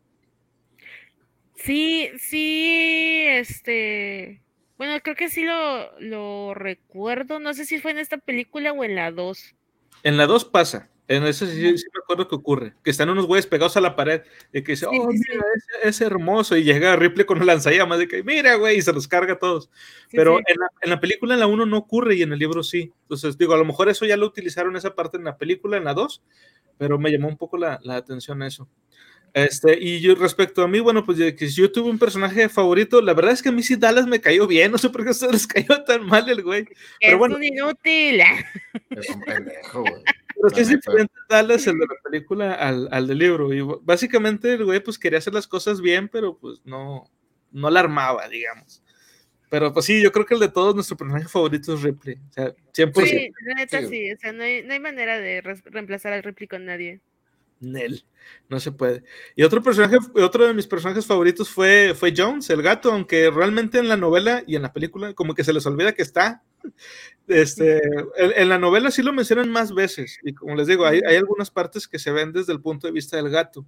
Sí, 1.64 2.10
sí, 2.18 3.24
este, 3.28 4.42
bueno, 4.82 5.00
creo 5.04 5.16
que 5.16 5.30
sí 5.30 5.44
lo, 5.44 6.00
lo, 6.00 6.56
recuerdo. 6.56 7.40
No 7.40 7.54
sé 7.54 7.66
si 7.66 7.78
fue 7.78 7.92
en 7.92 8.00
esta 8.00 8.18
película 8.18 8.72
o 8.72 8.84
en 8.84 8.96
la 8.96 9.12
2. 9.12 9.54
En 10.02 10.18
la 10.18 10.26
2 10.26 10.46
pasa. 10.46 10.90
En 11.08 11.24
ese 11.24 11.46
sí, 11.46 11.78
sí, 11.78 11.86
me 11.94 12.00
acuerdo 12.04 12.28
que 12.28 12.34
ocurre. 12.34 12.74
Que 12.84 12.90
están 12.90 13.12
unos 13.12 13.28
güeyes 13.28 13.46
pegados 13.46 13.78
a 13.78 13.82
la 13.82 13.96
pared 13.96 14.24
y 14.52 14.64
que 14.64 14.72
dice, 14.72 14.88
sí, 14.90 14.98
oh, 15.00 15.08
mira, 15.08 15.46
es, 15.56 15.68
es, 15.84 16.02
hermoso. 16.02 16.58
Y 16.58 16.64
llega 16.64 16.96
Ripley 16.96 17.28
con 17.28 17.40
un 17.40 17.46
lanzallamas 17.46 18.00
de 18.00 18.08
que, 18.08 18.24
mira, 18.24 18.56
güey, 18.56 18.80
y 18.80 18.82
se 18.82 18.92
los 18.92 19.08
carga 19.08 19.34
a 19.34 19.38
todos. 19.38 19.70
Pero 20.10 20.40
En, 20.40 20.56
la, 20.60 20.68
en, 20.82 20.90
la, 20.90 21.00
película, 21.00 21.36
en 21.36 21.42
la 21.42 21.46
1 21.46 21.68
no 21.68 21.78
ocurre 21.78 22.16
y 22.16 22.24
en 22.24 22.34
el 22.34 22.40
libro 22.40 22.64
sí. 22.64 22.92
Entonces, 23.04 23.38
digo, 23.38 23.54
a 23.54 23.58
lo 23.58 23.66
mejor 23.66 23.88
eso 23.88 24.08
ya 24.08 24.18
lo 24.18 24.26
utilizaron 24.26 24.76
esa 24.76 24.96
parte 24.96 25.18
en 25.18 25.26
la 25.26 25.38
película, 25.38 25.78
en 25.78 25.84
la 25.84 25.94
2, 25.94 26.24
pero 26.80 26.98
me 26.98 27.12
llamó 27.12 27.28
un 27.28 27.38
poco 27.38 27.60
la, 27.60 27.80
la 27.84 27.98
atención 27.98 28.42
eso. 28.42 28.68
Este, 29.34 29.78
y 29.80 30.02
yo 30.02 30.16
respecto 30.16 30.62
a 30.62 30.68
mí, 30.68 30.80
bueno, 30.80 31.06
pues 31.06 31.18
que 31.36 31.48
yo 31.48 31.72
tuve 31.72 31.90
un 31.90 32.00
personaje 32.00 32.50
favorito, 32.50 33.02
la 33.02 33.14
verdad 33.14 33.32
es 33.32 33.42
que 33.42 33.50
a 33.50 33.54
mí 33.54 33.64
sí 33.64 33.78
Dallas 33.78 34.06
me 34.06 34.20
cayó 34.20 34.46
bien, 34.46 34.72
no 34.72 34.78
sé 34.78 34.90
por 34.90 35.06
qué 35.06 35.14
se 35.14 35.32
les 35.32 35.48
cayó 35.48 35.84
tan 35.84 36.06
mal 36.06 36.28
el 36.30 36.44
güey. 36.44 36.66
Pero 37.00 37.14
es 37.14 37.18
bueno, 37.18 37.36
un 37.36 37.44
inútil. 37.44 38.22
Es 38.90 39.10
un 39.10 39.22
pendejo, 39.22 39.82
güey. 39.82 40.04
Pero 40.36 40.48
es 40.48 40.54
que 40.54 40.62
es 40.62 40.70
diferente 40.70 41.14
Dallas, 41.30 41.66
el 41.68 41.80
de 41.80 41.86
la 41.86 41.96
película, 42.04 42.54
al, 42.56 42.90
al 42.92 43.08
del 43.08 43.20
libro. 43.20 43.54
Y 43.54 43.62
básicamente 43.84 44.54
el 44.54 44.66
güey 44.66 44.82
pues 44.82 45.00
quería 45.00 45.20
hacer 45.20 45.34
las 45.34 45.48
cosas 45.48 45.80
bien, 45.80 46.10
pero 46.10 46.38
pues 46.38 46.60
no, 46.66 47.10
no 47.52 47.70
la 47.70 47.80
armaba, 47.80 48.28
digamos. 48.28 48.84
Pero 49.50 49.74
pues 49.74 49.86
sí, 49.86 50.02
yo 50.02 50.12
creo 50.12 50.26
que 50.26 50.34
el 50.34 50.40
de 50.40 50.50
todos 50.50 50.74
nuestro 50.76 50.96
personaje 50.96 51.28
favorito 51.28 51.74
es 51.74 51.82
Ripley. 51.82 52.16
O 52.16 52.34
sea, 52.34 52.54
siempre. 52.72 53.06
Sí, 53.06 53.32
la 53.46 53.56
neta 53.56 53.86
sí. 53.86 54.12
O 54.14 54.18
sea, 54.18 54.32
no 54.32 54.44
hay, 54.44 54.64
no 54.64 54.74
hay 54.74 54.80
manera 54.80 55.20
de 55.20 55.42
reemplazar 55.42 56.14
al 56.14 56.24
Ripley 56.24 56.48
con 56.48 56.66
nadie. 56.66 57.02
Nel, 57.62 58.04
no 58.50 58.60
se 58.60 58.72
puede. 58.72 59.04
Y 59.36 59.44
otro 59.44 59.62
personaje, 59.62 59.98
otro 60.16 60.46
de 60.46 60.54
mis 60.54 60.68
personajes 60.68 61.06
favoritos 61.06 61.50
fue, 61.50 61.94
fue 61.96 62.14
Jones, 62.16 62.50
el 62.50 62.62
gato, 62.62 62.92
aunque 62.92 63.30
realmente 63.30 63.78
en 63.80 63.88
la 63.88 63.98
novela 63.98 64.44
y 64.46 64.56
en 64.56 64.64
la 64.64 64.74
película 64.74 65.14
como 65.14 65.34
que 65.36 65.44
se 65.44 65.54
les 65.54 65.66
olvida 65.66 65.94
que 65.94 66.02
está. 66.02 66.44
Este, 67.28 67.82
en, 68.18 68.50
la 68.50 68.58
novela 68.58 68.92
sí 68.92 69.02
lo 69.04 69.14
mencionan 69.14 69.50
más 69.50 69.74
veces, 69.74 70.20
y 70.24 70.34
como 70.34 70.56
les 70.56 70.68
digo, 70.68 70.86
hay, 70.86 71.02
hay, 71.08 71.16
algunas 71.16 71.50
partes 71.50 71.88
que 71.88 71.98
se 71.98 72.12
ven 72.12 72.34
desde 72.34 72.52
el 72.52 72.60
punto 72.60 72.88
de 72.88 72.94
vista 72.94 73.16
del 73.16 73.30
gato. 73.30 73.66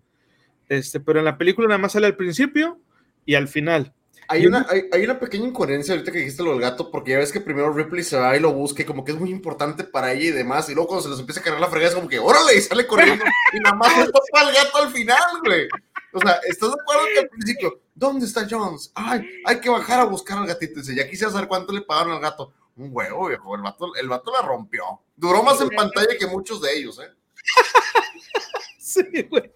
Este, 0.68 1.00
pero 1.00 1.20
en 1.20 1.26
la 1.26 1.38
película 1.38 1.68
nada 1.68 1.78
más 1.78 1.94
sale 1.94 2.08
al 2.08 2.16
principio 2.16 2.82
y 3.26 3.36
al 3.36 3.48
final. 3.48 3.94
Hay 4.28 4.46
una, 4.46 4.66
hay, 4.70 4.84
hay, 4.92 5.04
una 5.04 5.20
pequeña 5.20 5.48
incoherencia 5.48 5.94
ahorita 5.94 6.12
que 6.12 6.20
dijiste 6.20 6.44
lo 6.44 6.52
del 6.52 6.62
gato, 6.62 6.92
porque 6.92 7.12
ya 7.12 7.18
ves 7.18 7.32
que 7.32 7.42
primero 7.42 7.74
Ripley 7.74 8.04
se 8.04 8.18
va 8.18 8.36
y 8.36 8.40
lo 8.40 8.54
busca, 8.54 8.82
y 8.82 8.86
como 8.86 9.04
que 9.04 9.12
es 9.12 9.20
muy 9.20 9.30
importante 9.30 9.84
para 9.84 10.14
ella 10.14 10.26
y 10.26 10.32
demás, 10.32 10.70
y 10.70 10.74
luego 10.74 10.88
cuando 10.88 11.04
se 11.04 11.10
les 11.10 11.20
empieza 11.20 11.42
a 11.42 11.44
cargar 11.44 11.62
la 11.62 11.68
fregada 11.68 11.90
es 11.90 11.96
como 11.96 12.08
que, 12.08 12.20
órale, 12.20 12.56
y 12.56 12.62
sale 12.62 12.88
corriendo, 12.88 13.24
y 13.54 13.60
nada 13.60 13.76
más 13.76 13.94
se 13.94 14.06
topa 14.06 14.42
al 14.42 14.54
gato 14.54 14.78
al 14.78 14.92
final, 14.92 15.42
güey. 15.44 15.68
O 16.14 16.20
sea, 16.20 16.40
¿estás 16.48 16.70
de 16.70 16.76
acuerdo 16.80 17.06
que 17.12 17.20
al 17.20 17.30
principio, 17.30 17.82
¿dónde 17.96 18.26
está 18.26 18.46
Jones? 18.50 18.92
Ay, 18.94 19.28
hay 19.46 19.60
que 19.60 19.70
bajar 19.70 20.00
a 20.00 20.06
buscar 20.06 20.38
al 20.38 20.46
gatito. 20.46 20.80
Dice, 20.80 20.96
ya 20.96 21.10
quise 21.10 21.30
saber 21.30 21.48
cuánto 21.48 21.74
le 21.74 21.82
pagaron 21.82 22.14
al 22.14 22.22
gato. 22.22 22.54
Un 22.76 22.90
huevo, 22.92 23.28
viejo, 23.30 23.56
el 23.56 23.62
vato, 23.62 23.96
el 23.96 24.08
vato 24.08 24.32
la 24.32 24.48
rompió. 24.48 24.84
Duró 25.16 25.42
más 25.42 25.60
en 25.62 25.70
pantalla 25.70 26.16
que 26.18 26.28
muchos 26.28 26.62
de 26.62 26.78
ellos, 26.78 27.00
¿eh? 27.00 27.12
sí, 28.78 29.04
güey. 29.30 29.52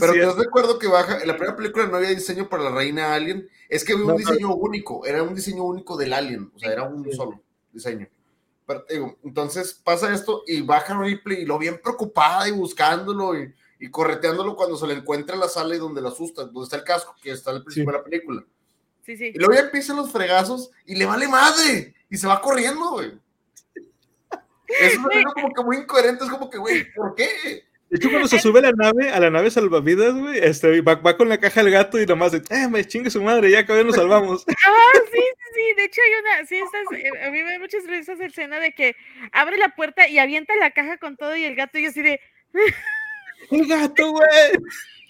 Pero 0.00 0.12
te 0.12 0.18
das 0.20 0.36
de 0.36 0.44
acuerdo 0.44 0.78
que 0.78 0.88
baja, 0.88 1.20
en 1.20 1.28
la 1.28 1.36
primera 1.36 1.56
película 1.56 1.86
no 1.86 1.96
había 1.96 2.10
diseño 2.10 2.48
para 2.48 2.64
la 2.64 2.70
reina 2.70 3.14
Alien, 3.14 3.48
es 3.68 3.84
que 3.84 3.92
había 3.92 4.06
un 4.06 4.16
diseño 4.16 4.54
único, 4.54 5.06
era 5.06 5.22
un 5.22 5.34
diseño 5.34 5.64
único 5.64 5.96
del 5.96 6.12
Alien, 6.12 6.50
o 6.54 6.58
sea, 6.58 6.72
era 6.72 6.82
un 6.82 7.10
solo 7.12 7.40
diseño. 7.72 8.08
Pero, 8.66 8.84
digo, 8.88 9.16
entonces 9.22 9.74
pasa 9.74 10.12
esto 10.12 10.42
y 10.46 10.62
baja 10.62 10.98
Ripley 10.98 11.42
y 11.42 11.46
lo 11.46 11.58
bien 11.58 11.80
preocupada 11.80 12.48
y 12.48 12.52
buscándolo 12.52 13.38
y, 13.38 13.54
y, 13.78 13.90
correteándolo 13.90 14.56
cuando 14.56 14.76
se 14.76 14.88
le 14.88 14.94
encuentra 14.94 15.34
en 15.34 15.40
la 15.40 15.48
sala 15.48 15.76
y 15.76 15.78
donde 15.78 16.00
la 16.00 16.08
asusta, 16.08 16.44
donde 16.44 16.64
está 16.64 16.76
el 16.76 16.84
casco, 16.84 17.14
que 17.22 17.30
está 17.30 17.52
al 17.52 17.62
principio 17.62 17.92
de 17.92 17.98
la 17.98 18.04
película. 18.04 18.44
Sí, 19.02 19.16
sí. 19.16 19.26
Y 19.32 19.38
luego 19.38 19.54
ya 19.54 19.60
empiezan 19.60 19.96
los 19.96 20.10
fregazos 20.10 20.70
y 20.84 20.96
le 20.96 21.06
vale 21.06 21.28
madre 21.28 21.94
y 22.10 22.16
se 22.16 22.26
va 22.26 22.40
corriendo, 22.40 22.90
güey. 22.90 23.12
Es 24.68 24.98
como 24.98 25.54
que 25.54 25.62
muy 25.62 25.76
incoherente, 25.76 26.24
es 26.24 26.30
como 26.30 26.50
que, 26.50 26.58
güey, 26.58 26.92
¿por 26.92 27.14
qué? 27.14 27.64
De 27.90 27.98
hecho, 27.98 28.10
cuando 28.10 28.26
se 28.26 28.40
sube 28.40 28.58
a 28.58 28.62
la 28.62 28.72
nave, 28.72 29.10
a 29.10 29.20
la 29.20 29.30
nave 29.30 29.50
salvavidas, 29.50 30.12
güey, 30.14 30.38
este, 30.38 30.80
va, 30.80 30.96
va, 30.96 31.16
con 31.16 31.28
la 31.28 31.38
caja 31.38 31.62
del 31.62 31.72
gato 31.72 32.00
y 32.00 32.06
nomás 32.06 32.32
de, 32.32 32.42
eh, 32.50 32.68
me 32.68 32.84
chingue 32.84 33.10
su 33.10 33.22
madre, 33.22 33.50
ya 33.50 33.64
que 33.64 33.84
nos 33.84 33.94
salvamos. 33.96 34.44
Ah, 34.48 34.92
sí, 35.12 35.12
sí, 35.12 35.48
sí, 35.54 35.74
de 35.76 35.84
hecho 35.84 36.00
hay 36.04 36.20
una, 36.20 36.46
sí, 36.46 36.56
estás, 36.56 36.82
eh, 36.98 37.26
a 37.26 37.30
mí 37.30 37.42
me 37.42 37.52
da 37.52 37.58
muchas 37.60 37.86
veces 37.86 38.08
esa 38.08 38.24
escena 38.24 38.58
de 38.58 38.72
que 38.72 38.96
abre 39.30 39.56
la 39.56 39.68
puerta 39.76 40.08
y 40.08 40.18
avienta 40.18 40.56
la 40.56 40.72
caja 40.72 40.98
con 40.98 41.16
todo 41.16 41.36
y 41.36 41.44
el 41.44 41.54
gato 41.54 41.78
y 41.78 41.86
así 41.86 42.02
de... 42.02 42.20
¡El 43.50 43.68
gato, 43.68 44.10
güey! 44.10 44.28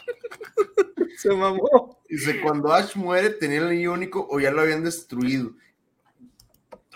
se 1.17 1.31
mamó. 1.31 2.03
Dice, 2.09 2.41
cuando 2.41 2.73
Ash 2.73 2.95
muere, 2.95 3.31
tenía 3.31 3.59
el 3.59 3.69
anillo 3.69 3.93
único 3.93 4.27
o 4.31 4.39
ya 4.39 4.51
lo 4.51 4.61
habían 4.61 4.85
destruido. 4.85 5.53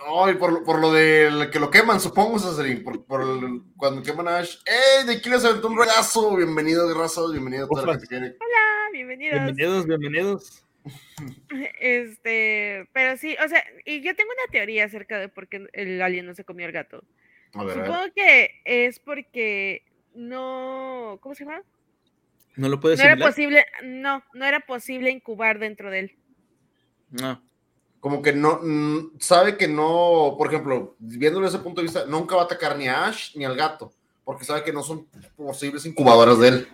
Ay, 0.07 0.35
por, 0.35 0.65
por 0.65 0.81
lo 0.81 0.93
de 0.93 1.49
que 1.53 1.59
lo 1.59 1.71
queman, 1.71 2.01
supongo, 2.01 2.39
Cesarín. 2.39 2.83
Por, 2.83 3.05
por 3.05 3.21
el, 3.23 3.63
cuando 3.77 4.03
queman 4.03 4.29
a 4.29 4.39
Ash. 4.39 4.57
¡Ey! 4.65 5.07
De 5.07 5.15
aquí 5.15 5.29
les 5.29 5.45
aventó 5.45 5.69
un 5.69 5.79
regazo. 5.79 6.37
Bienvenido, 6.37 6.93
raza. 6.95 7.21
Bienvenido 7.31 7.67
a 7.67 7.69
toda 7.69 7.87
la 7.87 7.99
que 7.99 8.17
Hola, 8.17 8.89
bienvenidos. 8.93 9.45
Bienvenidos, 9.45 9.87
bienvenidos. 9.87 10.67
Este, 11.79 12.89
pero 12.95 13.19
sí, 13.19 13.37
o 13.45 13.47
sea, 13.47 13.63
y 13.85 14.01
yo 14.01 14.17
tengo 14.17 14.31
una 14.33 14.51
teoría 14.51 14.87
acerca 14.87 15.19
de 15.19 15.29
por 15.29 15.47
qué 15.47 15.67
el 15.75 16.01
alien 16.01 16.25
no 16.25 16.35
se 16.35 16.45
comió 16.45 16.65
al 16.65 16.73
gato. 16.73 17.05
A 17.53 17.65
ver, 17.65 17.75
Supongo 17.75 18.05
que 18.17 18.63
es 18.65 18.99
porque 18.99 19.85
no. 20.15 21.19
¿Cómo 21.21 21.35
se 21.35 21.45
llama? 21.45 21.63
No 22.57 22.71
lo 22.71 22.81
puede 22.81 22.97
No 22.97 23.03
era 23.03 23.17
posible, 23.19 23.67
no, 23.83 24.25
no 24.33 24.47
era 24.47 24.61
posible 24.61 25.11
incubar 25.11 25.59
dentro 25.59 25.91
de 25.91 25.99
él. 25.99 26.17
No 27.11 27.43
como 28.01 28.23
que 28.23 28.33
no 28.33 28.61
sabe 29.19 29.57
que 29.57 29.69
no, 29.69 30.35
por 30.39 30.49
ejemplo, 30.49 30.97
viéndolo 30.99 31.47
desde 31.47 31.59
ese 31.59 31.65
punto 31.65 31.81
de 31.81 31.87
vista, 31.87 32.07
nunca 32.07 32.35
va 32.35 32.43
a 32.43 32.45
atacar 32.47 32.77
ni 32.77 32.89
a 32.89 33.07
Ash 33.07 33.37
ni 33.37 33.45
al 33.45 33.57
gato, 33.57 33.93
porque 34.25 34.45
sabe 34.45 34.65
que 34.65 34.73
no 34.73 34.83
son 34.83 35.07
posibles 35.37 35.85
incubadoras 35.85 36.39
de 36.39 36.49
él. 36.49 36.69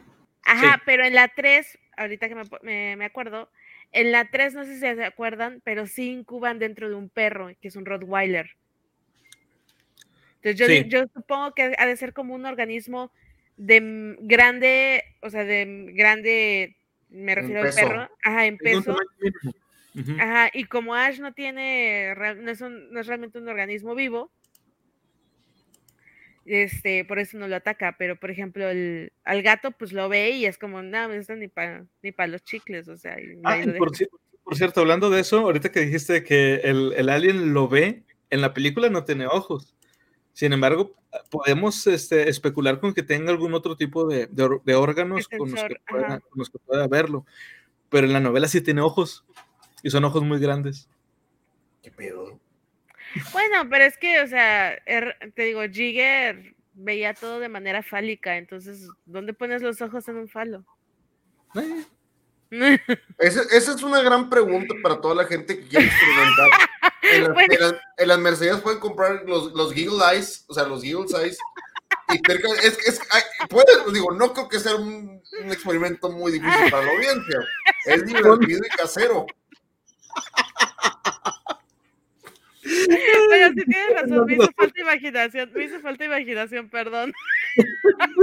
Ajá, 0.44 0.74
sí. 0.74 0.80
pero 0.86 1.04
en 1.04 1.14
la 1.14 1.28
3, 1.28 1.78
ahorita 1.96 2.28
que 2.28 2.34
me, 2.36 2.42
me, 2.62 2.96
me, 2.96 3.04
acuerdo, 3.04 3.50
en 3.90 4.12
la 4.12 4.30
3 4.30 4.54
no 4.54 4.64
sé 4.64 4.74
si 4.74 4.80
se 4.80 5.04
acuerdan, 5.04 5.60
pero 5.64 5.86
sí 5.86 6.12
incuban 6.12 6.60
dentro 6.60 6.88
de 6.88 6.94
un 6.94 7.08
perro, 7.08 7.50
que 7.60 7.68
es 7.68 7.76
un 7.76 7.86
Rottweiler. 7.86 8.56
Entonces 10.42 10.56
yo, 10.56 10.66
sí. 10.66 10.88
yo 10.88 11.04
supongo 11.12 11.54
que 11.54 11.74
ha 11.76 11.86
de 11.86 11.96
ser 11.96 12.12
como 12.12 12.34
un 12.34 12.46
organismo 12.46 13.10
de 13.56 14.16
grande, 14.20 15.02
o 15.22 15.30
sea, 15.30 15.44
de 15.44 15.86
grande, 15.92 16.76
me 17.08 17.34
refiero 17.34 17.62
al 17.62 17.74
perro, 17.74 18.08
ajá, 18.22 18.46
en 18.46 18.58
peso. 18.58 18.96
Uh 19.96 20.00
-huh. 20.00 20.20
Ajá, 20.20 20.50
y 20.52 20.64
como 20.64 20.94
Ash 20.94 21.20
no 21.20 21.32
tiene, 21.32 22.14
no 22.14 22.50
es, 22.50 22.60
un, 22.60 22.92
no 22.92 23.00
es, 23.00 23.06
realmente 23.06 23.38
un 23.38 23.48
organismo 23.48 23.94
vivo, 23.94 24.30
este, 26.44 27.04
por 27.04 27.18
eso 27.18 27.38
no 27.38 27.48
lo 27.48 27.56
ataca, 27.56 27.96
pero 27.98 28.16
por 28.16 28.30
ejemplo, 28.30 28.68
el, 28.68 29.12
al 29.24 29.42
gato 29.42 29.72
pues 29.72 29.92
lo 29.92 30.08
ve 30.08 30.30
y 30.30 30.44
es 30.46 30.58
como, 30.58 30.82
no, 30.82 31.12
esto 31.12 31.34
ni 31.34 31.48
para 31.48 31.84
ni 32.02 32.12
pa 32.12 32.26
los 32.26 32.44
chicles, 32.44 32.88
o 32.88 32.96
sea. 32.96 33.18
Y 33.20 33.40
ah, 33.42 33.58
y 33.58 33.66
por, 33.72 33.90
por, 34.44 34.56
cierto, 34.56 34.80
hablando 34.80 35.10
de 35.10 35.20
eso, 35.20 35.40
ahorita 35.40 35.72
que 35.72 35.80
dijiste 35.80 36.22
que 36.22 36.56
el, 36.56 36.92
el, 36.96 37.08
alien 37.08 37.52
lo 37.52 37.66
ve, 37.66 38.04
en 38.30 38.40
la 38.40 38.54
película 38.54 38.88
no 38.90 39.04
tiene 39.04 39.26
ojos. 39.26 39.74
Sin 40.34 40.52
embargo, 40.52 40.94
podemos 41.30 41.86
este, 41.86 42.28
especular 42.28 42.78
con 42.78 42.94
que 42.94 43.02
tenga 43.02 43.30
algún 43.30 43.54
otro 43.54 43.76
tipo 43.76 44.06
de, 44.06 44.26
de, 44.26 44.60
de 44.62 44.74
órganos 44.74 45.26
con 45.28 45.50
los, 45.50 45.64
que 45.64 45.76
pueda, 45.88 46.20
con 46.20 46.38
los 46.38 46.50
que 46.50 46.58
pueda 46.58 46.86
verlo. 46.86 47.24
Pero 47.88 48.06
en 48.06 48.12
la 48.12 48.20
novela 48.20 48.46
sí 48.46 48.60
tiene 48.60 48.82
ojos. 48.82 49.24
Y 49.86 49.90
son 49.90 50.04
ojos 50.04 50.24
muy 50.24 50.40
grandes. 50.40 50.88
¿Qué 51.80 51.92
pedo? 51.92 52.40
Bueno, 53.32 53.68
pero 53.70 53.84
es 53.84 53.96
que, 53.96 54.20
o 54.20 54.26
sea, 54.26 54.72
er, 54.84 55.16
te 55.36 55.44
digo, 55.44 55.60
Jigger 55.62 56.56
veía 56.74 57.14
todo 57.14 57.38
de 57.38 57.48
manera 57.48 57.84
fálica, 57.84 58.36
entonces, 58.36 58.88
¿dónde 59.04 59.32
pones 59.32 59.62
los 59.62 59.80
ojos 59.80 60.08
en 60.08 60.16
un 60.16 60.28
falo? 60.28 60.64
Eh. 61.54 62.80
Esa, 63.18 63.42
esa, 63.42 63.74
es 63.76 63.82
una 63.84 64.02
gran 64.02 64.28
pregunta 64.28 64.74
para 64.82 65.00
toda 65.00 65.14
la 65.14 65.24
gente 65.24 65.56
que 65.56 65.68
quiere 65.68 65.86
experimentar. 65.86 66.48
En 67.02 67.22
las, 67.22 67.34
bueno. 67.34 67.54
en 67.54 67.60
las, 67.60 67.74
en 67.98 68.08
las 68.08 68.18
Mercedes 68.18 68.60
pueden 68.62 68.80
comprar 68.80 69.22
los, 69.28 69.52
los 69.52 69.72
Giggle 69.72 70.02
Eyes, 70.12 70.44
o 70.48 70.54
sea, 70.54 70.64
los 70.64 70.82
Giggle 70.82 71.06
Eyes. 71.22 71.38
Y 72.12 72.18
cerca, 72.26 72.48
es, 72.64 72.76
es, 72.84 73.00
puede, 73.48 73.66
digo, 73.92 74.10
no 74.10 74.32
creo 74.32 74.48
que 74.48 74.58
sea 74.58 74.74
un, 74.74 75.22
un 75.44 75.52
experimento 75.52 76.10
muy 76.10 76.32
difícil 76.32 76.70
para 76.72 76.84
la 76.84 76.90
audiencia. 76.90 77.38
Es 77.84 78.04
divertido 78.06 78.60
y 78.64 78.76
casero. 78.76 79.26
Pero 82.62 83.48
sí 83.54 83.64
tienes 83.64 84.02
razón, 84.02 84.26
me 84.26 84.34
hizo 84.34 84.50
falta 84.56 84.80
imaginación, 84.80 85.52
me 85.54 85.64
hizo 85.64 85.80
falta 85.80 86.04
imaginación, 86.04 86.68
perdón. 86.68 87.12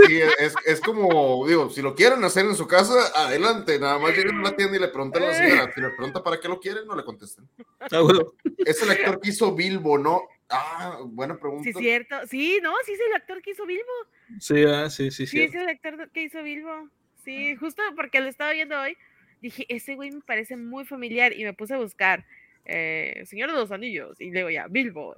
Sí, 0.08 0.20
es, 0.40 0.54
es 0.66 0.82
como, 0.82 1.48
digo, 1.48 1.70
si 1.70 1.82
lo 1.82 1.96
quieren 1.96 2.24
hacer 2.24 2.46
en 2.46 2.56
su 2.56 2.68
casa, 2.68 2.94
adelante, 3.16 3.80
nada 3.80 3.98
más 4.00 4.16
lleguen 4.16 4.40
a 4.40 4.44
la 4.44 4.56
tienda 4.56 4.78
y 4.78 4.80
le 4.80 4.90
preguntan 4.90 5.24
a 5.24 5.28
la 5.28 5.34
señora, 5.34 5.72
si 5.74 5.82
le 5.82 5.90
pregunta 5.90 6.24
para 6.24 6.40
qué 6.40 6.48
lo 6.48 6.60
quieren, 6.60 6.86
no 6.86 6.96
le 6.96 7.04
contesten. 7.04 7.48
Ah, 7.80 8.02
bueno. 8.02 8.34
Es 8.58 8.82
el 8.82 8.92
actor 8.92 9.20
que 9.20 9.30
hizo 9.30 9.56
Bilbo, 9.56 9.98
¿no? 9.98 10.22
Ah, 10.50 11.00
buena 11.04 11.40
pregunta. 11.40 11.64
Sí, 11.64 11.74
cierto, 11.74 12.16
sí, 12.28 12.60
no, 12.62 12.74
sí 12.86 12.92
es 12.94 13.00
el 13.08 13.14
actor 13.16 13.42
que 13.42 13.52
hizo 13.52 13.66
Bilbo. 13.66 13.92
Sí, 14.40 14.64
ah, 14.66 14.90
sí, 14.90 15.10
sí, 15.10 15.26
sí. 15.26 15.38
Sí, 15.38 15.42
es 15.42 15.56
el 15.56 15.70
actor 15.70 16.10
que 16.12 16.24
hizo 16.24 16.44
Bilbo. 16.44 16.90
Sí, 17.24 17.56
justo 17.56 17.82
porque 17.96 18.20
lo 18.20 18.28
estaba 18.28 18.52
viendo 18.52 18.80
hoy, 18.80 18.98
dije, 19.44 19.66
ese 19.68 19.96
güey 19.96 20.10
me 20.10 20.22
parece 20.22 20.56
muy 20.56 20.86
familiar 20.86 21.34
y 21.34 21.44
me 21.44 21.54
puse 21.54 21.74
a 21.74 21.78
buscar 21.78 22.26
eh, 22.66 23.24
Señor 23.28 23.52
de 23.52 23.58
los 23.58 23.72
Anillos 23.72 24.20
y 24.20 24.32
leo 24.32 24.50
ya 24.50 24.68
Bilbo 24.68 25.18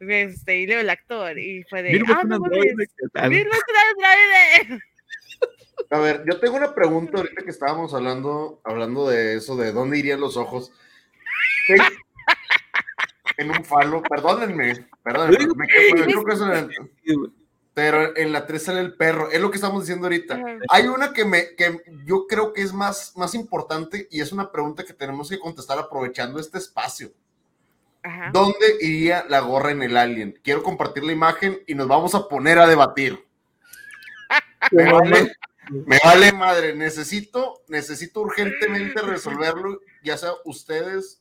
este, 0.00 0.58
y 0.60 0.66
leo 0.66 0.80
el 0.80 0.88
actor 0.88 1.38
y 1.38 1.62
fue 1.64 1.82
de 1.82 1.90
Bilbo 1.92 2.14
ah, 2.16 2.24
no 2.24 2.40
Bilbo 2.40 2.82
es 2.82 2.94
un 3.08 4.04
androide 4.64 4.82
A 5.90 5.98
ver, 5.98 6.24
yo 6.26 6.40
tengo 6.40 6.56
una 6.56 6.74
pregunta 6.74 7.18
ahorita 7.18 7.42
que 7.44 7.50
estábamos 7.50 7.92
hablando, 7.92 8.60
hablando 8.64 9.08
de 9.08 9.36
eso, 9.36 9.56
de 9.56 9.72
dónde 9.72 9.98
irían 9.98 10.20
los 10.20 10.36
ojos. 10.36 10.72
En 13.38 13.50
un 13.50 13.62
falo, 13.66 14.02
perdónenme, 14.02 14.86
perdónenme, 15.02 15.54
me, 15.54 15.66
me, 15.66 16.02
en 16.02 16.70
el, 17.04 17.32
pero 17.76 18.16
en 18.16 18.32
la 18.32 18.46
3 18.46 18.62
sale 18.62 18.80
el 18.80 18.94
perro, 18.94 19.30
es 19.30 19.38
lo 19.38 19.50
que 19.50 19.56
estamos 19.56 19.82
diciendo 19.82 20.06
ahorita. 20.06 20.40
Hay 20.70 20.86
una 20.86 21.12
que, 21.12 21.26
me, 21.26 21.54
que 21.56 21.82
yo 22.06 22.26
creo 22.26 22.54
que 22.54 22.62
es 22.62 22.72
más, 22.72 23.12
más 23.16 23.34
importante 23.34 24.08
y 24.10 24.22
es 24.22 24.32
una 24.32 24.50
pregunta 24.50 24.82
que 24.82 24.94
tenemos 24.94 25.28
que 25.28 25.38
contestar 25.38 25.78
aprovechando 25.78 26.40
este 26.40 26.56
espacio. 26.56 27.12
Ajá. 28.02 28.30
¿Dónde 28.32 28.78
iría 28.80 29.26
la 29.28 29.40
gorra 29.40 29.72
en 29.72 29.82
el 29.82 29.98
alien? 29.98 30.40
Quiero 30.42 30.62
compartir 30.62 31.04
la 31.04 31.12
imagen 31.12 31.58
y 31.66 31.74
nos 31.74 31.86
vamos 31.86 32.14
a 32.14 32.26
poner 32.28 32.58
a 32.58 32.66
debatir. 32.66 33.22
Me 34.72 34.90
vale, 34.90 35.32
me 35.68 35.98
vale 36.02 36.32
madre, 36.32 36.74
necesito, 36.74 37.62
necesito 37.68 38.22
urgentemente 38.22 39.02
resolverlo, 39.02 39.80
ya 40.02 40.16
sea 40.16 40.30
ustedes, 40.46 41.20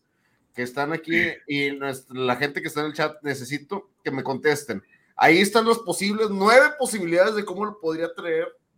que 0.56 0.64
están 0.64 0.94
aquí 0.94 1.34
y 1.48 1.72
la 1.72 2.38
gente 2.38 2.61
que 2.61 2.69
está 2.69 2.80
en 2.80 2.88
el 2.88 2.94
chat, 2.94 3.22
necesito 3.23 3.90
que 4.06 4.11
me 4.11 4.23
contesten. 4.23 4.82
Ahí 5.16 5.40
están 5.40 5.66
los 5.66 5.80
posibles, 5.80 6.30
nueve 6.30 6.72
posibilidades 6.78 7.36
de 7.36 7.46
cómo 7.46 7.66
lo 7.66 7.80
podría 7.80 8.14
traer 8.14 8.48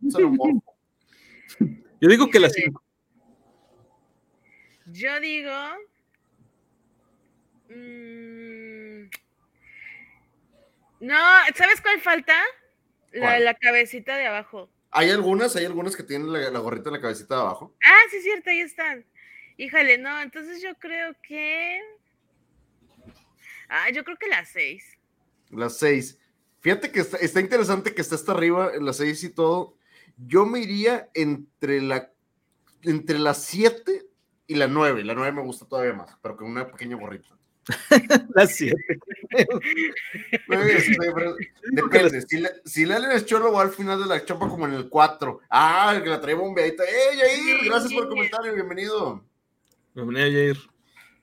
Yo 2.00 2.08
digo 2.08 2.30
que 2.30 2.38
las 2.38 2.52
cinco. 2.52 2.82
Yo 4.86 5.20
digo. 5.20 5.52
Mm, 7.68 9.10
no, 11.00 11.16
¿sabes 11.54 11.80
cuál 11.82 12.00
falta? 12.00 12.34
La, 13.12 13.38
la 13.40 13.54
cabecita 13.54 14.16
de 14.16 14.26
abajo. 14.26 14.70
Hay 14.90 15.10
algunas, 15.10 15.54
hay 15.56 15.66
algunas 15.66 15.96
que 15.96 16.02
tienen 16.02 16.32
la, 16.32 16.58
gorrita 16.58 16.88
en 16.88 16.94
la 16.94 17.00
cabecita 17.00 17.34
de 17.36 17.40
abajo. 17.42 17.74
Ah, 17.84 18.00
sí, 18.10 18.16
es 18.16 18.22
cierto, 18.22 18.50
ahí 18.50 18.60
están. 18.60 19.04
Híjole, 19.56 19.98
no, 19.98 20.20
entonces 20.20 20.62
yo 20.62 20.74
creo 20.76 21.14
que. 21.22 21.80
Ah, 23.68 23.90
yo 23.90 24.04
creo 24.04 24.16
que 24.16 24.28
las 24.28 24.48
seis. 24.48 24.96
Las 25.50 25.78
seis. 25.78 26.18
Fíjate 26.60 26.90
que 26.90 27.00
está, 27.00 27.40
interesante 27.40 27.94
que 27.94 28.02
está 28.02 28.14
hasta 28.16 28.32
arriba 28.32 28.72
en 28.74 28.84
las 28.84 28.96
seis 28.96 29.22
y 29.24 29.30
todo. 29.30 29.76
Yo 30.16 30.46
me 30.46 30.60
iría 30.60 31.08
entre 31.14 31.80
la 31.80 32.10
entre 32.82 33.18
las 33.18 33.42
siete 33.42 34.06
y 34.46 34.54
la 34.56 34.66
nueve. 34.66 35.04
La 35.04 35.14
nueve 35.14 35.32
me 35.32 35.42
gusta 35.42 35.66
todavía 35.66 35.94
más, 35.94 36.16
pero 36.20 36.36
con 36.36 36.48
una 36.50 36.70
pequeña 36.70 36.96
gorrita. 36.96 37.28
las 38.34 38.56
siete. 38.56 38.98
Depende. 41.70 42.22
Si, 42.22 42.38
la, 42.38 42.50
si 42.64 42.84
es 43.14 43.26
cholo 43.26 43.50
o 43.50 43.60
al 43.60 43.70
final 43.70 44.00
de 44.00 44.06
la 44.06 44.24
chompa 44.24 44.48
como 44.48 44.66
en 44.66 44.74
el 44.74 44.88
4. 44.88 45.40
Ah, 45.50 46.00
que 46.02 46.08
la 46.08 46.20
trae 46.20 46.34
bombeadita. 46.34 46.82
¡Eh, 46.84 47.16
Jair! 47.16 47.64
Gracias 47.66 47.92
por 47.92 48.04
el 48.04 48.08
comentario, 48.08 48.54
bienvenido. 48.54 49.22
Bienvenido, 49.94 50.30
Jair. 50.30 50.58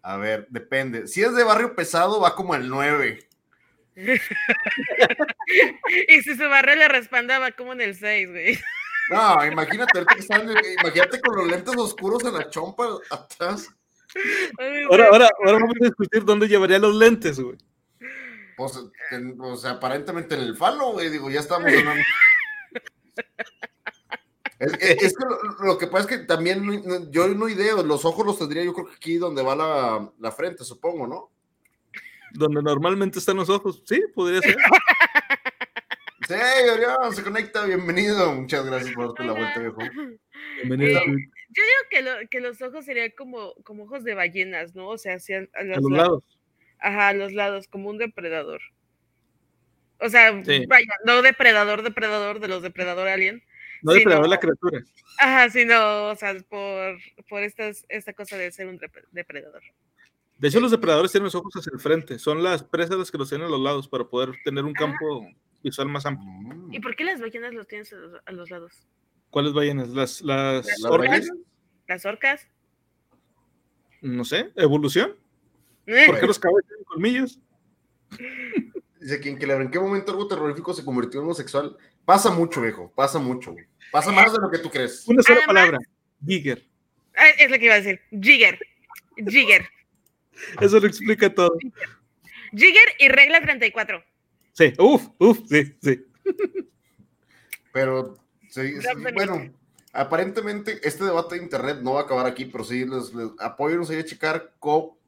A 0.04 0.18
ver, 0.18 0.46
depende. 0.50 1.08
Si 1.08 1.24
es 1.24 1.34
de 1.34 1.44
barrio 1.44 1.76
pesado, 1.76 2.22
va 2.22 2.36
como 2.36 2.54
el 2.54 2.70
9. 2.70 3.25
y 6.08 6.22
si 6.22 6.36
su 6.36 6.50
barrio 6.50 6.76
le 6.76 6.88
respanda, 6.88 7.40
va 7.40 7.52
como 7.52 7.74
en 7.74 7.82
el 7.82 7.96
6, 7.96 8.30
güey. 8.30 8.60
No, 9.10 9.46
imagínate, 9.46 10.04
imagínate 10.82 11.22
con 11.22 11.38
los 11.38 11.48
lentes 11.48 11.76
oscuros 11.78 12.24
en 12.26 12.34
la 12.34 12.50
chompa 12.50 12.98
atrás. 13.10 13.70
Ahora, 14.90 15.08
ahora, 15.12 15.30
ahora 15.46 15.60
vamos 15.60 15.76
a 15.82 15.86
discutir 15.86 16.24
dónde 16.24 16.48
llevaría 16.48 16.80
los 16.80 16.96
lentes, 16.96 17.40
güey. 17.40 17.58
Pues, 18.58 18.80
o 19.40 19.56
sea, 19.58 19.72
aparentemente 19.72 20.36
en 20.36 20.42
el 20.42 20.56
falo, 20.56 20.94
güey, 20.94 21.10
digo, 21.10 21.30
ya 21.30 21.42
estamos 21.42 21.72
en 21.72 21.86
es, 24.60 24.74
es, 24.80 25.18
que 25.18 25.66
lo, 25.66 25.78
que 25.78 25.88
pasa 25.88 26.10
es 26.10 26.18
que 26.18 26.26
también 26.26 27.12
yo 27.12 27.28
no 27.28 27.50
ideo, 27.50 27.84
los 27.84 28.06
ojos 28.06 28.26
los 28.26 28.40
tendría 28.40 28.64
yo 28.64 28.74
creo 28.74 28.88
que 28.88 28.96
aquí 28.96 29.18
donde 29.18 29.44
va 29.44 29.56
la, 29.56 30.12
la 30.18 30.32
frente, 30.32 30.64
supongo, 30.64 31.08
¿no? 31.08 31.35
Donde 32.38 32.62
normalmente 32.62 33.20
están 33.20 33.38
los 33.38 33.50
ojos, 33.50 33.82
sí, 33.86 34.04
podría 34.14 34.42
ser. 34.42 34.56
Sí, 36.28 36.34
Orión, 36.34 37.14
se 37.14 37.22
conecta, 37.22 37.66
bienvenido. 37.68 38.34
Muchas 38.34 38.66
gracias 38.66 38.96
por 38.96 39.10
darte 39.10 39.24
la 39.26 39.34
vuelta, 39.34 39.60
viejo. 39.60 39.78
Bienvenido. 40.64 41.00
Eh, 41.00 41.30
yo 41.50 41.64
digo 41.64 42.18
que, 42.20 42.28
que, 42.30 42.40
los 42.40 42.60
ojos 42.64 42.84
serían 42.84 43.12
como, 43.16 43.54
como 43.64 43.84
ojos 43.84 44.04
de 44.04 44.16
ballenas, 44.16 44.74
¿no? 44.74 44.88
O 44.88 44.98
sea, 44.98 45.16
hacia 45.16 45.48
a 45.54 45.64
los, 45.64 45.92
lados. 45.92 46.24
Ajá, 46.80 47.10
a 47.10 47.14
los 47.14 47.32
lados, 47.32 47.68
como 47.68 47.92
un 47.92 48.00
depredador. 48.00 48.60
O 50.00 50.10
sea, 50.10 50.32
vaya, 50.32 50.94
no 51.06 51.22
depredador, 51.22 51.84
depredador 51.84 52.40
de 52.40 52.48
los 52.48 52.64
depredador 52.64 53.08
alien. 53.08 53.44
No 53.84 53.94
depredador 53.94 54.28
la 54.28 54.40
criatura. 54.40 54.84
Ajá, 55.20 55.52
sino, 55.52 56.10
o 56.10 56.16
sea, 56.16 56.34
por, 56.50 56.98
por 57.30 57.44
estas, 57.44 57.86
esta 57.88 58.14
cosa 58.14 58.36
de 58.36 58.52
ser 58.52 58.66
un 58.66 58.80
depredador. 59.12 59.62
De 60.38 60.50
hecho, 60.50 60.60
los 60.60 60.72
depredadores 60.72 61.12
tienen 61.12 61.26
los 61.26 61.36
ojos 61.36 61.56
hacia 61.56 61.72
el 61.74 61.80
frente. 61.80 62.20
Son 62.20 62.44
las 62.44 62.64
presas 62.64 62.98
las 62.98 63.10
que 63.10 63.18
los 63.18 63.30
tienen 63.30 63.48
a 63.48 63.50
los 63.50 63.60
lados 63.60 63.88
para 63.88 64.04
poder 64.04 64.34
tener 64.44 64.66
un 64.66 64.74
ah. 64.76 64.80
campo 64.80 65.28
visual 65.64 65.88
más 65.88 66.06
amplio. 66.06 66.30
¿Y 66.72 66.80
por 66.80 66.96
qué 66.96 67.06
las 67.06 67.22
ballenas 67.22 67.54
los 67.54 67.68
tienes 67.68 67.94
a 67.94 68.32
los, 68.32 68.50
lados? 68.50 68.86
¿Cuáles 69.30 69.54
ballenas? 69.54 69.90
¿Las, 69.90 70.22
las, 70.22 70.68
orcas? 70.84 71.30
¿Las 71.88 72.06
orcas? 72.06 72.48
No 74.02 74.26
sé, 74.26 74.52
evolución. 74.56 75.16
Eh. 75.88 76.04
¿Por 76.06 76.20
qué 76.20 76.28
los 76.28 76.40
caballos 76.40 76.68
tienen 76.68 76.84
colmillos? 76.84 77.40
Dice 79.00 79.20
quien 79.20 79.38
que 79.38 79.46
¿en 79.46 79.70
qué 79.70 79.80
momento 79.80 80.12
algo 80.12 80.28
terrorífico 80.28 80.74
se 80.74 80.84
convirtió 80.84 81.20
en 81.20 81.26
homosexual? 81.26 81.78
Pasa 82.06 82.32
mucho, 82.32 82.62
viejo, 82.62 82.92
pasa 82.96 83.20
mucho. 83.20 83.56
Pasa 83.92 84.12
más 84.12 84.34
de 84.34 84.40
lo 84.40 84.50
que 84.50 84.58
tú 84.58 84.70
crees. 84.70 85.08
Una 85.08 85.22
sola 85.22 85.42
palabra, 85.46 85.78
Jigger. 86.26 86.66
Ah, 87.16 87.30
es 87.40 87.50
lo 87.50 87.58
que 87.58 87.66
iba 87.66 87.76
a 87.76 87.82
decir, 87.82 88.02
Jigger. 88.12 88.60
Jigger. 89.16 89.68
Eso 90.62 90.80
lo 90.80 90.88
explica 90.88 91.34
todo. 91.34 91.58
Jigger 92.52 92.94
y 93.00 93.10
regla 93.10 93.42
34. 93.42 94.04
Sí, 94.54 94.74
uff, 94.78 95.08
uff, 95.20 95.40
sí, 95.50 95.76
sí. 95.82 96.06
Pero, 97.74 98.18
bueno, 99.14 99.54
aparentemente 99.92 100.80
este 100.88 101.04
debate 101.04 101.36
de 101.36 101.44
internet 101.44 101.80
no 101.82 101.94
va 101.94 102.02
a 102.02 102.04
acabar 102.04 102.26
aquí, 102.26 102.46
pero 102.46 102.64
sí, 102.64 102.86
les, 102.86 103.14
les 103.14 103.32
apoyo, 103.40 103.82
a 103.82 104.06
checar 104.06 104.54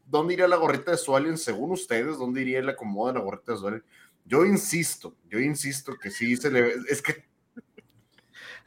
dónde 0.05 0.33
iría 0.33 0.47
la 0.47 0.57
gorrita 0.57 0.91
de 0.91 0.97
Sualien 0.97 1.37
según 1.37 1.71
ustedes, 1.71 2.17
dónde 2.17 2.41
iría 2.41 2.59
el 2.59 2.69
acomodo 2.69 3.07
de 3.07 3.13
la 3.13 3.21
gorrita 3.21 3.53
de 3.53 3.57
Sualien. 3.57 3.83
Yo 4.25 4.45
insisto, 4.45 5.15
yo 5.29 5.39
insisto 5.39 5.97
que 5.97 6.11
sí 6.11 6.35
se 6.35 6.51
le... 6.51 6.73
Es 6.89 7.01
que 7.01 7.23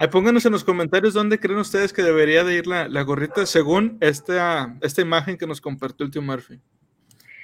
Ahí 0.01 0.09
pónganos 0.09 0.47
en 0.47 0.53
los 0.53 0.65
comentarios 0.65 1.13
dónde 1.13 1.39
creen 1.39 1.59
ustedes 1.59 1.93
que 1.93 2.01
debería 2.01 2.43
de 2.43 2.55
ir 2.55 2.67
la, 2.67 2.89
la 2.89 3.03
gorrita 3.03 3.45
según 3.45 3.99
esta, 4.01 4.75
esta 4.81 5.03
imagen 5.03 5.37
que 5.37 5.47
nos 5.47 5.61
compartió 5.61 6.07
el 6.07 6.11
tío 6.11 6.23
Murphy. 6.23 6.59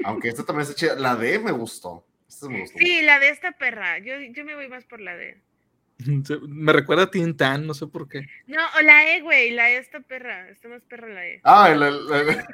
Aunque 0.05 0.29
esta 0.29 0.43
también 0.43 0.63
está 0.63 0.75
chida. 0.75 0.95
La 0.95 1.17
D 1.17 1.39
me 1.39 1.53
gustó. 1.53 2.07
Sí, 2.29 3.03
la 3.03 3.19
de 3.19 3.29
esta 3.29 3.53
perra. 3.53 3.99
Yo, 3.99 4.15
yo 4.35 4.43
me 4.47 4.55
voy 4.55 4.69
más 4.69 4.87
por 4.87 5.03
la 5.03 5.15
D. 5.15 5.39
Me 6.49 6.73
recuerda 6.73 7.03
a 7.05 7.11
Tintan, 7.11 7.67
no 7.67 7.75
sé 7.75 7.89
por 7.89 8.09
qué. 8.09 8.27
No, 8.47 8.63
o 8.79 8.81
la 8.81 9.15
E, 9.15 9.21
güey, 9.21 9.51
la 9.51 9.69
E 9.71 9.77
esta 9.77 10.01
perra. 10.01 10.49
Está 10.49 10.71
más 10.71 10.81
perra 10.85 11.09
la 11.09 11.27
E. 11.27 11.41
Ah, 11.45 11.69
la, 11.77 11.91
la... 11.91 12.19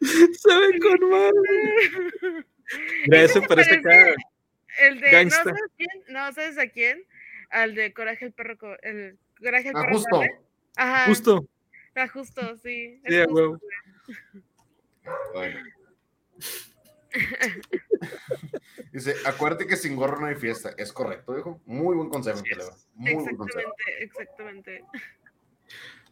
Se 0.00 0.56
ven 0.56 0.78
con 0.80 1.10
madre. 1.10 2.44
Mira, 3.08 3.22
ese 3.22 3.42
parece 3.42 3.74
acá. 3.74 4.14
El 4.80 5.00
de, 5.00 5.24
¿no 5.24 5.30
sabes, 5.30 5.62
quién? 5.76 6.04
¿no 6.08 6.32
sabes 6.32 6.58
a 6.58 6.68
quién? 6.68 7.04
Al 7.50 7.74
de 7.74 7.92
Coraje 7.92 8.26
el 8.26 8.32
perro, 8.32 8.56
el 8.82 9.18
Coraje 9.38 9.68
el 9.68 9.76
ah, 9.76 9.80
perro. 9.80 9.94
justo. 9.94 10.22
Ajá. 10.76 11.06
Justo. 11.06 11.46
Ah, 11.94 12.08
justo, 12.08 12.56
sí. 12.56 13.00
Sí, 13.06 13.14
huevo. 13.28 13.60
Bueno. 15.34 15.60
Dice, 18.92 19.14
acuérdate 19.26 19.66
que 19.66 19.76
sin 19.76 19.96
gorro 19.96 20.20
no 20.20 20.26
hay 20.26 20.34
fiesta. 20.36 20.74
Es 20.76 20.92
correcto, 20.92 21.38
hijo. 21.38 21.60
Muy 21.66 21.96
buen 21.96 22.08
consejo, 22.08 22.40
Muy 22.94 23.12
exactamente, 23.12 23.24
buen 23.24 23.36
consejo. 23.36 23.74
exactamente. 24.00 24.84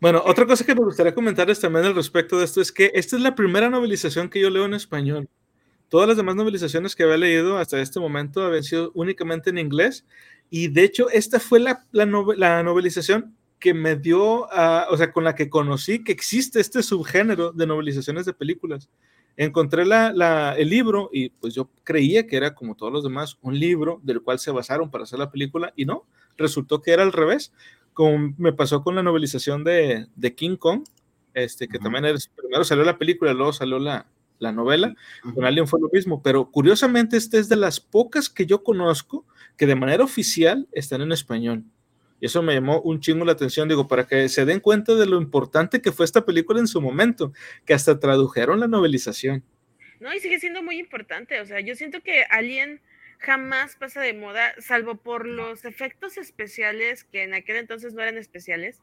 Bueno, 0.01 0.23
otra 0.25 0.47
cosa 0.47 0.65
que 0.65 0.75
me 0.75 0.83
gustaría 0.83 1.15
comentarles 1.15 1.61
también 1.61 1.85
al 1.85 1.95
respecto 1.95 2.39
de 2.39 2.45
esto 2.47 2.61
es 2.61 2.73
que 2.73 2.91
esta 2.95 3.17
es 3.17 3.23
la 3.23 3.35
primera 3.35 3.69
novelización 3.69 4.31
que 4.31 4.41
yo 4.41 4.49
leo 4.49 4.65
en 4.65 4.75
español. 4.75 5.29
Todas 5.91 6.07
las 6.07 6.17
demás 6.17 6.37
novelizaciones 6.37 6.95
que 6.95 7.03
había 7.03 7.17
leído 7.17 7.59
hasta 7.59 7.81
este 7.81 7.99
momento 7.99 8.45
habían 8.45 8.63
sido 8.63 8.93
únicamente 8.95 9.51
en 9.51 9.59
inglés. 9.59 10.07
Y 10.49 10.69
de 10.69 10.85
hecho, 10.85 11.11
esta 11.11 11.41
fue 11.41 11.59
la, 11.59 11.85
la, 11.91 12.63
novelización 12.63 13.37
que 13.59 13.75
me 13.75 13.97
dio, 13.97 14.47
o 14.47 14.97
sea, 14.97 15.13
con 15.13 15.25
la 15.25 15.35
que 15.35 15.51
conocí 15.51 16.05
que 16.05 16.13
existe 16.13 16.61
este 16.61 16.85
subgénero 16.85 17.51
de 17.51 17.67
novelizaciones 17.67 18.25
de 18.25 18.33
películas. 18.33 18.89
Encontré 19.37 19.85
la, 19.85 20.55
el 20.57 20.71
libro 20.71 21.11
y 21.13 21.31
pues 21.31 21.55
yo 21.55 21.69
creía 21.83 22.25
que 22.25 22.37
era 22.37 22.55
como 22.55 22.77
todos 22.77 22.93
los 22.93 23.03
demás, 23.03 23.37
un 23.43 23.59
libro 23.59 24.01
del 24.05 24.23
cual 24.23 24.39
se 24.39 24.53
basaron 24.53 24.93
para 24.93 25.03
hacer 25.03 25.19
la 25.19 25.33
película 25.33 25.73
y 25.75 25.87
no, 25.87 26.07
resultó 26.37 26.83
que 26.83 26.93
era 26.93 27.03
al 27.03 27.13
revés, 27.13 27.53
como 27.95 28.33
me 28.39 28.53
pasó 28.53 28.85
con 28.85 28.95
la 28.95 29.03
novelización 29.03 29.65
de, 29.65 30.07
de 30.15 30.35
King 30.37 30.57
Kong, 30.57 30.85
este, 31.35 31.67
que 31.67 31.81
también 31.81 32.05
es, 32.05 32.29
primero 32.29 32.63
salió 32.63 32.85
la 32.85 32.99
película, 32.99 33.33
luego 33.33 33.53
salió 33.53 33.79
la, 33.81 34.07
la 34.41 34.51
novela. 34.51 34.95
Con 35.35 35.45
Alien 35.45 35.69
fue 35.69 35.81
lo 35.81 35.89
mismo, 35.93 36.23
pero 36.23 36.51
curiosamente 36.51 37.17
esta 37.17 37.39
es 37.39 37.49
de 37.49 37.57
las 37.57 37.79
pocas 37.79 38.29
que 38.29 38.47
yo 38.47 38.65
conozco 38.65 39.25
que 39.57 39.67
de 39.67 39.77
manera 39.77 40.03
oficial 40.03 40.67
están 40.73 41.03
en 41.03 41.13
español. 41.13 41.65
Y 42.21 42.27
eso 42.27 42.43
me 42.43 42.55
llamó 42.55 42.81
un 42.83 43.01
chingo 43.01 43.25
la 43.25 43.33
atención, 43.33 43.69
digo, 43.69 43.89
para 43.89 44.07
que 44.07 44.29
se 44.29 44.45
den 44.45 44.61
cuenta 44.61 44.95
de 44.95 45.07
lo 45.07 45.21
importante 45.21 45.81
que 45.81 45.93
fue 45.93 46.05
esta 46.05 46.27
película 46.27 46.61
en 46.61 46.67
su 46.67 46.81
momento, 46.81 47.33
que 47.65 47.73
hasta 47.73 47.99
tradujeron 47.99 48.61
la 48.61 48.67
novelización. 48.67 49.43
No, 50.01 50.13
y 50.13 50.21
sigue 50.21 50.39
siendo 50.39 50.63
muy 50.63 50.79
importante, 50.79 51.41
o 51.41 51.47
sea, 51.47 51.61
yo 51.61 51.75
siento 51.77 52.01
que 52.03 52.25
Alien 52.31 52.81
jamás 53.19 53.77
pasa 53.77 54.01
de 54.01 54.15
moda, 54.15 54.55
salvo 54.59 54.97
por 54.97 55.27
los 55.27 55.67
efectos 55.67 56.17
especiales, 56.17 57.05
que 57.05 57.23
en 57.23 57.35
aquel 57.35 57.57
entonces 57.57 57.93
no 57.93 58.03
eran 58.03 58.17
especiales, 58.17 58.81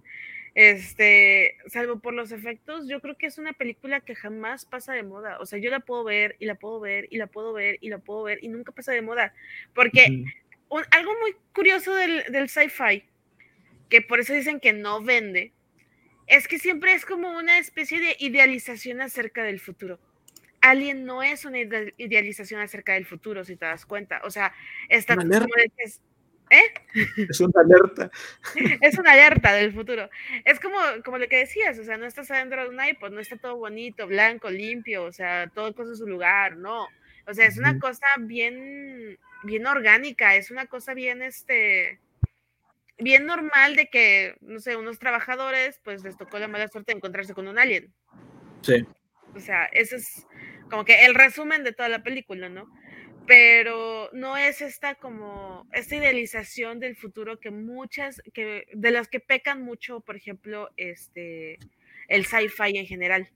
este, 0.57 1.55
salvo 1.67 1.99
por 1.99 2.15
los 2.15 2.31
efectos, 2.31 2.87
yo 2.87 2.99
creo 2.99 3.15
que 3.15 3.27
es 3.27 3.37
una 3.37 3.53
película 3.53 3.99
que 4.01 4.15
jamás 4.15 4.65
pasa 4.65 4.91
de 4.91 5.03
moda. 5.03 5.37
O 5.39 5.45
sea, 5.45 5.59
yo 5.59 5.69
la 5.69 5.81
puedo 5.81 6.03
ver 6.03 6.35
y 6.39 6.47
la 6.47 6.55
puedo 6.55 6.79
ver 6.79 7.07
y 7.11 7.17
la 7.17 7.27
puedo 7.27 7.53
ver 7.53 7.77
y 7.79 7.89
la 7.89 7.99
puedo 7.99 8.23
ver 8.23 8.39
y 8.41 8.47
nunca 8.47 8.71
pasa 8.71 8.91
de 8.91 9.03
moda. 9.03 9.35
Porque 9.75 10.25
algo 10.89 11.11
muy 11.21 11.35
curioso 11.53 11.93
del, 11.93 12.23
del 12.29 12.49
sci-fi, 12.49 13.03
que 13.87 14.01
por 14.01 14.19
eso 14.19 14.33
dicen 14.33 14.59
que 14.59 14.73
no 14.73 14.99
vende, 15.03 15.53
es 16.25 16.47
que 16.47 16.57
siempre 16.57 16.93
es 16.93 17.05
como 17.05 17.37
una 17.37 17.59
especie 17.59 17.99
de 17.99 18.15
idealización 18.17 18.99
acerca 18.99 19.43
del 19.43 19.59
futuro. 19.59 19.99
Alien 20.61 21.05
no 21.05 21.21
es 21.21 21.45
una 21.45 21.59
idealización 21.59 22.61
acerca 22.61 22.95
del 22.95 23.05
futuro, 23.05 23.45
si 23.45 23.57
te 23.57 23.65
das 23.67 23.85
cuenta. 23.85 24.21
O 24.23 24.31
sea, 24.31 24.55
está 24.89 25.17
como 25.17 25.29
¿eh? 26.49 26.73
Es 27.29 27.39
una 27.39 27.61
alerta. 27.61 28.11
es 28.81 28.97
una 28.97 29.11
alerta 29.11 29.53
del 29.53 29.73
futuro. 29.73 30.09
Es 30.45 30.59
como, 30.59 30.77
como 31.03 31.17
lo 31.17 31.27
que 31.27 31.37
decías, 31.37 31.77
o 31.79 31.83
sea, 31.83 31.97
no 31.97 32.05
estás 32.05 32.31
adentro 32.31 32.63
de 32.63 32.69
un 32.69 32.83
iPod, 32.83 33.11
no 33.11 33.19
está 33.19 33.37
todo 33.37 33.57
bonito, 33.57 34.07
blanco, 34.07 34.49
limpio, 34.49 35.03
o 35.03 35.11
sea, 35.11 35.47
todo 35.53 35.73
cosa 35.73 35.91
en 35.91 35.97
su 35.97 36.07
lugar, 36.07 36.57
no. 36.57 36.87
O 37.27 37.33
sea, 37.33 37.45
es 37.45 37.57
una 37.57 37.77
cosa 37.79 38.07
bien, 38.19 39.19
bien 39.43 39.67
orgánica, 39.67 40.35
es 40.35 40.49
una 40.49 40.65
cosa 40.65 40.93
bien, 40.93 41.21
este, 41.21 41.99
bien 42.97 43.25
normal 43.25 43.75
de 43.75 43.87
que, 43.87 44.35
no 44.41 44.59
sé, 44.59 44.75
unos 44.77 44.99
trabajadores, 44.99 45.79
pues 45.83 46.03
les 46.03 46.17
tocó 46.17 46.39
la 46.39 46.47
mala 46.47 46.67
suerte 46.67 46.93
de 46.93 46.97
encontrarse 46.97 47.33
con 47.33 47.47
un 47.47 47.59
alien. 47.59 47.93
Sí. 48.61 48.85
O 49.35 49.39
sea, 49.39 49.65
ese 49.65 49.97
es 49.97 50.25
como 50.69 50.85
que 50.85 51.05
el 51.05 51.15
resumen 51.15 51.63
de 51.63 51.73
toda 51.73 51.89
la 51.89 52.03
película, 52.03 52.49
¿no? 52.49 52.69
Pero 53.27 54.09
no 54.13 54.37
es 54.37 54.61
esta 54.61 54.95
como, 54.95 55.67
esta 55.73 55.97
idealización 55.97 56.79
del 56.79 56.95
futuro 56.95 57.39
que 57.39 57.51
muchas, 57.51 58.21
que, 58.33 58.65
de 58.73 58.91
las 58.91 59.09
que 59.09 59.19
pecan 59.19 59.61
mucho, 59.61 59.99
por 59.99 60.15
ejemplo, 60.15 60.69
este, 60.77 61.59
el 62.07 62.25
sci-fi 62.25 62.77
en 62.77 62.85
general. 62.85 63.29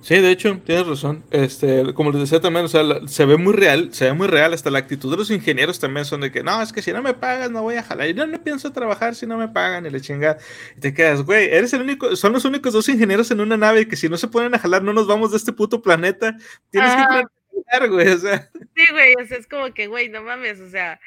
Sí, 0.00 0.16
de 0.20 0.30
hecho, 0.30 0.60
tienes 0.64 0.86
razón. 0.86 1.24
Este, 1.30 1.94
como 1.94 2.10
les 2.10 2.20
decía 2.22 2.40
también, 2.40 2.64
o 2.64 2.68
sea, 2.68 2.82
se 3.06 3.24
ve 3.24 3.36
muy 3.36 3.52
real, 3.52 3.92
se 3.92 4.06
ve 4.06 4.12
muy 4.12 4.26
real. 4.26 4.52
Hasta 4.52 4.70
la 4.70 4.78
actitud 4.78 5.10
de 5.10 5.16
los 5.16 5.30
ingenieros 5.30 5.80
también 5.80 6.04
son 6.04 6.20
de 6.20 6.30
que 6.30 6.42
no, 6.42 6.60
es 6.62 6.72
que 6.72 6.82
si 6.82 6.92
no 6.92 7.02
me 7.02 7.14
pagas, 7.14 7.50
no 7.50 7.62
voy 7.62 7.76
a 7.76 7.82
jalar. 7.82 8.08
Y 8.08 8.14
no, 8.14 8.26
no 8.26 8.42
pienso 8.42 8.72
trabajar 8.72 9.14
si 9.14 9.26
no 9.26 9.36
me 9.36 9.48
pagan 9.48 9.86
y 9.86 9.90
le 9.90 10.00
chinga. 10.00 10.38
Y 10.76 10.80
te 10.80 10.94
quedas, 10.94 11.22
güey, 11.22 11.46
eres 11.46 11.72
el 11.72 11.82
único, 11.82 12.14
son 12.16 12.32
los 12.32 12.44
únicos 12.44 12.72
dos 12.72 12.88
ingenieros 12.88 13.30
en 13.30 13.40
una 13.40 13.56
nave 13.56 13.88
que 13.88 13.96
si 13.96 14.08
no 14.08 14.16
se 14.16 14.28
ponen 14.28 14.54
a 14.54 14.58
jalar, 14.58 14.82
no 14.82 14.92
nos 14.92 15.06
vamos 15.06 15.32
de 15.32 15.36
este 15.36 15.52
puto 15.52 15.82
planeta. 15.82 16.36
Tienes 16.70 16.94
que 16.94 17.02
planificar, 17.04 17.90
güey, 17.90 18.08
o 18.08 18.18
sea. 18.18 18.50
Sí, 18.74 18.84
güey, 18.92 19.14
o 19.22 19.26
sea, 19.26 19.38
es 19.38 19.46
como 19.46 19.72
que, 19.74 19.86
güey, 19.88 20.08
no 20.08 20.22
mames, 20.22 20.60
o 20.60 20.70
sea. 20.70 21.00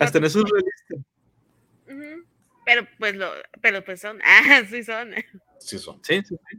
Hasta 0.00 0.18
en 0.18 0.24
eso 0.24 0.40
es 0.40 0.44
realista. 0.50 1.08
Pero 2.64 2.86
pues 2.98 3.16
lo, 3.16 3.30
pero 3.62 3.82
pues 3.82 4.00
son, 4.00 4.20
ah, 4.24 4.62
sí 4.68 4.84
son. 4.84 5.14
Sí 5.58 5.78
son. 5.78 6.00
Sí, 6.02 6.20
sí, 6.22 6.36
sí. 6.50 6.58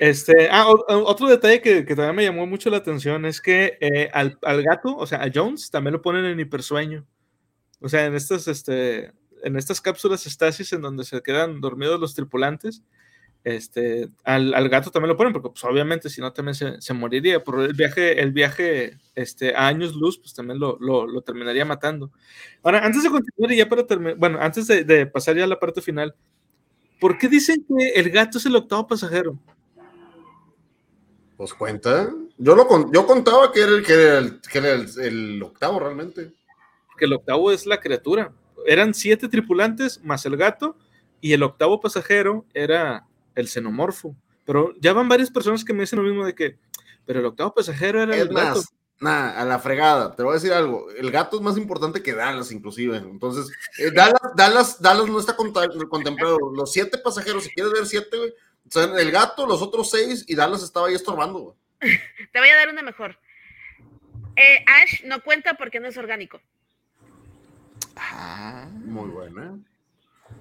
Este, 0.00 0.48
ah, 0.50 0.66
otro 0.68 1.28
detalle 1.28 1.60
que, 1.60 1.84
que, 1.84 1.94
también 1.94 2.16
me 2.16 2.24
llamó 2.24 2.46
mucho 2.46 2.70
la 2.70 2.78
atención 2.78 3.24
es 3.26 3.40
que 3.40 3.78
eh, 3.80 4.10
al, 4.12 4.38
al, 4.42 4.62
gato, 4.62 4.96
o 4.96 5.06
sea, 5.06 5.22
a 5.22 5.30
Jones, 5.32 5.70
también 5.70 5.92
lo 5.92 6.02
ponen 6.02 6.24
en 6.24 6.40
hipersueño. 6.40 7.06
O 7.80 7.88
sea, 7.88 8.06
en 8.06 8.14
estas, 8.14 8.48
este, 8.48 9.12
en 9.42 9.56
estas 9.56 9.80
cápsulas 9.80 10.26
estasis 10.26 10.72
en 10.72 10.82
donde 10.82 11.04
se 11.04 11.22
quedan 11.22 11.60
dormidos 11.60 12.00
los 12.00 12.14
tripulantes, 12.14 12.82
este, 13.44 14.08
al, 14.24 14.54
al 14.54 14.68
gato 14.70 14.90
también 14.90 15.10
lo 15.10 15.18
ponen, 15.18 15.34
porque 15.34 15.50
pues, 15.50 15.62
obviamente 15.64 16.08
si 16.08 16.22
no 16.22 16.32
también 16.32 16.54
se, 16.54 16.80
se, 16.80 16.94
moriría. 16.94 17.44
Por 17.44 17.60
el 17.60 17.74
viaje, 17.74 18.20
el 18.20 18.32
viaje 18.32 18.96
este, 19.14 19.54
a 19.54 19.66
años 19.66 19.94
luz, 19.94 20.18
pues 20.18 20.32
también 20.32 20.58
lo, 20.58 20.78
lo, 20.80 21.06
lo 21.06 21.20
terminaría 21.20 21.66
matando. 21.66 22.10
Ahora, 22.62 22.84
antes 22.84 23.02
de 23.02 23.10
continuar 23.10 23.52
y 23.52 23.56
ya 23.56 23.68
para 23.68 23.86
terminar, 23.86 24.16
bueno, 24.16 24.38
antes 24.40 24.66
de, 24.66 24.84
de 24.84 25.06
pasar 25.06 25.36
ya 25.36 25.44
a 25.44 25.46
la 25.46 25.60
parte 25.60 25.82
final, 25.82 26.14
¿por 26.98 27.18
qué 27.18 27.28
dicen 27.28 27.66
que 27.68 28.00
el 28.00 28.10
gato 28.10 28.38
es 28.38 28.46
el 28.46 28.56
octavo 28.56 28.86
pasajero? 28.86 29.38
Pues 31.36 31.52
cuenta. 31.54 32.12
Yo, 32.38 32.54
lo, 32.54 32.92
yo 32.92 33.06
contaba 33.06 33.52
que 33.52 33.60
era, 33.60 33.72
el, 33.72 33.84
que 33.84 33.92
era, 33.92 34.18
el, 34.18 34.40
que 34.40 34.58
era 34.58 34.72
el, 34.72 35.42
octavo 35.42 35.80
realmente. 35.80 36.32
Que 36.96 37.06
el 37.06 37.12
octavo 37.12 37.50
es 37.50 37.66
la 37.66 37.80
criatura. 37.80 38.32
Eran 38.66 38.94
siete 38.94 39.28
tripulantes 39.28 40.02
más 40.02 40.24
el 40.26 40.36
gato 40.36 40.76
y 41.20 41.32
el 41.32 41.42
octavo 41.42 41.80
pasajero 41.80 42.44
era 42.54 43.06
el 43.34 43.48
xenomorfo. 43.48 44.14
Pero 44.44 44.74
ya 44.80 44.92
van 44.92 45.08
varias 45.08 45.30
personas 45.30 45.64
que 45.64 45.72
me 45.72 45.80
dicen 45.80 45.98
lo 45.98 46.08
mismo 46.08 46.24
de 46.24 46.34
que, 46.34 46.58
pero 47.04 47.20
el 47.20 47.26
octavo 47.26 47.54
pasajero 47.54 48.02
era 48.02 48.16
el 48.16 48.28
gato. 48.28 48.62
Nada, 49.00 49.40
a 49.40 49.44
la 49.44 49.58
fregada. 49.58 50.14
Te 50.14 50.22
voy 50.22 50.32
a 50.32 50.34
decir 50.34 50.52
algo. 50.52 50.90
El 50.92 51.10
gato 51.10 51.36
es 51.36 51.42
más 51.42 51.58
importante 51.58 52.02
que 52.02 52.14
Dallas, 52.14 52.52
inclusive. 52.52 52.96
Entonces, 52.96 53.50
eh, 53.78 53.90
Dallas, 53.92 54.20
Dallas, 54.36 54.80
Dallas 54.80 55.08
no 55.08 55.18
está 55.18 55.36
contemplado. 55.36 56.38
Los 56.54 56.72
siete 56.72 56.96
pasajeros, 56.98 57.44
si 57.44 57.50
quieres 57.50 57.72
ver 57.72 57.86
siete, 57.86 58.16
güey, 58.16 58.32
son 58.70 58.98
el 58.98 59.10
gato, 59.10 59.46
los 59.46 59.62
otros 59.62 59.90
seis, 59.90 60.24
y 60.28 60.34
Dallas 60.34 60.62
estaba 60.62 60.88
ahí 60.88 60.94
estorbando, 60.94 61.56
Te 62.32 62.38
voy 62.38 62.48
a 62.48 62.56
dar 62.56 62.68
una 62.68 62.82
mejor. 62.82 63.18
Eh, 64.36 64.64
Ash 64.66 65.04
no 65.04 65.22
cuenta 65.22 65.54
porque 65.54 65.80
no 65.80 65.88
es 65.88 65.96
orgánico. 65.96 66.40
Ah, 67.96 68.68
muy 68.72 69.10
buena. 69.10 69.58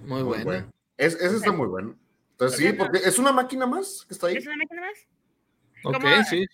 Muy, 0.02 0.24
buena. 0.24 0.68
Es, 0.98 1.16
ese 1.16 1.36
está 1.36 1.52
muy 1.52 1.68
bueno. 1.68 1.96
Entonces, 2.32 2.60
sí, 2.60 2.74
porque 2.74 3.00
es 3.00 3.20
una 3.20 3.32
máquina 3.32 3.68
más 3.68 4.06
que 4.08 4.14
está 4.14 4.28
ahí. 4.28 4.38
¿Es 4.38 4.48
una 4.48 4.58
máquina 4.58 4.82
más? 4.82 5.08
Ok, 5.84 6.26
sí. 6.30 6.46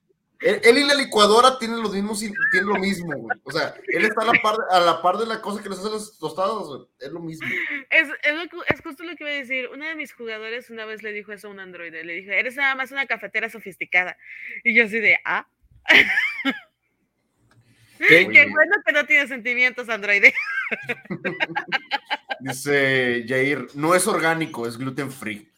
Él, 0.41 0.77
y 0.77 0.85
la 0.85 0.93
licuadora 0.93 1.59
tienen 1.59 1.81
los 1.81 1.93
mismos, 1.93 2.19
tienen 2.19 2.65
lo 2.65 2.75
mismo, 2.75 3.13
güey. 3.13 3.37
O 3.43 3.51
sea, 3.51 3.73
él 3.87 4.05
está 4.05 4.21
a 4.21 4.25
la 4.25 4.41
par, 4.41 4.55
a 4.71 4.79
la 4.79 5.01
par 5.01 5.17
de 5.17 5.25
la 5.25 5.41
cosa 5.41 5.61
que 5.61 5.67
les 5.67 5.79
hace 5.79 5.89
los 5.89 6.17
tostados, 6.17 6.87
Es 6.99 7.11
lo 7.11 7.19
mismo. 7.19 7.45
Es, 7.89 8.07
es, 8.23 8.81
justo 8.81 9.03
lo 9.03 9.17
que 9.17 9.25
iba 9.25 9.31
a 9.31 9.33
decir. 9.33 9.69
Uno 9.73 9.85
de 9.85 9.95
mis 9.95 10.13
jugadores 10.13 10.69
una 10.69 10.85
vez 10.85 11.03
le 11.03 11.11
dijo 11.11 11.33
eso 11.33 11.49
a 11.49 11.51
un 11.51 11.59
androide. 11.59 12.05
Le 12.05 12.13
dijo, 12.13 12.31
eres 12.31 12.55
nada 12.55 12.73
más 12.75 12.91
una 12.91 13.05
cafetera 13.05 13.49
sofisticada. 13.49 14.15
Y 14.63 14.73
yo 14.73 14.85
así 14.85 14.99
de, 14.99 15.19
ah. 15.25 15.45
Qué 18.07 18.47
bueno 18.49 18.77
que 18.85 18.93
no 18.93 19.05
tiene 19.05 19.27
sentimientos, 19.27 19.89
androide. 19.89 20.33
Dice 22.39 23.25
Jair, 23.27 23.67
no 23.73 23.93
es 23.93 24.07
orgánico, 24.07 24.65
es 24.65 24.77
gluten 24.77 25.11
free. 25.11 25.51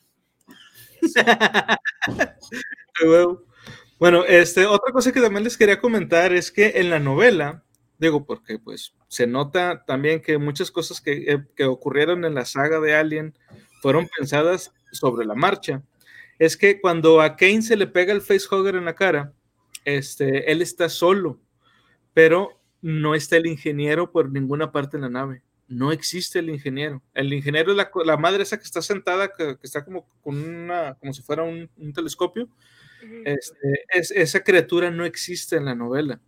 Bueno, 4.02 4.26
este, 4.26 4.66
otra 4.66 4.92
cosa 4.92 5.12
que 5.12 5.22
también 5.22 5.44
les 5.44 5.56
quería 5.56 5.80
comentar 5.80 6.34
es 6.34 6.52
que 6.52 6.72
en 6.78 6.90
la 6.90 6.98
novela, 6.98 7.64
digo, 8.00 8.26
porque 8.26 8.58
pues 8.58 8.96
se 9.08 9.28
nota 9.28 9.84
también 9.86 10.24
que 10.24 10.40
muchas 10.40 10.72
cosas 10.72 11.00
que, 11.00 11.32
eh, 11.32 11.46
que 11.56 11.66
ocurrieron 11.66 12.26
en 12.26 12.34
la 12.34 12.46
saga 12.46 12.80
de 12.80 12.96
Alien 12.96 13.38
fueron 13.80 14.10
pensadas 14.18 14.74
sobre 14.92 15.24
la 15.24 15.36
marcha. 15.36 15.84
Es 16.40 16.58
que 16.58 16.82
cuando 16.82 17.22
a 17.22 17.36
Kane 17.36 17.62
se 17.62 17.78
le 17.78 17.86
pega 17.86 18.12
el 18.12 18.22
facehugger 18.22 18.74
en 18.74 18.86
la 18.86 18.96
cara, 18.96 19.34
este, 19.86 20.52
él 20.52 20.64
está 20.64 20.90
solo, 20.90 21.40
pero 22.16 22.60
no 22.82 23.14
está 23.14 23.38
el 23.38 23.46
ingeniero 23.46 24.12
por 24.12 24.32
ninguna 24.32 24.72
parte 24.72 24.98
en 24.98 25.04
la 25.04 25.10
nave. 25.10 25.44
No 25.68 25.92
existe 25.92 26.40
el 26.40 26.50
ingeniero. 26.50 27.04
El 27.14 27.32
ingeniero 27.32 27.70
es 27.70 27.78
la, 27.78 27.92
la 28.04 28.18
madre 28.18 28.42
esa 28.42 28.58
que 28.58 28.64
está 28.64 28.82
sentada, 28.82 29.32
que, 29.32 29.60
está 29.62 29.86
como 29.86 30.08
con 30.24 30.44
una, 30.44 30.96
como 30.96 31.14
si 31.14 31.22
fuera 31.22 31.44
un 31.44 31.94
telescopio, 31.94 32.50
este, 33.26 33.86
es, 33.90 34.12
esa 34.12 34.44
criatura 34.44 34.92
no 34.92 35.06
existe 35.06 35.56
en 35.56 35.66
la 35.66 35.76
novela. 35.76 36.22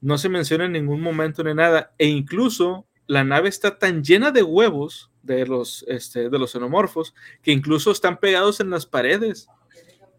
No 0.00 0.18
se 0.18 0.28
menciona 0.28 0.64
en 0.64 0.72
ningún 0.72 1.00
momento 1.00 1.44
ni 1.44 1.54
nada. 1.54 1.94
E 1.98 2.06
incluso 2.06 2.86
la 3.06 3.24
nave 3.24 3.48
está 3.48 3.78
tan 3.78 4.02
llena 4.02 4.30
de 4.30 4.42
huevos 4.42 5.10
de 5.22 5.46
los, 5.46 5.84
este, 5.88 6.28
de 6.28 6.38
los 6.38 6.52
xenomorfos 6.52 7.14
que 7.42 7.52
incluso 7.52 7.90
están 7.90 8.18
pegados 8.18 8.60
en 8.60 8.70
las 8.70 8.86
paredes, 8.86 9.48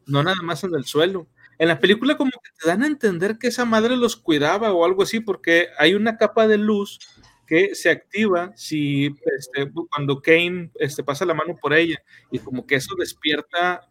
no 0.05 0.23
nada 0.23 0.41
más 0.43 0.63
en 0.63 0.73
el 0.75 0.85
suelo. 0.85 1.27
En 1.59 1.67
la 1.67 1.79
película 1.79 2.17
como 2.17 2.31
que 2.31 2.49
te 2.59 2.67
dan 2.67 2.83
a 2.83 2.87
entender 2.87 3.37
que 3.37 3.47
esa 3.47 3.65
madre 3.65 3.95
los 3.95 4.15
cuidaba 4.15 4.73
o 4.73 4.85
algo 4.85 5.03
así, 5.03 5.19
porque 5.19 5.67
hay 5.77 5.93
una 5.93 6.17
capa 6.17 6.47
de 6.47 6.57
luz 6.57 6.99
que 7.45 7.75
se 7.75 7.89
activa 7.89 8.51
si 8.55 9.15
este, 9.37 9.69
cuando 9.91 10.21
Kane 10.21 10.71
este, 10.75 11.03
pasa 11.03 11.25
la 11.25 11.33
mano 11.33 11.57
por 11.61 11.73
ella 11.73 12.01
y 12.31 12.39
como 12.39 12.65
que 12.65 12.75
eso 12.75 12.95
despierta 12.97 13.87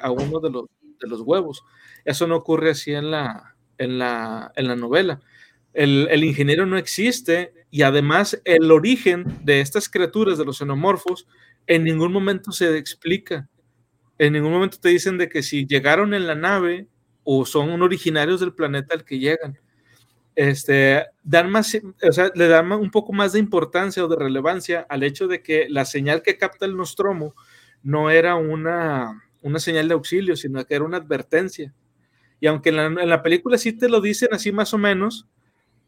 a 0.00 0.10
uno 0.10 0.40
de 0.40 0.50
los, 0.50 0.64
de 1.00 1.08
los 1.08 1.22
huevos. 1.22 1.62
Eso 2.04 2.26
no 2.26 2.36
ocurre 2.36 2.70
así 2.70 2.92
en 2.92 3.10
la, 3.10 3.56
en 3.78 3.98
la, 3.98 4.52
en 4.56 4.68
la 4.68 4.76
novela. 4.76 5.20
El, 5.72 6.08
el, 6.10 6.24
ingeniero 6.24 6.66
no 6.66 6.76
existe 6.76 7.52
y 7.70 7.82
además 7.82 8.40
el 8.44 8.70
origen 8.72 9.24
de 9.44 9.60
estas 9.60 9.88
criaturas, 9.88 10.38
de 10.38 10.44
los 10.44 10.58
xenomorfos, 10.58 11.26
en 11.66 11.84
ningún 11.84 12.12
momento 12.12 12.52
se 12.52 12.76
explica. 12.76 13.48
En 14.18 14.32
ningún 14.32 14.52
momento 14.52 14.78
te 14.80 14.88
dicen 14.88 15.16
de 15.16 15.28
que 15.28 15.42
si 15.42 15.66
llegaron 15.66 16.12
en 16.14 16.26
la 16.26 16.34
nave 16.34 16.88
o 17.24 17.46
son 17.46 17.80
originarios 17.82 18.40
del 18.40 18.54
planeta 18.54 18.94
al 18.94 19.04
que 19.04 19.18
llegan. 19.18 19.58
Este, 20.34 21.06
dan 21.22 21.50
más, 21.50 21.76
o 22.02 22.12
sea, 22.12 22.30
le 22.34 22.48
dan 22.48 22.70
un 22.72 22.90
poco 22.90 23.12
más 23.12 23.32
de 23.32 23.38
importancia 23.38 24.04
o 24.04 24.08
de 24.08 24.16
relevancia 24.16 24.86
al 24.88 25.02
hecho 25.02 25.26
de 25.26 25.42
que 25.42 25.66
la 25.68 25.84
señal 25.84 26.22
que 26.22 26.38
capta 26.38 26.66
el 26.66 26.76
Nostromo 26.76 27.34
no 27.82 28.10
era 28.10 28.36
una, 28.36 29.22
una 29.42 29.58
señal 29.58 29.88
de 29.88 29.94
auxilio, 29.94 30.36
sino 30.36 30.64
que 30.64 30.74
era 30.74 30.84
una 30.84 30.98
advertencia. 30.98 31.72
Y 32.40 32.46
aunque 32.46 32.70
en 32.70 32.94
la, 33.08 33.22
película 33.22 33.58
sí 33.58 33.72
te 33.72 33.88
lo 33.88 34.00
dicen 34.00 34.30
así 34.32 34.50
más 34.50 34.72
o 34.72 34.78
menos, 34.78 35.26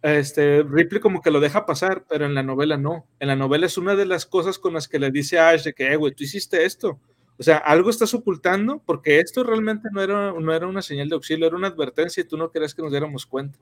este, 0.03 0.62
Ripley 0.62 1.01
como 1.01 1.23
que 1.23 1.31
lo 1.31 1.41
deja 1.41 1.65
pasar, 1.65 2.05
pero 2.09 2.27
en 2.27 2.35
la 2.35 2.43
novela 2.43 2.77
no. 2.77 3.07
En 3.20 3.29
la 3.29 3.37
novela 3.37 3.66
es 3.66 3.79
una 3.79 3.95
de 3.95 4.05
las 4.05 4.27
cosas 4.27 4.59
con 4.59 4.74
las 4.74 4.89
que 4.89 4.99
le 4.99 5.11
dice 5.11 5.39
a 5.39 5.51
Ash 5.51 5.65
de 5.65 5.73
que, 5.73 5.93
eh, 5.93 5.97
güey, 5.97 6.12
tú 6.12 6.24
hiciste 6.24 6.65
esto. 6.65 7.01
O 7.39 7.43
sea, 7.43 7.57
algo 7.57 7.89
estás 7.89 8.12
ocultando 8.12 8.83
porque 8.85 9.19
esto 9.19 9.43
realmente 9.43 9.89
no 9.93 10.03
era, 10.03 10.33
no 10.33 10.53
era 10.53 10.66
una 10.66 10.83
señal 10.83 11.09
de 11.09 11.15
auxilio, 11.15 11.47
era 11.47 11.57
una 11.57 11.69
advertencia 11.69 12.20
y 12.20 12.27
tú 12.27 12.37
no 12.37 12.51
querías 12.51 12.74
que 12.74 12.83
nos 12.83 12.91
diéramos 12.91 13.24
cuenta. 13.24 13.59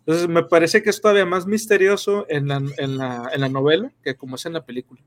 Entonces, 0.00 0.28
me 0.28 0.42
parece 0.42 0.82
que 0.82 0.90
es 0.90 1.00
todavía 1.00 1.24
más 1.24 1.46
misterioso 1.46 2.26
en 2.28 2.48
la, 2.48 2.56
en 2.76 2.98
la, 2.98 3.30
en 3.32 3.40
la 3.40 3.48
novela 3.48 3.92
que 4.02 4.16
como 4.16 4.36
es 4.36 4.44
en 4.44 4.52
la 4.54 4.66
película. 4.66 5.00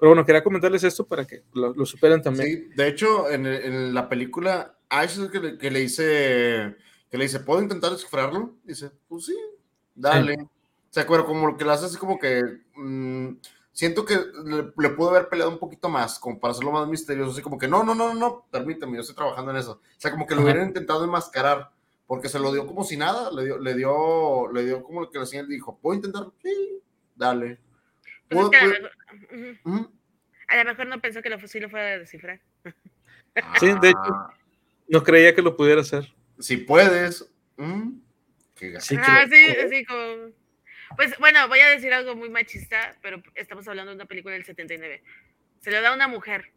Pero 0.00 0.10
bueno, 0.10 0.24
quería 0.24 0.42
comentarles 0.42 0.82
esto 0.82 1.06
para 1.06 1.26
que 1.26 1.44
lo, 1.52 1.74
lo 1.74 1.84
superen 1.84 2.22
también. 2.22 2.48
Sí, 2.48 2.68
de 2.74 2.88
hecho, 2.88 3.30
en, 3.30 3.44
en 3.46 3.92
la 3.92 4.08
película, 4.08 4.78
Ash 4.88 5.20
es 5.20 5.30
que 5.30 5.38
le, 5.38 5.58
que 5.58 5.70
le 5.70 5.80
dice, 5.80 6.76
que 7.10 7.18
le 7.18 7.24
dice, 7.24 7.40
¿puedo 7.40 7.60
intentar 7.60 7.90
descifrarlo? 7.90 8.54
Dice, 8.64 8.90
pues 9.08 9.26
sí, 9.26 9.36
dale. 9.94 10.36
O 10.40 10.92
sea, 10.92 11.06
pero 11.06 11.26
como 11.26 11.46
lo 11.46 11.56
que 11.56 11.66
le 11.66 11.72
hace 11.72 11.84
así 11.84 11.98
como 11.98 12.18
que 12.18 12.42
mmm, 12.74 13.34
siento 13.72 14.04
que 14.04 14.16
le, 14.16 14.72
le, 14.76 14.90
pudo 14.90 15.10
haber 15.10 15.28
peleado 15.28 15.50
un 15.50 15.58
poquito 15.58 15.88
más, 15.88 16.18
como 16.18 16.40
para 16.40 16.52
hacerlo 16.52 16.72
más 16.72 16.88
misterioso, 16.88 17.32
así 17.32 17.42
como 17.42 17.58
que 17.58 17.68
no, 17.68 17.84
no, 17.84 17.94
no, 17.94 18.14
no, 18.14 18.46
permíteme, 18.50 18.94
yo 18.94 19.02
estoy 19.02 19.16
trabajando 19.16 19.50
en 19.50 19.58
eso. 19.58 19.72
O 19.72 20.00
sea, 20.00 20.10
como 20.10 20.26
que 20.26 20.34
lo 20.34 20.42
hubieran 20.42 20.68
intentado 20.68 21.04
enmascarar, 21.04 21.70
porque 22.06 22.28
se 22.28 22.38
lo 22.38 22.52
dio 22.52 22.66
como 22.66 22.84
si 22.84 22.96
nada, 22.96 23.30
le 23.30 23.44
dio, 23.44 23.58
le 23.58 23.74
dio, 23.74 24.50
le 24.50 24.64
dio 24.64 24.82
como 24.82 25.02
lo 25.02 25.10
que 25.10 25.18
la 25.18 25.26
señora 25.26 25.46
dijo, 25.46 25.78
¿puedo 25.80 25.94
intentarlo? 25.94 26.32
Sí, 26.42 26.80
dale. 27.14 27.58
Pues 28.30 28.44
es 28.44 28.50
que 28.50 28.56
a, 28.56 28.64
lo 28.64 28.72
mejor, 28.72 28.90
uh 29.64 29.70
-huh. 29.70 29.90
a, 30.48 30.56
lo 30.56 30.64
mejor, 30.64 30.86
no 30.86 31.00
pensó 31.00 31.20
que 31.20 31.30
lo, 31.30 31.48
sí 31.48 31.58
lo 31.58 31.68
fuera 31.68 31.94
a 31.94 31.98
descifrar. 31.98 32.40
Sí, 33.58 33.66
de 33.80 33.88
hecho, 33.88 34.30
no 34.88 35.02
creía 35.02 35.34
que 35.34 35.42
lo 35.42 35.56
pudiera 35.56 35.80
hacer. 35.80 36.12
Si 36.38 36.56
puedes. 36.56 37.28
¿Mm? 37.56 38.00
Sí, 38.56 38.72
ah, 38.98 39.26
sí, 39.28 39.46
sí, 39.70 39.84
como... 39.84 40.32
Pues 40.96 41.16
bueno, 41.18 41.48
voy 41.48 41.60
a 41.60 41.68
decir 41.68 41.92
algo 41.92 42.14
muy 42.14 42.28
machista, 42.28 42.96
pero 43.00 43.22
estamos 43.34 43.66
hablando 43.68 43.90
de 43.90 43.96
una 43.96 44.06
película 44.06 44.34
del 44.34 44.44
79. 44.44 45.02
Se 45.60 45.70
lo 45.70 45.80
da 45.80 45.90
a 45.90 45.94
una 45.94 46.08
mujer. 46.08 46.52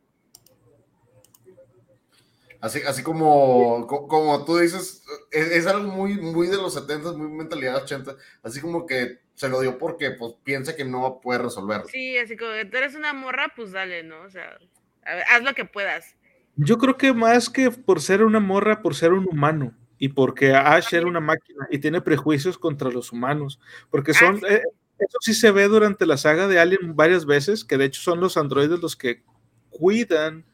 Así, 2.59 2.81
así 2.85 3.03
como, 3.03 3.87
como 3.87 4.45
tú 4.45 4.57
dices, 4.57 5.03
es, 5.31 5.51
es, 5.51 5.67
algo 5.67 5.91
muy, 5.91 6.15
muy 6.15 6.47
de 6.47 6.55
los 6.55 6.73
70, 6.73 7.13
muy 7.13 7.27
mentalidad 7.27 7.83
80. 7.83 8.15
Así 8.41 8.59
como 8.59 8.85
que 8.85 9.19
se 9.35 9.49
lo 9.49 9.61
dio 9.61 9.77
porque 9.77 10.11
pues, 10.11 10.35
piensa 10.43 10.75
que 10.75 10.85
no 10.85 11.19
puede 11.21 11.39
resolverlo. 11.39 11.87
Sí, 11.87 12.17
así 12.17 12.37
como 12.37 12.51
tú 12.69 12.77
eres 12.77 12.95
una 12.95 13.13
morra, 13.13 13.51
pues 13.55 13.71
dale, 13.71 14.03
¿no? 14.03 14.21
O 14.21 14.29
sea, 14.29 14.57
ver, 15.05 15.23
haz 15.31 15.43
lo 15.43 15.53
que 15.53 15.65
puedas. 15.65 16.15
Yo 16.55 16.77
creo 16.77 16.97
que 16.97 17.13
más 17.13 17.49
que 17.49 17.71
por 17.71 18.01
ser 18.01 18.23
una 18.23 18.39
morra, 18.39 18.81
por 18.81 18.95
ser 18.95 19.13
un 19.13 19.27
humano 19.27 19.73
y 19.97 20.09
porque 20.09 20.53
Ash 20.53 20.93
era 20.93 21.07
una 21.07 21.19
máquina 21.19 21.67
y 21.71 21.79
tiene 21.79 22.01
prejuicios 22.01 22.57
contra 22.57 22.91
los 22.91 23.11
humanos, 23.11 23.59
porque 23.89 24.13
son, 24.13 24.39
eh, 24.47 24.61
eso 24.99 25.17
sí 25.21 25.33
se 25.33 25.49
ve 25.51 25.67
durante 25.67 26.05
la 26.05 26.17
saga 26.17 26.47
de 26.47 26.59
Alien 26.59 26.95
varias 26.95 27.25
veces, 27.25 27.63
que 27.63 27.77
de 27.77 27.85
hecho 27.85 28.01
son 28.01 28.19
los 28.19 28.37
androides 28.37 28.79
los 28.79 28.95
que 28.95 29.23
cuidan 29.69 30.45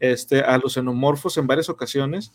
este, 0.00 0.40
a 0.40 0.58
los 0.58 0.74
xenomorfos 0.74 1.36
en 1.36 1.46
varias 1.46 1.68
ocasiones, 1.68 2.32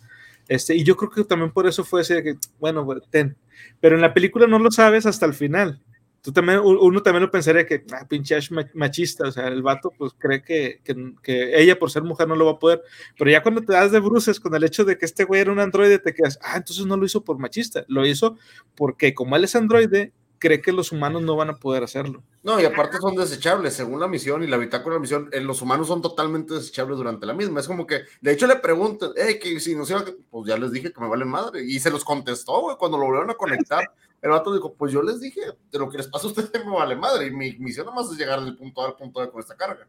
este, 0.47 0.75
y 0.75 0.83
yo 0.83 0.95
creo 0.95 1.09
que 1.09 1.23
también 1.23 1.51
por 1.51 1.67
eso 1.67 1.83
fue 1.83 2.01
ese 2.01 2.23
que, 2.23 2.37
bueno, 2.59 2.87
ten, 3.09 3.35
pero 3.79 3.95
en 3.95 4.01
la 4.01 4.13
película 4.13 4.47
no 4.47 4.59
lo 4.59 4.71
sabes 4.71 5.05
hasta 5.05 5.25
el 5.25 5.33
final, 5.33 5.81
tú 6.21 6.31
también, 6.31 6.59
uno 6.59 7.01
también 7.01 7.23
lo 7.23 7.31
pensaría 7.31 7.65
que, 7.65 7.85
ah, 7.91 8.05
pinche 8.07 8.35
Ash 8.35 8.51
machista, 8.73 9.27
o 9.27 9.31
sea, 9.31 9.47
el 9.47 9.61
vato 9.61 9.91
pues 9.97 10.13
cree 10.17 10.41
que, 10.41 10.81
que, 10.83 11.13
que, 11.21 11.61
ella 11.61 11.77
por 11.77 11.91
ser 11.91 12.03
mujer 12.03 12.27
no 12.27 12.35
lo 12.35 12.45
va 12.45 12.51
a 12.51 12.59
poder, 12.59 12.81
pero 13.17 13.31
ya 13.31 13.41
cuando 13.43 13.61
te 13.61 13.73
das 13.73 13.91
de 13.91 13.99
bruces 13.99 14.39
con 14.39 14.53
el 14.55 14.63
hecho 14.63 14.85
de 14.85 14.97
que 14.97 15.05
este 15.05 15.23
güey 15.23 15.41
era 15.41 15.51
un 15.51 15.59
androide, 15.59 15.99
te 15.99 16.13
quedas, 16.13 16.39
ah, 16.41 16.57
entonces 16.57 16.85
no 16.85 16.97
lo 16.97 17.05
hizo 17.05 17.23
por 17.23 17.37
machista, 17.37 17.85
lo 17.87 18.05
hizo 18.05 18.37
porque 18.75 19.13
como 19.13 19.35
él 19.35 19.43
es 19.43 19.55
androide, 19.55 20.13
cree 20.39 20.61
que 20.61 20.71
los 20.71 20.91
humanos 20.91 21.21
no 21.21 21.35
van 21.35 21.49
a 21.49 21.57
poder 21.57 21.83
hacerlo. 21.83 22.23
No, 22.41 22.59
y 22.59 22.65
aparte 22.65 22.97
son 22.97 23.15
desechables, 23.15 23.73
según 23.73 23.99
la 23.99 24.07
misión 24.07 24.41
y 24.41 24.47
la 24.47 24.57
bitácora 24.57 24.95
de 24.95 24.99
la 24.99 25.01
misión, 25.01 25.29
eh, 25.31 25.41
los 25.41 25.61
humanos 25.61 25.87
son 25.87 26.01
totalmente 26.01 26.53
desechables 26.53 26.97
durante 26.97 27.25
la 27.25 27.33
misma. 27.33 27.59
Es 27.59 27.67
como 27.67 27.85
que, 27.85 28.03
de 28.21 28.31
hecho, 28.31 28.47
le 28.47 28.55
preguntan, 28.55 29.11
hey, 29.15 29.37
que 29.39 29.59
si 29.59 29.75
no 29.75 29.85
se 29.85 29.95
pues 30.31 30.47
ya 30.47 30.57
les 30.57 30.71
dije 30.71 30.91
que 30.91 31.01
me 31.01 31.09
valen 31.09 31.27
madre. 31.27 31.63
Y 31.63 31.79
se 31.79 31.91
los 31.91 32.03
contestó, 32.05 32.61
güey, 32.61 32.77
cuando 32.77 32.97
lo 32.97 33.05
volvieron 33.05 33.29
a 33.29 33.35
conectar. 33.35 33.91
El 34.21 34.31
vato 34.31 34.53
dijo, 34.53 34.73
pues 34.73 34.91
yo 34.91 35.01
les 35.01 35.21
dije, 35.21 35.41
de 35.71 35.79
lo 35.79 35.89
que 35.89 35.97
les 35.97 36.07
pasa 36.07 36.27
a 36.27 36.29
ustedes 36.29 36.51
me 36.65 36.71
vale 36.71 36.95
madre. 36.95 37.27
Y 37.27 37.31
mi 37.31 37.53
misión 37.57 37.85
nomás 37.85 38.11
es 38.11 38.17
llegar 38.17 38.41
del 38.41 38.57
punto 38.57 38.81
A 38.81 38.87
al 38.87 38.95
punto 38.95 39.19
B 39.21 39.29
con 39.29 39.39
esta 39.39 39.55
carga. 39.55 39.87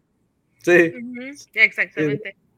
Sí. 0.58 0.70
Uh 0.70 1.00
-huh. 1.00 1.48
Exactamente. 1.54 2.36
Sí. 2.36 2.50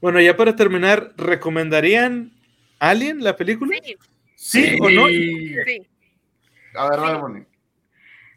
Bueno, 0.00 0.20
ya 0.20 0.36
para 0.36 0.56
terminar, 0.56 1.14
¿recomendarían 1.16 2.32
Alien, 2.78 3.22
la 3.22 3.36
película? 3.36 3.76
Sí. 3.82 3.96
¿Sí, 4.34 4.64
¿Sí 4.64 4.78
o 4.80 4.90
no? 4.90 5.08
Sí. 5.08 5.86
A 6.74 6.90
ver, 6.90 7.18
Moni. 7.18 7.44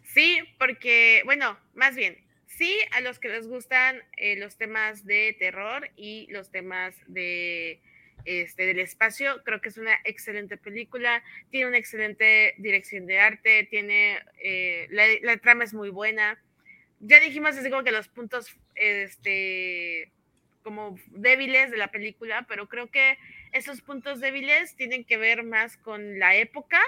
Sí, 0.03 0.39
porque, 0.57 1.21
bueno, 1.25 1.57
más 1.73 1.95
bien, 1.95 2.17
sí 2.45 2.73
a 2.91 3.01
los 3.01 3.19
que 3.19 3.29
les 3.29 3.47
gustan 3.47 4.01
eh, 4.15 4.35
los 4.37 4.57
temas 4.57 5.05
de 5.05 5.35
terror 5.39 5.89
y 5.95 6.27
los 6.31 6.49
temas 6.49 6.95
de 7.07 7.81
este, 8.27 8.65
del 8.65 8.79
espacio, 8.79 9.41
creo 9.45 9.61
que 9.61 9.69
es 9.69 9.77
una 9.77 9.97
excelente 10.03 10.57
película, 10.57 11.23
tiene 11.49 11.67
una 11.67 11.77
excelente 11.77 12.53
dirección 12.57 13.05
de 13.05 13.19
arte, 13.19 13.67
tiene, 13.69 14.19
eh, 14.43 14.87
la, 14.91 15.05
la, 15.23 15.37
trama 15.37 15.63
es 15.63 15.73
muy 15.73 15.89
buena. 15.89 16.37
Ya 16.99 17.19
dijimos 17.21 17.55
así 17.55 17.69
como 17.69 17.83
que 17.83 17.91
los 17.91 18.09
puntos, 18.09 18.55
este, 18.75 20.11
como 20.61 20.99
débiles 21.07 21.71
de 21.71 21.77
la 21.77 21.89
película, 21.89 22.45
pero 22.49 22.67
creo 22.67 22.91
que 22.91 23.17
esos 23.53 23.81
puntos 23.81 24.19
débiles 24.19 24.75
tienen 24.75 25.05
que 25.05 25.15
ver 25.15 25.43
más 25.43 25.77
con 25.77 26.19
la 26.19 26.35
época 26.35 26.81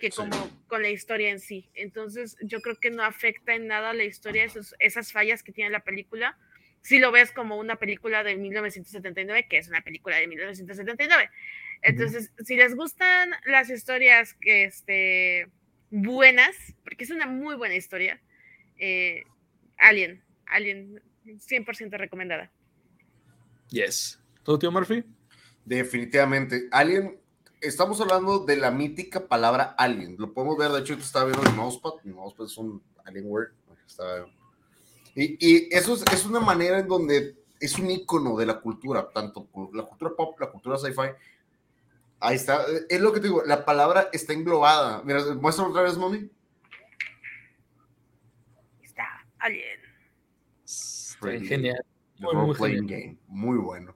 que 0.00 0.10
como 0.10 0.32
sí. 0.32 0.50
con 0.68 0.82
la 0.82 0.90
historia 0.90 1.30
en 1.30 1.40
sí. 1.40 1.68
Entonces, 1.74 2.36
yo 2.40 2.60
creo 2.60 2.76
que 2.76 2.90
no 2.90 3.02
afecta 3.02 3.54
en 3.54 3.66
nada 3.66 3.92
la 3.92 4.04
historia, 4.04 4.44
esos, 4.44 4.74
esas 4.78 5.12
fallas 5.12 5.42
que 5.42 5.52
tiene 5.52 5.70
la 5.70 5.80
película. 5.80 6.38
Si 6.84 6.98
lo 6.98 7.10
ves 7.10 7.32
como 7.32 7.56
una 7.56 7.76
película 7.76 8.22
de 8.22 8.36
1979, 8.36 9.48
que 9.48 9.58
es 9.58 9.68
una 9.68 9.80
película 9.80 10.16
de 10.16 10.28
1979. 10.28 11.30
Entonces, 11.82 12.30
uh 12.30 12.36
-huh. 12.36 12.44
si 12.44 12.56
les 12.56 12.76
gustan 12.76 13.32
las 13.46 13.70
historias 13.70 14.34
que, 14.34 14.64
este, 14.64 15.48
buenas, 15.90 16.54
porque 16.84 17.04
es 17.04 17.10
una 17.10 17.26
muy 17.26 17.56
buena 17.56 17.74
historia, 17.74 18.20
eh, 18.78 19.24
Alien, 19.78 20.22
Alien, 20.46 21.02
100% 21.24 21.96
recomendada. 21.98 22.50
Yes. 23.70 24.20
¿Todo 24.42 24.58
tío 24.58 24.70
Murphy? 24.70 25.04
Definitivamente. 25.64 26.68
Alien 26.70 27.18
estamos 27.64 28.00
hablando 28.00 28.40
de 28.44 28.56
la 28.56 28.70
mítica 28.70 29.26
palabra 29.26 29.74
alien. 29.78 30.16
Lo 30.18 30.32
podemos 30.32 30.58
ver, 30.58 30.70
de 30.70 30.80
hecho, 30.80 30.94
estaba 30.94 31.26
viendo 31.26 31.48
el 31.48 31.56
mousepad. 31.56 31.92
El 32.04 32.14
mousepad 32.14 32.46
es 32.46 32.56
un 32.58 32.82
alien 33.04 33.26
word. 33.26 33.52
Y, 35.14 35.36
y, 35.38 35.68
eso 35.70 35.94
es, 35.94 36.04
es, 36.12 36.24
una 36.24 36.40
manera 36.40 36.78
en 36.78 36.88
donde 36.88 37.36
es 37.60 37.78
un 37.78 37.90
icono 37.90 38.36
de 38.36 38.46
la 38.46 38.60
cultura, 38.60 39.08
tanto 39.12 39.48
la 39.72 39.84
cultura 39.84 40.14
pop, 40.16 40.38
la 40.40 40.50
cultura 40.50 40.76
sci-fi. 40.76 41.10
Ahí 42.20 42.36
está. 42.36 42.64
Es 42.88 43.00
lo 43.00 43.12
que 43.12 43.20
te 43.20 43.28
digo, 43.28 43.42
la 43.44 43.64
palabra 43.64 44.08
está 44.12 44.32
englobada. 44.32 45.02
Mira, 45.04 45.22
muestra 45.34 45.66
otra 45.66 45.82
vez, 45.82 45.96
Moni. 45.96 46.28
Está 48.82 49.04
alien. 49.38 49.80
Pretty, 51.20 51.46
genial. 51.46 51.84
Muy, 52.18 52.34
muy, 52.34 52.54
genial. 52.54 52.86
Game. 52.86 53.18
muy 53.28 53.58
bueno. 53.58 53.94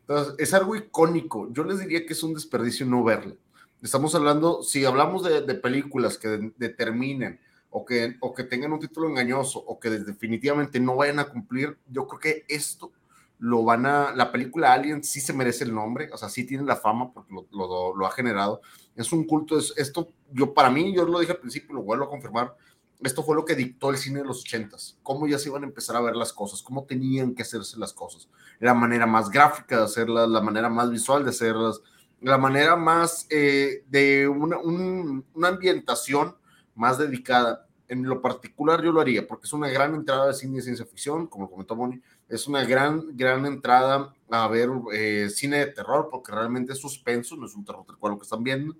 Entonces, 0.00 0.34
es 0.38 0.54
algo 0.54 0.76
icónico. 0.76 1.52
Yo 1.52 1.64
les 1.64 1.78
diría 1.78 2.04
que 2.04 2.12
es 2.12 2.22
un 2.22 2.34
desperdicio 2.34 2.86
no 2.86 3.02
verla. 3.02 3.34
Estamos 3.82 4.14
hablando, 4.14 4.62
si 4.62 4.84
hablamos 4.84 5.24
de, 5.24 5.40
de 5.40 5.54
películas 5.54 6.18
que 6.18 6.52
determinen 6.58 7.40
o 7.70 7.84
que, 7.84 8.16
o 8.20 8.34
que 8.34 8.44
tengan 8.44 8.72
un 8.72 8.80
título 8.80 9.08
engañoso 9.08 9.60
o 9.60 9.78
que 9.78 9.90
definitivamente 9.90 10.80
no 10.80 10.96
vayan 10.96 11.20
a 11.20 11.28
cumplir, 11.28 11.78
yo 11.88 12.06
creo 12.06 12.20
que 12.20 12.44
esto 12.48 12.92
lo 13.38 13.64
van 13.64 13.86
a, 13.86 14.12
la 14.14 14.30
película 14.30 14.72
Alien 14.72 15.02
sí 15.02 15.20
se 15.20 15.32
merece 15.32 15.64
el 15.64 15.74
nombre, 15.74 16.10
o 16.12 16.18
sea, 16.18 16.28
sí 16.28 16.44
tiene 16.44 16.64
la 16.64 16.76
fama 16.76 17.10
porque 17.10 17.32
lo, 17.52 18.06
ha 18.06 18.10
generado. 18.10 18.60
Es 18.94 19.12
un 19.12 19.24
culto, 19.24 19.58
es, 19.58 19.72
esto, 19.78 20.12
yo 20.30 20.52
para 20.52 20.70
mí, 20.70 20.94
yo 20.94 21.06
lo 21.06 21.20
dije 21.20 21.32
al 21.32 21.38
principio, 21.38 21.74
lo 21.74 21.82
vuelvo 21.82 22.04
a 22.04 22.10
confirmar, 22.10 22.54
esto 23.02 23.22
fue 23.22 23.34
lo 23.34 23.46
que 23.46 23.54
dictó 23.54 23.88
el 23.88 23.96
cine 23.96 24.20
de 24.20 24.26
los 24.26 24.42
ochentas, 24.42 24.98
cómo 25.02 25.26
ya 25.26 25.38
se 25.38 25.48
iban 25.48 25.62
a 25.62 25.66
empezar 25.66 25.96
a 25.96 26.02
ver 26.02 26.16
las 26.16 26.34
cosas, 26.34 26.62
cómo 26.62 26.84
tenían 26.84 27.34
que 27.34 27.42
hacerse 27.42 27.78
las 27.78 27.94
cosas, 27.94 28.28
la 28.58 28.74
manera 28.74 29.06
más 29.06 29.30
gráfica 29.30 29.78
de 29.78 29.84
hacerlas, 29.84 30.28
la 30.28 30.42
manera 30.42 30.68
más 30.68 30.90
visual 30.90 31.24
de 31.24 31.30
hacerlas, 31.30 31.80
la 32.20 32.36
manera 32.36 32.76
más 32.76 33.26
eh, 33.30 33.84
de 33.88 34.28
una, 34.28 34.58
un, 34.58 35.24
una, 35.32 35.48
ambientación 35.48 36.36
más 36.80 36.96
dedicada. 36.96 37.66
En 37.88 38.04
lo 38.04 38.22
particular 38.22 38.82
yo 38.82 38.90
lo 38.90 39.00
haría, 39.00 39.26
porque 39.26 39.46
es 39.46 39.52
una 39.52 39.68
gran 39.68 39.94
entrada 39.94 40.28
de 40.28 40.34
cine 40.34 40.56
de 40.56 40.62
ciencia 40.62 40.86
ficción, 40.86 41.26
como 41.26 41.50
comentó 41.50 41.76
Moni, 41.76 42.00
es 42.28 42.46
una 42.46 42.64
gran, 42.64 43.16
gran 43.16 43.44
entrada 43.44 44.14
a 44.30 44.48
ver 44.48 44.70
eh, 44.94 45.28
cine 45.28 45.58
de 45.58 45.66
terror, 45.66 46.08
porque 46.10 46.32
realmente 46.32 46.72
es 46.72 46.78
suspenso, 46.78 47.36
no 47.36 47.46
es 47.46 47.54
un 47.54 47.64
terror 47.64 47.84
tal 47.84 47.98
cual 47.98 48.12
lo 48.12 48.18
que 48.18 48.24
están 48.24 48.42
viendo, 48.42 48.74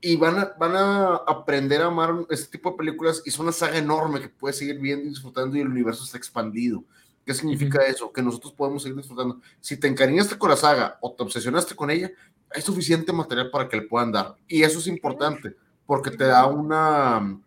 y 0.00 0.16
van 0.16 0.38
a, 0.38 0.54
van 0.58 0.76
a 0.76 1.16
aprender 1.16 1.82
a 1.82 1.86
amar 1.86 2.14
este 2.30 2.56
tipo 2.56 2.70
de 2.70 2.76
películas 2.76 3.20
y 3.26 3.30
es 3.30 3.38
una 3.38 3.52
saga 3.52 3.76
enorme 3.76 4.20
que 4.20 4.28
puedes 4.28 4.56
seguir 4.56 4.78
viendo 4.78 5.06
y 5.06 5.08
disfrutando 5.08 5.56
y 5.56 5.60
el 5.60 5.68
universo 5.68 6.04
está 6.04 6.16
expandido. 6.16 6.84
¿Qué 7.26 7.34
significa 7.34 7.84
eso? 7.84 8.10
Que 8.10 8.22
nosotros 8.22 8.54
podemos 8.54 8.82
seguir 8.82 8.96
disfrutando. 8.96 9.40
Si 9.60 9.76
te 9.76 9.88
encariñaste 9.88 10.38
con 10.38 10.48
la 10.48 10.56
saga 10.56 10.96
o 11.02 11.12
te 11.12 11.24
obsesionaste 11.24 11.74
con 11.74 11.90
ella, 11.90 12.10
hay 12.54 12.62
suficiente 12.62 13.12
material 13.12 13.50
para 13.50 13.68
que 13.68 13.76
le 13.76 13.82
puedan 13.82 14.12
dar. 14.12 14.36
Y 14.46 14.62
eso 14.62 14.78
es 14.78 14.86
importante 14.86 15.56
porque 15.88 16.10
te 16.10 16.24
da 16.24 16.44
una... 16.44 17.40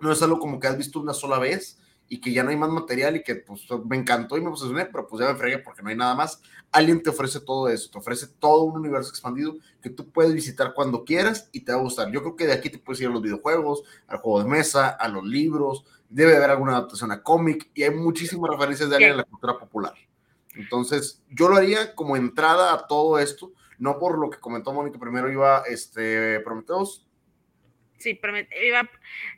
No 0.00 0.10
es 0.10 0.22
algo 0.22 0.38
como 0.38 0.58
que 0.58 0.66
has 0.66 0.78
visto 0.78 0.98
una 0.98 1.12
sola 1.12 1.38
vez 1.38 1.78
y 2.08 2.22
que 2.22 2.32
ya 2.32 2.42
no 2.42 2.48
hay 2.48 2.56
más 2.56 2.70
material 2.70 3.16
y 3.16 3.22
que 3.22 3.34
pues 3.34 3.66
me 3.84 3.98
encantó 3.98 4.38
y 4.38 4.40
me 4.40 4.46
emocioné, 4.46 4.86
pero 4.86 5.06
pues 5.06 5.20
ya 5.22 5.30
me 5.30 5.38
fregué 5.38 5.58
porque 5.58 5.82
no 5.82 5.90
hay 5.90 5.96
nada 5.96 6.14
más. 6.14 6.40
Alguien 6.70 7.02
te 7.02 7.10
ofrece 7.10 7.40
todo 7.40 7.68
eso, 7.68 7.90
te 7.90 7.98
ofrece 7.98 8.28
todo 8.38 8.62
un 8.62 8.78
universo 8.78 9.10
expandido 9.10 9.56
que 9.82 9.90
tú 9.90 10.08
puedes 10.10 10.32
visitar 10.32 10.72
cuando 10.72 11.04
quieras 11.04 11.50
y 11.52 11.60
te 11.60 11.72
va 11.72 11.80
a 11.80 11.82
gustar. 11.82 12.10
Yo 12.10 12.22
creo 12.22 12.34
que 12.34 12.46
de 12.46 12.54
aquí 12.54 12.70
te 12.70 12.78
puedes 12.78 12.98
ir 13.02 13.08
a 13.08 13.10
los 13.10 13.20
videojuegos, 13.20 13.82
al 14.06 14.16
juego 14.20 14.42
de 14.42 14.48
mesa, 14.48 14.88
a 14.88 15.06
los 15.08 15.26
libros, 15.26 15.84
debe 16.08 16.34
haber 16.34 16.48
alguna 16.48 16.72
adaptación 16.72 17.12
a 17.12 17.22
cómic 17.22 17.70
y 17.74 17.82
hay 17.82 17.94
muchísimas 17.94 18.50
referencias 18.50 18.88
de 18.88 18.96
Alien 18.96 19.10
en 19.10 19.16
la 19.18 19.24
cultura 19.24 19.58
popular. 19.58 19.92
Entonces, 20.54 21.20
yo 21.28 21.50
lo 21.50 21.56
haría 21.56 21.94
como 21.94 22.16
entrada 22.16 22.72
a 22.72 22.86
todo 22.86 23.18
esto, 23.18 23.52
no 23.78 23.98
por 23.98 24.16
lo 24.16 24.30
que 24.30 24.40
comentó 24.40 24.72
Mónica, 24.72 24.98
primero 24.98 25.30
iba 25.30 25.64
este 25.68 26.40
Prometheus. 26.40 27.04
Sí, 28.02 28.20
iba, 28.64 28.90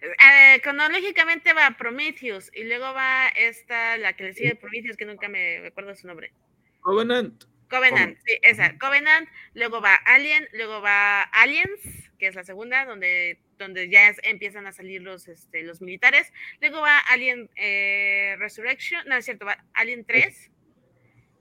eh, 0.03 0.61
cronológicamente 0.63 1.53
va 1.53 1.77
Prometheus 1.77 2.51
y 2.55 2.65
luego 2.65 2.95
va 2.95 3.29
esta, 3.29 3.99
la 3.99 4.15
que 4.15 4.25
le 4.25 4.33
sigue 4.33 4.57
Prometheus, 4.57 4.97
que 4.97 5.05
nunca 5.05 5.29
me 5.29 5.67
acuerdo 5.67 5.95
su 5.95 6.07
nombre. 6.07 6.33
Covenant. 6.81 7.45
Covenant, 7.69 8.17
sí, 8.25 8.39
esa, 8.43 8.79
Covenant, 8.79 9.29
luego 9.55 9.81
va 9.81 9.95
Alien, 9.95 10.49
luego 10.53 10.81
va 10.81 11.23
Aliens, 11.23 11.81
que 12.19 12.29
es 12.29 12.35
la 12.35 12.45
segunda, 12.45 12.85
donde, 12.85 13.41
donde 13.59 13.89
ya 13.89 14.15
empiezan 14.23 14.67
a 14.67 14.73
salir 14.73 15.03
los, 15.03 15.29
este, 15.29 15.63
los 15.63 15.81
militares, 15.81 16.33
luego 16.61 16.81
va 16.81 16.99
Alien 16.99 17.51
eh, 17.57 18.37
Resurrection, 18.39 19.03
no 19.09 19.17
es 19.17 19.25
cierto, 19.25 19.47
va 19.47 19.65
Alien 19.73 20.05
3, 20.05 20.51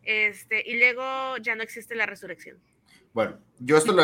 este, 0.03 0.63
y 0.65 0.77
luego 0.77 1.37
ya 1.37 1.55
no 1.55 1.63
existe 1.63 1.95
la 1.95 2.05
resurrección. 2.05 2.57
Bueno, 3.13 3.39
yo, 3.59 3.77
esto 3.77 3.95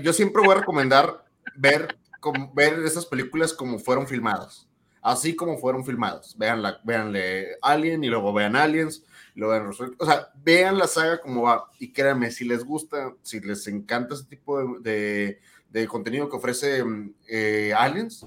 yo 0.00 0.12
siempre 0.12 0.42
voy 0.42 0.56
a 0.56 0.60
recomendar 0.60 1.24
ver, 1.54 1.96
como, 2.20 2.52
ver 2.52 2.78
esas 2.80 3.06
películas 3.06 3.52
como 3.52 3.78
fueron 3.78 4.06
filmadas, 4.06 4.68
así 5.02 5.34
como 5.34 5.58
fueron 5.58 5.84
filmadas. 5.84 6.36
Vean 6.38 6.62
la, 6.62 6.80
veanle 6.84 7.56
Alien 7.62 8.04
y 8.04 8.08
luego 8.08 8.32
vean 8.32 8.56
Aliens, 8.56 9.04
lo 9.34 9.48
vean 9.48 9.68
O 9.68 10.06
sea, 10.06 10.28
vean 10.42 10.78
la 10.78 10.86
saga 10.86 11.20
como 11.20 11.42
va 11.42 11.70
y 11.78 11.92
créanme, 11.92 12.30
si 12.30 12.44
les 12.44 12.64
gusta, 12.64 13.14
si 13.22 13.40
les 13.40 13.66
encanta 13.66 14.14
ese 14.14 14.24
tipo 14.24 14.78
de, 14.80 15.40
de, 15.70 15.86
contenido 15.86 16.28
que 16.28 16.36
ofrece 16.36 16.82
eh, 17.28 17.72
Aliens, 17.76 18.26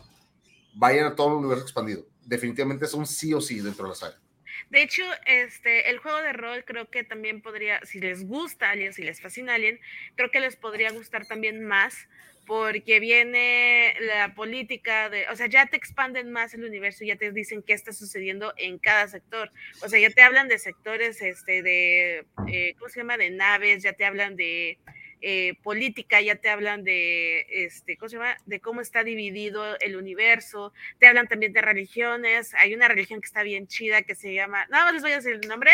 vayan 0.74 1.06
a 1.06 1.16
todo 1.16 1.30
el 1.30 1.40
universo 1.40 1.64
expandido. 1.64 2.06
Definitivamente 2.26 2.86
es 2.86 2.94
un 2.94 3.06
sí 3.06 3.34
o 3.34 3.42
sí 3.42 3.60
dentro 3.60 3.86
de 3.86 3.90
la 3.90 3.96
saga. 3.96 4.22
De 4.70 4.82
hecho, 4.82 5.04
este, 5.26 5.90
el 5.90 5.98
juego 5.98 6.20
de 6.20 6.32
rol 6.32 6.64
creo 6.66 6.90
que 6.90 7.04
también 7.04 7.42
podría, 7.42 7.84
si 7.86 8.00
les 8.00 8.26
gusta 8.26 8.70
Alien, 8.70 8.94
si 8.94 9.04
les 9.04 9.20
fascina 9.20 9.56
Alien, 9.56 9.80
creo 10.16 10.32
que 10.32 10.40
les 10.40 10.56
podría 10.56 10.92
gustar 10.92 11.26
también 11.26 11.66
más 11.66 12.08
porque 12.46 13.00
viene 13.00 13.94
la 14.02 14.34
política 14.34 15.10
de, 15.10 15.28
o 15.30 15.36
sea, 15.36 15.48
ya 15.48 15.68
te 15.68 15.78
expanden 15.78 16.32
más 16.32 16.54
el 16.54 16.64
universo, 16.64 17.04
ya 17.06 17.16
te 17.16 17.32
dicen 17.32 17.64
qué 17.64 17.74
está 17.74 17.94
sucediendo 17.94 18.54
en 18.58 18.78
cada 18.80 19.08
sector. 19.08 19.52
O 19.84 19.90
sea, 19.90 20.00
ya 20.00 20.10
te 20.10 20.22
hablan 20.22 20.48
de 20.48 20.60
sectores, 20.60 21.22
este, 21.22 21.62
de, 21.62 22.26
eh, 22.48 22.76
¿cómo 22.78 22.90
se 22.90 23.00
llama? 23.00 23.18
De 23.18 23.30
naves, 23.30 23.84
ya 23.84 23.94
te 23.94 24.06
hablan 24.06 24.36
de 24.36 24.80
eh, 25.24 25.54
política, 25.62 26.20
ya 26.20 26.36
te 26.36 26.50
hablan 26.50 26.84
de, 26.84 27.46
este, 27.50 27.96
¿cómo 27.96 28.10
se 28.10 28.18
llama? 28.18 28.38
De 28.48 28.60
cómo 28.60 28.82
está 28.82 29.04
dividido 29.04 29.78
el 29.80 29.96
universo, 29.96 30.74
te 30.98 31.06
hablan 31.06 31.28
también 31.28 31.54
de 31.54 31.62
religiones, 31.62 32.56
hay 32.56 32.74
una 32.74 32.88
religión 32.88 33.22
que 33.22 33.28
está 33.28 33.44
bien 33.44 33.68
chida 33.68 34.02
que 34.02 34.16
se 34.16 34.34
llama, 34.34 34.66
no, 34.72 34.92
les 34.92 35.04
voy 35.04 35.12
a 35.12 35.18
decir 35.18 35.40
el 35.42 35.48
nombre, 35.48 35.72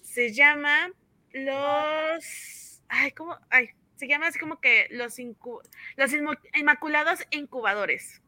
se 0.00 0.32
llama 0.32 0.90
los, 1.32 2.82
ay, 2.88 3.10
¿cómo? 3.12 3.38
Ay, 3.50 3.68
se 3.96 4.08
llama 4.08 4.28
así 4.28 4.38
como 4.38 4.60
que 4.60 4.86
los, 4.90 5.16
los 5.96 6.12
Inmaculados 6.54 7.20
Incubadores. 7.30 8.22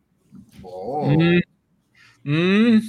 Oh. 0.62 1.10
Mm. 1.10 1.40
Mm. 2.24 2.76
Mm. 2.76 2.80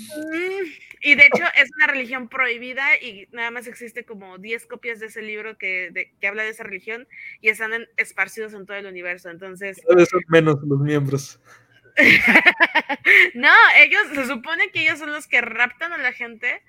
Y 1.01 1.15
de 1.15 1.27
hecho 1.27 1.43
es 1.55 1.69
una 1.77 1.87
religión 1.87 2.27
prohibida 2.27 2.97
y 3.01 3.27
nada 3.31 3.51
más 3.51 3.67
existe 3.67 4.03
como 4.03 4.37
10 4.37 4.65
copias 4.65 4.99
de 4.99 5.05
ese 5.05 5.21
libro 5.21 5.57
que, 5.57 6.11
que 6.19 6.27
habla 6.27 6.43
de 6.43 6.49
esa 6.49 6.63
religión 6.63 7.07
y 7.39 7.49
están 7.49 7.71
esparcidos 7.95 8.53
en 8.53 8.65
todo 8.65 8.75
el 8.77 8.85
universo. 8.85 9.29
Entonces... 9.29 9.81
son 9.87 10.21
menos 10.27 10.57
los 10.63 10.79
miembros. 10.81 11.39
no, 13.33 13.53
ellos, 13.77 14.01
se 14.13 14.25
supone 14.25 14.71
que 14.71 14.81
ellos 14.81 14.99
son 14.99 15.11
los 15.11 15.27
que 15.27 15.41
raptan 15.41 15.93
a 15.93 15.97
la 15.97 16.11
gente 16.11 16.61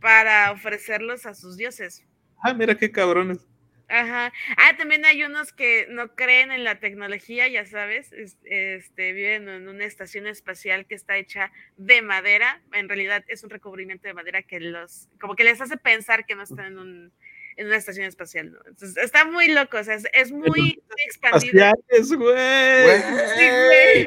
para 0.00 0.50
ofrecerlos 0.52 1.26
a 1.26 1.34
sus 1.34 1.56
dioses. 1.56 2.04
Ah, 2.42 2.54
mira 2.54 2.76
qué 2.76 2.90
cabrones. 2.90 3.46
Ajá. 3.88 4.32
Ah, 4.56 4.76
también 4.76 5.04
hay 5.04 5.22
unos 5.22 5.52
que 5.52 5.86
no 5.88 6.14
creen 6.14 6.50
en 6.50 6.64
la 6.64 6.80
tecnología, 6.80 7.46
ya 7.46 7.64
sabes, 7.64 8.12
este, 8.44 9.12
viven 9.12 9.48
en 9.48 9.68
una 9.68 9.84
estación 9.84 10.26
espacial 10.26 10.86
que 10.86 10.96
está 10.96 11.16
hecha 11.16 11.52
de 11.76 12.02
madera. 12.02 12.60
En 12.72 12.88
realidad 12.88 13.24
es 13.28 13.44
un 13.44 13.50
recubrimiento 13.50 14.08
de 14.08 14.14
madera 14.14 14.42
que 14.42 14.58
los, 14.58 15.08
como 15.20 15.36
que 15.36 15.44
les 15.44 15.60
hace 15.60 15.76
pensar 15.76 16.26
que 16.26 16.34
no 16.34 16.42
están 16.42 16.66
en, 16.66 16.78
un, 16.78 17.12
en 17.56 17.66
una 17.66 17.76
estación 17.76 18.06
espacial, 18.06 18.52
¿no? 18.52 18.58
Entonces, 18.66 18.96
está 18.96 19.24
muy 19.24 19.48
loco, 19.48 19.78
o 19.78 19.84
sea, 19.84 19.98
es, 20.12 20.32
muy 20.32 20.82
expandido. 21.06 21.72
güey. 22.16 23.00
Sí, 23.36 23.48
güey. 23.48 24.06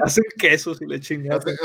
Hacen 0.00 0.24
quesos 0.38 0.80
y 0.80 0.86
le 0.86 1.00
chingan. 1.00 1.38
Hacen, 1.38 1.56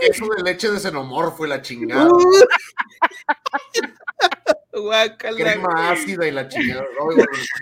queso, 0.00 0.28
de 0.36 0.42
leche 0.42 0.70
de 0.70 0.80
xenomorfo 0.80 1.46
y 1.46 1.48
la 1.48 1.62
chingada. 1.62 2.10
Crema 5.18 5.90
ácida 5.90 6.26
y 6.26 6.30
la 6.30 6.48
chingada. 6.48 6.84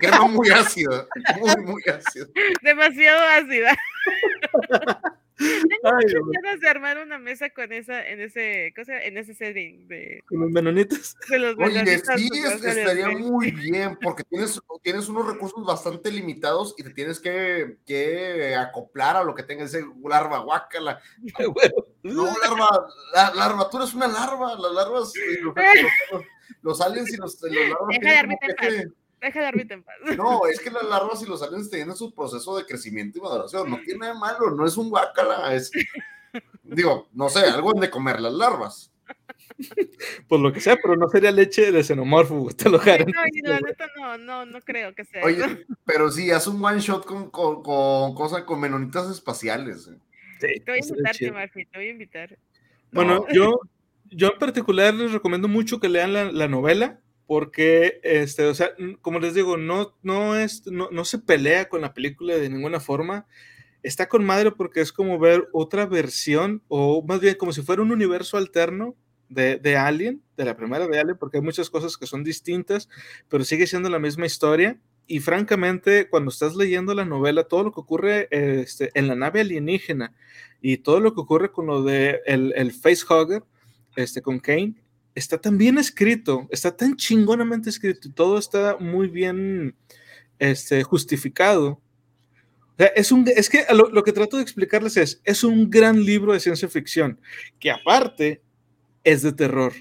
Crema 0.01 0.27
muy 0.27 0.51
ácida. 0.51 1.07
Muy, 1.39 1.65
muy 1.65 1.83
ácida. 1.89 2.27
Demasiado 2.63 3.21
ácida. 3.21 3.77
Tengo 5.39 5.95
muchas 5.95 6.21
ganas 6.43 6.61
de 6.61 6.69
armar 6.69 6.99
una 6.99 7.19
mesa 7.19 7.51
con 7.51 7.73
esa, 7.73 8.05
en 8.05 8.21
ese, 8.21 8.73
cosa, 8.75 9.01
en 9.01 9.19
ese 9.19 9.35
setting 9.35 9.87
de. 9.87 10.21
Con 10.27 10.41
los 10.41 10.51
menonitos. 10.51 11.17
Oye, 11.59 11.99
sí, 12.17 12.29
estaría 12.35 13.11
muy 13.11 13.51
bien, 13.53 13.97
porque 14.03 14.25
tienes, 14.25 14.61
tienes 14.83 15.09
unos 15.09 15.27
recursos 15.27 15.65
bastante 15.65 16.11
limitados 16.11 16.75
y 16.77 16.83
te 16.83 16.91
tienes 16.91 17.21
que, 17.21 17.79
que 17.87 18.57
acoplar 18.57 19.17
a 19.17 19.23
lo 19.23 19.35
que 19.35 19.45
tenga 19.45 19.65
ese 19.65 19.85
larva 20.05 20.39
guácala. 20.41 21.01
no, 22.03 22.25
larva, 22.43 22.89
la, 23.15 23.35
larva, 23.35 23.71
tú 23.71 23.77
eres 23.77 23.95
una 23.95 24.09
larva, 24.09 24.57
las 24.59 24.73
larvas, 24.73 25.13
los, 26.63 26.79
los, 26.79 26.81
aliens 26.81 27.13
y 27.13 27.17
los, 27.17 27.41
los 27.41 27.53
larvas. 27.53 27.89
Deja 29.21 29.41
de 29.41 29.47
dormirte 29.47 29.75
en 29.75 29.83
paz. 29.83 29.97
No, 30.17 30.47
es 30.47 30.61
que 30.61 30.71
las 30.71 30.85
larvas 30.85 31.23
y 31.23 31.27
los 31.27 31.43
aliens 31.43 31.71
tienen 31.71 31.97
su 31.97 32.15
proceso 32.15 32.57
de 32.57 32.65
crecimiento 32.65 33.19
y 33.19 33.23
maduración. 33.23 33.69
No 33.69 33.81
tiene 33.81 34.01
nada 34.01 34.15
malo, 34.15 34.51
no 34.53 34.65
es 34.65 34.77
un 34.77 34.91
guacala. 34.91 35.55
Es, 35.55 35.71
digo, 36.63 37.09
no 37.13 37.29
sé, 37.29 37.41
algo 37.41 37.73
de 37.73 37.91
comer 37.91 38.21
las 38.21 38.33
larvas. 38.33 38.93
Pues 40.29 40.41
lo 40.41 40.53
que 40.53 40.61
sea, 40.61 40.77
pero 40.81 40.95
no 40.95 41.09
sería 41.09 41.33
leche 41.33 41.73
de 41.73 41.83
xenomorfo, 41.83 42.49
te 42.57 42.69
lo 42.69 42.79
jaro. 42.79 43.07
No, 43.07 43.51
la 43.51 43.61
neta 43.61 43.87
no, 43.97 44.19
no, 44.19 44.47
no 44.47 44.61
creo 44.61 44.95
que 44.95 45.05
sea. 45.05 45.25
Oye, 45.25 45.67
pero 45.85 46.11
sí, 46.11 46.31
haz 46.31 46.47
un 46.47 46.65
one 46.65 46.79
shot 46.79 47.05
con, 47.05 47.31
con, 47.31 47.63
con 47.63 48.15
cosas, 48.15 48.43
con 48.43 48.61
menonitas 48.61 49.11
espaciales. 49.11 49.89
Eh. 49.89 49.99
Sí, 50.41 50.61
te 50.61 50.71
voy 50.71 50.81
a 50.81 50.87
invitar, 50.87 51.17
te 51.17 51.31
voy 51.75 51.87
a 51.87 51.91
invitar. 51.91 52.39
Bueno, 52.93 53.27
yo, 53.33 53.61
yo 54.11 54.33
en 54.33 54.39
particular 54.39 54.95
les 54.95 55.13
recomiendo 55.13 55.49
mucho 55.49 55.81
que 55.81 55.89
lean 55.89 56.13
la, 56.13 56.33
la 56.33 56.49
novela 56.49 57.01
porque, 57.29 58.01
este, 58.05 58.47
o 58.47 58.55
sea, 58.55 58.71
como 59.03 59.21
les 59.21 59.35
digo, 59.35 59.59
no, 59.59 59.95
no, 60.03 60.35
es, 60.35 60.67
no, 60.67 60.89
no, 60.91 61.05
se 61.05 61.19
pelea 61.19 61.69
con 61.69 61.83
la 61.83 61.93
película 61.93 62.35
de 62.39 62.49
ninguna 62.49 62.81
forma. 62.81 63.27
Está 63.83 64.09
con 64.09 64.25
madre 64.25 64.51
porque 64.51 64.81
es 64.81 64.93
como 64.93 65.19
ver 65.19 65.47
otra 65.53 65.85
versión, 65.85 66.63
o 66.69 67.05
más 67.07 67.21
bien 67.21 67.35
como 67.35 67.53
si 67.53 67.61
fuera 67.61 67.83
un 67.83 67.93
universo 67.93 68.39
alterno 68.39 68.97
de, 69.29 69.59
de 69.59 69.77
Alien, 69.77 70.23
de 70.39 70.47
la 70.47 70.57
primera 70.57 70.89
de 70.89 70.99
Alien, 70.99 71.19
porque 71.19 71.37
hay 71.37 71.43
muchas 71.43 71.69
cosas 71.69 71.99
que 71.99 72.07
son 72.07 72.25
distintas, 72.25 72.89
pero 73.29 73.45
sigue 73.45 73.67
siendo 73.67 73.91
la 73.91 73.99
misma 73.99 74.25
historia. 74.25 74.81
Y 75.07 75.21
francamente, 75.21 76.09
cuando 76.09 76.31
estás 76.31 76.57
leyendo 76.57 76.95
la 76.95 77.05
novela, 77.05 77.45
todo 77.45 77.63
lo 77.63 77.73
que 77.73 77.81
ocurre 77.81 78.29
este, 78.31 78.91
en 78.95 79.07
la 79.07 79.17
nave 79.17 79.43
alienígena 79.43 80.15
y 80.63 80.79
todo 80.79 81.01
lo 81.01 81.13
que 81.13 81.21
ocurre 81.21 81.53
con 81.53 81.67
lo 81.67 81.83
de 81.83 82.21
el, 82.25 82.55
el 82.57 82.73
facehugger, 82.73 83.43
este, 83.99 84.23
con 84.23 84.39
Kane, 84.39 84.75
está 85.15 85.39
tan 85.39 85.59
bien 85.59 85.77
escrito, 85.79 86.47
está 86.51 86.77
tan 86.77 86.97
chingonamente 86.97 87.69
escrito 87.69 88.11
todo 88.13 88.39
está 88.39 88.77
muy 88.79 89.09
bien 89.09 89.75
este, 90.39 90.85
justificado. 90.85 91.81
es, 92.79 93.11
un, 93.11 93.27
es 93.27 93.51
que 93.51 93.67
lo, 93.75 93.91
lo, 93.91 94.05
que 94.05 94.13
trato 94.13 94.37
de 94.37 94.45
explicarles 94.45 94.97
es, 94.97 95.21
es 95.25 95.43
un 95.43 95.69
gran 95.69 96.05
libro 96.05 96.33
de 96.33 96.39
ciencia 96.39 96.69
ficción, 96.69 97.21
que 97.59 97.73
aparte 97.73 98.41
es 99.03 99.23
de 99.23 99.33
terror. 99.33 99.73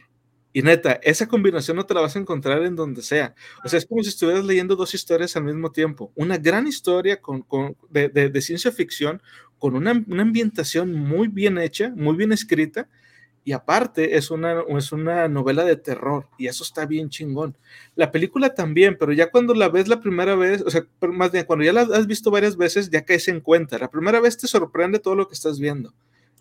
Y 0.52 0.64
neta, 0.64 0.94
esa 1.04 1.28
combinación 1.28 1.78
no 1.78 1.86
te 1.86 1.94
la 1.94 2.02
vas 2.02 2.16
a 2.16 2.20
encontrar 2.20 2.64
en 2.64 2.76
donde 2.76 3.04
sea. 3.04 3.36
O 3.64 3.70
sea, 3.70 3.78
es 3.78 3.86
como 3.86 4.02
si 4.02 4.10
estuvieras 4.10 4.44
leyendo 4.44 4.76
dos 4.76 4.96
historias 4.96 5.36
al 5.36 5.44
mismo 5.44 5.72
tiempo. 5.72 6.12
Una 6.16 6.38
gran 6.38 6.66
historia 6.66 7.22
con, 7.22 7.44
con, 7.44 7.78
de, 7.92 8.10
de, 8.10 8.30
de, 8.30 8.42
ciencia 8.42 8.72
ficción, 8.72 9.22
con 9.60 9.76
una, 9.76 10.04
una 10.08 10.24
ambientación 10.24 10.96
muy 10.96 11.28
bien 11.28 11.60
hecha, 11.60 11.94
muy 11.96 12.16
bien 12.16 12.32
escrita, 12.32 12.90
y 13.48 13.54
aparte 13.54 14.18
es 14.18 14.30
una, 14.30 14.62
es 14.78 14.92
una 14.92 15.30
novela 15.30 15.64
de 15.64 15.78
terror 15.78 16.28
y 16.38 16.48
eso 16.48 16.66
está 16.66 16.86
bien 16.86 17.10
chingón. 17.10 17.56
La 17.96 18.12
película 18.12 18.54
también, 18.54 18.98
pero 19.00 19.14
ya 19.14 19.32
cuando 19.32 19.54
la 19.54 19.70
ves 19.70 19.88
la 19.88 20.02
primera 20.02 20.36
vez, 20.36 20.62
o 20.64 20.70
sea, 20.70 20.86
más 21.00 21.32
bien 21.32 21.46
cuando 21.46 21.64
ya 21.64 21.72
la 21.72 21.84
has 21.84 22.08
visto 22.08 22.30
varias 22.30 22.58
veces, 22.58 22.90
ya 22.90 23.06
caes 23.06 23.30
en 23.30 23.40
cuenta. 23.40 23.78
La 23.78 23.90
primera 23.90 24.20
vez 24.20 24.36
te 24.36 24.48
sorprende 24.48 25.00
todo 25.00 25.16
lo 25.16 25.30
que 25.30 25.34
estás 25.34 25.62
viendo 25.62 25.94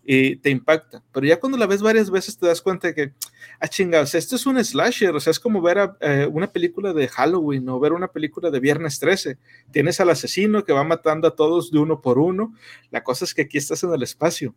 y 0.03 0.35
te 0.35 0.49
impacta. 0.49 1.01
Pero 1.13 1.25
ya 1.25 1.39
cuando 1.39 1.57
la 1.57 1.65
ves 1.65 1.81
varias 1.81 2.11
veces 2.11 2.37
te 2.37 2.45
das 2.45 2.61
cuenta 2.61 2.89
de 2.89 2.93
que, 2.93 3.13
ah, 3.61 3.69
chingados, 3.69 4.13
esto 4.13 4.35
es 4.35 4.45
un 4.45 4.61
slasher, 4.61 5.15
o 5.15 5.21
sea, 5.21 5.31
es 5.31 5.39
como 5.39 5.61
ver 5.61 5.77
eh, 6.01 6.27
una 6.29 6.51
película 6.51 6.91
de 6.91 7.07
Halloween 7.07 7.69
o 7.69 7.79
ver 7.79 7.93
una 7.93 8.09
película 8.09 8.51
de 8.51 8.59
Viernes 8.59 8.99
13. 8.99 9.37
Tienes 9.71 10.01
al 10.01 10.09
asesino 10.09 10.65
que 10.65 10.73
va 10.73 10.83
matando 10.83 11.29
a 11.29 11.35
todos 11.37 11.71
de 11.71 11.79
uno 11.79 12.01
por 12.01 12.19
uno. 12.19 12.53
La 12.91 13.05
cosa 13.05 13.23
es 13.23 13.33
que 13.33 13.43
aquí 13.43 13.57
estás 13.57 13.81
en 13.85 13.93
el 13.93 14.03
espacio, 14.03 14.53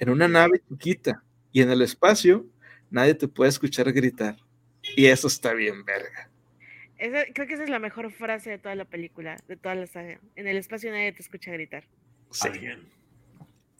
en 0.00 0.10
una 0.10 0.26
nave 0.26 0.64
chiquita, 0.68 1.22
y 1.52 1.62
en 1.62 1.70
el 1.70 1.82
espacio 1.82 2.46
nadie 2.90 3.14
te 3.14 3.28
puede 3.28 3.50
escuchar 3.50 3.92
gritar. 3.92 4.36
Y 4.96 5.06
eso 5.06 5.28
está 5.28 5.54
bien, 5.54 5.84
verga. 5.84 6.30
creo 6.96 7.46
que 7.46 7.54
esa 7.54 7.64
es 7.64 7.70
la 7.70 7.78
mejor 7.78 8.10
frase 8.12 8.50
de 8.50 8.58
toda 8.58 8.74
la 8.74 8.84
película, 8.84 9.36
de 9.48 9.56
toda 9.56 9.74
la 9.74 9.86
saga. 9.86 10.20
En 10.36 10.48
el 10.48 10.56
espacio 10.56 10.90
nadie 10.90 11.12
te 11.12 11.22
escucha 11.22 11.52
gritar. 11.52 11.84
Sí. 12.30 12.48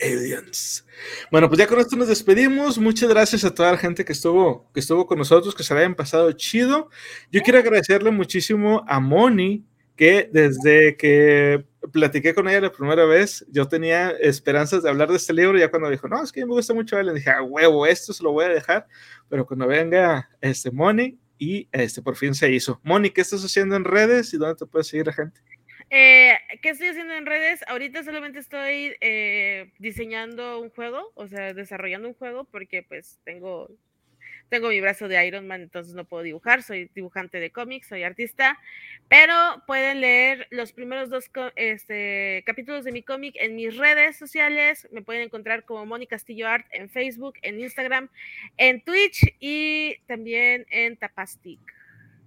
Aliens. 0.01 0.85
Bueno, 1.31 1.49
pues 1.49 1.59
ya 1.59 1.67
con 1.67 1.79
esto 1.79 1.97
nos 1.97 2.09
despedimos. 2.09 2.79
Muchas 2.79 3.09
gracias 3.09 3.45
a 3.45 3.55
toda 3.55 3.73
la 3.73 3.79
gente 3.79 4.05
que 4.05 4.13
estuvo, 4.13 4.71
que 4.73 4.81
estuvo 4.81 5.07
con 5.07 5.19
nosotros, 5.19 5.55
que 5.55 5.63
se 5.63 5.75
la 5.75 5.81
hayan 5.81 5.95
pasado 5.95 6.33
chido. 6.33 6.91
Yo 7.31 7.41
quiero 7.43 7.59
agradecerle 7.59 8.11
muchísimo 8.11 8.85
a 8.89 9.01
Moni, 9.01 9.65
que 9.97 10.29
desde 10.33 10.97
que 10.97 11.65
platiqué 11.93 12.35
con 12.35 12.49
ella 12.49 12.61
la 12.61 12.73
primera 12.73 13.05
vez, 13.05 13.45
yo 13.51 13.67
tenía 13.69 14.11
esperanzas 14.11 14.83
de 14.83 14.89
hablar 14.89 15.11
de 15.11 15.17
este 15.17 15.33
libro. 15.33 15.59
Ya 15.59 15.71
cuando 15.71 15.91
dijo, 15.91 16.09
no, 16.09 16.23
es 16.23 16.33
que 16.33 16.47
me 16.47 16.53
gusta 16.53 16.75
mucho, 16.75 17.01
le 17.03 17.15
dije, 17.15 17.31
a 17.31 17.43
huevo, 17.43 17.87
esto 17.87 18.13
se 18.13 18.23
lo 18.23 18.33
voy 18.33 18.47
a 18.47 18.49
dejar. 18.49 18.87
Pero 19.29 19.47
cuando 19.47 19.67
venga 19.67 20.29
este 20.41 20.71
Moni, 20.71 21.19
y 21.43 21.69
este 21.73 22.03
por 22.03 22.15
fin 22.15 22.35
se 22.35 22.53
hizo. 22.53 22.81
Moni, 22.85 23.11
¿qué 23.11 23.21
estás 23.21 23.45
haciendo 23.45 23.75
en 23.75 23.83
redes 23.83 24.33
y 24.33 24.37
dónde 24.37 24.55
te 24.55 24.65
puede 24.65 24.85
seguir 24.85 25.09
la 25.09 25.13
gente? 25.13 25.41
Eh, 25.91 26.39
¿Qué 26.63 26.71
estoy 26.71 26.87
haciendo 26.87 27.15
en 27.15 27.27
redes? 27.27 27.65
Ahorita 27.67 28.05
solamente 28.05 28.39
estoy 28.39 28.95
eh, 29.01 29.73
diseñando 29.81 30.61
un 30.61 30.71
juego, 30.71 31.11
o 31.17 31.27
sea, 31.27 31.53
desarrollando 31.53 32.07
un 32.07 32.15
juego, 32.15 32.45
porque 32.45 32.85
pues 32.85 33.19
tengo, 33.25 33.69
tengo 34.53 34.69
mi 34.69 34.83
brazo 34.83 35.09
de 35.09 35.27
Iron 35.27 35.47
Man, 35.47 35.63
entonces 35.63 35.95
no 35.95 36.05
puedo 36.05 36.23
dibujar, 36.23 36.63
soy 36.63 36.91
dibujante 36.95 37.41
de 37.41 37.51
cómics, 37.51 37.87
soy 37.89 38.03
artista, 38.03 38.59
pero 39.09 39.35
pueden 39.67 40.03
leer 40.03 40.47
los 40.51 40.75
primeros 40.75 41.09
dos 41.09 41.31
este, 41.57 42.43
capítulos 42.45 42.85
de 42.85 42.93
mi 42.93 43.03
cómic 43.03 43.35
en 43.39 43.57
mis 43.57 43.79
redes 43.79 44.19
sociales, 44.19 44.87
me 44.93 45.01
pueden 45.01 45.23
encontrar 45.23 45.65
como 45.65 45.87
Moni 45.87 46.07
Castillo 46.07 46.49
Art 46.49 46.67
en 46.71 46.91
Facebook, 46.91 47.37
en 47.41 47.61
Instagram, 47.61 48.11
en 48.59 48.85
Twitch 48.85 49.25
y 49.41 49.97
también 50.07 50.67
en 50.69 50.99
Tapastic, 50.99 51.59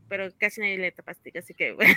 pero 0.09 0.27
casi 0.39 0.61
nadie 0.61 0.79
lee 0.79 0.91
Tapastic, 0.93 1.35
así 1.35 1.53
que 1.53 1.73
bueno. 1.73 1.93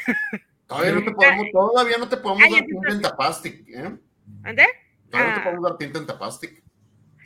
Todavía 0.66 0.92
no 0.92 1.04
te 1.04 1.10
podemos, 1.14 1.46
todavía 1.50 1.96
no 1.96 2.08
te 2.10 2.16
podemos 2.18 2.50
dar 2.50 2.66
tinta 2.66 2.92
en 2.92 3.00
Tapastic, 3.00 3.68
¿eh? 3.70 3.96
¿Ande? 4.42 4.66
Todavía 5.08 5.30
no 5.30 5.34
te 5.36 5.40
ah. 5.40 5.44
podemos 5.44 5.70
dar 5.70 5.78
tinta 5.78 5.98
en 6.00 6.06
Tapastic. 6.06 6.67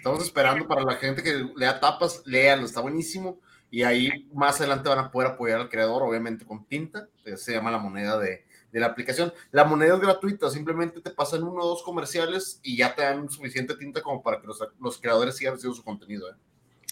Estamos 0.03 0.25
esperando 0.25 0.67
para 0.67 0.83
la 0.83 0.97
gente 0.97 1.23
que 1.23 1.47
lea 1.55 1.79
tapas, 1.79 2.27
léalo, 2.27 2.65
está 2.65 2.81
buenísimo. 2.81 3.39
Y 3.71 3.85
ahí 3.85 4.29
más 4.35 4.59
adelante 4.61 4.89
van 4.89 4.99
a 4.99 5.13
poder 5.13 5.31
apoyar 5.31 5.61
al 5.61 5.69
creador, 5.69 6.03
obviamente 6.03 6.45
con 6.45 6.65
tinta, 6.67 7.09
se 7.37 7.53
llama 7.53 7.71
la 7.71 7.79
moneda 7.79 8.19
de, 8.19 8.45
de 8.73 8.81
la 8.81 8.87
aplicación. 8.87 9.33
La 9.53 9.63
moneda 9.63 9.95
es 9.95 10.01
gratuita, 10.01 10.51
simplemente 10.51 11.01
te 11.01 11.11
pasan 11.11 11.45
uno 11.45 11.63
o 11.63 11.69
dos 11.69 11.85
comerciales 11.85 12.59
y 12.65 12.77
ya 12.77 12.97
te 12.97 13.03
dan 13.03 13.31
suficiente 13.31 13.77
tinta 13.77 14.03
como 14.03 14.25
para 14.25 14.41
que 14.41 14.49
los, 14.49 14.59
los 14.81 14.99
creadores 14.99 15.37
sigan 15.37 15.55
haciendo 15.55 15.77
su 15.77 15.85
contenido. 15.85 16.29
¿eh? 16.29 16.35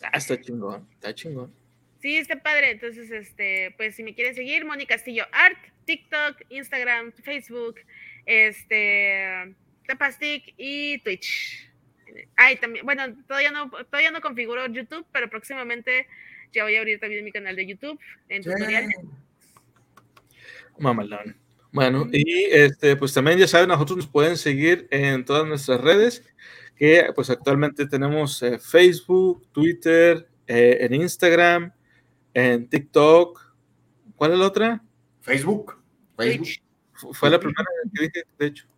Ah, 0.05 0.11
está 0.17 0.41
chingón, 0.41 0.87
está 0.93 1.13
chingón. 1.13 1.53
Sí, 2.01 2.17
está 2.17 2.41
padre. 2.41 2.71
Entonces, 2.71 3.11
este, 3.11 3.75
pues 3.77 3.97
si 3.97 4.05
me 4.05 4.15
quieren 4.15 4.37
seguir, 4.37 4.65
Moni 4.65 4.87
Castillo 4.87 5.25
Art, 5.33 5.59
TikTok, 5.85 6.43
Instagram, 6.51 7.11
Facebook, 7.25 7.81
este, 8.25 9.57
Tapastic 9.89 10.55
y 10.57 10.99
Twitch. 11.01 11.70
Ay, 12.37 12.57
también, 12.57 12.85
bueno, 12.85 13.03
todavía 13.27 13.51
no, 13.51 13.71
todavía 13.71 14.11
no 14.11 14.21
configuro 14.21 14.67
YouTube, 14.67 15.07
pero 15.13 15.29
próximamente 15.29 16.07
ya 16.53 16.65
voy 16.65 16.77
a 16.77 16.81
abrir 16.81 16.99
también 17.01 17.25
mi 17.25 17.33
canal 17.33 17.57
de 17.57 17.67
YouTube 17.67 17.99
en 18.29 18.43
tutoriales. 18.43 18.97
Mamalón. 20.79 21.37
Bueno, 21.73 22.09
y 22.11 22.45
este, 22.47 22.97
pues 22.97 23.15
también 23.15 23.39
ya 23.39 23.47
saben, 23.47 23.69
nosotros 23.69 23.99
nos 23.99 24.07
pueden 24.09 24.37
seguir 24.37 24.89
en 24.91 25.25
todas 25.25 25.47
nuestras 25.47 25.81
redes, 25.81 26.25
que 26.75 27.13
pues 27.15 27.31
actualmente 27.31 27.87
tenemos 27.87 28.43
eh, 28.43 28.59
Facebook, 28.59 29.47
Twitter, 29.53 30.29
eh, 30.47 30.79
en 30.81 30.95
Instagram, 30.95 31.73
en 32.35 32.69
TikTok. 32.69 33.55
¿Cuál 34.17 34.33
es 34.33 34.39
la 34.39 34.47
otra? 34.47 34.83
Facebook. 35.21 35.81
Facebook. 36.17 36.49
Fue 37.13 37.31
la 37.31 37.39
primera 37.39 37.65
que 37.95 38.03
dije, 38.03 38.23
de 38.39 38.47
hecho. 38.47 38.70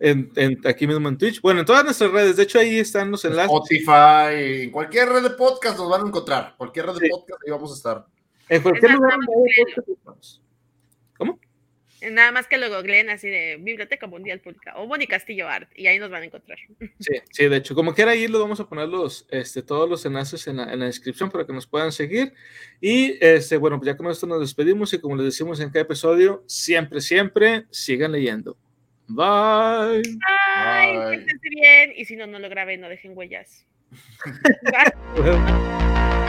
En, 0.00 0.30
aquí 0.64 0.86
mismo 0.86 1.08
en 1.08 1.18
Twitch. 1.18 1.40
Bueno, 1.40 1.60
en 1.60 1.66
todas 1.66 1.84
nuestras 1.84 2.10
redes. 2.10 2.36
De 2.36 2.44
hecho, 2.44 2.58
ahí 2.58 2.78
están 2.78 3.10
los 3.10 3.24
enlaces. 3.24 3.50
Spotify, 3.50 4.62
en 4.64 4.70
cualquier 4.70 5.08
red 5.08 5.22
de 5.22 5.30
podcast 5.30 5.78
nos 5.78 5.90
van 5.90 6.04
a 6.04 6.08
encontrar. 6.08 6.54
Cualquier 6.56 6.86
red 6.86 6.94
de 6.94 7.08
podcast 7.08 7.42
ahí 7.44 7.50
vamos 7.50 7.72
a 7.72 7.74
estar. 7.74 8.06
En 8.48 8.62
cualquier 8.62 8.92
lugar. 8.92 9.18
¿Cómo? 11.16 11.38
Nada 12.00 12.30
más 12.30 12.46
que 12.46 12.58
lo 12.58 12.68
googleen 12.68 13.10
así 13.10 13.28
de 13.28 13.56
Biblioteca 13.60 14.06
Mundial 14.06 14.40
Pública 14.40 14.74
o 14.76 14.86
Boni 14.86 15.08
Castillo 15.08 15.48
Art 15.48 15.68
y 15.74 15.88
ahí 15.88 15.98
nos 15.98 16.10
van 16.10 16.22
a 16.22 16.26
encontrar. 16.26 16.56
Sí, 17.00 17.14
sí, 17.32 17.48
de 17.48 17.56
hecho, 17.56 17.74
como 17.74 17.92
quiera, 17.92 18.12
ahí 18.12 18.28
lo 18.28 18.38
vamos 18.38 18.60
a 18.60 18.68
poner 18.68 18.88
los, 18.88 19.26
este, 19.30 19.62
todos 19.62 19.90
los 19.90 20.06
enlaces 20.06 20.46
en 20.46 20.58
la, 20.58 20.72
en 20.72 20.78
la, 20.78 20.86
descripción 20.86 21.28
para 21.28 21.44
que 21.44 21.52
nos 21.52 21.66
puedan 21.66 21.90
seguir. 21.90 22.32
Y 22.80 23.18
este, 23.20 23.56
bueno, 23.56 23.78
pues 23.78 23.86
ya 23.86 23.96
con 23.96 24.06
esto 24.06 24.28
nos 24.28 24.40
despedimos 24.40 24.92
y 24.92 25.00
como 25.00 25.16
les 25.16 25.26
decimos 25.26 25.58
en 25.58 25.70
cada 25.70 25.82
episodio, 25.82 26.44
siempre, 26.46 27.00
siempre 27.00 27.66
sigan 27.70 28.12
leyendo. 28.12 28.56
Bye. 29.08 30.02
Bye. 30.02 31.16
Bye. 31.16 31.26
bien. 31.50 31.92
Y 31.96 32.04
si 32.04 32.16
no, 32.16 32.26
no 32.26 32.38
lo 32.38 32.48
graben, 32.48 32.80
no 32.80 32.88
dejen 32.88 33.16
huellas. 33.16 33.66